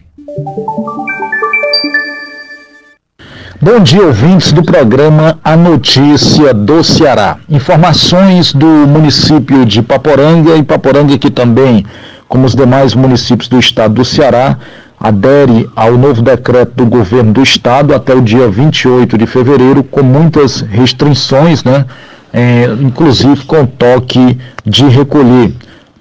Bom 3.60 3.80
dia, 3.80 4.06
ouvintes 4.06 4.52
do 4.52 4.62
programa 4.62 5.40
A 5.44 5.58
Notícia 5.58 6.54
do 6.54 6.84
Ceará. 6.84 7.38
Informações 7.50 8.54
do 8.54 8.68
município 8.68 9.66
de 9.66 9.82
Paporanga 9.82 10.56
e 10.56 10.62
Paporanga 10.62 11.18
que 11.18 11.32
também, 11.32 11.84
como 12.28 12.46
os 12.46 12.54
demais 12.54 12.94
municípios 12.94 13.50
do 13.50 13.58
estado 13.58 13.96
do 13.96 14.06
Ceará, 14.06 14.60
adere 15.00 15.68
ao 15.76 15.98
novo 15.98 16.22
decreto 16.22 16.74
do 16.76 16.86
governo 16.86 17.34
do 17.34 17.42
estado 17.42 17.96
até 17.96 18.14
o 18.14 18.22
dia 18.22 18.48
28 18.48 19.18
de 19.18 19.26
fevereiro, 19.26 19.84
com 19.84 20.04
muitas 20.04 20.62
restrições, 20.62 21.64
né? 21.64 21.84
É, 22.32 22.66
inclusive 22.80 23.44
com 23.46 23.66
toque 23.66 24.38
de 24.64 24.88
recolher. 24.88 25.52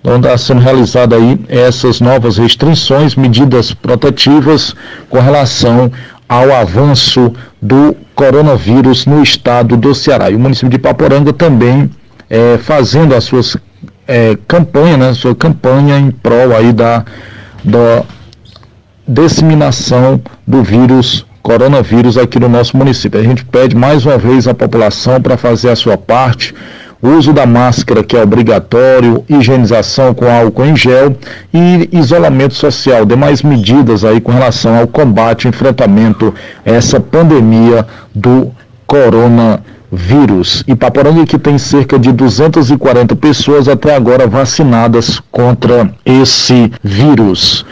Então 0.07 0.19
está 0.19 0.37
sendo 0.39 0.61
realizada 0.61 1.17
aí 1.17 1.41
essas 1.49 2.01
novas 2.01 2.37
restrições, 2.37 3.17
medidas 3.17 3.73
protetivas 3.73 4.75
com 5.09 5.19
relação 5.19 5.91
ao 6.29 6.53
avanço 6.53 7.33
do 7.61 7.97
coronavírus 8.15 9.07
no 9.07 9.23
estado 9.23 9.77
do 9.77 9.95
Ceará. 9.95 10.31
E 10.31 10.35
o 10.35 10.39
município 10.39 10.71
de 10.71 10.79
Paporanga 10.79 11.33
também 11.33 11.91
é, 12.29 12.59
fazendo 12.59 13.15
as 13.15 13.25
suas 13.25 13.57
é, 14.07 14.37
campanhas, 14.47 14.99
né, 14.99 15.15
sua 15.15 15.35
campanha 15.35 15.99
em 15.99 16.11
prol 16.11 16.55
aí 16.57 16.73
da, 16.73 17.05
da 17.63 18.03
disseminação 19.07 20.21
do 20.47 20.63
vírus 20.63 21.25
coronavírus 21.43 22.19
aqui 22.19 22.41
no 22.41 22.49
nosso 22.49 22.77
município. 22.77 23.21
A 23.21 23.23
gente 23.23 23.45
pede 23.45 23.77
mais 23.77 24.05
uma 24.05 24.19
vez 24.19 24.49
à 24.49 24.55
população 24.55 25.21
para 25.21 25.37
fazer 25.37 25.71
a 25.71 25.77
sua 25.77 25.97
parte, 25.97 26.53
uso 27.03 27.33
da 27.33 27.47
máscara 27.47 28.03
que 28.03 28.17
é 28.17 28.23
obrigatório, 28.23 29.25
higienização 29.29 30.15
com 30.15 30.31
álcool 30.31 30.65
em 30.65 30.77
gel 30.77 31.17
e 31.53 31.89
isolamento 31.93 32.55
social, 32.55 33.05
demais 33.05 33.43
medidas 33.43 34.05
aí 34.05 34.21
com 34.21 34.33
relação 34.33 34.79
ao 34.79 34.87
combate, 34.87 35.49
enfrentamento 35.49 36.35
a 36.65 36.71
essa 36.71 36.99
pandemia 36.99 37.87
do 38.15 38.51
coronavírus 38.87 39.76
vírus. 39.91 40.65
Ipaporanga 40.67 41.25
que 41.27 41.39
tem 41.39 41.59
cerca 41.59 41.99
de 41.99 42.13
240 42.13 43.15
pessoas 43.17 43.69
até 43.69 43.95
agora 43.95 44.27
vacinadas 44.27 45.21
contra 45.31 45.91
esse 46.05 46.71
vírus. 46.83 47.65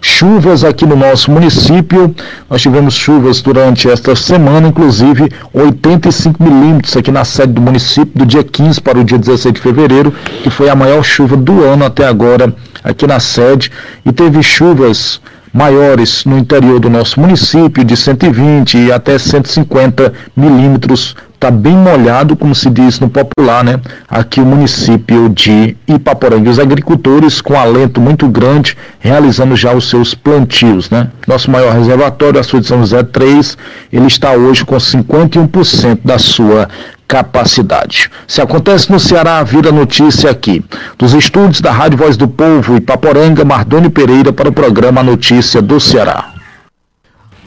Chuvas 0.00 0.64
aqui 0.64 0.86
no 0.86 0.96
nosso 0.96 1.30
município, 1.30 2.14
nós 2.48 2.62
tivemos 2.62 2.94
chuvas 2.94 3.40
durante 3.40 3.88
esta 3.88 4.14
semana, 4.14 4.68
inclusive 4.68 5.30
85 5.52 6.42
milímetros 6.42 6.96
aqui 6.96 7.10
na 7.10 7.24
sede 7.24 7.52
do 7.52 7.60
município, 7.60 8.12
do 8.14 8.26
dia 8.26 8.44
15 8.44 8.80
para 8.80 8.98
o 8.98 9.04
dia 9.04 9.18
16 9.18 9.54
de 9.54 9.60
fevereiro, 9.60 10.12
que 10.42 10.50
foi 10.50 10.68
a 10.68 10.74
maior 10.74 11.02
chuva 11.02 11.36
do 11.36 11.64
ano 11.64 11.84
até 11.84 12.06
agora 12.06 12.54
aqui 12.82 13.06
na 13.06 13.18
sede, 13.18 13.70
e 14.04 14.12
teve 14.12 14.42
chuvas 14.42 15.20
maiores 15.52 16.24
no 16.24 16.38
interior 16.38 16.78
do 16.78 16.90
nosso 16.90 17.20
município, 17.20 17.84
de 17.84 17.96
120 17.96 18.78
e 18.78 18.92
até 18.92 19.18
150 19.18 20.12
milímetros 20.36 21.16
está 21.38 21.52
bem 21.52 21.76
molhado, 21.76 22.36
como 22.36 22.52
se 22.52 22.68
diz 22.68 22.98
no 22.98 23.08
popular, 23.08 23.62
né? 23.62 23.80
Aqui 24.08 24.40
o 24.40 24.44
município 24.44 25.28
de 25.28 25.76
Ipaporanga. 25.86 26.50
Os 26.50 26.58
agricultores 26.58 27.40
com 27.40 27.56
alento 27.56 28.00
muito 28.00 28.26
grande, 28.26 28.76
realizando 28.98 29.54
já 29.54 29.72
os 29.72 29.88
seus 29.88 30.14
plantios, 30.14 30.90
né? 30.90 31.08
Nosso 31.28 31.48
maior 31.48 31.72
reservatório, 31.72 32.40
a 32.40 32.42
sua 32.42 32.60
de 32.60 32.66
São 32.66 32.80
José 32.80 33.04
3, 33.04 33.56
ele 33.92 34.08
está 34.08 34.32
hoje 34.32 34.64
com 34.64 34.74
51% 34.74 36.00
da 36.04 36.18
sua 36.18 36.68
capacidade. 37.06 38.10
Se 38.26 38.42
acontece 38.42 38.90
no 38.90 38.98
Ceará, 38.98 39.40
vira 39.44 39.70
notícia 39.70 40.30
aqui. 40.30 40.64
Dos 40.98 41.14
estúdios 41.14 41.60
da 41.60 41.70
Rádio 41.70 41.98
Voz 41.98 42.16
do 42.16 42.26
Povo, 42.26 42.76
Ipaporanga, 42.76 43.44
Mardoni 43.44 43.88
Pereira 43.88 44.32
para 44.32 44.48
o 44.48 44.52
programa 44.52 45.04
Notícia 45.04 45.62
do 45.62 45.78
Ceará. 45.78 46.37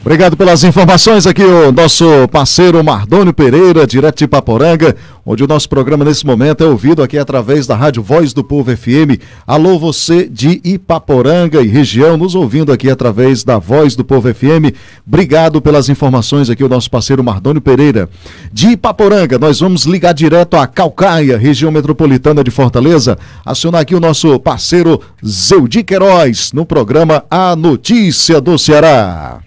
Obrigado 0.04 0.36
pelas 0.36 0.64
informações 0.64 1.28
aqui, 1.28 1.44
o 1.44 1.70
nosso 1.70 2.04
parceiro 2.32 2.82
Mardônio 2.82 3.32
Pereira, 3.32 3.86
direto 3.86 4.18
de 4.18 4.26
Paporanga, 4.26 4.96
onde 5.24 5.44
o 5.44 5.46
nosso 5.46 5.68
programa 5.68 6.04
nesse 6.04 6.26
momento 6.26 6.64
é 6.64 6.66
ouvido 6.66 7.02
aqui 7.02 7.16
através 7.16 7.66
da 7.66 7.76
Rádio 7.76 8.02
Voz 8.02 8.32
do 8.32 8.42
Povo 8.42 8.76
FM. 8.76 9.20
Alô, 9.46 9.78
você 9.78 10.28
de 10.28 10.60
Ipaporanga 10.64 11.62
e 11.62 11.68
região, 11.68 12.16
nos 12.16 12.34
ouvindo 12.34 12.72
aqui 12.72 12.90
através 12.90 13.44
da 13.44 13.58
Voz 13.58 13.94
do 13.94 14.04
Povo 14.04 14.32
FM. 14.32 14.74
Obrigado 15.06 15.60
pelas 15.60 15.88
informações 15.88 16.50
aqui, 16.50 16.64
o 16.64 16.68
nosso 16.68 16.90
parceiro 16.90 17.22
Mardônio 17.22 17.60
Pereira. 17.60 18.08
De 18.52 18.70
Ipaporanga, 18.70 19.38
nós 19.38 19.60
vamos 19.60 19.84
ligar 19.84 20.12
direto 20.12 20.56
a 20.56 20.66
Calcaia, 20.66 21.38
região 21.38 21.70
metropolitana 21.70 22.42
de 22.42 22.50
Fortaleza, 22.50 23.16
acionar 23.44 23.80
aqui 23.80 23.94
o 23.94 24.00
nosso 24.00 24.38
parceiro 24.40 25.00
Zeudi 25.24 25.82
Queiroz, 25.82 26.52
no 26.52 26.66
programa 26.66 27.24
A 27.30 27.54
Notícia 27.54 28.40
do 28.40 28.58
Ceará. 28.58 29.40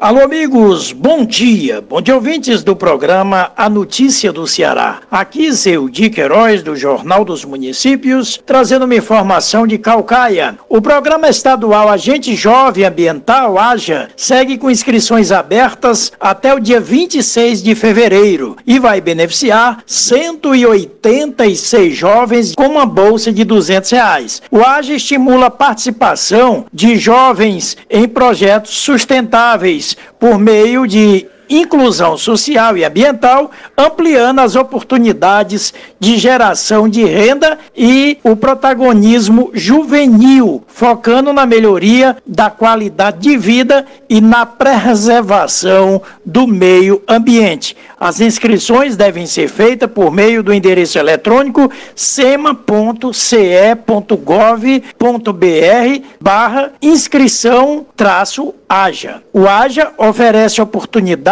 Alô, 0.00 0.22
amigos, 0.22 0.90
bom 0.90 1.24
dia. 1.24 1.80
Bom 1.80 2.00
dia, 2.00 2.16
ouvintes 2.16 2.64
do 2.64 2.74
programa 2.74 3.52
A 3.56 3.68
Notícia 3.68 4.32
do 4.32 4.44
Ceará. 4.44 5.02
Aqui, 5.08 5.52
Zeudi 5.52 6.10
Queiroz, 6.10 6.64
do 6.64 6.74
Jornal 6.74 7.24
dos 7.24 7.44
Municípios, 7.44 8.36
trazendo 8.44 8.86
uma 8.86 8.96
informação 8.96 9.68
de 9.68 9.78
Calcaia. 9.78 10.58
O 10.68 10.82
programa 10.82 11.28
estadual 11.28 11.88
Agente 11.88 12.34
Jovem 12.34 12.84
Ambiental, 12.84 13.56
AJA, 13.56 14.08
segue 14.16 14.58
com 14.58 14.68
inscrições 14.68 15.30
abertas 15.30 16.10
até 16.18 16.52
o 16.52 16.58
dia 16.58 16.80
26 16.80 17.62
de 17.62 17.76
fevereiro 17.76 18.56
e 18.66 18.80
vai 18.80 19.00
beneficiar 19.00 19.84
186 19.86 21.96
jovens 21.96 22.52
com 22.56 22.66
uma 22.66 22.84
bolsa 22.84 23.32
de 23.32 23.44
200 23.44 23.90
reais. 23.92 24.42
O 24.50 24.60
AJA 24.60 24.94
estimula 24.94 25.46
a 25.46 25.50
participação 25.50 26.66
de 26.72 26.96
jovens 26.96 27.76
em 27.88 28.08
projetos 28.08 28.74
sustentáveis 28.74 29.83
por 30.18 30.38
meio 30.38 30.86
de 30.86 31.28
inclusão 31.48 32.16
social 32.16 32.76
e 32.76 32.84
ambiental, 32.84 33.50
ampliando 33.76 34.40
as 34.40 34.56
oportunidades 34.56 35.72
de 35.98 36.16
geração 36.16 36.88
de 36.88 37.04
renda 37.04 37.58
e 37.76 38.18
o 38.22 38.36
protagonismo 38.36 39.50
juvenil, 39.54 40.62
focando 40.66 41.32
na 41.32 41.46
melhoria 41.46 42.16
da 42.26 42.50
qualidade 42.50 43.18
de 43.18 43.36
vida 43.36 43.86
e 44.08 44.20
na 44.20 44.46
preservação 44.46 46.02
do 46.24 46.46
meio 46.46 47.02
ambiente. 47.08 47.76
As 47.98 48.20
inscrições 48.20 48.96
devem 48.96 49.26
ser 49.26 49.48
feitas 49.48 49.90
por 49.90 50.10
meio 50.10 50.42
do 50.42 50.52
endereço 50.52 50.98
eletrônico 50.98 51.70
sema.ce.gov.br 51.94 53.14
barra 56.20 56.72
inscrição 56.82 57.86
traço 57.96 58.54
AJA. 58.68 59.22
O 59.32 59.48
AJA 59.48 59.92
oferece 59.96 60.60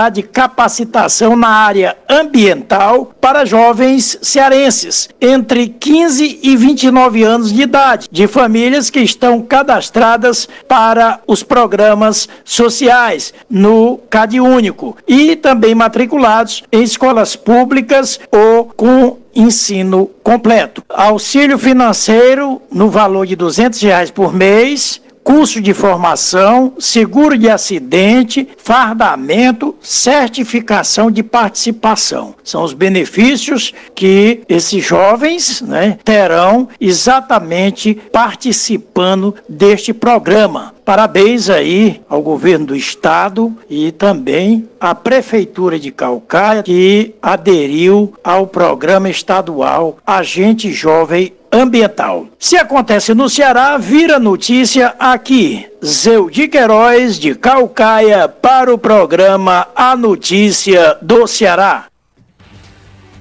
de 0.08 0.22
capacitação 0.22 1.36
na 1.36 1.48
área 1.48 1.96
ambiental 2.08 3.12
para 3.20 3.44
jovens 3.44 4.18
cearenses 4.22 5.08
entre 5.20 5.68
15 5.68 6.40
e 6.42 6.56
29 6.56 7.22
anos 7.22 7.52
de 7.52 7.62
idade, 7.62 8.08
de 8.10 8.26
famílias 8.26 8.90
que 8.90 9.00
estão 9.00 9.40
cadastradas 9.42 10.48
para 10.68 11.20
os 11.26 11.42
programas 11.42 12.28
sociais 12.44 13.32
no 13.48 13.98
CAD 14.10 14.40
Único 14.40 14.96
e 15.06 15.36
também 15.36 15.74
matriculados 15.74 16.62
em 16.72 16.82
escolas 16.82 17.36
públicas 17.36 18.18
ou 18.30 18.64
com 18.64 19.18
ensino 19.34 20.10
completo. 20.22 20.82
Auxílio 20.88 21.58
financeiro 21.58 22.60
no 22.70 22.90
valor 22.90 23.26
de 23.26 23.34
200 23.34 23.80
reais 23.80 24.10
por 24.10 24.32
mês 24.32 25.01
curso 25.22 25.60
de 25.60 25.72
formação, 25.72 26.72
seguro 26.78 27.38
de 27.38 27.48
acidente, 27.48 28.48
fardamento, 28.56 29.74
certificação 29.80 31.10
de 31.10 31.22
participação. 31.22 32.34
São 32.42 32.62
os 32.62 32.72
benefícios 32.72 33.72
que 33.94 34.42
esses 34.48 34.84
jovens 34.84 35.62
né, 35.62 35.98
terão 36.04 36.68
exatamente 36.80 37.94
participando 38.12 39.34
deste 39.48 39.92
programa. 39.92 40.74
Parabéns 40.84 41.48
aí 41.48 42.00
ao 42.08 42.20
governo 42.20 42.66
do 42.66 42.76
estado 42.76 43.56
e 43.70 43.92
também 43.92 44.68
à 44.82 44.96
prefeitura 44.96 45.78
de 45.78 45.92
Calcaia 45.92 46.64
que 46.64 47.14
aderiu 47.22 48.14
ao 48.24 48.48
programa 48.48 49.08
estadual 49.08 49.96
Agente 50.04 50.72
Jovem 50.72 51.32
ambiental. 51.52 52.26
Se 52.36 52.56
acontece 52.56 53.14
no 53.14 53.28
Ceará, 53.28 53.78
vira 53.78 54.18
notícia 54.18 54.92
aqui. 54.98 55.64
Zeudi 55.84 56.48
Queiroz 56.48 57.16
de 57.16 57.32
Calcaia 57.36 58.26
para 58.26 58.74
o 58.74 58.78
programa 58.78 59.68
A 59.76 59.94
Notícia 59.94 60.98
do 61.00 61.28
Ceará. 61.28 61.84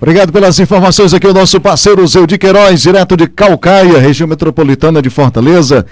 Obrigado 0.01 0.33
pelas 0.33 0.57
informações 0.57 1.13
aqui, 1.13 1.27
o 1.27 1.33
nosso 1.33 1.61
parceiro 1.61 2.07
Zeudi 2.07 2.39
Queiroz, 2.39 2.81
direto 2.81 3.15
de 3.15 3.27
Calcaia, 3.27 3.99
região 3.99 4.27
metropolitana 4.27 4.99
de 4.99 5.11
Fortaleza 5.11 5.85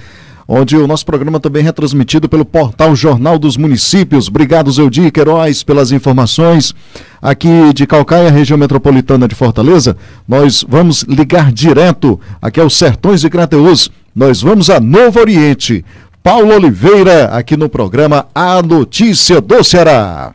onde 0.52 0.76
o 0.76 0.88
nosso 0.88 1.06
programa 1.06 1.40
também 1.40 1.62
é 1.62 1.66
retransmitido 1.66 2.28
pelo 2.28 2.44
portal 2.44 2.96
Jornal 2.96 3.38
dos 3.38 3.56
Municípios. 3.56 4.28
Obrigado, 4.28 4.72
Zeudi 4.72 5.12
Queiroz, 5.12 5.62
pelas 5.62 5.92
informações. 5.92 6.74
Aqui 7.22 7.72
de 7.72 7.86
Calcaia, 7.86 8.32
região 8.32 8.58
metropolitana 8.58 9.28
de 9.28 9.36
Fortaleza, 9.36 9.96
nós 10.28 10.66
vamos 10.68 11.04
ligar 11.04 11.52
direto 11.52 12.20
aqui 12.42 12.60
aos 12.60 12.76
Sertões 12.76 13.22
de 13.22 13.30
Crateus. 13.30 13.92
Nós 14.16 14.42
vamos 14.42 14.72
a 14.72 14.80
Novo 14.80 15.20
Oriente. 15.20 15.86
Paulo 16.24 16.56
Oliveira, 16.56 17.26
aqui 17.26 17.56
no 17.56 17.70
programa 17.70 18.26
A 18.34 18.60
Notícia 18.64 19.40
do 19.40 19.64
Ceará. 19.64 20.34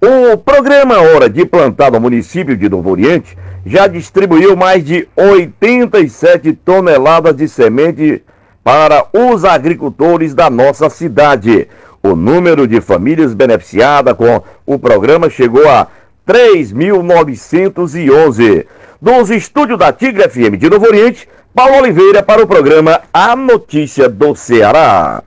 O 0.00 0.36
programa 0.36 1.00
Hora 1.00 1.28
de 1.28 1.44
Plantar 1.44 1.90
no 1.90 1.98
município 1.98 2.56
de 2.56 2.68
Novo 2.68 2.90
Oriente 2.90 3.36
já 3.64 3.86
distribuiu 3.86 4.56
mais 4.56 4.84
de 4.84 5.08
87 5.16 6.52
toneladas 6.52 7.34
de 7.34 7.48
semente 7.48 8.22
para 8.68 9.06
os 9.14 9.46
agricultores 9.46 10.34
da 10.34 10.50
nossa 10.50 10.90
cidade. 10.90 11.66
O 12.02 12.14
número 12.14 12.68
de 12.68 12.82
famílias 12.82 13.32
beneficiadas 13.32 14.14
com 14.14 14.42
o 14.66 14.78
programa 14.78 15.30
chegou 15.30 15.66
a 15.66 15.86
3.911. 16.28 18.66
Dos 19.00 19.30
estúdios 19.30 19.78
da 19.78 19.90
Tigre 19.90 20.28
FM 20.28 20.58
de 20.58 20.68
Novo 20.68 20.84
Oriente, 20.84 21.26
Paulo 21.54 21.78
Oliveira 21.78 22.22
para 22.22 22.42
o 22.42 22.46
programa 22.46 23.00
A 23.10 23.34
Notícia 23.34 24.06
do 24.06 24.34
Ceará. 24.34 25.22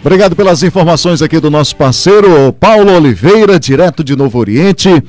Obrigado 0.00 0.34
pelas 0.34 0.62
informações 0.62 1.20
aqui 1.20 1.38
do 1.40 1.50
nosso 1.50 1.76
parceiro 1.76 2.54
Paulo 2.54 2.96
Oliveira, 2.96 3.60
direto 3.60 4.02
de 4.02 4.16
Novo 4.16 4.38
Oriente. 4.38 5.04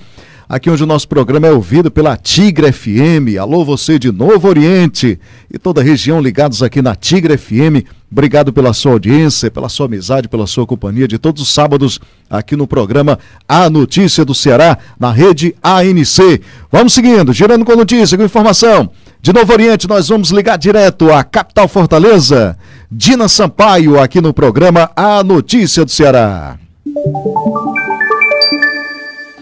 Aqui 0.49 0.67
onde 0.67 0.83
o 0.83 0.87
nosso 0.87 1.07
programa 1.07 1.45
é 1.45 1.51
ouvido 1.51 1.91
pela 1.91 2.17
Tigre 2.17 2.71
FM. 2.71 3.37
Alô, 3.39 3.63
você 3.63 3.99
de 3.99 4.11
Novo 4.11 4.47
Oriente 4.47 5.19
e 5.53 5.59
toda 5.59 5.79
a 5.79 5.83
região 5.83 6.19
ligados 6.19 6.63
aqui 6.63 6.81
na 6.81 6.95
Tigre 6.95 7.37
FM. 7.37 7.85
Obrigado 8.11 8.51
pela 8.51 8.73
sua 8.73 8.93
audiência, 8.93 9.51
pela 9.51 9.69
sua 9.69 9.85
amizade, 9.85 10.27
pela 10.27 10.47
sua 10.47 10.65
companhia 10.65 11.07
de 11.07 11.19
todos 11.19 11.43
os 11.43 11.53
sábados 11.53 11.99
aqui 12.27 12.55
no 12.55 12.65
programa 12.65 13.19
A 13.47 13.69
Notícia 13.69 14.25
do 14.25 14.33
Ceará, 14.33 14.79
na 14.99 15.11
rede 15.11 15.55
ANC. 15.61 16.41
Vamos 16.71 16.93
seguindo, 16.93 17.31
girando 17.31 17.63
com 17.63 17.75
notícia, 17.75 18.17
com 18.17 18.23
informação. 18.23 18.89
De 19.21 19.31
Novo 19.31 19.53
Oriente, 19.53 19.87
nós 19.87 20.07
vamos 20.07 20.31
ligar 20.31 20.57
direto 20.57 21.13
à 21.13 21.23
capital 21.23 21.67
Fortaleza. 21.67 22.57
Dina 22.91 23.27
Sampaio, 23.27 23.99
aqui 24.01 24.19
no 24.19 24.33
programa 24.33 24.89
A 24.95 25.23
Notícia 25.23 25.85
do 25.85 25.91
Ceará. 25.91 26.57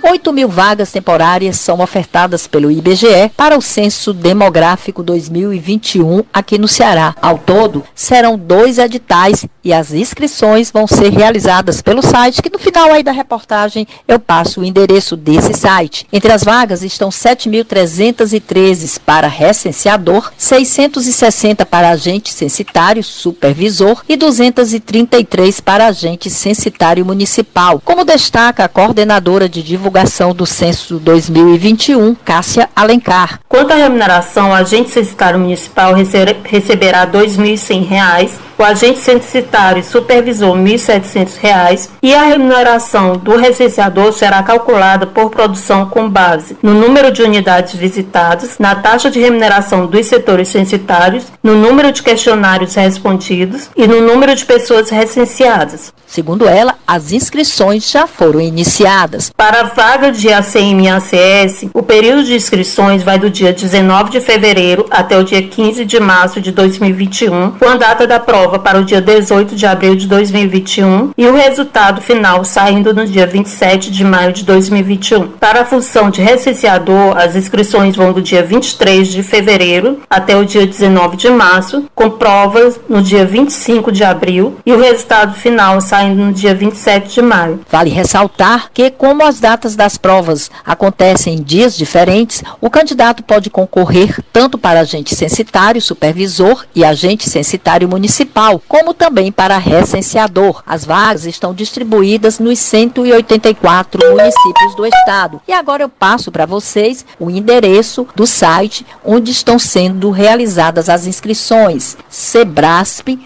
8 0.09 0.31
mil 0.31 0.47
vagas 0.47 0.89
temporárias 0.89 1.59
são 1.59 1.81
ofertadas 1.81 2.47
pelo 2.47 2.71
IBGE 2.71 3.29
para 3.35 3.57
o 3.57 3.61
Censo 3.61 4.13
Demográfico 4.13 5.03
2021 5.03 6.23
aqui 6.33 6.57
no 6.57 6.65
Ceará. 6.65 7.13
Ao 7.21 7.37
todo, 7.37 7.83
serão 7.93 8.37
dois 8.37 8.77
editais 8.77 9.45
e 9.61 9.73
as 9.73 9.91
inscrições 9.91 10.71
vão 10.71 10.87
ser 10.87 11.09
realizadas 11.09 11.81
pelo 11.81 12.01
site, 12.01 12.41
que 12.41 12.49
no 12.49 12.57
final 12.57 12.93
aí 12.93 13.03
da 13.03 13.11
reportagem 13.11 13.85
eu 14.07 14.17
passo 14.17 14.61
o 14.61 14.63
endereço 14.63 15.17
desse 15.17 15.53
site. 15.53 16.07
Entre 16.13 16.31
as 16.31 16.41
vagas 16.41 16.83
estão 16.83 17.09
7.313 17.09 19.01
para 19.05 19.27
recenseador, 19.27 20.31
660 20.37 21.65
para 21.65 21.89
agente 21.89 22.31
censitário 22.31 23.03
supervisor 23.03 24.01
e 24.07 24.15
233 24.15 25.59
para 25.59 25.87
agente 25.87 26.29
censitário 26.29 27.05
municipal. 27.05 27.81
Como 27.83 28.05
destaca 28.05 28.63
a 28.63 28.69
coordenadora 28.69 29.49
de 29.49 29.61
divulgação 29.61 29.96
divulgação 29.97 30.31
do 30.33 30.45
censo 30.45 30.99
2021, 30.99 32.13
Cássia 32.13 32.69
Alencar. 32.75 33.39
Quanto 33.49 33.71
à 33.71 33.75
remuneração, 33.75 34.51
o 34.51 34.53
agente 34.53 34.91
censitário 34.91 35.39
municipal 35.39 35.93
receberá 35.93 37.01
R$ 37.01 37.11
2.100, 37.11 38.29
o 38.57 38.63
agente 38.63 38.99
censitário 38.99 39.83
supervisor 39.83 40.55
R$ 40.55 40.63
1.700 40.63 41.89
e 42.01 42.13
a 42.13 42.23
remuneração 42.23 43.17
do 43.17 43.35
recenseador 43.35 44.11
será 44.13 44.41
calculada 44.43 45.05
por 45.05 45.29
produção 45.29 45.87
com 45.87 46.09
base 46.09 46.57
no 46.61 46.73
número 46.73 47.11
de 47.11 47.21
unidades 47.21 47.75
visitadas, 47.75 48.57
na 48.59 48.75
taxa 48.75 49.11
de 49.11 49.19
remuneração 49.19 49.85
dos 49.85 50.05
setores 50.07 50.47
censitários, 50.47 51.25
no 51.43 51.55
número 51.55 51.91
de 51.91 52.01
questionários 52.01 52.75
respondidos 52.75 53.69
e 53.75 53.87
no 53.87 54.01
número 54.01 54.35
de 54.35 54.45
pessoas 54.45 54.89
recenseadas. 54.89 55.93
Segundo 56.07 56.47
ela, 56.47 56.75
as 56.87 57.11
inscrições 57.11 57.91
já 57.91 58.07
foram 58.07 58.39
iniciadas. 58.39 59.29
Para 59.35 59.67
a 59.87 59.91
vaga 59.91 60.11
de 60.11 60.33
ACM 60.33 60.83
e 60.83 60.89
ACS, 60.89 61.69
o 61.73 61.81
período 61.81 62.25
de 62.25 62.35
inscrições 62.35 63.03
vai 63.03 63.17
do 63.17 63.29
dia 63.29 63.53
19 63.53 64.09
de 64.09 64.19
fevereiro 64.19 64.85
até 64.91 65.17
o 65.17 65.23
dia 65.23 65.41
15 65.41 65.85
de 65.85 65.97
março 65.97 66.41
de 66.41 66.51
2021, 66.51 67.51
com 67.51 67.69
a 67.69 67.77
data 67.77 68.05
da 68.05 68.19
prova 68.19 68.59
para 68.59 68.79
o 68.79 68.83
dia 68.83 68.99
18 68.99 69.55
de 69.55 69.65
abril 69.65 69.95
de 69.95 70.05
2021 70.05 71.11
e 71.17 71.25
o 71.25 71.33
resultado 71.33 72.01
final 72.01 72.43
saindo 72.43 72.93
no 72.93 73.07
dia 73.07 73.25
27 73.25 73.89
de 73.89 74.03
maio 74.03 74.33
de 74.33 74.43
2021. 74.43 75.29
Para 75.39 75.61
a 75.61 75.65
função 75.65 76.09
de 76.09 76.21
recenseador, 76.21 77.17
as 77.17 77.37
inscrições 77.37 77.95
vão 77.95 78.11
do 78.11 78.21
dia 78.21 78.43
23 78.43 79.07
de 79.07 79.23
fevereiro 79.23 80.01
até 80.09 80.35
o 80.35 80.43
dia 80.43 80.67
19 80.67 81.15
de 81.15 81.29
março, 81.29 81.85
com 81.95 82.09
provas 82.09 82.77
no 82.89 83.01
dia 83.01 83.25
25 83.25 83.89
de 83.93 84.03
abril 84.03 84.57
e 84.65 84.73
o 84.73 84.79
resultado 84.81 85.33
final 85.33 85.79
saindo 85.79 86.25
no 86.25 86.33
dia 86.33 86.53
27 86.53 87.15
de 87.15 87.21
maio. 87.21 87.61
Vale 87.71 87.89
ressaltar 87.89 88.69
que, 88.73 88.91
como 88.91 89.23
as 89.23 89.39
datas 89.39 89.66
das 89.75 89.97
provas 89.97 90.49
acontecem 90.65 91.35
em 91.35 91.41
dias 91.41 91.75
diferentes, 91.75 92.43
o 92.61 92.69
candidato 92.69 93.23
pode 93.23 93.49
concorrer 93.49 94.23
tanto 94.31 94.57
para 94.57 94.81
agente 94.81 95.15
censitário, 95.15 95.81
supervisor 95.81 96.65
e 96.75 96.83
agente 96.83 97.29
censitário 97.29 97.87
municipal, 97.87 98.61
como 98.67 98.93
também 98.93 99.31
para 99.31 99.57
recenseador. 99.57 100.63
As 100.65 100.85
vagas 100.85 101.25
estão 101.25 101.53
distribuídas 101.53 102.39
nos 102.39 102.59
184 102.59 104.01
municípios 104.09 104.75
do 104.75 104.85
estado. 104.85 105.41
E 105.47 105.53
agora 105.53 105.83
eu 105.83 105.89
passo 105.89 106.31
para 106.31 106.45
vocês 106.45 107.05
o 107.19 107.29
endereço 107.29 108.07
do 108.15 108.27
site 108.27 108.85
onde 109.03 109.31
estão 109.31 109.57
sendo 109.57 110.09
realizadas 110.11 110.89
as 110.89 111.07
inscrições: 111.07 111.97
sebrasp.org.br 112.09 113.17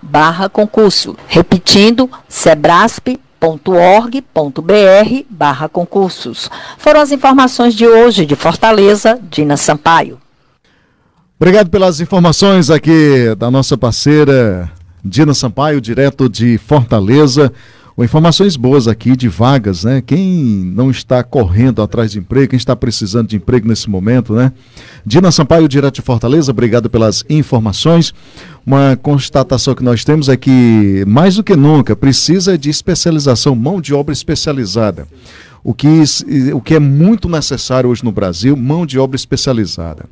barra 0.00 0.48
concurso. 0.48 1.16
Repetindo, 1.26 2.10
sebrasp.org.br 3.42 5.24
barra 5.28 5.68
concursos. 5.68 6.48
Foram 6.78 7.00
as 7.00 7.10
informações 7.10 7.74
de 7.74 7.86
hoje 7.86 8.24
de 8.24 8.36
Fortaleza, 8.36 9.18
Dina 9.28 9.56
Sampaio. 9.56 10.18
Obrigado 11.38 11.68
pelas 11.68 12.00
informações 12.00 12.70
aqui 12.70 13.34
da 13.36 13.50
nossa 13.50 13.76
parceira 13.76 14.70
Dina 15.04 15.34
Sampaio, 15.34 15.80
direto 15.80 16.28
de 16.28 16.56
Fortaleza 16.56 17.52
informações 17.98 18.56
boas 18.56 18.88
aqui 18.88 19.16
de 19.16 19.28
vagas, 19.28 19.84
né? 19.84 20.00
Quem 20.00 20.26
não 20.74 20.90
está 20.90 21.22
correndo 21.22 21.82
atrás 21.82 22.12
de 22.12 22.18
emprego, 22.18 22.48
quem 22.48 22.56
está 22.56 22.74
precisando 22.74 23.28
de 23.28 23.36
emprego 23.36 23.68
nesse 23.68 23.88
momento, 23.90 24.32
né? 24.34 24.52
Dina 25.04 25.30
Sampaio, 25.30 25.68
direto 25.68 25.96
de 25.96 26.02
Fortaleza, 26.02 26.50
obrigado 26.50 26.88
pelas 26.88 27.24
informações. 27.28 28.14
Uma 28.64 28.96
constatação 28.96 29.74
que 29.74 29.82
nós 29.82 30.04
temos 30.04 30.28
é 30.28 30.36
que, 30.36 31.04
mais 31.06 31.34
do 31.34 31.42
que 31.42 31.56
nunca, 31.56 31.96
precisa 31.96 32.56
de 32.56 32.70
especialização, 32.70 33.56
mão 33.56 33.80
de 33.80 33.92
obra 33.92 34.12
especializada. 34.12 35.06
O 35.64 35.74
que, 35.74 35.88
o 36.54 36.60
que 36.60 36.74
é 36.74 36.78
muito 36.78 37.28
necessário 37.28 37.90
hoje 37.90 38.04
no 38.04 38.12
Brasil, 38.12 38.56
mão 38.56 38.86
de 38.86 38.98
obra 38.98 39.16
especializada. 39.16 40.04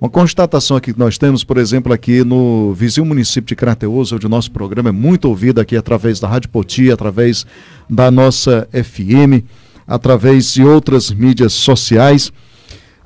Uma 0.00 0.10
constatação 0.10 0.76
aqui 0.76 0.92
que 0.92 0.98
nós 0.98 1.16
temos, 1.16 1.44
por 1.44 1.56
exemplo, 1.56 1.92
aqui 1.92 2.24
no 2.24 2.74
vizinho 2.74 3.06
município 3.06 3.48
de 3.48 3.56
Crateus, 3.56 4.12
onde 4.12 4.26
o 4.26 4.28
nosso 4.28 4.50
programa 4.50 4.88
é 4.88 4.92
muito 4.92 5.26
ouvido 5.26 5.60
aqui 5.60 5.76
através 5.76 6.20
da 6.20 6.28
Rádio 6.28 6.50
Poti, 6.50 6.90
através 6.90 7.46
da 7.88 8.10
nossa 8.10 8.68
FM, 8.72 9.44
através 9.86 10.52
de 10.52 10.62
outras 10.62 11.10
mídias 11.10 11.52
sociais, 11.52 12.32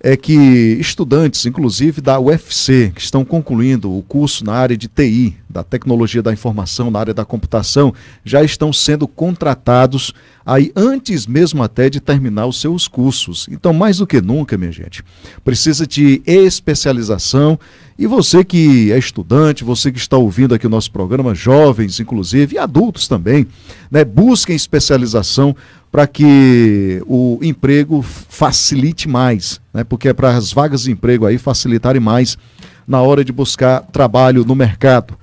é 0.00 0.16
que 0.16 0.32
estudantes, 0.78 1.44
inclusive 1.44 2.00
da 2.00 2.18
UFC, 2.20 2.92
que 2.94 3.00
estão 3.00 3.24
concluindo 3.24 3.96
o 3.96 4.02
curso 4.02 4.44
na 4.44 4.52
área 4.52 4.76
de 4.76 4.86
TI, 4.86 5.36
da 5.48 5.64
tecnologia 5.64 6.22
da 6.22 6.32
informação, 6.32 6.90
na 6.90 7.00
área 7.00 7.14
da 7.14 7.24
computação, 7.24 7.92
já 8.24 8.42
estão 8.42 8.72
sendo 8.72 9.08
contratados 9.08 10.12
aí 10.46 10.70
antes 10.76 11.26
mesmo 11.26 11.62
até 11.62 11.90
de 11.90 12.00
terminar 12.00 12.46
os 12.46 12.60
seus 12.60 12.86
cursos. 12.86 13.48
Então, 13.50 13.72
mais 13.72 13.98
do 13.98 14.06
que 14.06 14.20
nunca, 14.20 14.56
minha 14.56 14.72
gente, 14.72 15.02
precisa 15.44 15.86
de 15.86 16.22
especialização. 16.24 17.58
E 17.98 18.06
você 18.06 18.44
que 18.44 18.92
é 18.92 18.98
estudante, 18.98 19.64
você 19.64 19.90
que 19.90 19.98
está 19.98 20.16
ouvindo 20.16 20.54
aqui 20.54 20.66
o 20.66 20.70
nosso 20.70 20.90
programa, 20.92 21.34
jovens 21.34 21.98
inclusive, 21.98 22.54
e 22.54 22.58
adultos 22.58 23.08
também, 23.08 23.44
né, 23.90 24.04
busquem 24.04 24.54
especialização 24.54 25.56
para 25.90 26.06
que 26.06 27.02
o 27.06 27.40
emprego 27.42 28.00
facilite 28.02 29.08
mais, 29.08 29.60
né? 29.74 29.82
porque 29.82 30.08
é 30.10 30.12
para 30.12 30.36
as 30.36 30.52
vagas 30.52 30.82
de 30.82 30.92
emprego 30.92 31.26
aí 31.26 31.38
facilitarem 31.38 32.00
mais 32.00 32.38
na 32.86 33.00
hora 33.02 33.24
de 33.24 33.32
buscar 33.32 33.80
trabalho 33.80 34.44
no 34.44 34.54
mercado. 34.54 35.18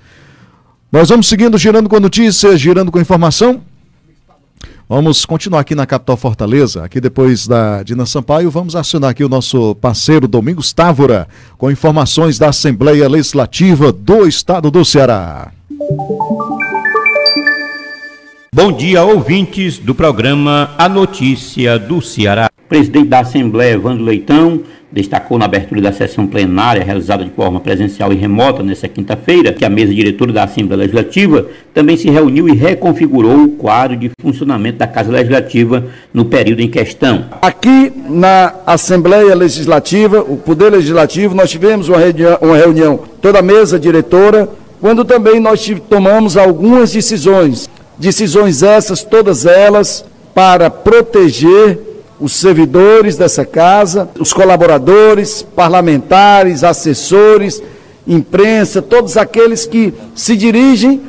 Nós 0.91 1.09
vamos 1.09 1.27
seguindo, 1.27 1.57
girando 1.57 1.87
com 1.87 1.99
notícias, 1.99 2.59
girando 2.59 2.91
com 2.91 2.99
informação. 2.99 3.61
Vamos 4.87 5.25
continuar 5.25 5.61
aqui 5.61 5.73
na 5.73 5.87
capital 5.87 6.15
Fortaleza, 6.15 6.85
aqui 6.85 7.01
depois 7.01 7.47
da 7.47 7.81
Dina 7.81 8.05
Sampaio, 8.05 8.51
vamos 8.51 8.75
acionar 8.75 9.09
aqui 9.09 9.23
o 9.23 9.29
nosso 9.29 9.73
parceiro 9.73 10.27
Domingos 10.27 10.71
Távora, 10.73 11.27
com 11.57 11.71
informações 11.71 12.37
da 12.37 12.49
Assembleia 12.49 13.09
Legislativa 13.09 13.91
do 13.91 14.27
Estado 14.27 14.69
do 14.69 14.85
Ceará. 14.85 15.51
Bom 18.53 18.71
dia, 18.71 19.03
ouvintes 19.03 19.79
do 19.79 19.95
programa 19.95 20.69
A 20.77 20.87
Notícia 20.87 21.79
do 21.79 21.99
Ceará. 21.99 22.47
Presidente 22.69 23.09
da 23.09 23.21
Assembleia, 23.21 23.73
Evandro 23.73 24.03
Leitão, 24.03 24.61
destacou 24.95 25.37
na 25.37 25.43
abertura 25.43 25.81
da 25.81 25.91
sessão 25.91 26.25
plenária, 26.25 26.81
realizada 26.81 27.23
de 27.23 27.29
forma 27.29 27.59
presencial 27.59 28.13
e 28.13 28.15
remota 28.15 28.63
nesta 28.63 28.87
quinta-feira, 28.87 29.51
que 29.51 29.65
a 29.65 29.69
mesa 29.69 29.93
diretora 29.93 30.31
da 30.31 30.45
Assembleia 30.45 30.79
Legislativa 30.79 31.45
também 31.73 31.97
se 31.97 32.09
reuniu 32.09 32.47
e 32.47 32.55
reconfigurou 32.55 33.43
o 33.43 33.49
quadro 33.49 33.97
de 33.97 34.09
funcionamento 34.21 34.77
da 34.77 34.87
Casa 34.87 35.11
Legislativa 35.11 35.85
no 36.13 36.23
período 36.23 36.61
em 36.61 36.69
questão. 36.69 37.25
Aqui 37.41 37.91
na 38.09 38.55
Assembleia 38.65 39.35
Legislativa, 39.35 40.21
o 40.21 40.37
Poder 40.37 40.71
Legislativo, 40.71 41.35
nós 41.35 41.51
tivemos 41.51 41.89
uma 41.89 41.97
reunião, 41.97 42.37
uma 42.41 42.55
reunião 42.55 42.99
toda 43.21 43.39
a 43.39 43.43
mesa 43.43 43.77
diretora, 43.77 44.47
quando 44.79 45.03
também 45.03 45.39
nós 45.39 45.69
tomamos 45.89 46.37
algumas 46.37 46.93
decisões 46.93 47.69
Decisões 47.97 48.61
essas, 48.61 49.03
todas 49.03 49.45
elas, 49.45 50.03
para 50.33 50.69
proteger 50.69 51.79
os 52.19 52.33
servidores 52.33 53.17
dessa 53.17 53.45
casa, 53.45 54.09
os 54.19 54.31
colaboradores, 54.31 55.45
parlamentares, 55.55 56.63
assessores, 56.63 57.61
imprensa, 58.07 58.81
todos 58.81 59.17
aqueles 59.17 59.65
que 59.65 59.93
se 60.13 60.35
dirigem 60.35 61.01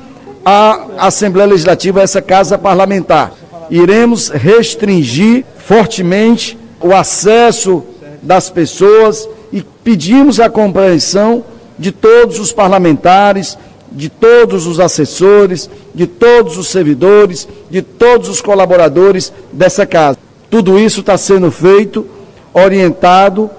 à 0.44 1.06
Assembleia 1.06 1.50
Legislativa, 1.50 2.02
essa 2.02 2.22
casa 2.22 2.58
parlamentar. 2.58 3.32
iremos 3.68 4.28
restringir 4.28 5.44
fortemente 5.58 6.56
o 6.80 6.94
acesso 6.94 7.82
das 8.22 8.48
pessoas 8.48 9.28
e 9.52 9.62
pedimos 9.82 10.38
a 10.38 10.48
compreensão 10.48 11.44
de 11.76 11.90
todos 11.90 12.38
os 12.38 12.52
parlamentares, 12.52 13.58
de 13.90 14.08
todos 14.08 14.66
os 14.66 14.78
assessores, 14.78 15.68
de 15.94 16.06
todos 16.06 16.56
os 16.56 16.68
servidores, 16.68 17.48
de 17.70 17.82
todos 17.82 18.28
os 18.28 18.40
colaboradores 18.40 19.32
dessa 19.52 19.84
casa. 19.84 20.26
Tudo 20.51 20.78
isso 20.78 21.01
está 21.01 21.16
sendo 21.18 21.51
feito 21.51 22.06
orientado 22.52 23.51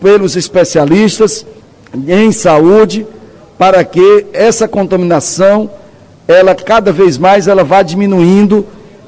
pelos 0.00 0.36
especialistas 0.36 1.46
em 2.08 2.32
saúde 2.32 3.06
para 3.56 3.84
que 3.84 4.26
essa 4.32 4.66
contaminação 4.66 5.70
ela 6.26 6.54
cada 6.54 6.92
vez 6.92 7.18
mais 7.18 7.46
ela 7.46 7.64
vá 7.64 7.82
diminuindo 7.82 8.66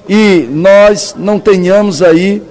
e 0.08 0.46
nós 0.50 1.14
não 1.18 1.38
tenhamos 1.40 2.02
aí 2.02 2.42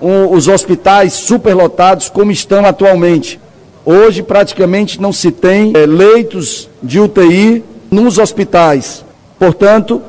um, 0.00 0.32
os 0.32 0.48
hospitais 0.48 1.12
superlotados 1.12 2.08
como 2.08 2.30
estão 2.30 2.64
atualmente. 2.64 3.40
Hoje 3.84 4.22
praticamente 4.22 5.00
não 5.00 5.12
se 5.12 5.30
tem 5.30 5.72
é, 5.74 5.86
leitos 5.86 6.68
de 6.82 7.00
UTI 7.00 7.64
nos 7.90 8.18
hospitais. 8.18 9.04
Portanto, 9.38 10.00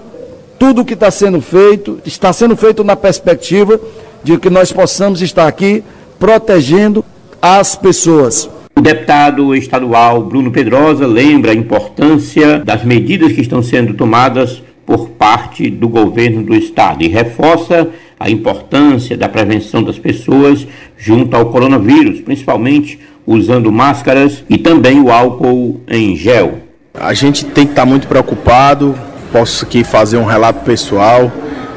tudo 0.60 0.86
que 0.86 0.94
está 0.94 1.10
sendo 1.10 1.42
feito 1.42 2.00
está 2.06 2.32
sendo 2.32 2.56
feito 2.56 2.84
na 2.84 2.96
perspectiva 2.96 3.80
de 4.24 4.38
que 4.38 4.50
nós 4.50 4.72
possamos 4.72 5.22
estar 5.22 5.48
aqui 5.48 5.84
protegendo 6.20 7.04
as 7.42 7.76
pessoas. 7.76 8.50
O 8.76 8.82
deputado 8.82 9.56
estadual 9.56 10.24
Bruno 10.24 10.52
Pedrosa 10.52 11.06
lembra 11.06 11.52
a 11.52 11.56
importância 11.56 12.60
das 12.60 12.84
medidas 12.84 13.32
que 13.34 13.42
estão 13.42 13.62
sendo 13.62 13.94
tomadas 13.94 14.62
por 14.86 15.10
parte 15.10 15.70
do 15.70 15.88
governo 15.88 16.44
do 16.44 16.56
estado 16.56 17.04
e 17.04 17.08
reforça 17.08 17.90
a 18.20 18.30
importância 18.30 19.18
da 19.18 19.28
prevenção 19.28 19.84
das 19.84 19.98
pessoas 19.98 20.68
junto 20.98 21.36
ao 21.36 21.48
coronavírus, 21.48 22.22
principalmente 22.22 23.00
usando 23.26 23.72
máscaras 23.72 24.44
e 24.50 24.58
também 24.58 25.00
o 25.00 25.12
álcool 25.12 25.82
em 25.88 26.16
gel. 26.16 26.60
A 26.94 27.14
gente 27.14 27.46
tem 27.46 27.66
que 27.66 27.72
estar 27.72 27.86
muito 27.86 28.08
preocupado. 28.08 28.96
Posso 29.32 29.66
aqui 29.66 29.84
fazer 29.84 30.18
um 30.18 30.26
relato 30.26 30.64
pessoal. 30.66 31.32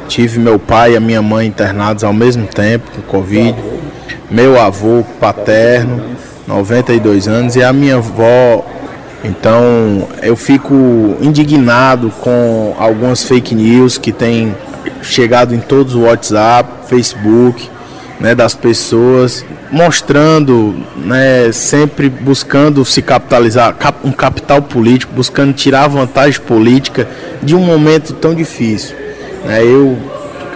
Tive 0.09 0.39
meu 0.39 0.59
pai 0.59 0.93
e 0.93 0.97
a 0.97 1.01
minha 1.01 1.22
mãe 1.22 1.47
internados 1.47 2.05
ao 2.05 2.12
mesmo 2.12 2.47
tempo 2.47 2.90
com 2.90 3.02
Covid. 3.02 3.56
Meu 4.31 4.60
avô 4.60 5.05
paterno, 5.20 6.02
92 6.47 7.28
anos, 7.28 7.56
e 7.56 7.62
a 7.62 7.72
minha 7.72 7.97
avó. 7.97 8.64
Então 9.24 10.06
eu 10.22 10.36
fico 10.36 10.74
indignado 11.20 12.10
com 12.20 12.74
algumas 12.78 13.24
fake 13.24 13.55
news 13.55 13.97
que 13.97 14.12
têm 14.12 14.55
chegado 15.02 15.55
em 15.55 15.60
todos 15.60 15.94
os 15.94 16.02
WhatsApp, 16.02 16.86
Facebook, 16.89 17.70
né, 18.20 18.35
das 18.35 18.55
pessoas, 18.55 19.44
mostrando, 19.72 20.74
né, 20.97 21.51
sempre 21.52 22.09
buscando 22.09 22.85
se 22.85 23.02
capitalizar, 23.02 23.74
um 24.05 24.12
capital 24.12 24.62
político, 24.62 25.12
buscando 25.14 25.52
tirar 25.52 25.89
vantagem 25.89 26.40
política 26.40 27.09
de 27.43 27.55
um 27.55 27.60
momento 27.60 28.12
tão 28.14 28.35
difícil. 28.35 29.03
Né, 29.44 29.62
eu 29.62 29.98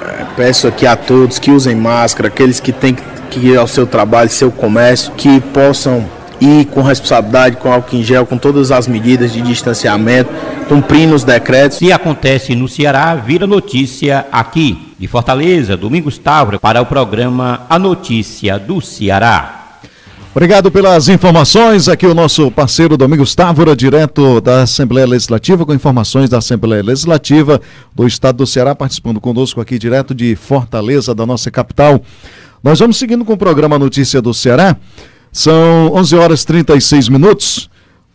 eh, 0.02 0.26
peço 0.36 0.66
aqui 0.66 0.86
a 0.86 0.96
todos 0.96 1.38
que 1.38 1.50
usem 1.50 1.76
máscara, 1.76 2.28
aqueles 2.28 2.58
que 2.58 2.72
têm 2.72 2.96
que 3.30 3.38
ir 3.40 3.58
ao 3.58 3.66
seu 3.66 3.86
trabalho, 3.86 4.30
seu 4.30 4.50
comércio, 4.50 5.12
que 5.12 5.40
possam 5.40 6.06
ir 6.40 6.66
com 6.66 6.82
responsabilidade, 6.82 7.56
com 7.56 7.72
álcool 7.72 7.96
em 7.96 8.02
gel, 8.02 8.24
com 8.24 8.38
todas 8.38 8.70
as 8.70 8.86
medidas 8.86 9.32
de 9.32 9.42
distanciamento, 9.42 10.30
cumprindo 10.68 11.14
os 11.14 11.24
decretos. 11.24 11.78
Se 11.78 11.92
acontece 11.92 12.54
no 12.54 12.68
Ceará, 12.68 13.14
vira 13.14 13.46
notícia 13.46 14.26
aqui. 14.32 14.86
De 14.98 15.06
Fortaleza, 15.06 15.76
Domingos 15.76 16.18
Távora, 16.18 16.58
para 16.58 16.82
o 16.82 16.86
programa 16.86 17.62
A 17.70 17.78
Notícia 17.78 18.58
do 18.58 18.80
Ceará. 18.80 19.67
Obrigado 20.38 20.70
pelas 20.70 21.08
informações. 21.08 21.88
Aqui 21.88 22.06
o 22.06 22.14
nosso 22.14 22.48
parceiro 22.48 22.96
Domingos 22.96 23.34
Távora, 23.34 23.74
direto 23.74 24.40
da 24.40 24.62
Assembleia 24.62 25.04
Legislativa, 25.04 25.66
com 25.66 25.74
informações 25.74 26.30
da 26.30 26.38
Assembleia 26.38 26.80
Legislativa 26.80 27.60
do 27.92 28.06
Estado 28.06 28.36
do 28.36 28.46
Ceará, 28.46 28.72
participando 28.72 29.20
conosco 29.20 29.60
aqui 29.60 29.80
direto 29.80 30.14
de 30.14 30.36
Fortaleza, 30.36 31.12
da 31.12 31.26
nossa 31.26 31.50
capital. 31.50 32.00
Nós 32.62 32.78
vamos 32.78 32.98
seguindo 32.98 33.24
com 33.24 33.32
o 33.32 33.36
programa 33.36 33.80
Notícia 33.80 34.22
do 34.22 34.32
Ceará. 34.32 34.76
São 35.32 35.92
11 35.94 36.14
horas 36.14 36.42
e 36.42 36.46
36 36.46 37.08
minutos. 37.08 37.68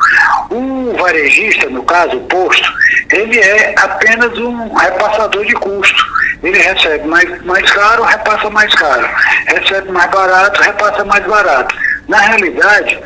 O 0.50 0.96
varejista, 0.98 1.68
no 1.68 1.82
caso, 1.84 2.16
o 2.16 2.24
posto, 2.24 2.72
ele 3.12 3.38
é 3.38 3.74
apenas 3.78 4.36
um 4.38 4.74
repassador 4.74 5.44
de 5.44 5.54
custo. 5.54 6.04
Ele 6.42 6.58
recebe 6.58 7.06
mais, 7.06 7.44
mais 7.44 7.70
caro, 7.70 8.02
repassa 8.04 8.50
mais 8.50 8.74
caro. 8.74 9.08
Recebe 9.46 9.90
mais 9.90 10.10
barato, 10.10 10.62
repassa 10.62 11.04
mais 11.04 11.24
barato. 11.26 11.74
Na 12.08 12.18
realidade, 12.18 12.98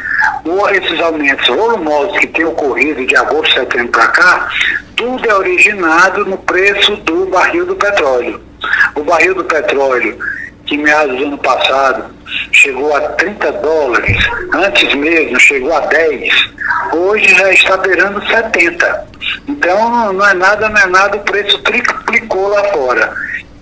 esses 0.72 1.00
aumentos 1.00 1.46
volumosos 1.48 2.18
que 2.18 2.26
têm 2.28 2.44
ocorrido 2.44 3.04
de 3.04 3.16
agosto, 3.16 3.54
setembro 3.54 3.88
para 3.88 4.06
cá, 4.08 4.48
tudo 4.96 5.28
é 5.28 5.34
originado 5.34 6.24
no 6.24 6.38
preço 6.38 6.96
do 6.96 7.26
barril 7.26 7.66
do 7.66 7.74
petróleo. 7.74 8.51
O 8.94 9.02
barril 9.02 9.34
do 9.34 9.44
petróleo, 9.44 10.18
que 10.66 10.76
meados 10.76 11.16
do 11.16 11.24
ano 11.24 11.38
passado 11.38 12.04
chegou 12.52 12.94
a 12.96 13.00
30 13.00 13.52
dólares, 13.52 14.16
antes 14.54 14.94
mesmo 14.94 15.38
chegou 15.40 15.74
a 15.74 15.80
10, 15.80 16.50
hoje 16.92 17.34
já 17.34 17.52
está 17.52 17.76
beirando 17.76 18.24
70. 18.26 19.06
Então 19.48 20.12
não 20.12 20.26
é 20.26 20.34
nada, 20.34 20.68
não 20.68 20.80
é 20.80 20.86
nada, 20.86 21.16
o 21.16 21.20
preço 21.20 21.58
triplicou 21.58 22.48
lá 22.48 22.64
fora. 22.64 23.12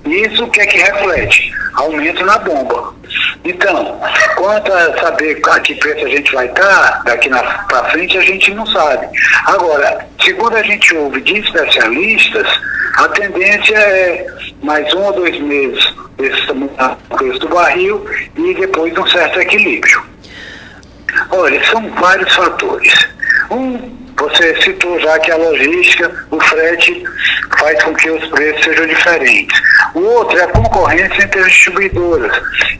Isso 0.04 0.44
o 0.44 0.50
que 0.50 0.60
é 0.60 0.66
que 0.66 0.78
reflete? 0.78 1.52
Aumento 1.74 2.24
na 2.24 2.38
bomba. 2.38 2.94
Então, 3.44 4.00
quanto 4.36 4.72
a 4.72 4.98
saber 5.00 5.40
a 5.50 5.60
que 5.60 5.74
preço 5.76 6.04
a 6.04 6.08
gente 6.08 6.32
vai 6.34 6.46
estar 6.46 7.02
daqui 7.04 7.28
para 7.28 7.84
frente, 7.90 8.18
a 8.18 8.22
gente 8.22 8.54
não 8.54 8.66
sabe. 8.66 9.08
Agora, 9.46 10.06
segundo 10.22 10.56
a 10.56 10.62
gente 10.62 10.94
ouve 10.96 11.20
de 11.20 11.38
especialistas, 11.38 12.46
a 13.00 13.08
tendência 13.08 13.74
é 13.76 14.26
mais 14.62 14.92
um 14.92 15.02
ou 15.04 15.12
dois 15.14 15.40
meses 15.40 15.82
desse 16.18 16.46
preço 17.08 17.38
do 17.38 17.48
barril 17.48 18.04
e 18.36 18.54
depois 18.54 18.96
um 18.98 19.06
certo 19.06 19.40
equilíbrio. 19.40 20.02
Olha, 21.30 21.64
são 21.70 21.88
vários 21.92 22.30
fatores. 22.34 22.92
Um 23.50 23.78
você 24.20 24.54
citou 24.62 25.00
já 25.00 25.18
que 25.18 25.30
a 25.30 25.36
logística, 25.36 26.10
o 26.30 26.38
frete, 26.40 27.02
faz 27.58 27.82
com 27.82 27.94
que 27.94 28.10
os 28.10 28.26
preços 28.28 28.64
sejam 28.64 28.86
diferentes. 28.86 29.60
O 29.94 30.00
outro 30.00 30.38
é 30.38 30.44
a 30.44 30.48
concorrência 30.48 31.24
entre 31.24 31.40
as 31.40 31.46
distribuidoras. 31.46 32.32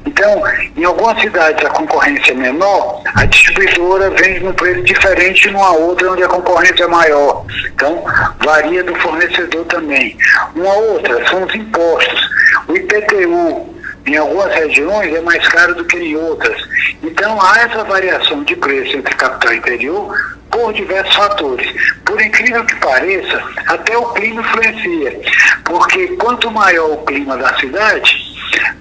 Então, 0.06 0.42
em 0.76 0.84
algumas 0.84 1.20
cidades 1.20 1.64
a 1.64 1.70
concorrência 1.70 2.32
é 2.32 2.34
menor, 2.34 3.02
a 3.14 3.24
distribuidora 3.24 4.10
vende 4.10 4.40
num 4.40 4.52
preço 4.52 4.82
diferente 4.82 5.48
de 5.48 5.54
uma 5.54 5.72
outra 5.72 6.12
onde 6.12 6.22
a 6.22 6.28
concorrência 6.28 6.84
é 6.84 6.88
maior. 6.88 7.44
Então, 7.74 8.04
varia 8.44 8.84
do 8.84 8.94
fornecedor 8.96 9.64
também. 9.66 10.16
Uma 10.54 10.74
outra 10.74 11.26
são 11.28 11.44
os 11.44 11.54
impostos. 11.54 12.30
O 12.68 12.76
IPTU, 12.76 13.79
em 14.06 14.16
algumas 14.16 14.52
regiões 14.54 15.14
é 15.14 15.20
mais 15.20 15.46
caro 15.48 15.74
do 15.74 15.84
que 15.84 15.98
em 15.98 16.16
outras. 16.16 16.60
Então 17.02 17.40
há 17.40 17.60
essa 17.60 17.84
variação 17.84 18.42
de 18.44 18.56
preço 18.56 18.96
entre 18.96 19.14
capital 19.14 19.52
e 19.52 19.58
interior 19.58 20.40
por 20.50 20.72
diversos 20.72 21.14
fatores. 21.14 21.72
Por 22.04 22.20
incrível 22.20 22.64
que 22.64 22.74
pareça, 22.76 23.42
até 23.66 23.96
o 23.96 24.12
clima 24.12 24.42
influencia, 24.42 25.20
porque 25.64 26.08
quanto 26.16 26.50
maior 26.50 26.90
o 26.90 27.04
clima 27.04 27.36
da 27.36 27.56
cidade, 27.58 28.30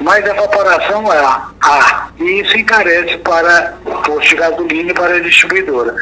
mais 0.01 0.25
evaporação 0.25 1.11
há. 1.11 1.51
há 1.61 2.09
e 2.19 2.41
isso 2.41 2.57
encarece 2.57 3.17
para 3.19 3.77
o 3.85 3.91
posto 4.01 4.29
de 4.29 4.35
gasolina 4.35 4.91
e 4.91 4.93
para 4.93 5.15
a 5.15 5.19
distribuidora. 5.19 5.95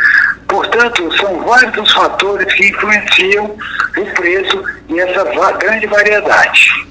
Portanto, 0.47 1.15
são 1.17 1.41
vários 1.41 1.77
os 1.77 1.93
fatores 1.93 2.51
que 2.53 2.69
influenciam 2.69 3.55
o 3.97 4.05
preço 4.15 4.63
e 4.89 4.99
essa 4.99 5.25
grande 5.57 5.85
variedade. 5.87 6.87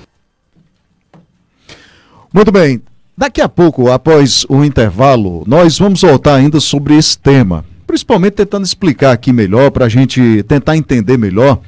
Muito 2.37 2.53
bem. 2.53 2.83
Daqui 3.17 3.41
a 3.41 3.49
pouco, 3.49 3.91
após 3.91 4.45
o 4.49 4.63
intervalo, 4.63 5.43
nós 5.47 5.79
vamos 5.79 6.03
voltar 6.03 6.35
ainda 6.35 6.61
sobre 6.61 6.95
esse 6.95 7.19
tema 7.19 7.65
principalmente 7.87 8.35
tentando 8.35 8.65
explicar 8.65 9.13
aqui 9.13 9.33
melhor, 9.33 9.71
para 9.71 9.87
a 9.87 9.89
gente 9.89 10.43
tentar 10.43 10.77
entender 10.77 11.17
melhor 11.17 11.61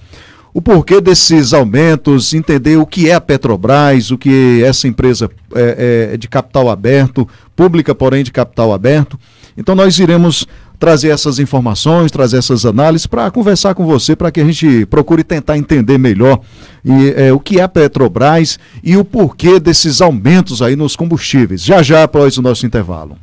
o 0.52 0.60
porquê 0.60 1.00
desses 1.00 1.52
aumentos, 1.52 2.34
entender 2.34 2.76
o 2.76 2.84
que 2.84 3.08
é 3.08 3.14
a 3.14 3.20
Petrobras, 3.20 4.10
o 4.10 4.18
que 4.18 4.60
é 4.62 4.66
essa 4.66 4.88
empresa 4.88 5.30
é, 5.54 6.10
é 6.12 6.16
de 6.16 6.26
capital 6.26 6.68
aberto, 6.68 7.26
pública, 7.54 7.94
porém 7.94 8.24
de 8.24 8.32
capital 8.32 8.72
aberto. 8.72 9.18
Então 9.56 9.74
nós 9.74 9.98
iremos 9.98 10.46
trazer 10.78 11.08
essas 11.08 11.38
informações, 11.38 12.10
trazer 12.10 12.38
essas 12.38 12.64
análises 12.64 13.06
para 13.06 13.30
conversar 13.30 13.74
com 13.74 13.84
você, 13.84 14.14
para 14.14 14.30
que 14.30 14.40
a 14.40 14.44
gente 14.44 14.86
procure 14.86 15.24
tentar 15.24 15.58
entender 15.58 15.98
melhor 15.98 16.40
e, 16.84 17.12
é, 17.16 17.32
o 17.32 17.40
que 17.40 17.58
é 17.58 17.62
a 17.62 17.68
Petrobras 17.68 18.58
e 18.82 18.96
o 18.96 19.04
porquê 19.04 19.58
desses 19.58 20.00
aumentos 20.00 20.62
aí 20.62 20.76
nos 20.76 20.94
combustíveis. 20.94 21.62
Já 21.62 21.82
já 21.82 22.04
após 22.04 22.38
o 22.38 22.42
nosso 22.42 22.64
intervalo. 22.64 23.16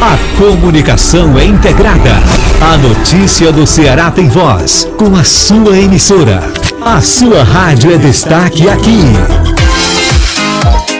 A 0.00 0.16
comunicação 0.38 1.36
é 1.36 1.44
integrada. 1.44 2.14
A 2.60 2.76
notícia 2.76 3.52
do 3.52 3.66
Ceará 3.66 4.12
tem 4.12 4.28
voz, 4.28 4.88
com 4.96 5.16
a 5.16 5.24
sua 5.24 5.76
emissora. 5.76 6.40
A 6.80 7.00
sua 7.00 7.42
rádio 7.42 7.92
é 7.92 7.98
destaque 7.98 8.68
aqui. 8.68 9.57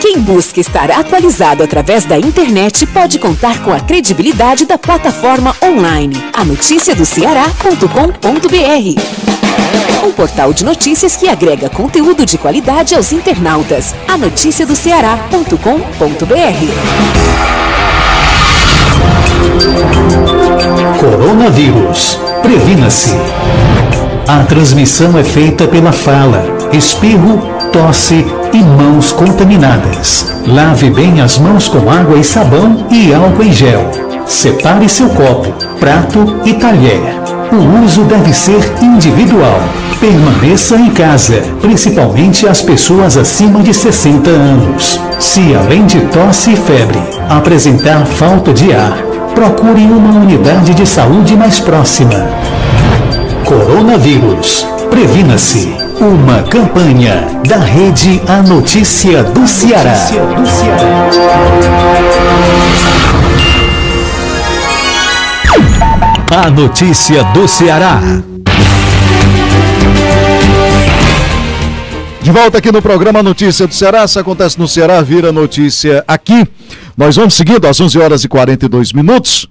Quem 0.00 0.20
busca 0.20 0.60
estar 0.60 0.90
atualizado 0.92 1.64
através 1.64 2.04
da 2.04 2.16
internet 2.16 2.86
pode 2.86 3.18
contar 3.18 3.62
com 3.62 3.72
a 3.72 3.80
credibilidade 3.80 4.64
da 4.64 4.78
plataforma 4.78 5.56
online, 5.62 6.14
a 6.32 6.44
notícia 6.44 6.94
do 6.94 7.04
Ceará.com.br. 7.04 7.86
Um 10.06 10.12
portal 10.12 10.52
de 10.52 10.64
notícias 10.64 11.16
que 11.16 11.28
agrega 11.28 11.68
conteúdo 11.68 12.24
de 12.24 12.38
qualidade 12.38 12.94
aos 12.94 13.12
internautas. 13.12 13.92
A 14.06 14.16
notícia 14.16 14.64
do 14.64 14.76
Ceará.com.br. 14.76 15.56
Coronavírus. 21.00 22.18
Previna-se. 22.40 23.10
A 24.28 24.44
transmissão 24.44 25.18
é 25.18 25.24
feita 25.24 25.66
pela 25.66 25.90
fala, 25.90 26.44
espirro, 26.72 27.57
tosse 27.72 28.26
e 28.52 28.58
mãos 28.58 29.12
contaminadas. 29.12 30.34
Lave 30.46 30.90
bem 30.90 31.20
as 31.20 31.38
mãos 31.38 31.68
com 31.68 31.90
água 31.90 32.18
e 32.18 32.24
sabão 32.24 32.86
e 32.90 33.12
álcool 33.12 33.42
em 33.42 33.52
gel. 33.52 33.90
Separe 34.26 34.88
seu 34.88 35.08
copo, 35.10 35.52
prato 35.78 36.40
e 36.44 36.54
talher. 36.54 37.00
O 37.50 37.84
uso 37.84 38.02
deve 38.04 38.32
ser 38.32 38.60
individual. 38.82 39.60
Permaneça 40.00 40.76
em 40.76 40.90
casa, 40.90 41.42
principalmente 41.60 42.46
as 42.46 42.62
pessoas 42.62 43.16
acima 43.16 43.62
de 43.62 43.72
60 43.72 44.30
anos. 44.30 45.00
Se 45.18 45.54
além 45.54 45.86
de 45.86 46.00
tosse 46.02 46.52
e 46.52 46.56
febre 46.56 47.00
apresentar 47.28 48.04
falta 48.04 48.52
de 48.52 48.72
ar, 48.72 48.98
procure 49.34 49.82
uma 49.82 50.20
unidade 50.20 50.74
de 50.74 50.86
saúde 50.86 51.36
mais 51.36 51.58
próxima. 51.58 52.28
Coronavírus. 53.44 54.66
Previna-se. 54.90 55.87
Uma 56.00 56.44
campanha 56.44 57.26
da 57.48 57.56
Rede 57.58 58.22
A 58.28 58.40
Notícia 58.40 59.24
do 59.24 59.48
Ceará. 59.48 59.96
A 66.30 66.50
notícia 66.50 67.24
do 67.24 67.48
Ceará. 67.48 68.00
De 72.22 72.30
volta 72.30 72.58
aqui 72.58 72.70
no 72.70 72.80
programa 72.80 73.20
Notícia 73.20 73.66
do 73.66 73.74
Ceará. 73.74 74.06
Se 74.06 74.20
acontece 74.20 74.56
no 74.56 74.68
Ceará, 74.68 75.02
vira 75.02 75.32
notícia 75.32 76.04
aqui. 76.06 76.46
Nós 76.96 77.16
vamos 77.16 77.34
seguindo 77.34 77.66
às 77.66 77.80
11 77.80 77.98
horas 77.98 78.22
e 78.22 78.28
42 78.28 78.92
minutos. 78.92 79.48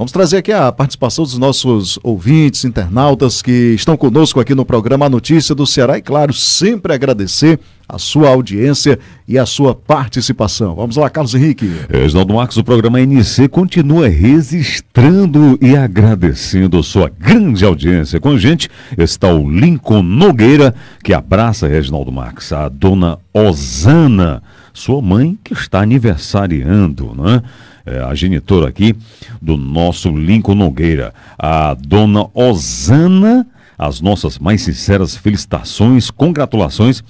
Vamos 0.00 0.12
trazer 0.12 0.38
aqui 0.38 0.50
a 0.50 0.72
participação 0.72 1.24
dos 1.24 1.36
nossos 1.36 1.98
ouvintes, 2.02 2.64
internautas 2.64 3.42
que 3.42 3.74
estão 3.74 3.98
conosco 3.98 4.40
aqui 4.40 4.54
no 4.54 4.64
programa 4.64 5.04
A 5.04 5.10
Notícia 5.10 5.54
do 5.54 5.66
Ceará 5.66 5.98
e, 5.98 6.00
claro, 6.00 6.32
sempre 6.32 6.94
agradecer 6.94 7.60
a 7.86 7.98
sua 7.98 8.30
audiência 8.30 8.98
e 9.28 9.38
a 9.38 9.44
sua 9.44 9.74
participação. 9.74 10.74
Vamos 10.74 10.96
lá, 10.96 11.10
Carlos 11.10 11.34
Henrique. 11.34 11.70
Reginaldo 11.86 12.32
Marcos, 12.32 12.56
o 12.56 12.64
programa 12.64 12.98
NC 12.98 13.46
continua 13.48 14.08
registrando 14.08 15.58
e 15.60 15.76
agradecendo 15.76 16.82
sua 16.82 17.10
grande 17.10 17.62
audiência. 17.62 18.18
Com 18.18 18.30
a 18.30 18.38
gente 18.38 18.70
está 18.96 19.28
o 19.28 19.50
Lincoln 19.50 20.02
Nogueira, 20.02 20.74
que 21.04 21.12
abraça 21.12 21.68
Reginaldo 21.68 22.10
Marques, 22.10 22.54
a 22.54 22.70
dona 22.70 23.18
Osana 23.34 24.42
sua 24.72 25.02
mãe 25.02 25.38
que 25.42 25.52
está 25.52 25.80
aniversariando, 25.80 27.14
né? 27.14 27.42
É, 27.90 28.00
a 28.02 28.14
genitora 28.14 28.68
aqui 28.68 28.94
do 29.42 29.56
nosso 29.56 30.08
Lincoln 30.10 30.54
Nogueira, 30.54 31.12
a 31.36 31.74
dona 31.74 32.26
Osana, 32.32 33.44
as 33.76 34.00
nossas 34.00 34.38
mais 34.38 34.62
sinceras 34.62 35.16
felicitações, 35.16 36.10
congratulações 36.10 37.02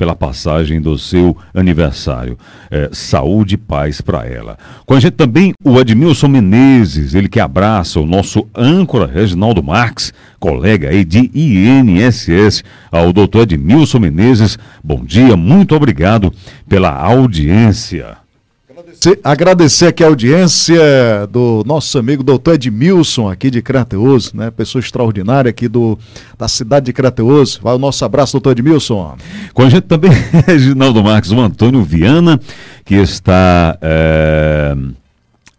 pela 0.00 0.14
passagem 0.14 0.80
do 0.80 0.96
seu 0.96 1.36
aniversário. 1.52 2.38
É, 2.70 2.88
saúde 2.90 3.56
e 3.56 3.58
paz 3.58 4.00
para 4.00 4.24
ela. 4.24 4.56
Com 4.86 4.94
a 4.94 5.00
gente 5.00 5.12
também 5.12 5.52
o 5.62 5.78
Edmilson 5.78 6.28
Menezes, 6.28 7.12
ele 7.12 7.28
que 7.28 7.38
abraça 7.38 8.00
o 8.00 8.06
nosso 8.06 8.48
âncora 8.54 9.04
Reginaldo 9.04 9.62
Marques, 9.62 10.10
colega 10.38 10.88
aí 10.88 11.04
de 11.04 11.30
INSS, 11.34 12.64
ao 12.90 13.12
doutor 13.12 13.42
Edmilson 13.42 13.98
Menezes. 13.98 14.58
Bom 14.82 15.04
dia, 15.04 15.36
muito 15.36 15.74
obrigado 15.74 16.32
pela 16.66 16.94
audiência. 16.94 18.19
Agradecer 19.24 19.86
aqui 19.86 20.04
a 20.04 20.08
audiência 20.08 20.78
do 21.30 21.62
nosso 21.66 21.98
amigo 21.98 22.22
doutor 22.22 22.54
Edmilson, 22.54 23.30
aqui 23.30 23.50
de 23.50 23.62
Crateus, 23.62 24.32
né? 24.34 24.50
Pessoa 24.50 24.80
extraordinária 24.80 25.48
aqui 25.48 25.68
do, 25.68 25.98
da 26.38 26.46
cidade 26.48 26.86
de 26.86 26.92
Crateus. 26.92 27.56
Vai 27.56 27.74
o 27.74 27.78
nosso 27.78 28.04
abraço, 28.04 28.32
doutor 28.32 28.52
Edmilson. 28.52 29.16
Com 29.54 29.62
a 29.62 29.70
gente 29.70 29.84
também, 29.84 30.10
Reginaldo 30.46 31.02
Marques, 31.02 31.30
o 31.30 31.40
Antônio 31.40 31.82
Viana, 31.82 32.38
que 32.84 32.94
está. 32.94 33.78
É 33.80 34.74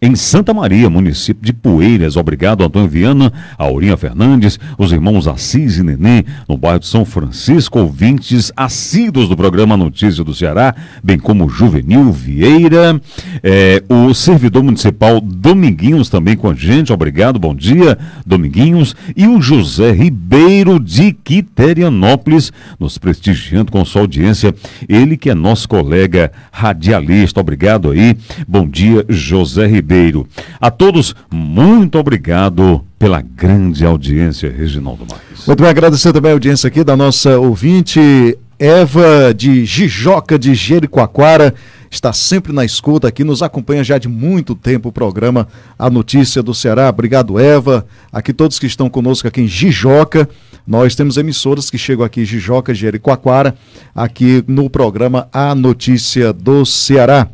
em 0.04 0.16
Santa 0.16 0.52
Maria, 0.52 0.90
município 0.90 1.46
de 1.46 1.54
Poeiras. 1.54 2.18
Obrigado, 2.18 2.64
Antônio 2.64 2.90
Viana, 2.90 3.32
Aurinha 3.56 3.96
Fernandes, 3.96 4.60
os 4.76 4.92
irmãos 4.92 5.28
Assis 5.28 5.78
e 5.78 5.84
Nenê, 5.84 6.26
no 6.50 6.58
bairro 6.58 6.80
de 6.80 6.88
São 6.88 7.06
Francisco, 7.06 7.78
ouvintes 7.78 8.52
assíduos 8.58 9.30
do 9.30 9.38
programa 9.38 9.78
Notícia 9.78 10.24
do 10.24 10.34
Ceará, 10.34 10.74
bem 11.04 11.20
como 11.20 11.48
Juvenil 11.48 12.12
Vieira, 12.12 13.00
é, 13.44 13.84
o 13.88 14.12
servidor 14.16 14.64
municipal 14.64 15.22
Dominguinhos 15.22 16.10
também 16.10 16.36
com 16.36 16.50
a 16.50 16.56
gente. 16.56 16.92
Obrigado, 16.92 17.38
bom 17.38 17.54
dia, 17.54 17.96
Dominguinhos. 18.26 18.96
E 19.16 19.28
o 19.28 19.40
José 19.40 19.92
Ribeiro 19.92 20.80
de 20.80 21.14
Quiterianópolis, 21.14 22.52
nos 22.80 22.98
prestigiando 22.98 23.72
com 23.72 23.86
sua 23.86 24.02
audiência. 24.02 24.52
Ele 24.90 25.16
que 25.16 25.30
é 25.30 25.36
nosso 25.36 25.70
colega 25.70 26.32
radialista. 26.52 27.40
Obrigado 27.40 27.92
aí. 27.92 28.18
Bom 28.48 28.68
dia, 28.68 29.06
José 29.08 29.68
Ribeiro. 29.68 29.91
Ribeiro. 29.92 30.26
A 30.60 30.72
todos, 30.72 31.14
muito 31.30 32.00
obrigado 32.00 32.82
pela 32.98 33.22
grande 33.22 33.86
audiência, 33.86 34.50
Reginaldo 34.50 35.06
Marques. 35.10 35.46
Muito 35.46 35.60
bem, 35.60 35.70
agradecer 35.70 36.14
também 36.14 36.32
a 36.32 36.36
audiência 36.36 36.68
aqui 36.68 36.84
da 36.84 36.96
nossa 36.96 37.38
ouvinte 37.38 38.38
Eva 38.58 39.34
de 39.36 39.66
Jijoca 39.66 40.40
de 40.40 40.56
Jericoacoara 40.56 41.54
está 41.90 42.14
sempre 42.14 42.54
na 42.54 42.64
escuta 42.64 43.10
aqui, 43.10 43.22
nos 43.24 43.44
acompanha 43.44 43.84
já 43.84 43.98
de 43.98 44.08
muito 44.08 44.56
tempo 44.56 44.90
o 44.90 44.92
programa 44.94 45.46
A 45.78 45.90
Notícia 45.90 46.42
do 46.42 46.54
Ceará. 46.54 46.88
Obrigado, 46.88 47.38
Eva. 47.38 47.86
Aqui 48.14 48.32
todos 48.32 48.60
que 48.60 48.66
estão 48.66 48.90
conosco 48.90 49.28
aqui 49.28 49.42
em 49.42 49.48
Jijoca. 49.48 50.30
Nós 50.66 50.96
temos 50.96 51.18
emissoras 51.18 51.70
que 51.70 51.78
chegam 51.78 52.06
aqui 52.06 52.24
Jijoca, 52.24 52.74
Jericoacoara, 52.74 53.56
aqui 53.94 54.42
no 54.48 54.70
programa 54.70 55.28
A 55.34 55.54
Notícia 55.54 56.32
do 56.32 56.66
Ceará. 56.66 57.28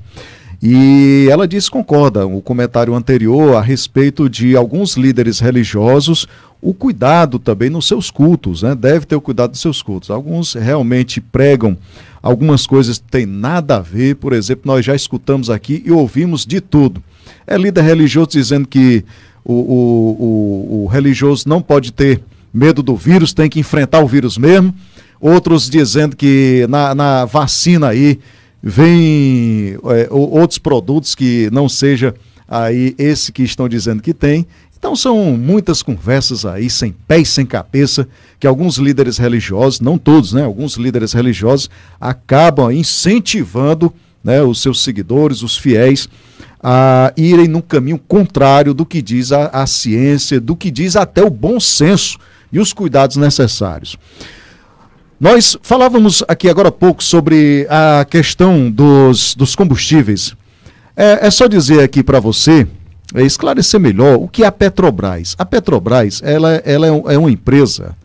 E 0.61 1.27
ela 1.29 1.47
diz 1.47 1.69
concorda 1.69 2.25
o 2.25 2.41
comentário 2.41 2.95
anterior 2.95 3.55
a 3.55 3.61
respeito 3.61 4.27
de 4.27 4.55
alguns 4.55 4.97
líderes 4.97 5.39
religiosos, 5.39 6.27
o 6.59 6.73
cuidado 6.73 7.38
também 7.38 7.69
nos 7.69 7.88
seus 7.88 8.09
cultos, 8.09 8.63
né? 8.63 8.73
Deve 8.73 9.05
ter 9.05 9.15
o 9.15 9.21
cuidado 9.21 9.51
dos 9.51 9.61
seus 9.61 9.81
cultos. 9.81 10.09
Alguns 10.09 10.53
realmente 10.53 11.21
pregam 11.21 11.77
algumas 12.21 12.65
coisas 12.65 12.97
que 12.97 13.05
têm 13.09 13.25
nada 13.25 13.77
a 13.77 13.81
ver, 13.81 14.15
por 14.15 14.34
exemplo, 14.34 14.63
nós 14.65 14.84
já 14.84 14.95
escutamos 14.95 15.49
aqui 15.49 15.84
e 15.85 15.91
ouvimos 15.91 16.45
de 16.45 16.59
tudo. 16.59 17.03
É 17.45 17.55
líder 17.55 17.84
religioso 17.84 18.31
dizendo 18.31 18.67
que 18.67 19.05
o, 19.45 19.53
o, 19.53 20.17
o, 20.19 20.84
o 20.84 20.88
religioso 20.88 21.47
não 21.47 21.61
pode 21.61 21.93
ter 21.93 22.21
medo 22.51 22.81
do 22.81 22.95
vírus, 22.95 23.31
tem 23.31 23.49
que 23.49 23.59
enfrentar 23.59 23.99
o 23.99 24.07
vírus 24.07 24.38
mesmo. 24.38 24.73
Outros 25.21 25.69
dizendo 25.69 26.15
que 26.15 26.65
na, 26.69 26.95
na 26.95 27.25
vacina 27.25 27.89
aí 27.89 28.19
vem 28.61 29.77
é, 29.85 30.07
outros 30.09 30.57
produtos 30.57 31.15
que 31.15 31.49
não 31.51 31.69
seja 31.69 32.13
aí 32.47 32.95
esse 32.97 33.31
que 33.31 33.43
estão 33.43 33.67
dizendo 33.67 34.01
que 34.01 34.13
tem. 34.13 34.45
Então 34.77 34.95
são 34.95 35.35
muitas 35.38 35.81
conversas 35.81 36.45
aí, 36.45 36.69
sem 36.69 36.91
pé 36.91 37.19
e 37.19 37.25
sem 37.25 37.45
cabeça, 37.45 38.07
que 38.39 38.45
alguns 38.45 38.77
líderes 38.77 39.17
religiosos, 39.17 39.79
não 39.79 39.97
todos, 39.97 40.34
né? 40.34 40.43
Alguns 40.43 40.75
líderes 40.75 41.13
religiosos 41.13 41.69
acabam 41.99 42.71
incentivando 42.71 43.91
né, 44.23 44.41
os 44.43 44.61
seus 44.61 44.84
seguidores, 44.84 45.41
os 45.41 45.57
fiéis, 45.57 46.07
a 46.61 47.11
irem 47.17 47.47
num 47.47 47.61
caminho 47.61 47.97
contrário 47.97 48.73
do 48.73 48.85
que 48.85 49.01
diz 49.01 49.31
a, 49.31 49.47
a 49.47 49.65
ciência, 49.65 50.39
do 50.39 50.55
que 50.55 50.69
diz 50.69 50.95
até 50.95 51.23
o 51.23 51.29
bom 51.29 51.59
senso 51.59 52.19
e 52.51 52.59
os 52.59 52.71
cuidados 52.71 53.17
necessários. 53.17 53.97
Nós 55.19 55.57
falávamos 55.64 56.23
aqui 56.27 56.48
agora 56.48 56.69
há 56.69 56.72
pouco 56.72 57.03
sobre 57.03 57.65
a 57.72 58.06
questão 58.06 58.69
dos, 58.69 59.34
dos 59.34 59.56
combustíveis. 59.56 60.35
É, 60.95 61.26
é 61.26 61.31
só 61.31 61.48
dizer 61.48 61.80
aqui 61.80 62.03
para 62.03 62.19
você, 62.19 62.68
é 63.15 63.23
esclarecer 63.23 63.80
melhor 63.80 64.18
o 64.18 64.27
que 64.27 64.44
é 64.44 64.45
a 64.45 64.52
Petrobras. 64.52 65.35
A 65.39 65.44
Petrobras, 65.44 66.22
ela, 66.23 66.61
ela 66.64 66.85
é, 66.85 67.15
é 67.15 67.18
uma 67.18 67.31
empresa, 67.31 67.95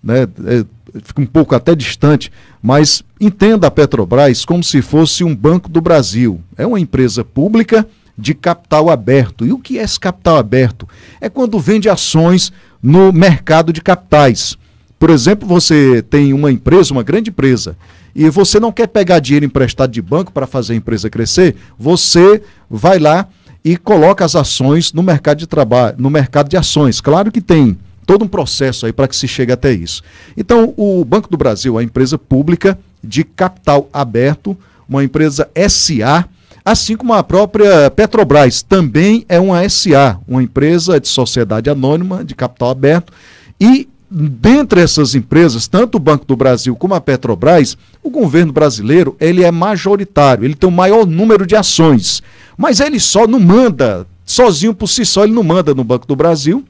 né, 0.00 0.22
é, 0.46 0.64
fica 1.02 1.20
um 1.20 1.26
pouco 1.26 1.52
até 1.56 1.74
distante, 1.74 2.30
mas 2.62 3.02
entenda 3.20 3.66
a 3.66 3.70
Petrobras 3.70 4.44
como 4.44 4.62
se 4.62 4.80
fosse 4.80 5.24
um 5.24 5.34
banco 5.34 5.68
do 5.68 5.80
Brasil. 5.80 6.40
É 6.56 6.64
uma 6.64 6.78
empresa 6.78 7.24
pública 7.24 7.84
de 8.16 8.34
capital 8.34 8.88
aberto. 8.88 9.44
E 9.44 9.52
o 9.52 9.58
que 9.58 9.80
é 9.80 9.82
esse 9.82 9.98
capital 9.98 10.36
aberto? 10.36 10.88
É 11.20 11.28
quando 11.28 11.58
vende 11.58 11.88
ações 11.88 12.52
no 12.80 13.12
mercado 13.12 13.72
de 13.72 13.80
capitais. 13.80 14.56
Por 15.02 15.10
exemplo, 15.10 15.48
você 15.48 16.00
tem 16.00 16.32
uma 16.32 16.52
empresa, 16.52 16.92
uma 16.92 17.02
grande 17.02 17.30
empresa, 17.30 17.76
e 18.14 18.30
você 18.30 18.60
não 18.60 18.70
quer 18.70 18.86
pegar 18.86 19.18
dinheiro 19.18 19.44
emprestado 19.44 19.90
de 19.90 20.00
banco 20.00 20.30
para 20.30 20.46
fazer 20.46 20.74
a 20.74 20.76
empresa 20.76 21.10
crescer, 21.10 21.56
você 21.76 22.40
vai 22.70 23.00
lá 23.00 23.26
e 23.64 23.76
coloca 23.76 24.24
as 24.24 24.36
ações 24.36 24.92
no 24.92 25.02
mercado 25.02 25.38
de 25.38 25.48
trabalho, 25.48 25.96
no 25.98 26.08
mercado 26.08 26.48
de 26.48 26.56
ações. 26.56 27.00
Claro 27.00 27.32
que 27.32 27.40
tem 27.40 27.76
todo 28.06 28.24
um 28.24 28.28
processo 28.28 28.86
aí 28.86 28.92
para 28.92 29.08
que 29.08 29.16
se 29.16 29.26
chegue 29.26 29.50
até 29.50 29.72
isso. 29.72 30.04
Então, 30.36 30.72
o 30.76 31.04
Banco 31.04 31.28
do 31.28 31.36
Brasil, 31.36 31.76
a 31.76 31.82
empresa 31.82 32.16
pública 32.16 32.78
de 33.02 33.24
capital 33.24 33.88
aberto, 33.92 34.56
uma 34.88 35.02
empresa 35.02 35.50
SA, 35.68 36.28
assim 36.64 36.96
como 36.96 37.12
a 37.12 37.24
própria 37.24 37.90
Petrobras, 37.90 38.62
também 38.62 39.26
é 39.28 39.40
uma 39.40 39.68
SA, 39.68 40.20
uma 40.28 40.44
empresa 40.44 41.00
de 41.00 41.08
sociedade 41.08 41.68
anônima 41.68 42.24
de 42.24 42.36
capital 42.36 42.70
aberto 42.70 43.12
e 43.60 43.88
dentre 44.12 44.82
essas 44.82 45.14
empresas, 45.14 45.66
tanto 45.66 45.96
o 45.96 46.00
Banco 46.00 46.26
do 46.26 46.36
Brasil 46.36 46.76
como 46.76 46.94
a 46.94 47.00
Petrobras, 47.00 47.78
o 48.02 48.10
governo 48.10 48.52
brasileiro 48.52 49.16
ele 49.18 49.42
é 49.42 49.50
majoritário, 49.50 50.44
ele 50.44 50.54
tem 50.54 50.68
o 50.68 50.72
maior 50.72 51.06
número 51.06 51.46
de 51.46 51.56
ações, 51.56 52.22
mas 52.56 52.78
ele 52.78 53.00
só 53.00 53.26
não 53.26 53.40
manda, 53.40 54.06
sozinho 54.26 54.74
por 54.74 54.88
si 54.88 55.06
só, 55.06 55.24
ele 55.24 55.32
não 55.32 55.42
manda 55.42 55.74
no 55.74 55.82
Banco 55.82 56.06
do 56.06 56.14
Brasil 56.14 56.62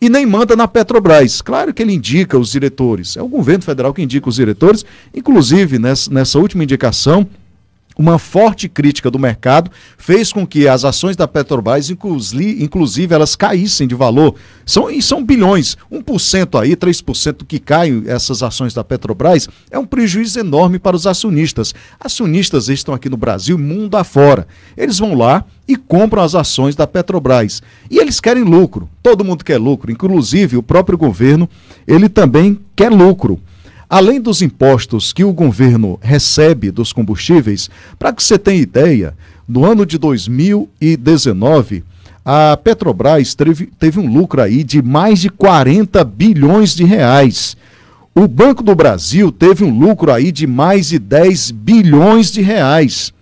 e 0.00 0.08
nem 0.08 0.26
manda 0.26 0.56
na 0.56 0.66
Petrobras. 0.66 1.40
Claro 1.40 1.72
que 1.72 1.82
ele 1.82 1.92
indica 1.92 2.36
os 2.36 2.50
diretores, 2.50 3.16
é 3.16 3.22
o 3.22 3.28
governo 3.28 3.62
federal 3.62 3.94
que 3.94 4.02
indica 4.02 4.28
os 4.28 4.34
diretores, 4.34 4.84
inclusive 5.14 5.78
nessa, 5.78 6.12
nessa 6.12 6.38
última 6.40 6.64
indicação, 6.64 7.26
uma 8.00 8.18
forte 8.18 8.66
crítica 8.66 9.10
do 9.10 9.18
mercado 9.18 9.70
fez 9.98 10.32
com 10.32 10.46
que 10.46 10.66
as 10.66 10.86
ações 10.86 11.16
da 11.16 11.28
Petrobras, 11.28 11.90
inclusive, 11.90 13.14
elas 13.14 13.36
caíssem 13.36 13.86
de 13.86 13.94
valor. 13.94 14.36
São, 14.64 14.90
e 14.90 15.02
são 15.02 15.22
bilhões. 15.22 15.76
1% 15.92 16.58
aí, 16.58 16.74
3% 16.74 17.44
que 17.46 17.58
caem 17.58 18.04
essas 18.06 18.42
ações 18.42 18.72
da 18.72 18.82
Petrobras 18.82 19.50
é 19.70 19.78
um 19.78 19.84
prejuízo 19.84 20.40
enorme 20.40 20.78
para 20.78 20.96
os 20.96 21.06
acionistas. 21.06 21.74
Acionistas 22.00 22.70
estão 22.70 22.94
aqui 22.94 23.10
no 23.10 23.18
Brasil, 23.18 23.58
mundo 23.58 23.98
afora. 23.98 24.48
Eles 24.78 24.98
vão 24.98 25.12
lá 25.12 25.44
e 25.68 25.76
compram 25.76 26.22
as 26.22 26.34
ações 26.34 26.74
da 26.74 26.86
Petrobras. 26.86 27.62
E 27.90 27.98
eles 27.98 28.18
querem 28.18 28.44
lucro. 28.44 28.88
Todo 29.02 29.24
mundo 29.26 29.44
quer 29.44 29.58
lucro, 29.58 29.92
inclusive 29.92 30.56
o 30.56 30.62
próprio 30.62 30.96
governo, 30.96 31.46
ele 31.86 32.08
também 32.08 32.58
quer 32.74 32.90
lucro. 32.90 33.38
Além 33.90 34.20
dos 34.20 34.40
impostos 34.40 35.12
que 35.12 35.24
o 35.24 35.32
governo 35.32 35.98
recebe 36.00 36.70
dos 36.70 36.92
combustíveis, 36.92 37.68
para 37.98 38.12
que 38.12 38.22
você 38.22 38.38
tenha 38.38 38.62
ideia, 38.62 39.16
no 39.48 39.64
ano 39.64 39.84
de 39.84 39.98
2019, 39.98 41.82
a 42.24 42.56
Petrobras 42.56 43.34
teve, 43.34 43.66
teve 43.66 43.98
um 43.98 44.06
lucro 44.06 44.40
aí 44.40 44.62
de 44.62 44.80
mais 44.80 45.18
de 45.18 45.28
40 45.28 46.04
bilhões 46.04 46.76
de 46.76 46.84
reais. 46.84 47.56
O 48.14 48.28
Banco 48.28 48.62
do 48.62 48.76
Brasil 48.76 49.32
teve 49.32 49.64
um 49.64 49.76
lucro 49.76 50.12
aí 50.12 50.30
de 50.30 50.46
mais 50.46 50.90
de 50.90 50.98
10 51.00 51.50
bilhões 51.50 52.30
de 52.30 52.42
reais. 52.42 53.12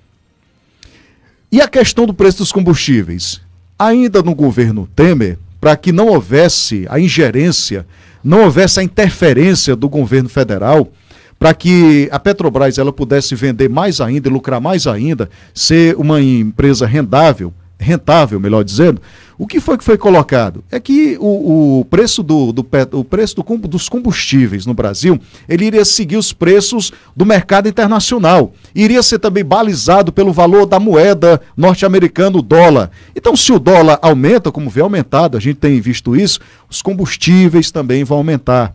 E 1.51 1.63
a 1.63 1.69
questão 1.69 2.05
do 2.05 2.13
preço 2.13 2.39
dos 2.39 2.53
combustíveis? 2.53 3.41
Ainda 3.79 4.23
no 4.23 4.35
governo 4.35 4.87
Temer, 4.95 5.39
para 5.59 5.79
que 5.79 5.93
não 5.93 6.09
houvesse 6.09 6.85
a 6.91 7.01
ingerência 7.01 7.87
não 8.23 8.45
houvesse 8.45 8.81
a 8.81 8.83
interferência 8.83 9.75
do 9.75 9.89
governo 9.89 10.29
federal 10.29 10.91
para 11.39 11.55
que 11.55 12.09
a 12.11 12.19
Petrobras 12.19 12.79
ela 12.79 12.93
pudesse 12.93 13.35
vender 13.35 13.69
mais 13.69 14.01
ainda, 14.01 14.29
lucrar 14.29 14.61
mais 14.61 14.87
ainda, 14.87 15.31
ser 15.55 15.95
uma 15.97 16.21
empresa 16.21 16.85
rendável, 16.85 17.53
rentável, 17.79 18.41
melhor 18.41 18.65
dizendo, 18.65 19.01
o 19.39 19.47
que 19.47 19.61
foi 19.61 19.79
que 19.79 19.85
foi 19.85 19.97
colocado? 19.97 20.65
É 20.69 20.81
que 20.81 21.17
o, 21.21 21.79
o 21.79 21.85
preço, 21.85 22.25
do, 22.25 22.53
do, 22.53 22.67
o 22.93 23.05
preço 23.05 23.37
do, 23.37 23.69
dos 23.69 23.89
combustíveis 23.89 24.67
no 24.67 24.75
Brasil, 24.75 25.19
ele 25.49 25.67
iria 25.67 25.85
seguir 25.85 26.17
os 26.17 26.33
preços 26.33 26.93
do 27.15 27.25
mercado 27.25 27.69
internacional. 27.69 28.53
Iria 28.75 29.01
ser 29.01 29.21
também 29.21 29.45
balizado 29.45 30.13
pelo 30.13 30.33
valor 30.33 30.67
da 30.67 30.81
moeda 30.81 31.41
norte-americana, 31.57 32.37
o 32.37 32.43
dólar. 32.43 32.91
Então, 33.15 33.37
se 33.37 33.53
o 33.53 33.61
dólar 33.61 34.01
aumenta, 34.03 34.51
como 34.51 34.69
vem 34.69 34.83
aumentado, 34.83 35.37
a 35.37 35.41
gente 35.41 35.57
tem 35.57 35.81
visto 35.81 36.17
isso, 36.17 36.41
os 36.69 36.83
combustíveis 36.83 37.71
também 37.71 38.03
vão 38.03 38.19
aumentar. 38.19 38.75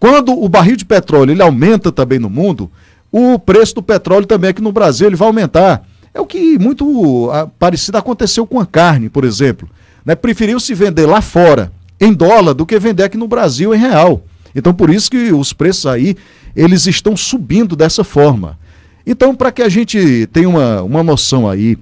Quando 0.00 0.32
o 0.32 0.48
barril 0.48 0.76
de 0.76 0.86
petróleo 0.86 1.32
ele 1.32 1.42
aumenta 1.42 1.92
também 1.92 2.18
no 2.18 2.30
mundo, 2.30 2.70
o 3.10 3.38
preço 3.38 3.74
do 3.74 3.82
petróleo 3.82 4.26
também 4.26 4.50
aqui 4.50 4.62
no 4.62 4.72
Brasil 4.72 5.06
ele 5.06 5.16
vai 5.16 5.28
aumentar. 5.28 5.84
É 6.18 6.20
o 6.20 6.26
que 6.26 6.58
muito 6.58 7.30
a, 7.32 7.46
parecido 7.46 7.96
aconteceu 7.96 8.44
com 8.44 8.58
a 8.58 8.66
carne, 8.66 9.08
por 9.08 9.24
exemplo. 9.24 9.70
Né? 10.04 10.16
Preferiu 10.16 10.58
se 10.58 10.74
vender 10.74 11.06
lá 11.06 11.22
fora 11.22 11.70
em 12.00 12.12
dólar 12.12 12.54
do 12.54 12.66
que 12.66 12.76
vender 12.76 13.04
aqui 13.04 13.16
no 13.16 13.28
Brasil 13.28 13.72
em 13.72 13.78
real. 13.78 14.24
Então 14.52 14.74
por 14.74 14.90
isso 14.90 15.08
que 15.08 15.32
os 15.32 15.52
preços 15.52 15.86
aí 15.86 16.16
eles 16.56 16.88
estão 16.88 17.16
subindo 17.16 17.76
dessa 17.76 18.02
forma. 18.02 18.58
Então 19.06 19.32
para 19.32 19.52
que 19.52 19.62
a 19.62 19.68
gente 19.68 20.28
tenha 20.32 20.48
uma, 20.48 20.82
uma 20.82 21.02
noção 21.04 21.48
aí 21.48 21.78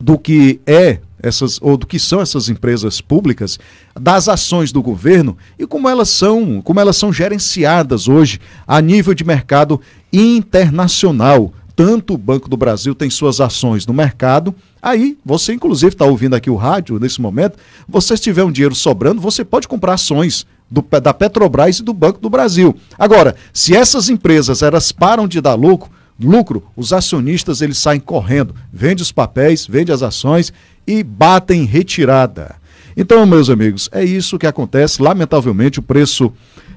do 0.00 0.18
que 0.18 0.60
é, 0.66 0.98
essas 1.22 1.60
ou 1.62 1.76
do 1.76 1.86
que 1.86 2.00
são 2.00 2.20
essas 2.20 2.48
empresas 2.48 3.00
públicas, 3.00 3.60
das 3.94 4.28
ações 4.28 4.72
do 4.72 4.82
governo 4.82 5.38
e 5.56 5.68
como 5.68 5.88
elas 5.88 6.08
são, 6.08 6.60
como 6.60 6.80
elas 6.80 6.96
são 6.96 7.12
gerenciadas 7.12 8.08
hoje 8.08 8.40
a 8.66 8.80
nível 8.80 9.14
de 9.14 9.22
mercado 9.22 9.80
internacional. 10.12 11.52
Tanto 11.76 12.14
o 12.14 12.18
Banco 12.18 12.48
do 12.48 12.56
Brasil 12.56 12.94
tem 12.94 13.10
suas 13.10 13.38
ações 13.38 13.86
no 13.86 13.92
mercado, 13.92 14.54
aí 14.80 15.18
você 15.22 15.52
inclusive 15.52 15.92
está 15.92 16.06
ouvindo 16.06 16.34
aqui 16.34 16.48
o 16.48 16.56
rádio 16.56 16.98
nesse 16.98 17.20
momento, 17.20 17.58
você 17.86 18.16
tiver 18.16 18.42
um 18.42 18.50
dinheiro 18.50 18.74
sobrando, 18.74 19.20
você 19.20 19.44
pode 19.44 19.68
comprar 19.68 19.92
ações 19.92 20.46
do, 20.70 20.82
da 21.00 21.12
Petrobras 21.12 21.78
e 21.78 21.82
do 21.82 21.92
Banco 21.92 22.18
do 22.18 22.30
Brasil. 22.30 22.74
Agora, 22.98 23.36
se 23.52 23.76
essas 23.76 24.08
empresas 24.08 24.62
elas 24.62 24.90
param 24.90 25.28
de 25.28 25.38
dar 25.38 25.54
lucro, 25.54 25.90
lucro, 26.18 26.64
os 26.74 26.94
acionistas 26.94 27.60
eles 27.60 27.76
saem 27.76 28.00
correndo, 28.00 28.54
vende 28.72 29.02
os 29.02 29.12
papéis, 29.12 29.66
vende 29.66 29.92
as 29.92 30.02
ações 30.02 30.54
e 30.86 31.02
batem 31.02 31.64
retirada. 31.64 32.56
Então, 32.96 33.26
meus 33.26 33.50
amigos, 33.50 33.90
é 33.92 34.02
isso 34.02 34.38
que 34.38 34.46
acontece. 34.46 35.02
Lamentavelmente, 35.02 35.78
o 35.78 35.82
preço 35.82 36.32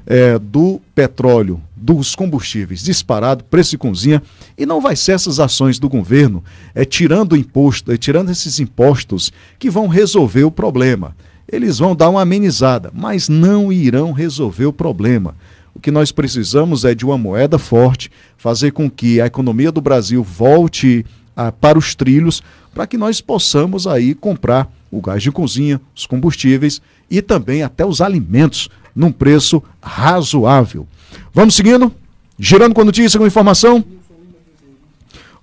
é, 0.10 0.40
do 0.40 0.82
petróleo, 0.96 1.62
dos 1.76 2.16
combustíveis 2.16 2.84
disparado, 2.84 3.44
preço 3.44 3.72
de 3.72 3.78
cozinha, 3.78 4.24
e 4.58 4.66
não 4.66 4.82
vai 4.82 4.96
ser 4.96 5.12
essas 5.12 5.40
ações 5.40 5.78
do 5.78 5.88
governo 5.88 6.44
é, 6.74 6.84
tirando 6.84 7.38
imposto, 7.38 7.92
é, 7.92 7.98
tirando 7.98 8.32
esses 8.32 8.60
impostos 8.60 9.32
que 9.60 9.70
vão 9.70 9.88
resolver 9.88 10.44
o 10.44 10.52
problema. 10.52 11.16
Eles 11.48 11.78
vão 11.78 11.96
dar 11.96 12.10
uma 12.10 12.24
amenizada, 12.24 12.92
mas 12.94 13.30
não 13.30 13.72
irão 13.72 14.12
resolver 14.12 14.66
o 14.66 14.74
problema. 14.74 15.36
O 15.74 15.80
que 15.80 15.92
nós 15.92 16.12
precisamos 16.12 16.84
é 16.84 16.96
de 16.96 17.06
uma 17.06 17.18
moeda 17.18 17.60
forte, 17.60 18.12
fazer 18.36 18.72
com 18.72 18.90
que 18.90 19.22
a 19.22 19.28
economia 19.28 19.72
do 19.72 19.80
Brasil 19.80 20.24
volte 20.24 21.06
ah, 21.36 21.52
para 21.52 21.78
os 21.78 21.96
trilhos, 21.96 22.44
para 22.74 22.88
que 22.88 22.98
nós 22.98 23.22
possamos 23.22 23.88
aí 23.88 24.14
comprar 24.14 24.72
o 24.92 25.02
gás 25.02 25.22
de 25.22 25.32
cozinha, 25.32 25.80
os 25.96 26.06
combustíveis 26.06 26.82
e 27.10 27.22
também 27.22 27.64
até 27.64 27.86
os 27.86 28.02
alimentos 28.02 28.70
num 29.00 29.14
preço 29.14 29.64
razoável. 29.82 30.86
Vamos 31.34 31.56
seguindo? 31.56 31.90
Girando 32.38 32.76
com 32.76 32.84
notícia, 32.84 33.18
com 33.18 33.26
informação? 33.26 33.82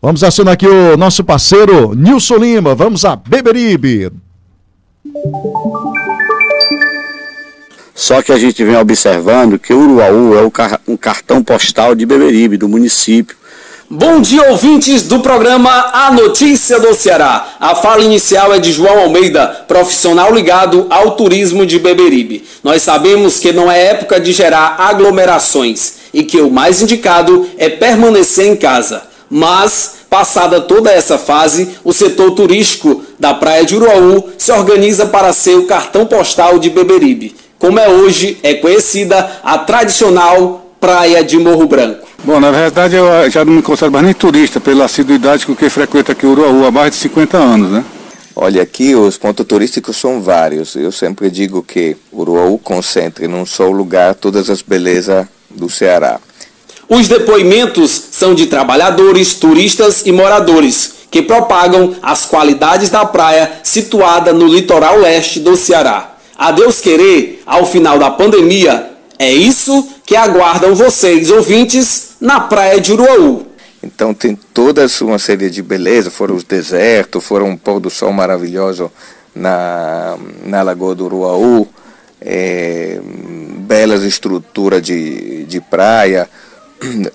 Vamos 0.00 0.22
acionar 0.22 0.52
aqui 0.52 0.66
o 0.66 0.96
nosso 0.96 1.24
parceiro 1.24 1.94
Nilson 1.94 2.36
Lima. 2.36 2.74
Vamos 2.74 3.06
a 3.06 3.16
Beberibe. 3.16 4.12
Só 7.94 8.20
que 8.20 8.30
a 8.30 8.38
gente 8.38 8.62
vem 8.62 8.76
observando 8.76 9.58
que 9.58 9.72
Uruaú 9.72 10.34
é 10.36 10.42
um 10.86 10.96
cartão 10.98 11.42
postal 11.42 11.94
de 11.94 12.04
Beberibe, 12.04 12.58
do 12.58 12.68
município. 12.68 13.34
Bom 13.88 14.20
dia, 14.20 14.50
ouvintes 14.50 15.04
do 15.04 15.20
programa 15.20 15.70
A 15.92 16.10
Notícia 16.10 16.80
do 16.80 16.92
Ceará. 16.92 17.54
A 17.60 17.74
fala 17.76 18.02
inicial 18.02 18.52
é 18.52 18.58
de 18.58 18.72
João 18.72 18.98
Almeida, 18.98 19.64
profissional 19.68 20.34
ligado 20.34 20.88
ao 20.90 21.12
turismo 21.12 21.64
de 21.64 21.78
Beberibe. 21.78 22.44
Nós 22.64 22.82
sabemos 22.82 23.38
que 23.38 23.52
não 23.52 23.70
é 23.70 23.90
época 23.90 24.18
de 24.18 24.32
gerar 24.32 24.74
aglomerações 24.78 25.98
e 26.12 26.24
que 26.24 26.40
o 26.40 26.50
mais 26.50 26.82
indicado 26.82 27.48
é 27.58 27.68
permanecer 27.68 28.48
em 28.48 28.56
casa. 28.56 29.04
Mas, 29.30 29.98
passada 30.10 30.60
toda 30.60 30.90
essa 30.90 31.16
fase, 31.16 31.76
o 31.84 31.92
setor 31.92 32.32
turístico 32.32 33.04
da 33.20 33.34
Praia 33.34 33.64
de 33.64 33.76
Uruaú 33.76 34.30
se 34.36 34.50
organiza 34.50 35.06
para 35.06 35.32
ser 35.32 35.54
o 35.54 35.66
cartão 35.66 36.06
postal 36.06 36.58
de 36.58 36.70
Beberibe 36.70 37.36
como 37.58 37.78
é 37.78 37.88
hoje 37.88 38.38
é 38.42 38.54
conhecida 38.54 39.40
a 39.42 39.58
tradicional 39.58 40.66
Praia 40.78 41.24
de 41.24 41.38
Morro 41.38 41.66
Branco. 41.66 42.05
Bom, 42.24 42.40
na 42.40 42.50
verdade 42.50 42.96
eu 42.96 43.30
já 43.30 43.44
não 43.44 43.52
me 43.52 43.62
considero 43.62 43.92
mais 43.92 44.04
nem 44.04 44.14
turista 44.14 44.60
pela 44.60 44.84
assiduidade 44.84 45.46
com 45.46 45.54
que 45.54 45.70
frequenta 45.70 46.12
aqui 46.12 46.26
Uruaú 46.26 46.66
há 46.66 46.70
mais 46.70 46.90
de 46.90 46.96
50 46.96 47.36
anos, 47.36 47.70
né? 47.70 47.84
Olha, 48.34 48.62
aqui 48.62 48.94
os 48.94 49.16
pontos 49.16 49.46
turísticos 49.46 49.96
são 49.96 50.20
vários. 50.20 50.74
Eu 50.74 50.92
sempre 50.92 51.30
digo 51.30 51.62
que 51.62 51.96
Uruaú 52.12 52.58
concentra 52.58 53.24
em 53.24 53.32
um 53.32 53.46
só 53.46 53.68
lugar 53.68 54.14
todas 54.14 54.50
as 54.50 54.60
belezas 54.60 55.26
do 55.48 55.70
Ceará. 55.70 56.20
Os 56.88 57.08
depoimentos 57.08 57.90
são 58.10 58.34
de 58.34 58.46
trabalhadores, 58.46 59.34
turistas 59.34 60.02
e 60.04 60.12
moradores 60.12 60.94
que 61.10 61.22
propagam 61.22 61.96
as 62.02 62.26
qualidades 62.26 62.90
da 62.90 63.04
praia 63.06 63.50
situada 63.62 64.32
no 64.32 64.46
litoral 64.46 64.98
leste 64.98 65.40
do 65.40 65.56
Ceará 65.56 66.16
a 66.38 66.50
Deus 66.50 66.80
querer, 66.80 67.42
ao 67.46 67.64
final 67.64 67.98
da 67.98 68.10
pandemia, 68.10 68.90
é 69.18 69.32
isso 69.32 69.88
que 70.04 70.14
aguardam 70.14 70.74
vocês, 70.74 71.30
ouvintes, 71.30 72.05
na 72.20 72.40
praia 72.40 72.80
de 72.80 72.92
Uruaú. 72.92 73.46
Então 73.82 74.12
tem 74.12 74.34
toda 74.34 74.86
uma 75.02 75.18
série 75.18 75.50
de 75.50 75.62
beleza, 75.62 76.10
foram 76.10 76.34
os 76.34 76.44
desertos, 76.44 77.24
foram 77.24 77.50
um 77.50 77.56
pôr 77.56 77.78
do 77.78 77.90
sol 77.90 78.12
maravilhoso 78.12 78.90
na, 79.34 80.16
na 80.44 80.62
Lagoa 80.62 80.94
do 80.94 81.04
Uruaú, 81.04 81.68
é, 82.20 82.98
belas 83.58 84.02
estruturas 84.02 84.82
de, 84.82 85.44
de 85.44 85.60
praia, 85.60 86.28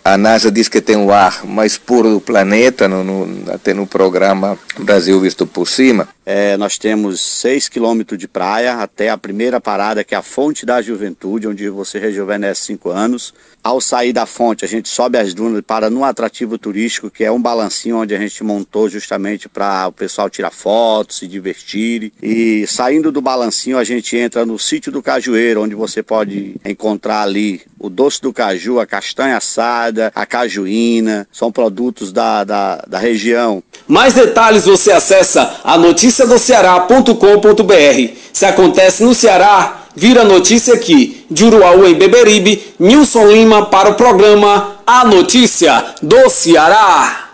a 0.03 0.17
NASA 0.17 0.51
diz 0.51 0.67
que 0.67 0.81
tem 0.81 0.97
o 0.97 1.11
ar 1.11 1.45
mais 1.45 1.77
puro 1.77 2.09
do 2.09 2.21
planeta, 2.21 2.87
no, 2.87 3.03
no, 3.03 3.51
até 3.51 3.73
no 3.73 3.85
programa 3.85 4.57
Brasil 4.79 5.19
Visto 5.19 5.45
por 5.45 5.67
Cima. 5.67 6.07
É, 6.25 6.57
nós 6.57 6.77
temos 6.77 7.21
6 7.21 7.69
quilômetros 7.69 8.17
de 8.17 8.27
praia 8.27 8.75
até 8.75 9.09
a 9.09 9.17
primeira 9.17 9.61
parada, 9.61 10.03
que 10.03 10.15
é 10.15 10.17
a 10.17 10.23
Fonte 10.23 10.65
da 10.65 10.81
Juventude, 10.81 11.47
onde 11.47 11.69
você 11.69 11.99
rejuvenesce 11.99 12.65
5 12.65 12.89
anos. 12.89 13.33
Ao 13.63 13.79
sair 13.79 14.11
da 14.11 14.25
fonte, 14.25 14.65
a 14.65 14.67
gente 14.67 14.89
sobe 14.89 15.19
as 15.19 15.35
dunas 15.35 15.61
para 15.61 15.89
num 15.89 16.03
atrativo 16.03 16.57
turístico, 16.57 17.11
que 17.11 17.23
é 17.23 17.31
um 17.31 17.41
balancinho 17.41 17.97
onde 17.97 18.15
a 18.15 18.19
gente 18.19 18.43
montou 18.43 18.89
justamente 18.89 19.47
para 19.47 19.87
o 19.87 19.91
pessoal 19.91 20.29
tirar 20.29 20.51
fotos, 20.51 21.17
se 21.17 21.27
divertir. 21.27 22.11
E 22.23 22.65
saindo 22.65 23.11
do 23.11 23.21
balancinho, 23.21 23.77
a 23.77 23.83
gente 23.83 24.17
entra 24.17 24.43
no 24.45 24.57
sítio 24.57 24.91
do 24.91 25.03
Cajueiro, 25.03 25.61
onde 25.61 25.75
você 25.75 26.01
pode 26.01 26.55
encontrar 26.65 27.21
ali 27.21 27.61
o 27.79 27.87
doce 27.89 28.21
do 28.21 28.33
caju, 28.33 28.79
a 28.79 28.85
castanha 28.85 29.37
assada, 29.37 30.11
a 30.13 30.25
cajuína, 30.25 31.27
são 31.31 31.49
produtos 31.51 32.11
da, 32.11 32.43
da, 32.43 32.83
da 32.87 32.99
região. 32.99 33.63
Mais 33.87 34.13
detalhes 34.13 34.65
você 34.65 34.91
acessa 34.91 35.61
a 35.63 35.77
noticiadoceará.com.br. 35.77 38.13
Se 38.31 38.45
acontece 38.45 39.03
no 39.03 39.15
Ceará, 39.15 39.80
vira 39.95 40.23
notícia 40.23 40.73
aqui. 40.73 41.25
De 41.29 41.45
Uruaú 41.45 41.85
em 41.85 41.95
Beberibe, 41.95 42.61
Nilson 42.79 43.27
Lima 43.27 43.65
para 43.65 43.89
o 43.89 43.95
programa 43.95 44.75
A 44.85 45.05
Notícia 45.05 45.95
do 46.01 46.29
Ceará. 46.29 47.29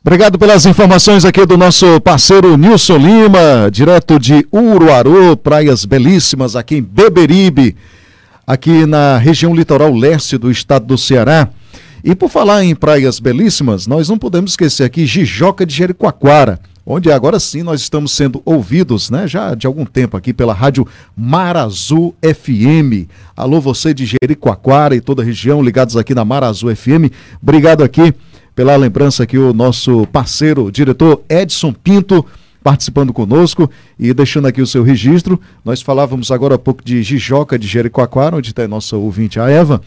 Obrigado 0.00 0.38
pelas 0.38 0.64
informações 0.64 1.24
aqui 1.24 1.44
do 1.44 1.58
nosso 1.58 2.00
parceiro 2.00 2.56
Nilson 2.56 2.96
Lima, 2.96 3.68
direto 3.70 4.18
de 4.18 4.46
Uruaru, 4.52 5.36
praias 5.36 5.84
belíssimas 5.84 6.56
aqui 6.56 6.76
em 6.76 6.82
Beberibe, 6.82 7.76
aqui 8.46 8.86
na 8.86 9.18
região 9.18 9.54
litoral 9.54 9.92
leste 9.92 10.38
do 10.38 10.50
estado 10.50 10.86
do 10.86 10.96
Ceará. 10.96 11.48
E 12.02 12.14
por 12.14 12.30
falar 12.30 12.64
em 12.64 12.74
praias 12.74 13.18
belíssimas, 13.18 13.86
nós 13.86 14.08
não 14.08 14.16
podemos 14.16 14.52
esquecer 14.52 14.84
aqui 14.84 15.04
Jijoca 15.04 15.66
de 15.66 15.74
Jericoacoara, 15.74 16.60
onde 16.90 17.12
agora 17.12 17.38
sim 17.38 17.62
nós 17.62 17.82
estamos 17.82 18.12
sendo 18.12 18.40
ouvidos, 18.46 19.10
né, 19.10 19.28
já 19.28 19.54
de 19.54 19.66
algum 19.66 19.84
tempo 19.84 20.16
aqui 20.16 20.32
pela 20.32 20.54
rádio 20.54 20.88
Marazu 21.14 22.14
FM. 22.22 23.06
Alô 23.36 23.60
você 23.60 23.92
de 23.92 24.06
Jericoacoara 24.06 24.96
e 24.96 25.00
toda 25.02 25.20
a 25.20 25.24
região 25.24 25.62
ligados 25.62 25.98
aqui 25.98 26.14
na 26.14 26.24
Marazu 26.24 26.74
FM. 26.74 27.12
Obrigado 27.42 27.84
aqui 27.84 28.14
pela 28.54 28.74
lembrança 28.74 29.22
aqui 29.22 29.36
o 29.36 29.52
nosso 29.52 30.06
parceiro, 30.06 30.72
diretor 30.72 31.20
Edson 31.28 31.74
Pinto 31.74 32.24
participando 32.62 33.12
conosco 33.12 33.70
e 33.98 34.12
deixando 34.12 34.46
aqui 34.46 34.60
o 34.60 34.66
seu 34.66 34.82
registro. 34.82 35.40
Nós 35.64 35.80
falávamos 35.80 36.30
agora 36.30 36.56
há 36.56 36.58
pouco 36.58 36.82
de 36.84 37.02
Jijoca 37.02 37.58
de 37.58 37.66
Jericoacoara, 37.66 38.36
onde 38.36 38.50
está 38.50 38.64
a 38.64 38.68
nossa 38.68 38.96
ouvinte, 38.96 39.38
a 39.38 39.48
Eva, 39.48 39.80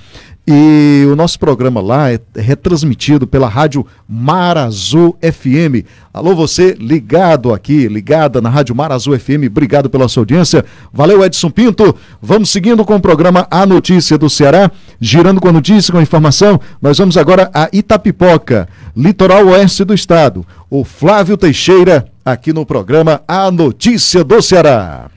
e 0.48 1.06
o 1.06 1.16
nosso 1.16 1.38
programa 1.38 1.80
lá 1.80 2.12
é 2.12 2.20
retransmitido 2.36 3.28
pela 3.28 3.48
rádio 3.48 3.86
Mar 4.10 4.58
Azul 4.58 5.16
FM. 5.22 5.86
Alô, 6.12 6.36
você 6.36 6.76
ligado 6.80 7.54
aqui, 7.54 7.88
ligada 7.88 8.42
na 8.42 8.50
rádio 8.50 8.76
Mar 8.76 8.92
Azul 8.92 9.18
FM, 9.18 9.46
obrigado 9.48 9.90
pela 9.90 10.08
sua 10.08 10.22
audiência. 10.22 10.66
Valeu, 10.92 11.24
Edson 11.24 11.52
Pinto. 11.52 11.96
Vamos 12.20 12.50
seguindo 12.50 12.84
com 12.84 12.96
o 12.96 13.00
programa 13.00 13.48
A 13.52 13.68
Notícia 13.68 14.18
do 14.18 14.30
Ceará, 14.30 14.72
girando 15.00 15.40
com 15.40 15.48
a 15.48 15.54
notícia, 15.54 15.92
com 15.92 16.00
a 16.00 16.04
informação. 16.04 16.60
Nós 16.82 16.98
vamos 16.98 17.18
agora 17.18 17.50
a 17.54 17.70
Itapipoca, 17.72 18.68
litoral 18.98 19.46
oeste 19.46 19.84
do 19.84 19.94
estado. 19.94 20.46
O 20.70 20.84
Flávio 20.84 21.38
Teixeira, 21.38 22.08
aqui 22.26 22.52
no 22.52 22.66
programa 22.66 23.22
A 23.28 23.52
Notícia 23.52 24.24
do 24.24 24.42
Ceará. 24.42 25.12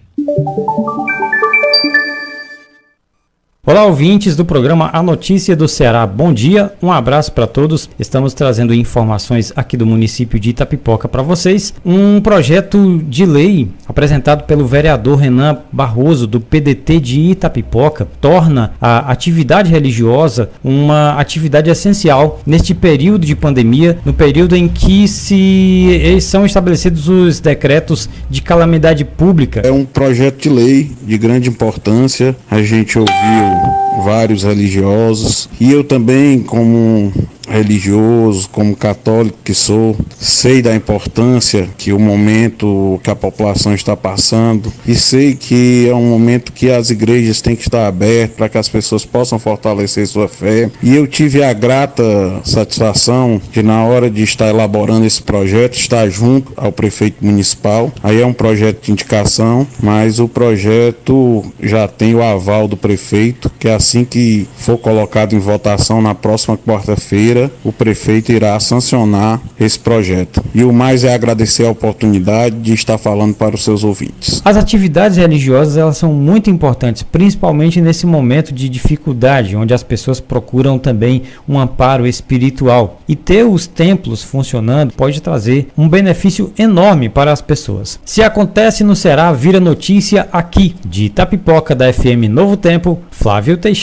Olá, 3.67 3.87
ouvintes 3.87 4.37
do 4.37 4.45
programa 4.45 4.91
A 4.93 5.03
Notícia 5.03 5.57
do 5.57 5.67
Ceará. 5.67 6.07
Bom 6.07 6.35
dia, 6.35 6.75
um 6.83 6.93
abraço 6.93 7.33
para 7.33 7.47
todos. 7.47 7.89
Estamos 7.99 8.35
trazendo 8.35 8.75
informações 8.75 9.55
aqui 9.57 9.75
do 9.75 9.87
município 9.87 10.39
de 10.39 10.51
Itapipoca 10.51 11.09
para 11.09 11.23
vocês. 11.23 11.73
Um 11.83 12.21
projeto 12.21 13.03
de 13.09 13.25
lei 13.25 13.71
apresentado 13.89 14.45
pelo 14.45 14.67
vereador 14.67 15.17
Renan 15.17 15.61
Barroso, 15.73 16.27
do 16.27 16.43
PDT 16.43 17.01
de 17.01 17.21
Itapipoca, 17.21 18.07
torna 18.21 18.75
a 18.79 19.11
atividade 19.11 19.71
religiosa 19.71 20.51
uma 20.63 21.15
atividade 21.15 21.71
essencial 21.71 22.43
neste 22.45 22.75
período 22.75 23.25
de 23.25 23.35
pandemia, 23.35 23.97
no 24.05 24.13
período 24.13 24.55
em 24.55 24.69
que 24.69 25.09
se 25.09 26.19
são 26.21 26.45
estabelecidos 26.45 27.09
os 27.09 27.41
decretos 27.41 28.11
de 28.29 28.43
calamidade 28.43 29.07
pública. 29.07 29.63
É 29.65 29.73
um 29.73 29.87
projeto 29.87 30.43
de 30.43 30.51
lei 30.51 30.93
de 31.03 31.17
grande 31.17 31.49
importância. 31.49 32.37
A 32.51 32.61
gente 32.61 32.99
ouviu 32.99 33.54
Thank 33.55 33.79
you. 33.79 33.84
Vários 34.03 34.43
religiosos 34.43 35.49
e 35.61 35.71
eu 35.71 35.85
também 35.85 36.41
como 36.41 37.13
religioso, 37.49 38.49
como 38.51 38.75
católico 38.75 39.39
que 39.45 39.55
sou, 39.55 39.97
sei 40.19 40.63
da 40.63 40.75
importância 40.75 41.69
que 41.77 41.93
o 41.93 41.99
momento 41.99 43.01
que 43.03 43.11
a 43.11 43.17
população 43.17 43.75
está 43.75 43.97
passando 43.97 44.73
e 44.87 44.95
sei 44.95 45.35
que 45.35 45.87
é 45.89 45.95
um 45.95 46.07
momento 46.07 46.53
que 46.53 46.71
as 46.71 46.91
igrejas 46.91 47.41
têm 47.41 47.55
que 47.55 47.63
estar 47.63 47.87
abertas 47.87 48.37
para 48.37 48.49
que 48.49 48.59
as 48.59 48.69
pessoas 48.69 49.05
possam 49.05 49.39
fortalecer 49.39 50.07
sua 50.07 50.29
fé. 50.29 50.71
E 50.83 50.95
eu 50.95 51.07
tive 51.07 51.43
a 51.43 51.53
grata 51.53 52.41
satisfação 52.45 53.41
de 53.53 53.63
na 53.63 53.85
hora 53.85 54.11
de 54.11 54.23
estar 54.23 54.49
elaborando 54.49 55.07
esse 55.07 55.23
projeto, 55.23 55.75
estar 55.75 56.09
junto 56.09 56.53
ao 56.57 56.73
prefeito 56.73 57.25
municipal. 57.25 57.93
Aí 58.03 58.21
é 58.21 58.27
um 58.27 58.33
projeto 58.33 58.85
de 58.85 58.93
indicação, 58.93 59.67
mas 59.83 60.19
o 60.19 60.29
projeto 60.29 61.45
já 61.61 61.87
tem 61.87 62.15
o 62.15 62.23
aval 62.23 62.67
do 62.67 62.77
prefeito, 62.77 63.51
que 63.59 63.69
é 63.69 63.75
assim 63.85 64.03
que 64.03 64.49
for 64.57 64.79
colocado 64.79 65.35
em 65.35 65.39
votação 65.39 66.01
na 66.01 66.15
próxima 66.15 66.57
quarta-feira 66.57 67.51
o 67.63 67.71
prefeito 67.71 68.33
irá 68.33 68.59
sancionar 68.59 69.41
esse 69.61 69.79
projeto. 69.79 70.43
E 70.55 70.65
o 70.65 70.73
mais 70.73 71.05
é 71.05 71.15
agradecer 71.15 71.67
a 71.67 71.71
oportunidade 71.71 72.57
de 72.57 72.73
estar 72.73 72.97
falando 72.97 73.35
para 73.35 73.55
os 73.55 73.63
seus 73.63 73.85
ouvintes. 73.85 74.41
As 74.43 74.57
atividades 74.57 75.19
religiosas 75.19 75.77
elas 75.77 75.99
são 75.99 76.15
muito 76.15 76.49
importantes, 76.49 77.03
principalmente 77.03 77.81
nesse 77.81 78.07
momento 78.07 78.55
de 78.55 78.71
dificuldade, 78.71 79.55
onde 79.55 79.75
as 79.75 79.83
pessoas 79.83 80.19
procuram 80.19 80.79
também 80.79 81.23
um 81.47 81.59
amparo 81.59 82.07
espiritual. 82.07 83.01
E 83.07 83.15
ter 83.15 83.45
os 83.45 83.67
templos 83.67 84.23
funcionando 84.23 84.95
pode 84.95 85.21
trazer 85.21 85.69
um 85.77 85.89
benefício 85.89 86.53
enorme 86.59 87.11
para 87.11 87.33
as 87.33 87.43
pessoas. 87.43 88.01
Se 88.05 88.23
acontece 88.23 88.83
no 88.83 88.97
Ceará, 88.97 89.31
vira 89.33 89.61
notícia 89.61 90.27
aqui, 90.33 90.75
de 90.87 91.05
Itapipoca 91.05 91.75
da 91.75 91.93
FM 91.93 92.31
Novo 92.31 92.57
Tempo, 92.57 92.99
Flávio 93.11 93.59
Teixeira. 93.59 93.74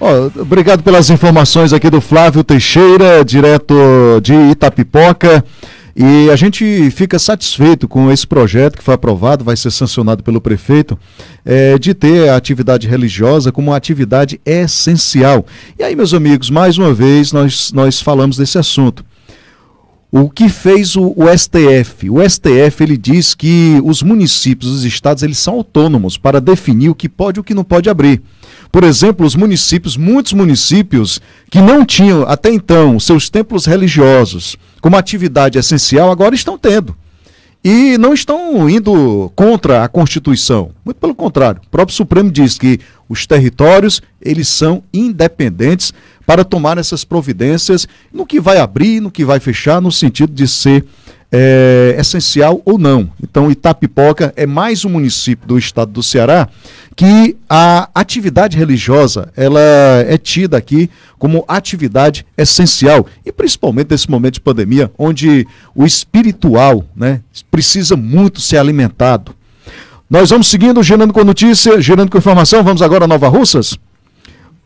Oh, 0.00 0.40
obrigado 0.40 0.82
pelas 0.82 1.10
informações 1.10 1.72
aqui 1.72 1.90
do 1.90 2.00
Flávio 2.00 2.42
Teixeira, 2.42 3.22
direto 3.24 3.74
de 4.22 4.32
Itapipoca. 4.32 5.44
E 5.94 6.30
a 6.30 6.36
gente 6.36 6.90
fica 6.90 7.18
satisfeito 7.18 7.86
com 7.86 8.10
esse 8.10 8.26
projeto 8.26 8.78
que 8.78 8.82
foi 8.82 8.94
aprovado, 8.94 9.44
vai 9.44 9.56
ser 9.56 9.70
sancionado 9.70 10.22
pelo 10.22 10.40
prefeito, 10.40 10.98
é, 11.44 11.78
de 11.78 11.92
ter 11.92 12.30
a 12.30 12.36
atividade 12.36 12.88
religiosa 12.88 13.52
como 13.52 13.70
uma 13.70 13.76
atividade 13.76 14.40
essencial. 14.46 15.44
E 15.78 15.82
aí, 15.82 15.94
meus 15.94 16.14
amigos, 16.14 16.48
mais 16.48 16.78
uma 16.78 16.94
vez 16.94 17.32
nós, 17.32 17.70
nós 17.72 18.00
falamos 18.00 18.38
desse 18.38 18.56
assunto. 18.56 19.04
O 20.12 20.28
que 20.28 20.48
fez 20.48 20.96
o, 20.96 21.12
o, 21.16 21.26
STF? 21.36 22.10
O 22.10 22.26
STF 22.28 22.82
ele 22.82 22.96
diz 22.96 23.34
que 23.34 23.80
os 23.84 24.02
municípios, 24.02 24.72
os 24.72 24.84
estados, 24.84 25.22
eles 25.22 25.38
são 25.38 25.54
autônomos 25.54 26.16
para 26.16 26.40
definir 26.40 26.88
o 26.88 26.94
que 26.94 27.08
pode 27.08 27.38
e 27.38 27.40
o 27.40 27.44
que 27.44 27.54
não 27.54 27.62
pode 27.62 27.88
abrir. 27.88 28.22
Por 28.70 28.84
exemplo, 28.84 29.26
os 29.26 29.34
municípios, 29.34 29.96
muitos 29.96 30.32
municípios 30.32 31.20
que 31.50 31.60
não 31.60 31.84
tinham 31.84 32.22
até 32.22 32.50
então 32.50 33.00
seus 33.00 33.28
templos 33.28 33.66
religiosos 33.66 34.56
como 34.80 34.96
atividade 34.96 35.58
essencial, 35.58 36.10
agora 36.10 36.34
estão 36.34 36.56
tendo. 36.56 36.96
E 37.62 37.98
não 37.98 38.14
estão 38.14 38.70
indo 38.70 39.30
contra 39.36 39.84
a 39.84 39.88
Constituição. 39.88 40.70
Muito 40.82 40.96
pelo 40.96 41.14
contrário. 41.14 41.60
O 41.66 41.68
próprio 41.68 41.94
Supremo 41.94 42.30
diz 42.30 42.56
que 42.56 42.80
os 43.06 43.26
territórios, 43.26 44.00
eles 44.22 44.48
são 44.48 44.82
independentes 44.94 45.92
para 46.24 46.44
tomar 46.44 46.78
essas 46.78 47.04
providências 47.04 47.86
no 48.10 48.24
que 48.24 48.40
vai 48.40 48.58
abrir, 48.58 49.00
no 49.00 49.10
que 49.10 49.24
vai 49.24 49.40
fechar, 49.40 49.82
no 49.82 49.92
sentido 49.92 50.32
de 50.32 50.48
ser 50.48 50.86
é, 51.30 51.96
essencial 51.98 52.62
ou 52.64 52.78
não. 52.78 53.10
Então, 53.22 53.50
Itapipoca 53.50 54.32
é 54.36 54.46
mais 54.46 54.84
um 54.84 54.90
município 54.90 55.46
do 55.46 55.58
estado 55.58 55.92
do 55.92 56.02
Ceará 56.02 56.48
que 56.96 57.36
a 57.48 57.88
atividade 57.94 58.56
religiosa 58.56 59.32
ela 59.36 59.60
é 59.60 60.18
tida 60.18 60.56
aqui 60.56 60.90
como 61.18 61.44
atividade 61.46 62.26
essencial 62.36 63.06
e 63.24 63.32
principalmente 63.32 63.90
nesse 63.90 64.10
momento 64.10 64.34
de 64.34 64.40
pandemia, 64.40 64.90
onde 64.98 65.46
o 65.74 65.86
espiritual, 65.86 66.84
né, 66.94 67.20
precisa 67.50 67.96
muito 67.96 68.40
ser 68.40 68.58
alimentado. 68.58 69.34
Nós 70.08 70.30
vamos 70.30 70.48
seguindo, 70.48 70.82
gerando 70.82 71.12
com 71.12 71.22
notícia, 71.22 71.80
gerando 71.80 72.10
com 72.10 72.18
informação. 72.18 72.64
Vamos 72.64 72.82
agora 72.82 73.04
a 73.04 73.08
Nova 73.08 73.28
Russas. 73.28 73.78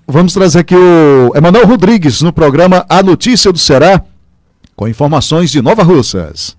Vamos 0.06 0.32
trazer 0.32 0.60
aqui 0.60 0.74
o 0.74 1.36
Emanuel 1.36 1.66
Rodrigues 1.66 2.22
no 2.22 2.32
programa 2.32 2.84
A 2.88 3.02
Notícia 3.02 3.52
do 3.52 3.58
Ceará 3.58 4.02
com 4.74 4.88
informações 4.88 5.50
de 5.50 5.62
Nova 5.62 5.82
Russas. 5.82 6.56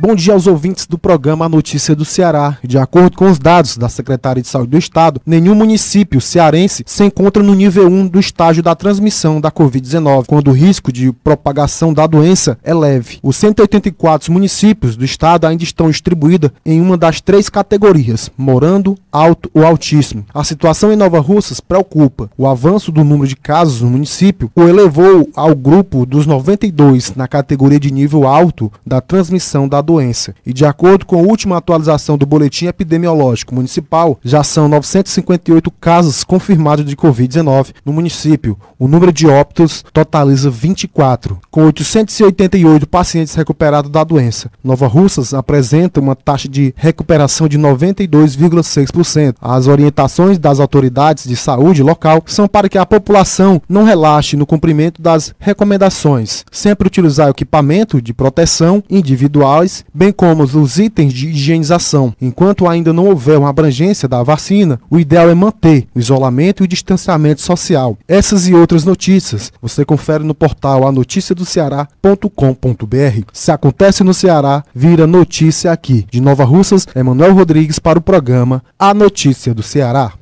Bom 0.00 0.14
dia 0.14 0.32
aos 0.32 0.46
ouvintes 0.46 0.86
do 0.86 0.96
programa 0.96 1.48
Notícia 1.48 1.92
do 1.92 2.04
Ceará. 2.04 2.56
De 2.62 2.78
acordo 2.78 3.16
com 3.16 3.28
os 3.28 3.36
dados 3.36 3.76
da 3.76 3.88
Secretaria 3.88 4.40
de 4.40 4.48
Saúde 4.48 4.70
do 4.70 4.78
Estado, 4.78 5.20
nenhum 5.26 5.56
município 5.56 6.20
cearense 6.20 6.84
se 6.86 7.02
encontra 7.02 7.42
no 7.42 7.52
nível 7.52 7.88
1 7.88 8.06
do 8.06 8.20
estágio 8.20 8.62
da 8.62 8.76
transmissão 8.76 9.40
da 9.40 9.50
Covid-19, 9.50 10.26
quando 10.26 10.52
o 10.52 10.54
risco 10.54 10.92
de 10.92 11.10
propagação 11.10 11.92
da 11.92 12.06
doença 12.06 12.56
é 12.62 12.72
leve. 12.72 13.18
Os 13.24 13.36
184 13.38 14.32
municípios 14.32 14.94
do 14.94 15.04
estado 15.04 15.48
ainda 15.48 15.64
estão 15.64 15.90
distribuídos 15.90 16.50
em 16.64 16.80
uma 16.80 16.96
das 16.96 17.20
três 17.20 17.48
categorias, 17.48 18.30
morando, 18.38 18.96
alto 19.10 19.50
ou 19.52 19.66
altíssimo. 19.66 20.24
A 20.32 20.44
situação 20.44 20.92
em 20.92 20.96
Nova 20.96 21.18
Russas 21.18 21.58
preocupa. 21.58 22.30
O 22.38 22.46
avanço 22.46 22.92
do 22.92 23.02
número 23.02 23.26
de 23.26 23.34
casos 23.34 23.82
no 23.82 23.90
município 23.90 24.48
o 24.54 24.62
elevou 24.62 25.28
ao 25.34 25.56
grupo 25.56 26.06
dos 26.06 26.24
92 26.24 27.16
na 27.16 27.26
categoria 27.26 27.80
de 27.80 27.90
nível 27.90 28.28
alto 28.28 28.70
da 28.86 29.00
transmissão 29.00 29.66
da 29.66 29.87
doença. 29.88 30.34
E 30.44 30.52
de 30.52 30.66
acordo 30.66 31.06
com 31.06 31.16
a 31.16 31.22
última 31.22 31.56
atualização 31.56 32.18
do 32.18 32.26
boletim 32.26 32.66
epidemiológico 32.66 33.54
municipal, 33.54 34.18
já 34.22 34.44
são 34.44 34.68
958 34.68 35.70
casos 35.80 36.22
confirmados 36.22 36.84
de 36.84 36.94
Covid-19 36.94 37.68
no 37.86 37.92
município. 37.94 38.58
O 38.78 38.86
número 38.86 39.10
de 39.10 39.26
óbitos 39.26 39.82
totaliza 39.92 40.50
24, 40.50 41.38
com 41.50 41.64
888 41.64 42.86
pacientes 42.86 43.34
recuperados 43.34 43.90
da 43.90 44.04
doença. 44.04 44.50
Nova 44.62 44.86
Russas 44.86 45.32
apresenta 45.32 46.00
uma 46.00 46.14
taxa 46.14 46.48
de 46.48 46.74
recuperação 46.76 47.48
de 47.48 47.58
92,6%. 47.58 49.36
As 49.40 49.66
orientações 49.66 50.38
das 50.38 50.60
autoridades 50.60 51.24
de 51.24 51.34
saúde 51.34 51.82
local 51.82 52.22
são 52.26 52.46
para 52.46 52.68
que 52.68 52.76
a 52.76 52.84
população 52.84 53.60
não 53.66 53.84
relaxe 53.84 54.36
no 54.36 54.46
cumprimento 54.46 55.00
das 55.00 55.34
recomendações, 55.38 56.44
sempre 56.52 56.86
utilizar 56.86 57.30
equipamento 57.30 58.02
de 58.02 58.12
proteção 58.12 58.82
individuais 58.90 59.77
bem 59.94 60.12
como 60.12 60.42
os 60.42 60.78
itens 60.78 61.12
de 61.12 61.28
higienização. 61.28 62.12
Enquanto 62.20 62.68
ainda 62.68 62.92
não 62.92 63.06
houver 63.06 63.38
uma 63.38 63.50
abrangência 63.50 64.08
da 64.08 64.22
vacina, 64.22 64.80
o 64.90 64.98
ideal 64.98 65.28
é 65.28 65.34
manter 65.34 65.86
o 65.94 65.98
isolamento 65.98 66.62
e 66.62 66.64
o 66.64 66.68
distanciamento 66.68 67.40
social. 67.40 67.96
Essas 68.06 68.48
e 68.48 68.54
outras 68.54 68.84
notícias 68.84 69.52
você 69.60 69.84
confere 69.84 70.24
no 70.24 70.34
portal 70.34 70.86
anoticiadoceará.com.br. 70.86 73.22
Se 73.32 73.50
acontece 73.50 74.04
no 74.04 74.14
Ceará, 74.14 74.62
vira 74.74 75.06
notícia 75.06 75.72
aqui. 75.72 76.06
De 76.10 76.20
Nova 76.20 76.44
Russas, 76.44 76.86
Emanuel 76.94 77.34
Rodrigues 77.34 77.78
para 77.78 77.98
o 77.98 78.02
programa 78.02 78.62
A 78.78 78.94
Notícia 78.94 79.54
do 79.54 79.62
Ceará. 79.62 80.12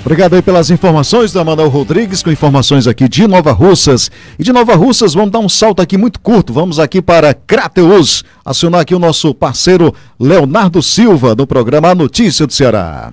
Obrigado 0.00 0.34
aí 0.34 0.42
pelas 0.42 0.70
informações 0.70 1.32
da 1.32 1.44
Manuel 1.44 1.68
Rodrigues, 1.68 2.22
com 2.22 2.30
informações 2.30 2.86
aqui 2.86 3.08
de 3.08 3.26
Nova 3.26 3.52
Russas. 3.52 4.10
E 4.38 4.44
de 4.44 4.52
Nova 4.52 4.74
Russas, 4.74 5.14
vamos 5.14 5.30
dar 5.30 5.40
um 5.40 5.48
salto 5.48 5.82
aqui 5.82 5.98
muito 5.98 6.20
curto. 6.20 6.52
Vamos 6.52 6.78
aqui 6.78 7.02
para 7.02 7.34
Crateus, 7.34 8.24
acionar 8.44 8.80
aqui 8.80 8.94
o 8.94 8.98
nosso 8.98 9.34
parceiro 9.34 9.94
Leonardo 10.18 10.82
Silva, 10.82 11.34
no 11.34 11.46
programa 11.46 11.94
Notícia 11.94 12.46
do 12.46 12.52
Ceará. 12.52 13.12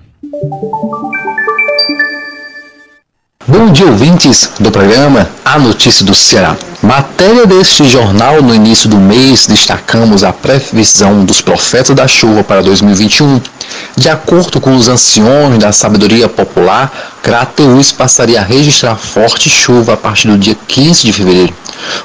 Bom 3.48 3.70
dia, 3.70 3.86
ouvintes 3.86 4.50
do 4.58 4.72
programa 4.72 5.30
A 5.44 5.56
Notícia 5.56 6.04
do 6.04 6.12
Ceará. 6.12 6.56
Matéria 6.82 7.46
deste 7.46 7.84
jornal 7.84 8.42
no 8.42 8.52
início 8.52 8.88
do 8.88 8.96
mês, 8.96 9.46
destacamos 9.46 10.24
a 10.24 10.32
previsão 10.32 11.24
dos 11.24 11.40
profetas 11.40 11.94
da 11.94 12.08
chuva 12.08 12.42
para 12.42 12.60
2021. 12.60 13.40
De 13.96 14.08
acordo 14.08 14.60
com 14.60 14.74
os 14.74 14.88
anciões 14.88 15.58
da 15.58 15.70
sabedoria 15.70 16.28
popular, 16.28 16.92
Crateus 17.22 17.92
passaria 17.92 18.40
a 18.40 18.44
registrar 18.44 18.96
forte 18.96 19.48
chuva 19.48 19.92
a 19.92 19.96
partir 19.96 20.26
do 20.26 20.36
dia 20.36 20.56
15 20.66 21.04
de 21.04 21.12
fevereiro. 21.12 21.54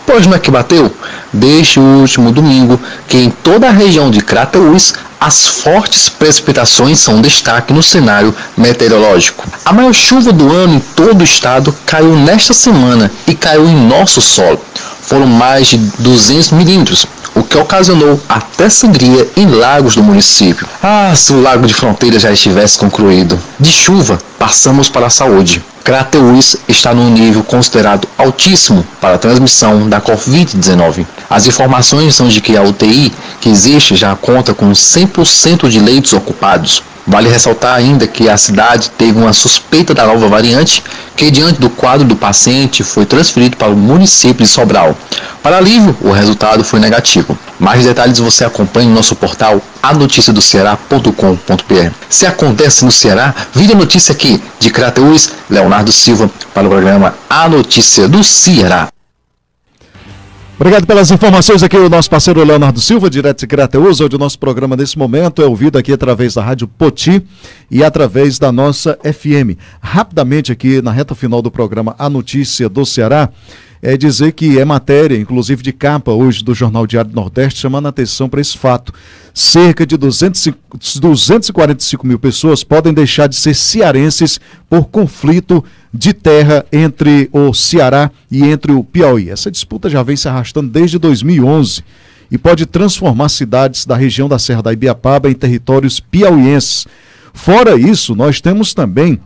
Pois 0.06 0.26
não 0.26 0.36
é 0.36 0.40
que 0.40 0.52
bateu? 0.52 0.92
Desde 1.32 1.80
o 1.80 1.84
último 2.00 2.32
domingo, 2.32 2.80
que 3.08 3.18
em 3.18 3.30
toda 3.30 3.68
a 3.68 3.72
região 3.72 4.10
de 4.10 4.22
Crateus 4.22 4.94
as 5.20 5.46
fortes 5.46 6.10
precipitações 6.10 7.00
são 7.00 7.22
destaque 7.22 7.72
no 7.72 7.84
cenário 7.84 8.36
meteorológico. 8.58 9.48
A 9.64 9.72
maior 9.72 9.94
chuva 9.94 10.34
do 10.34 10.52
ano 10.52 10.76
em 10.76 10.80
todo 10.80 11.22
o 11.22 11.24
estado 11.24 11.76
caiu 11.86 12.16
nesta 12.16 12.54
semana 12.54 13.12
e 13.28 13.36
caiu 13.36 13.68
em 13.68 13.76
nosso 13.76 14.20
solo. 14.20 14.60
Foram 15.04 15.28
mais 15.28 15.68
de 15.68 15.78
200 15.78 16.52
milímetros, 16.52 17.06
o 17.36 17.44
que 17.44 17.58
ocasionou 17.58 18.20
até 18.28 18.70
sangria 18.70 19.28
em 19.36 19.48
lagos 19.48 19.96
do 19.96 20.04
município. 20.04 20.68
Ah, 20.82 21.14
se 21.16 21.34
o 21.34 21.42
lago 21.42 21.66
de 21.66 21.74
fronteira 21.74 22.20
já 22.20 22.32
estivesse 22.32 22.78
concluído. 22.78 23.40
De 23.60 23.72
chuva, 23.72 24.20
passamos 24.38 24.90
para 24.90 25.08
a 25.08 25.10
saúde. 25.10 25.64
Crateús 25.84 26.58
está 26.68 26.94
num 26.94 27.10
nível 27.10 27.44
considerado 27.44 28.08
altíssimo 28.18 28.86
para 29.00 29.16
a 29.16 29.18
transmissão 29.18 29.90
da 29.90 30.00
Covid-19. 30.00 31.06
As 31.30 31.48
informações 31.48 32.14
são 32.14 32.28
de 32.28 32.40
que 32.40 32.56
a 32.56 32.62
UTI 32.62 33.12
que 33.40 33.50
existe 33.50 33.96
já 33.96 34.16
conta 34.16 34.54
com 34.54 34.72
100% 34.72 35.68
de 35.70 35.80
leitos 35.80 36.14
ocupados. 36.14 36.84
Vale 37.06 37.30
ressaltar 37.30 37.76
ainda 37.76 38.08
que 38.08 38.30
a 38.30 38.38
cidade 38.38 38.90
teve 38.92 39.18
uma 39.18 39.34
suspeita 39.34 39.94
da 39.94 40.06
nova 40.06 40.28
variante, 40.28 40.84
que 41.16 41.32
diante 41.32 41.60
do 41.60 41.70
quadro 41.70 42.08
do 42.08 42.16
paciente 42.16 42.84
foi 42.84 43.06
transferido 43.06 43.58
para 43.58 43.72
o 43.72 43.76
município 43.76 44.46
de 44.46 44.52
Sobral. 44.52 44.96
Para 45.42 45.58
alívio, 45.58 45.98
o 46.02 46.12
resultado 46.12 46.64
foi 46.64 46.80
negativo. 46.80 47.38
Mais 47.60 47.84
detalhes 47.84 48.20
você 48.20 48.46
acompanha 48.46 48.88
no 48.88 48.96
nosso 48.96 49.16
portal 49.16 49.62
anoticiadoceará.com.br. 49.82 51.92
Se 52.10 52.26
acontece 52.26 52.86
no 52.86 52.92
Ceará, 52.92 53.34
vire 53.54 53.74
a 53.74 53.76
notícia 53.76 54.14
aqui 54.14 54.42
de 54.60 54.70
Crateus, 54.70 55.32
Leonardo 55.50 55.92
Silva, 55.92 56.30
para 56.54 56.68
o 56.68 56.70
programa 56.70 57.16
A 57.30 57.50
Notícia 57.50 58.08
do 58.08 58.24
Ceará. 58.24 58.88
Obrigado 60.62 60.86
pelas 60.86 61.10
informações 61.10 61.64
aqui, 61.64 61.76
o 61.76 61.90
nosso 61.90 62.08
parceiro 62.08 62.44
Leonardo 62.44 62.80
Silva, 62.80 63.10
direto 63.10 63.40
de 63.40 63.48
Crateus, 63.48 64.00
onde 64.00 64.16
o 64.16 64.20
nosso 64.20 64.38
programa 64.38 64.78
nesse 64.78 64.96
momento 64.96 65.42
é 65.42 65.46
ouvido 65.48 65.76
aqui 65.76 65.92
através 65.92 66.36
da 66.36 66.44
Rádio 66.44 66.68
Poti 66.68 67.26
e 67.72 67.84
através 67.84 68.38
da 68.38 68.52
nossa 68.52 68.96
FM. 69.04 69.58
Rapidamente 69.82 70.52
aqui 70.52 70.80
na 70.80 70.92
reta 70.92 71.16
final 71.16 71.42
do 71.42 71.50
programa 71.50 71.96
A 71.98 72.08
Notícia 72.08 72.70
do 72.70 72.86
Ceará, 72.86 73.32
é 73.82 73.98
dizer 73.98 74.34
que 74.34 74.60
é 74.60 74.64
matéria, 74.64 75.18
inclusive 75.18 75.64
de 75.64 75.74
capa 75.74 76.12
hoje 76.12 76.44
do 76.44 76.54
Jornal 76.54 76.86
Diário 76.86 77.10
do 77.10 77.16
Nordeste, 77.16 77.60
chamando 77.60 77.88
a 77.88 77.90
atenção 77.90 78.30
para 78.30 78.40
esse 78.40 78.58
fato. 78.58 78.94
Cerca 79.34 79.86
de 79.86 79.98
200, 79.98 80.50
245 81.00 82.06
mil 82.06 82.20
pessoas 82.20 82.64
podem 82.64 82.94
deixar 82.94 83.28
de 83.28 83.36
ser 83.36 83.56
cearenses 83.56 84.40
por 84.70 84.86
conflito 84.86 85.64
de 85.92 86.14
terra 86.14 86.66
entre 86.72 87.30
o 87.32 87.54
Ceará 87.54 88.12
e 88.30 88.44
entre 88.44 88.72
o 88.72 88.84
Piauí. 88.84 89.30
Essa 89.30 89.50
disputa 89.50 89.90
já 89.90 90.04
vem 90.04 90.16
se 90.16 90.28
arrastando 90.28 90.70
desde 90.70 91.00
2011 91.00 91.84
e 92.30 92.38
pode 92.38 92.66
transformar 92.66 93.30
cidades 93.30 93.86
da 93.86 93.96
região 93.96 94.30
da 94.30 94.38
Serra 94.38 94.62
da 94.62 94.74
Ibiapaba 94.74 95.30
em 95.30 95.34
territórios 95.34 96.00
piauienses. 96.00 96.86
Fora 97.34 97.76
isso, 97.76 98.16
nós 98.16 98.40
temos 98.40 98.74
também 98.74 99.20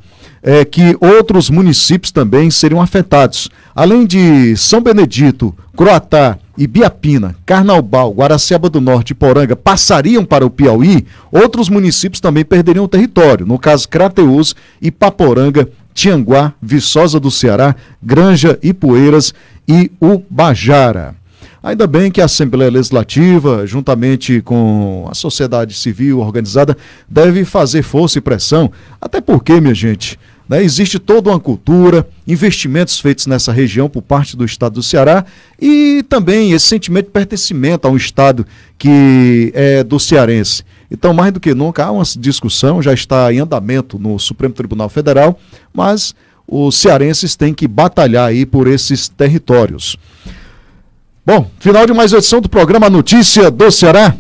é, 0.46 0.64
que 0.64 0.96
outros 1.02 1.50
municípios 1.50 2.12
também 2.12 2.52
seriam 2.52 2.80
afetados. 2.80 3.50
Além 3.76 4.06
de 4.06 4.56
São 4.56 4.80
Benedito, 4.80 5.52
Croatá, 5.76 6.38
Ibiapina, 6.56 7.36
Carnaubal, 7.44 8.14
Guaraciaba 8.14 8.70
do 8.70 8.80
Norte 8.80 9.10
e 9.10 9.16
Poranga 9.16 9.56
passariam 9.56 10.24
para 10.24 10.46
o 10.46 10.50
Piauí, 10.52 11.04
outros 11.32 11.68
municípios 11.68 12.22
também 12.22 12.46
perderiam 12.46 12.86
o 12.86 12.88
território. 12.88 13.44
No 13.44 13.58
caso, 13.58 13.90
Crateús, 13.90 14.56
Ipaporanga, 14.80 15.68
Tianguá, 15.96 16.54
Viçosa 16.62 17.20
do 17.20 17.32
Ceará, 17.32 17.76
Granja, 18.02 18.60
Ipueiras 18.62 19.34
e 19.68 19.92
Ubajara. 20.00 21.16
Ainda 21.64 21.88
bem 21.88 22.12
que 22.12 22.22
a 22.22 22.26
Assembleia 22.26 22.70
Legislativa, 22.70 23.66
juntamente 23.66 24.40
com 24.44 25.08
a 25.10 25.16
sociedade 25.16 25.74
civil 25.74 26.20
organizada, 26.20 26.78
deve 27.10 27.44
fazer 27.44 27.82
força 27.82 28.20
e 28.20 28.22
pressão, 28.22 28.72
até 29.02 29.20
porque, 29.20 29.60
minha 29.60 29.74
gente, 29.74 30.20
né, 30.48 30.64
existe 30.64 31.00
toda 31.00 31.30
uma 31.30 31.40
cultura, 31.40 32.08
investimentos 32.28 33.00
feitos 33.00 33.26
nessa 33.26 33.52
região 33.52 33.90
por 33.90 34.02
parte 34.02 34.38
do 34.38 34.46
Estado 34.46 34.76
do 34.76 34.84
Ceará 34.84 35.26
e 35.60 36.04
também 36.08 36.52
esse 36.52 36.68
sentimento 36.68 37.06
de 37.06 37.12
pertencimento 37.12 37.88
a 37.88 37.92
um 37.92 37.98
Estado 37.98 38.46
que 38.78 39.52
é 39.56 39.84
do 39.84 40.00
cearense. 40.00 40.64
Então, 40.90 41.14
mais 41.14 41.34
do 41.34 41.40
que 41.40 41.54
nunca, 41.54 41.86
há 41.86 41.92
uma 41.92 42.04
discussão, 42.18 42.82
já 42.82 42.94
está 42.94 43.34
em 43.34 43.40
andamento 43.40 43.98
no 43.98 44.20
Supremo 44.20 44.54
Tribunal 44.54 44.88
Federal, 44.88 45.40
mas 45.74 46.14
os 46.48 46.78
cearenses 46.78 47.36
têm 47.36 47.54
que 47.54 47.68
batalhar 47.68 48.28
aí 48.30 48.46
por 48.46 48.68
esses 48.68 49.10
territórios. 49.10 49.98
Bom, 51.26 51.50
final 51.60 51.88
de 51.88 51.94
mais 51.94 52.14
uma 52.14 52.20
edição 52.20 52.40
do 52.40 52.48
programa 52.48 52.88
Notícia 52.88 53.50
do 53.50 53.72
Ceará. 53.72 54.16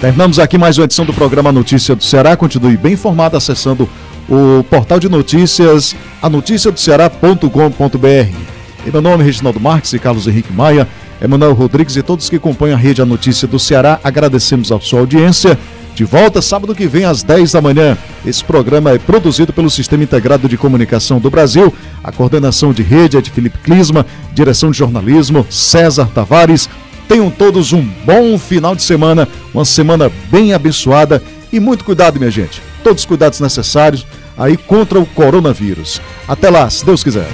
Terminamos 0.00 0.40
aqui 0.40 0.58
mais 0.58 0.76
uma 0.76 0.84
edição 0.84 1.06
do 1.06 1.14
programa 1.14 1.52
Notícia 1.52 1.94
do 1.94 2.02
Ceará. 2.02 2.36
Continue 2.36 2.76
bem 2.76 2.94
informado 2.94 3.36
acessando 3.36 3.88
o 4.28 4.64
portal 4.64 4.98
de 4.98 5.08
notícias 5.08 5.94
anoticiadoceará.com.br. 6.22 8.52
Em 8.84 8.90
meu 8.90 9.00
nome, 9.00 9.22
Reginaldo 9.22 9.60
Marques 9.60 9.92
e 9.92 9.98
Carlos 9.98 10.26
Henrique 10.26 10.52
Maia, 10.52 10.88
Emanuel 11.20 11.52
Rodrigues 11.52 11.96
e 11.96 12.02
todos 12.02 12.28
que 12.28 12.36
acompanham 12.36 12.76
a 12.76 12.78
rede 12.78 13.00
A 13.00 13.06
Notícia 13.06 13.46
do 13.46 13.58
Ceará, 13.58 14.00
agradecemos 14.02 14.72
a 14.72 14.80
sua 14.80 15.00
audiência. 15.00 15.58
De 15.94 16.04
volta 16.04 16.40
sábado 16.40 16.74
que 16.74 16.86
vem 16.86 17.04
às 17.04 17.22
10 17.22 17.52
da 17.52 17.60
manhã. 17.60 17.98
Esse 18.24 18.42
programa 18.42 18.92
é 18.92 18.98
produzido 18.98 19.52
pelo 19.52 19.68
Sistema 19.68 20.02
Integrado 20.02 20.48
de 20.48 20.56
Comunicação 20.56 21.20
do 21.20 21.30
Brasil. 21.30 21.72
A 22.02 22.10
coordenação 22.10 22.72
de 22.72 22.82
rede 22.82 23.18
é 23.18 23.20
de 23.20 23.30
Felipe 23.30 23.58
Clisma, 23.58 24.06
direção 24.32 24.70
de 24.70 24.78
jornalismo 24.78 25.46
César 25.50 26.06
Tavares. 26.06 26.68
Tenham 27.06 27.30
todos 27.30 27.74
um 27.74 27.86
bom 28.06 28.38
final 28.38 28.74
de 28.74 28.82
semana, 28.82 29.28
uma 29.52 29.66
semana 29.66 30.10
bem 30.30 30.54
abençoada 30.54 31.22
e 31.52 31.60
muito 31.60 31.84
cuidado, 31.84 32.18
minha 32.18 32.30
gente. 32.30 32.71
Todos 32.82 33.02
os 33.02 33.06
cuidados 33.06 33.40
necessários 33.40 34.06
aí 34.36 34.56
contra 34.56 34.98
o 34.98 35.06
coronavírus. 35.06 36.00
Até 36.26 36.50
lá, 36.50 36.68
se 36.68 36.84
Deus 36.84 37.02
quiser. 37.02 37.28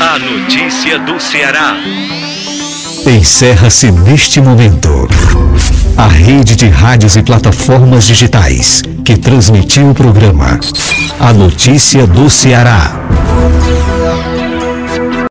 A 0.00 0.18
notícia 0.18 0.98
do 1.00 1.20
Ceará. 1.20 1.76
Encerra-se 3.06 3.90
neste 3.90 4.40
momento. 4.40 5.08
A 5.96 6.06
rede 6.06 6.54
de 6.54 6.68
rádios 6.68 7.16
e 7.16 7.22
plataformas 7.22 8.06
digitais 8.06 8.82
que 9.04 9.16
transmitiu 9.16 9.90
o 9.90 9.94
programa 9.94 10.60
A 11.18 11.32
Notícia 11.32 12.06
do 12.06 12.28
Ceará. 12.28 12.92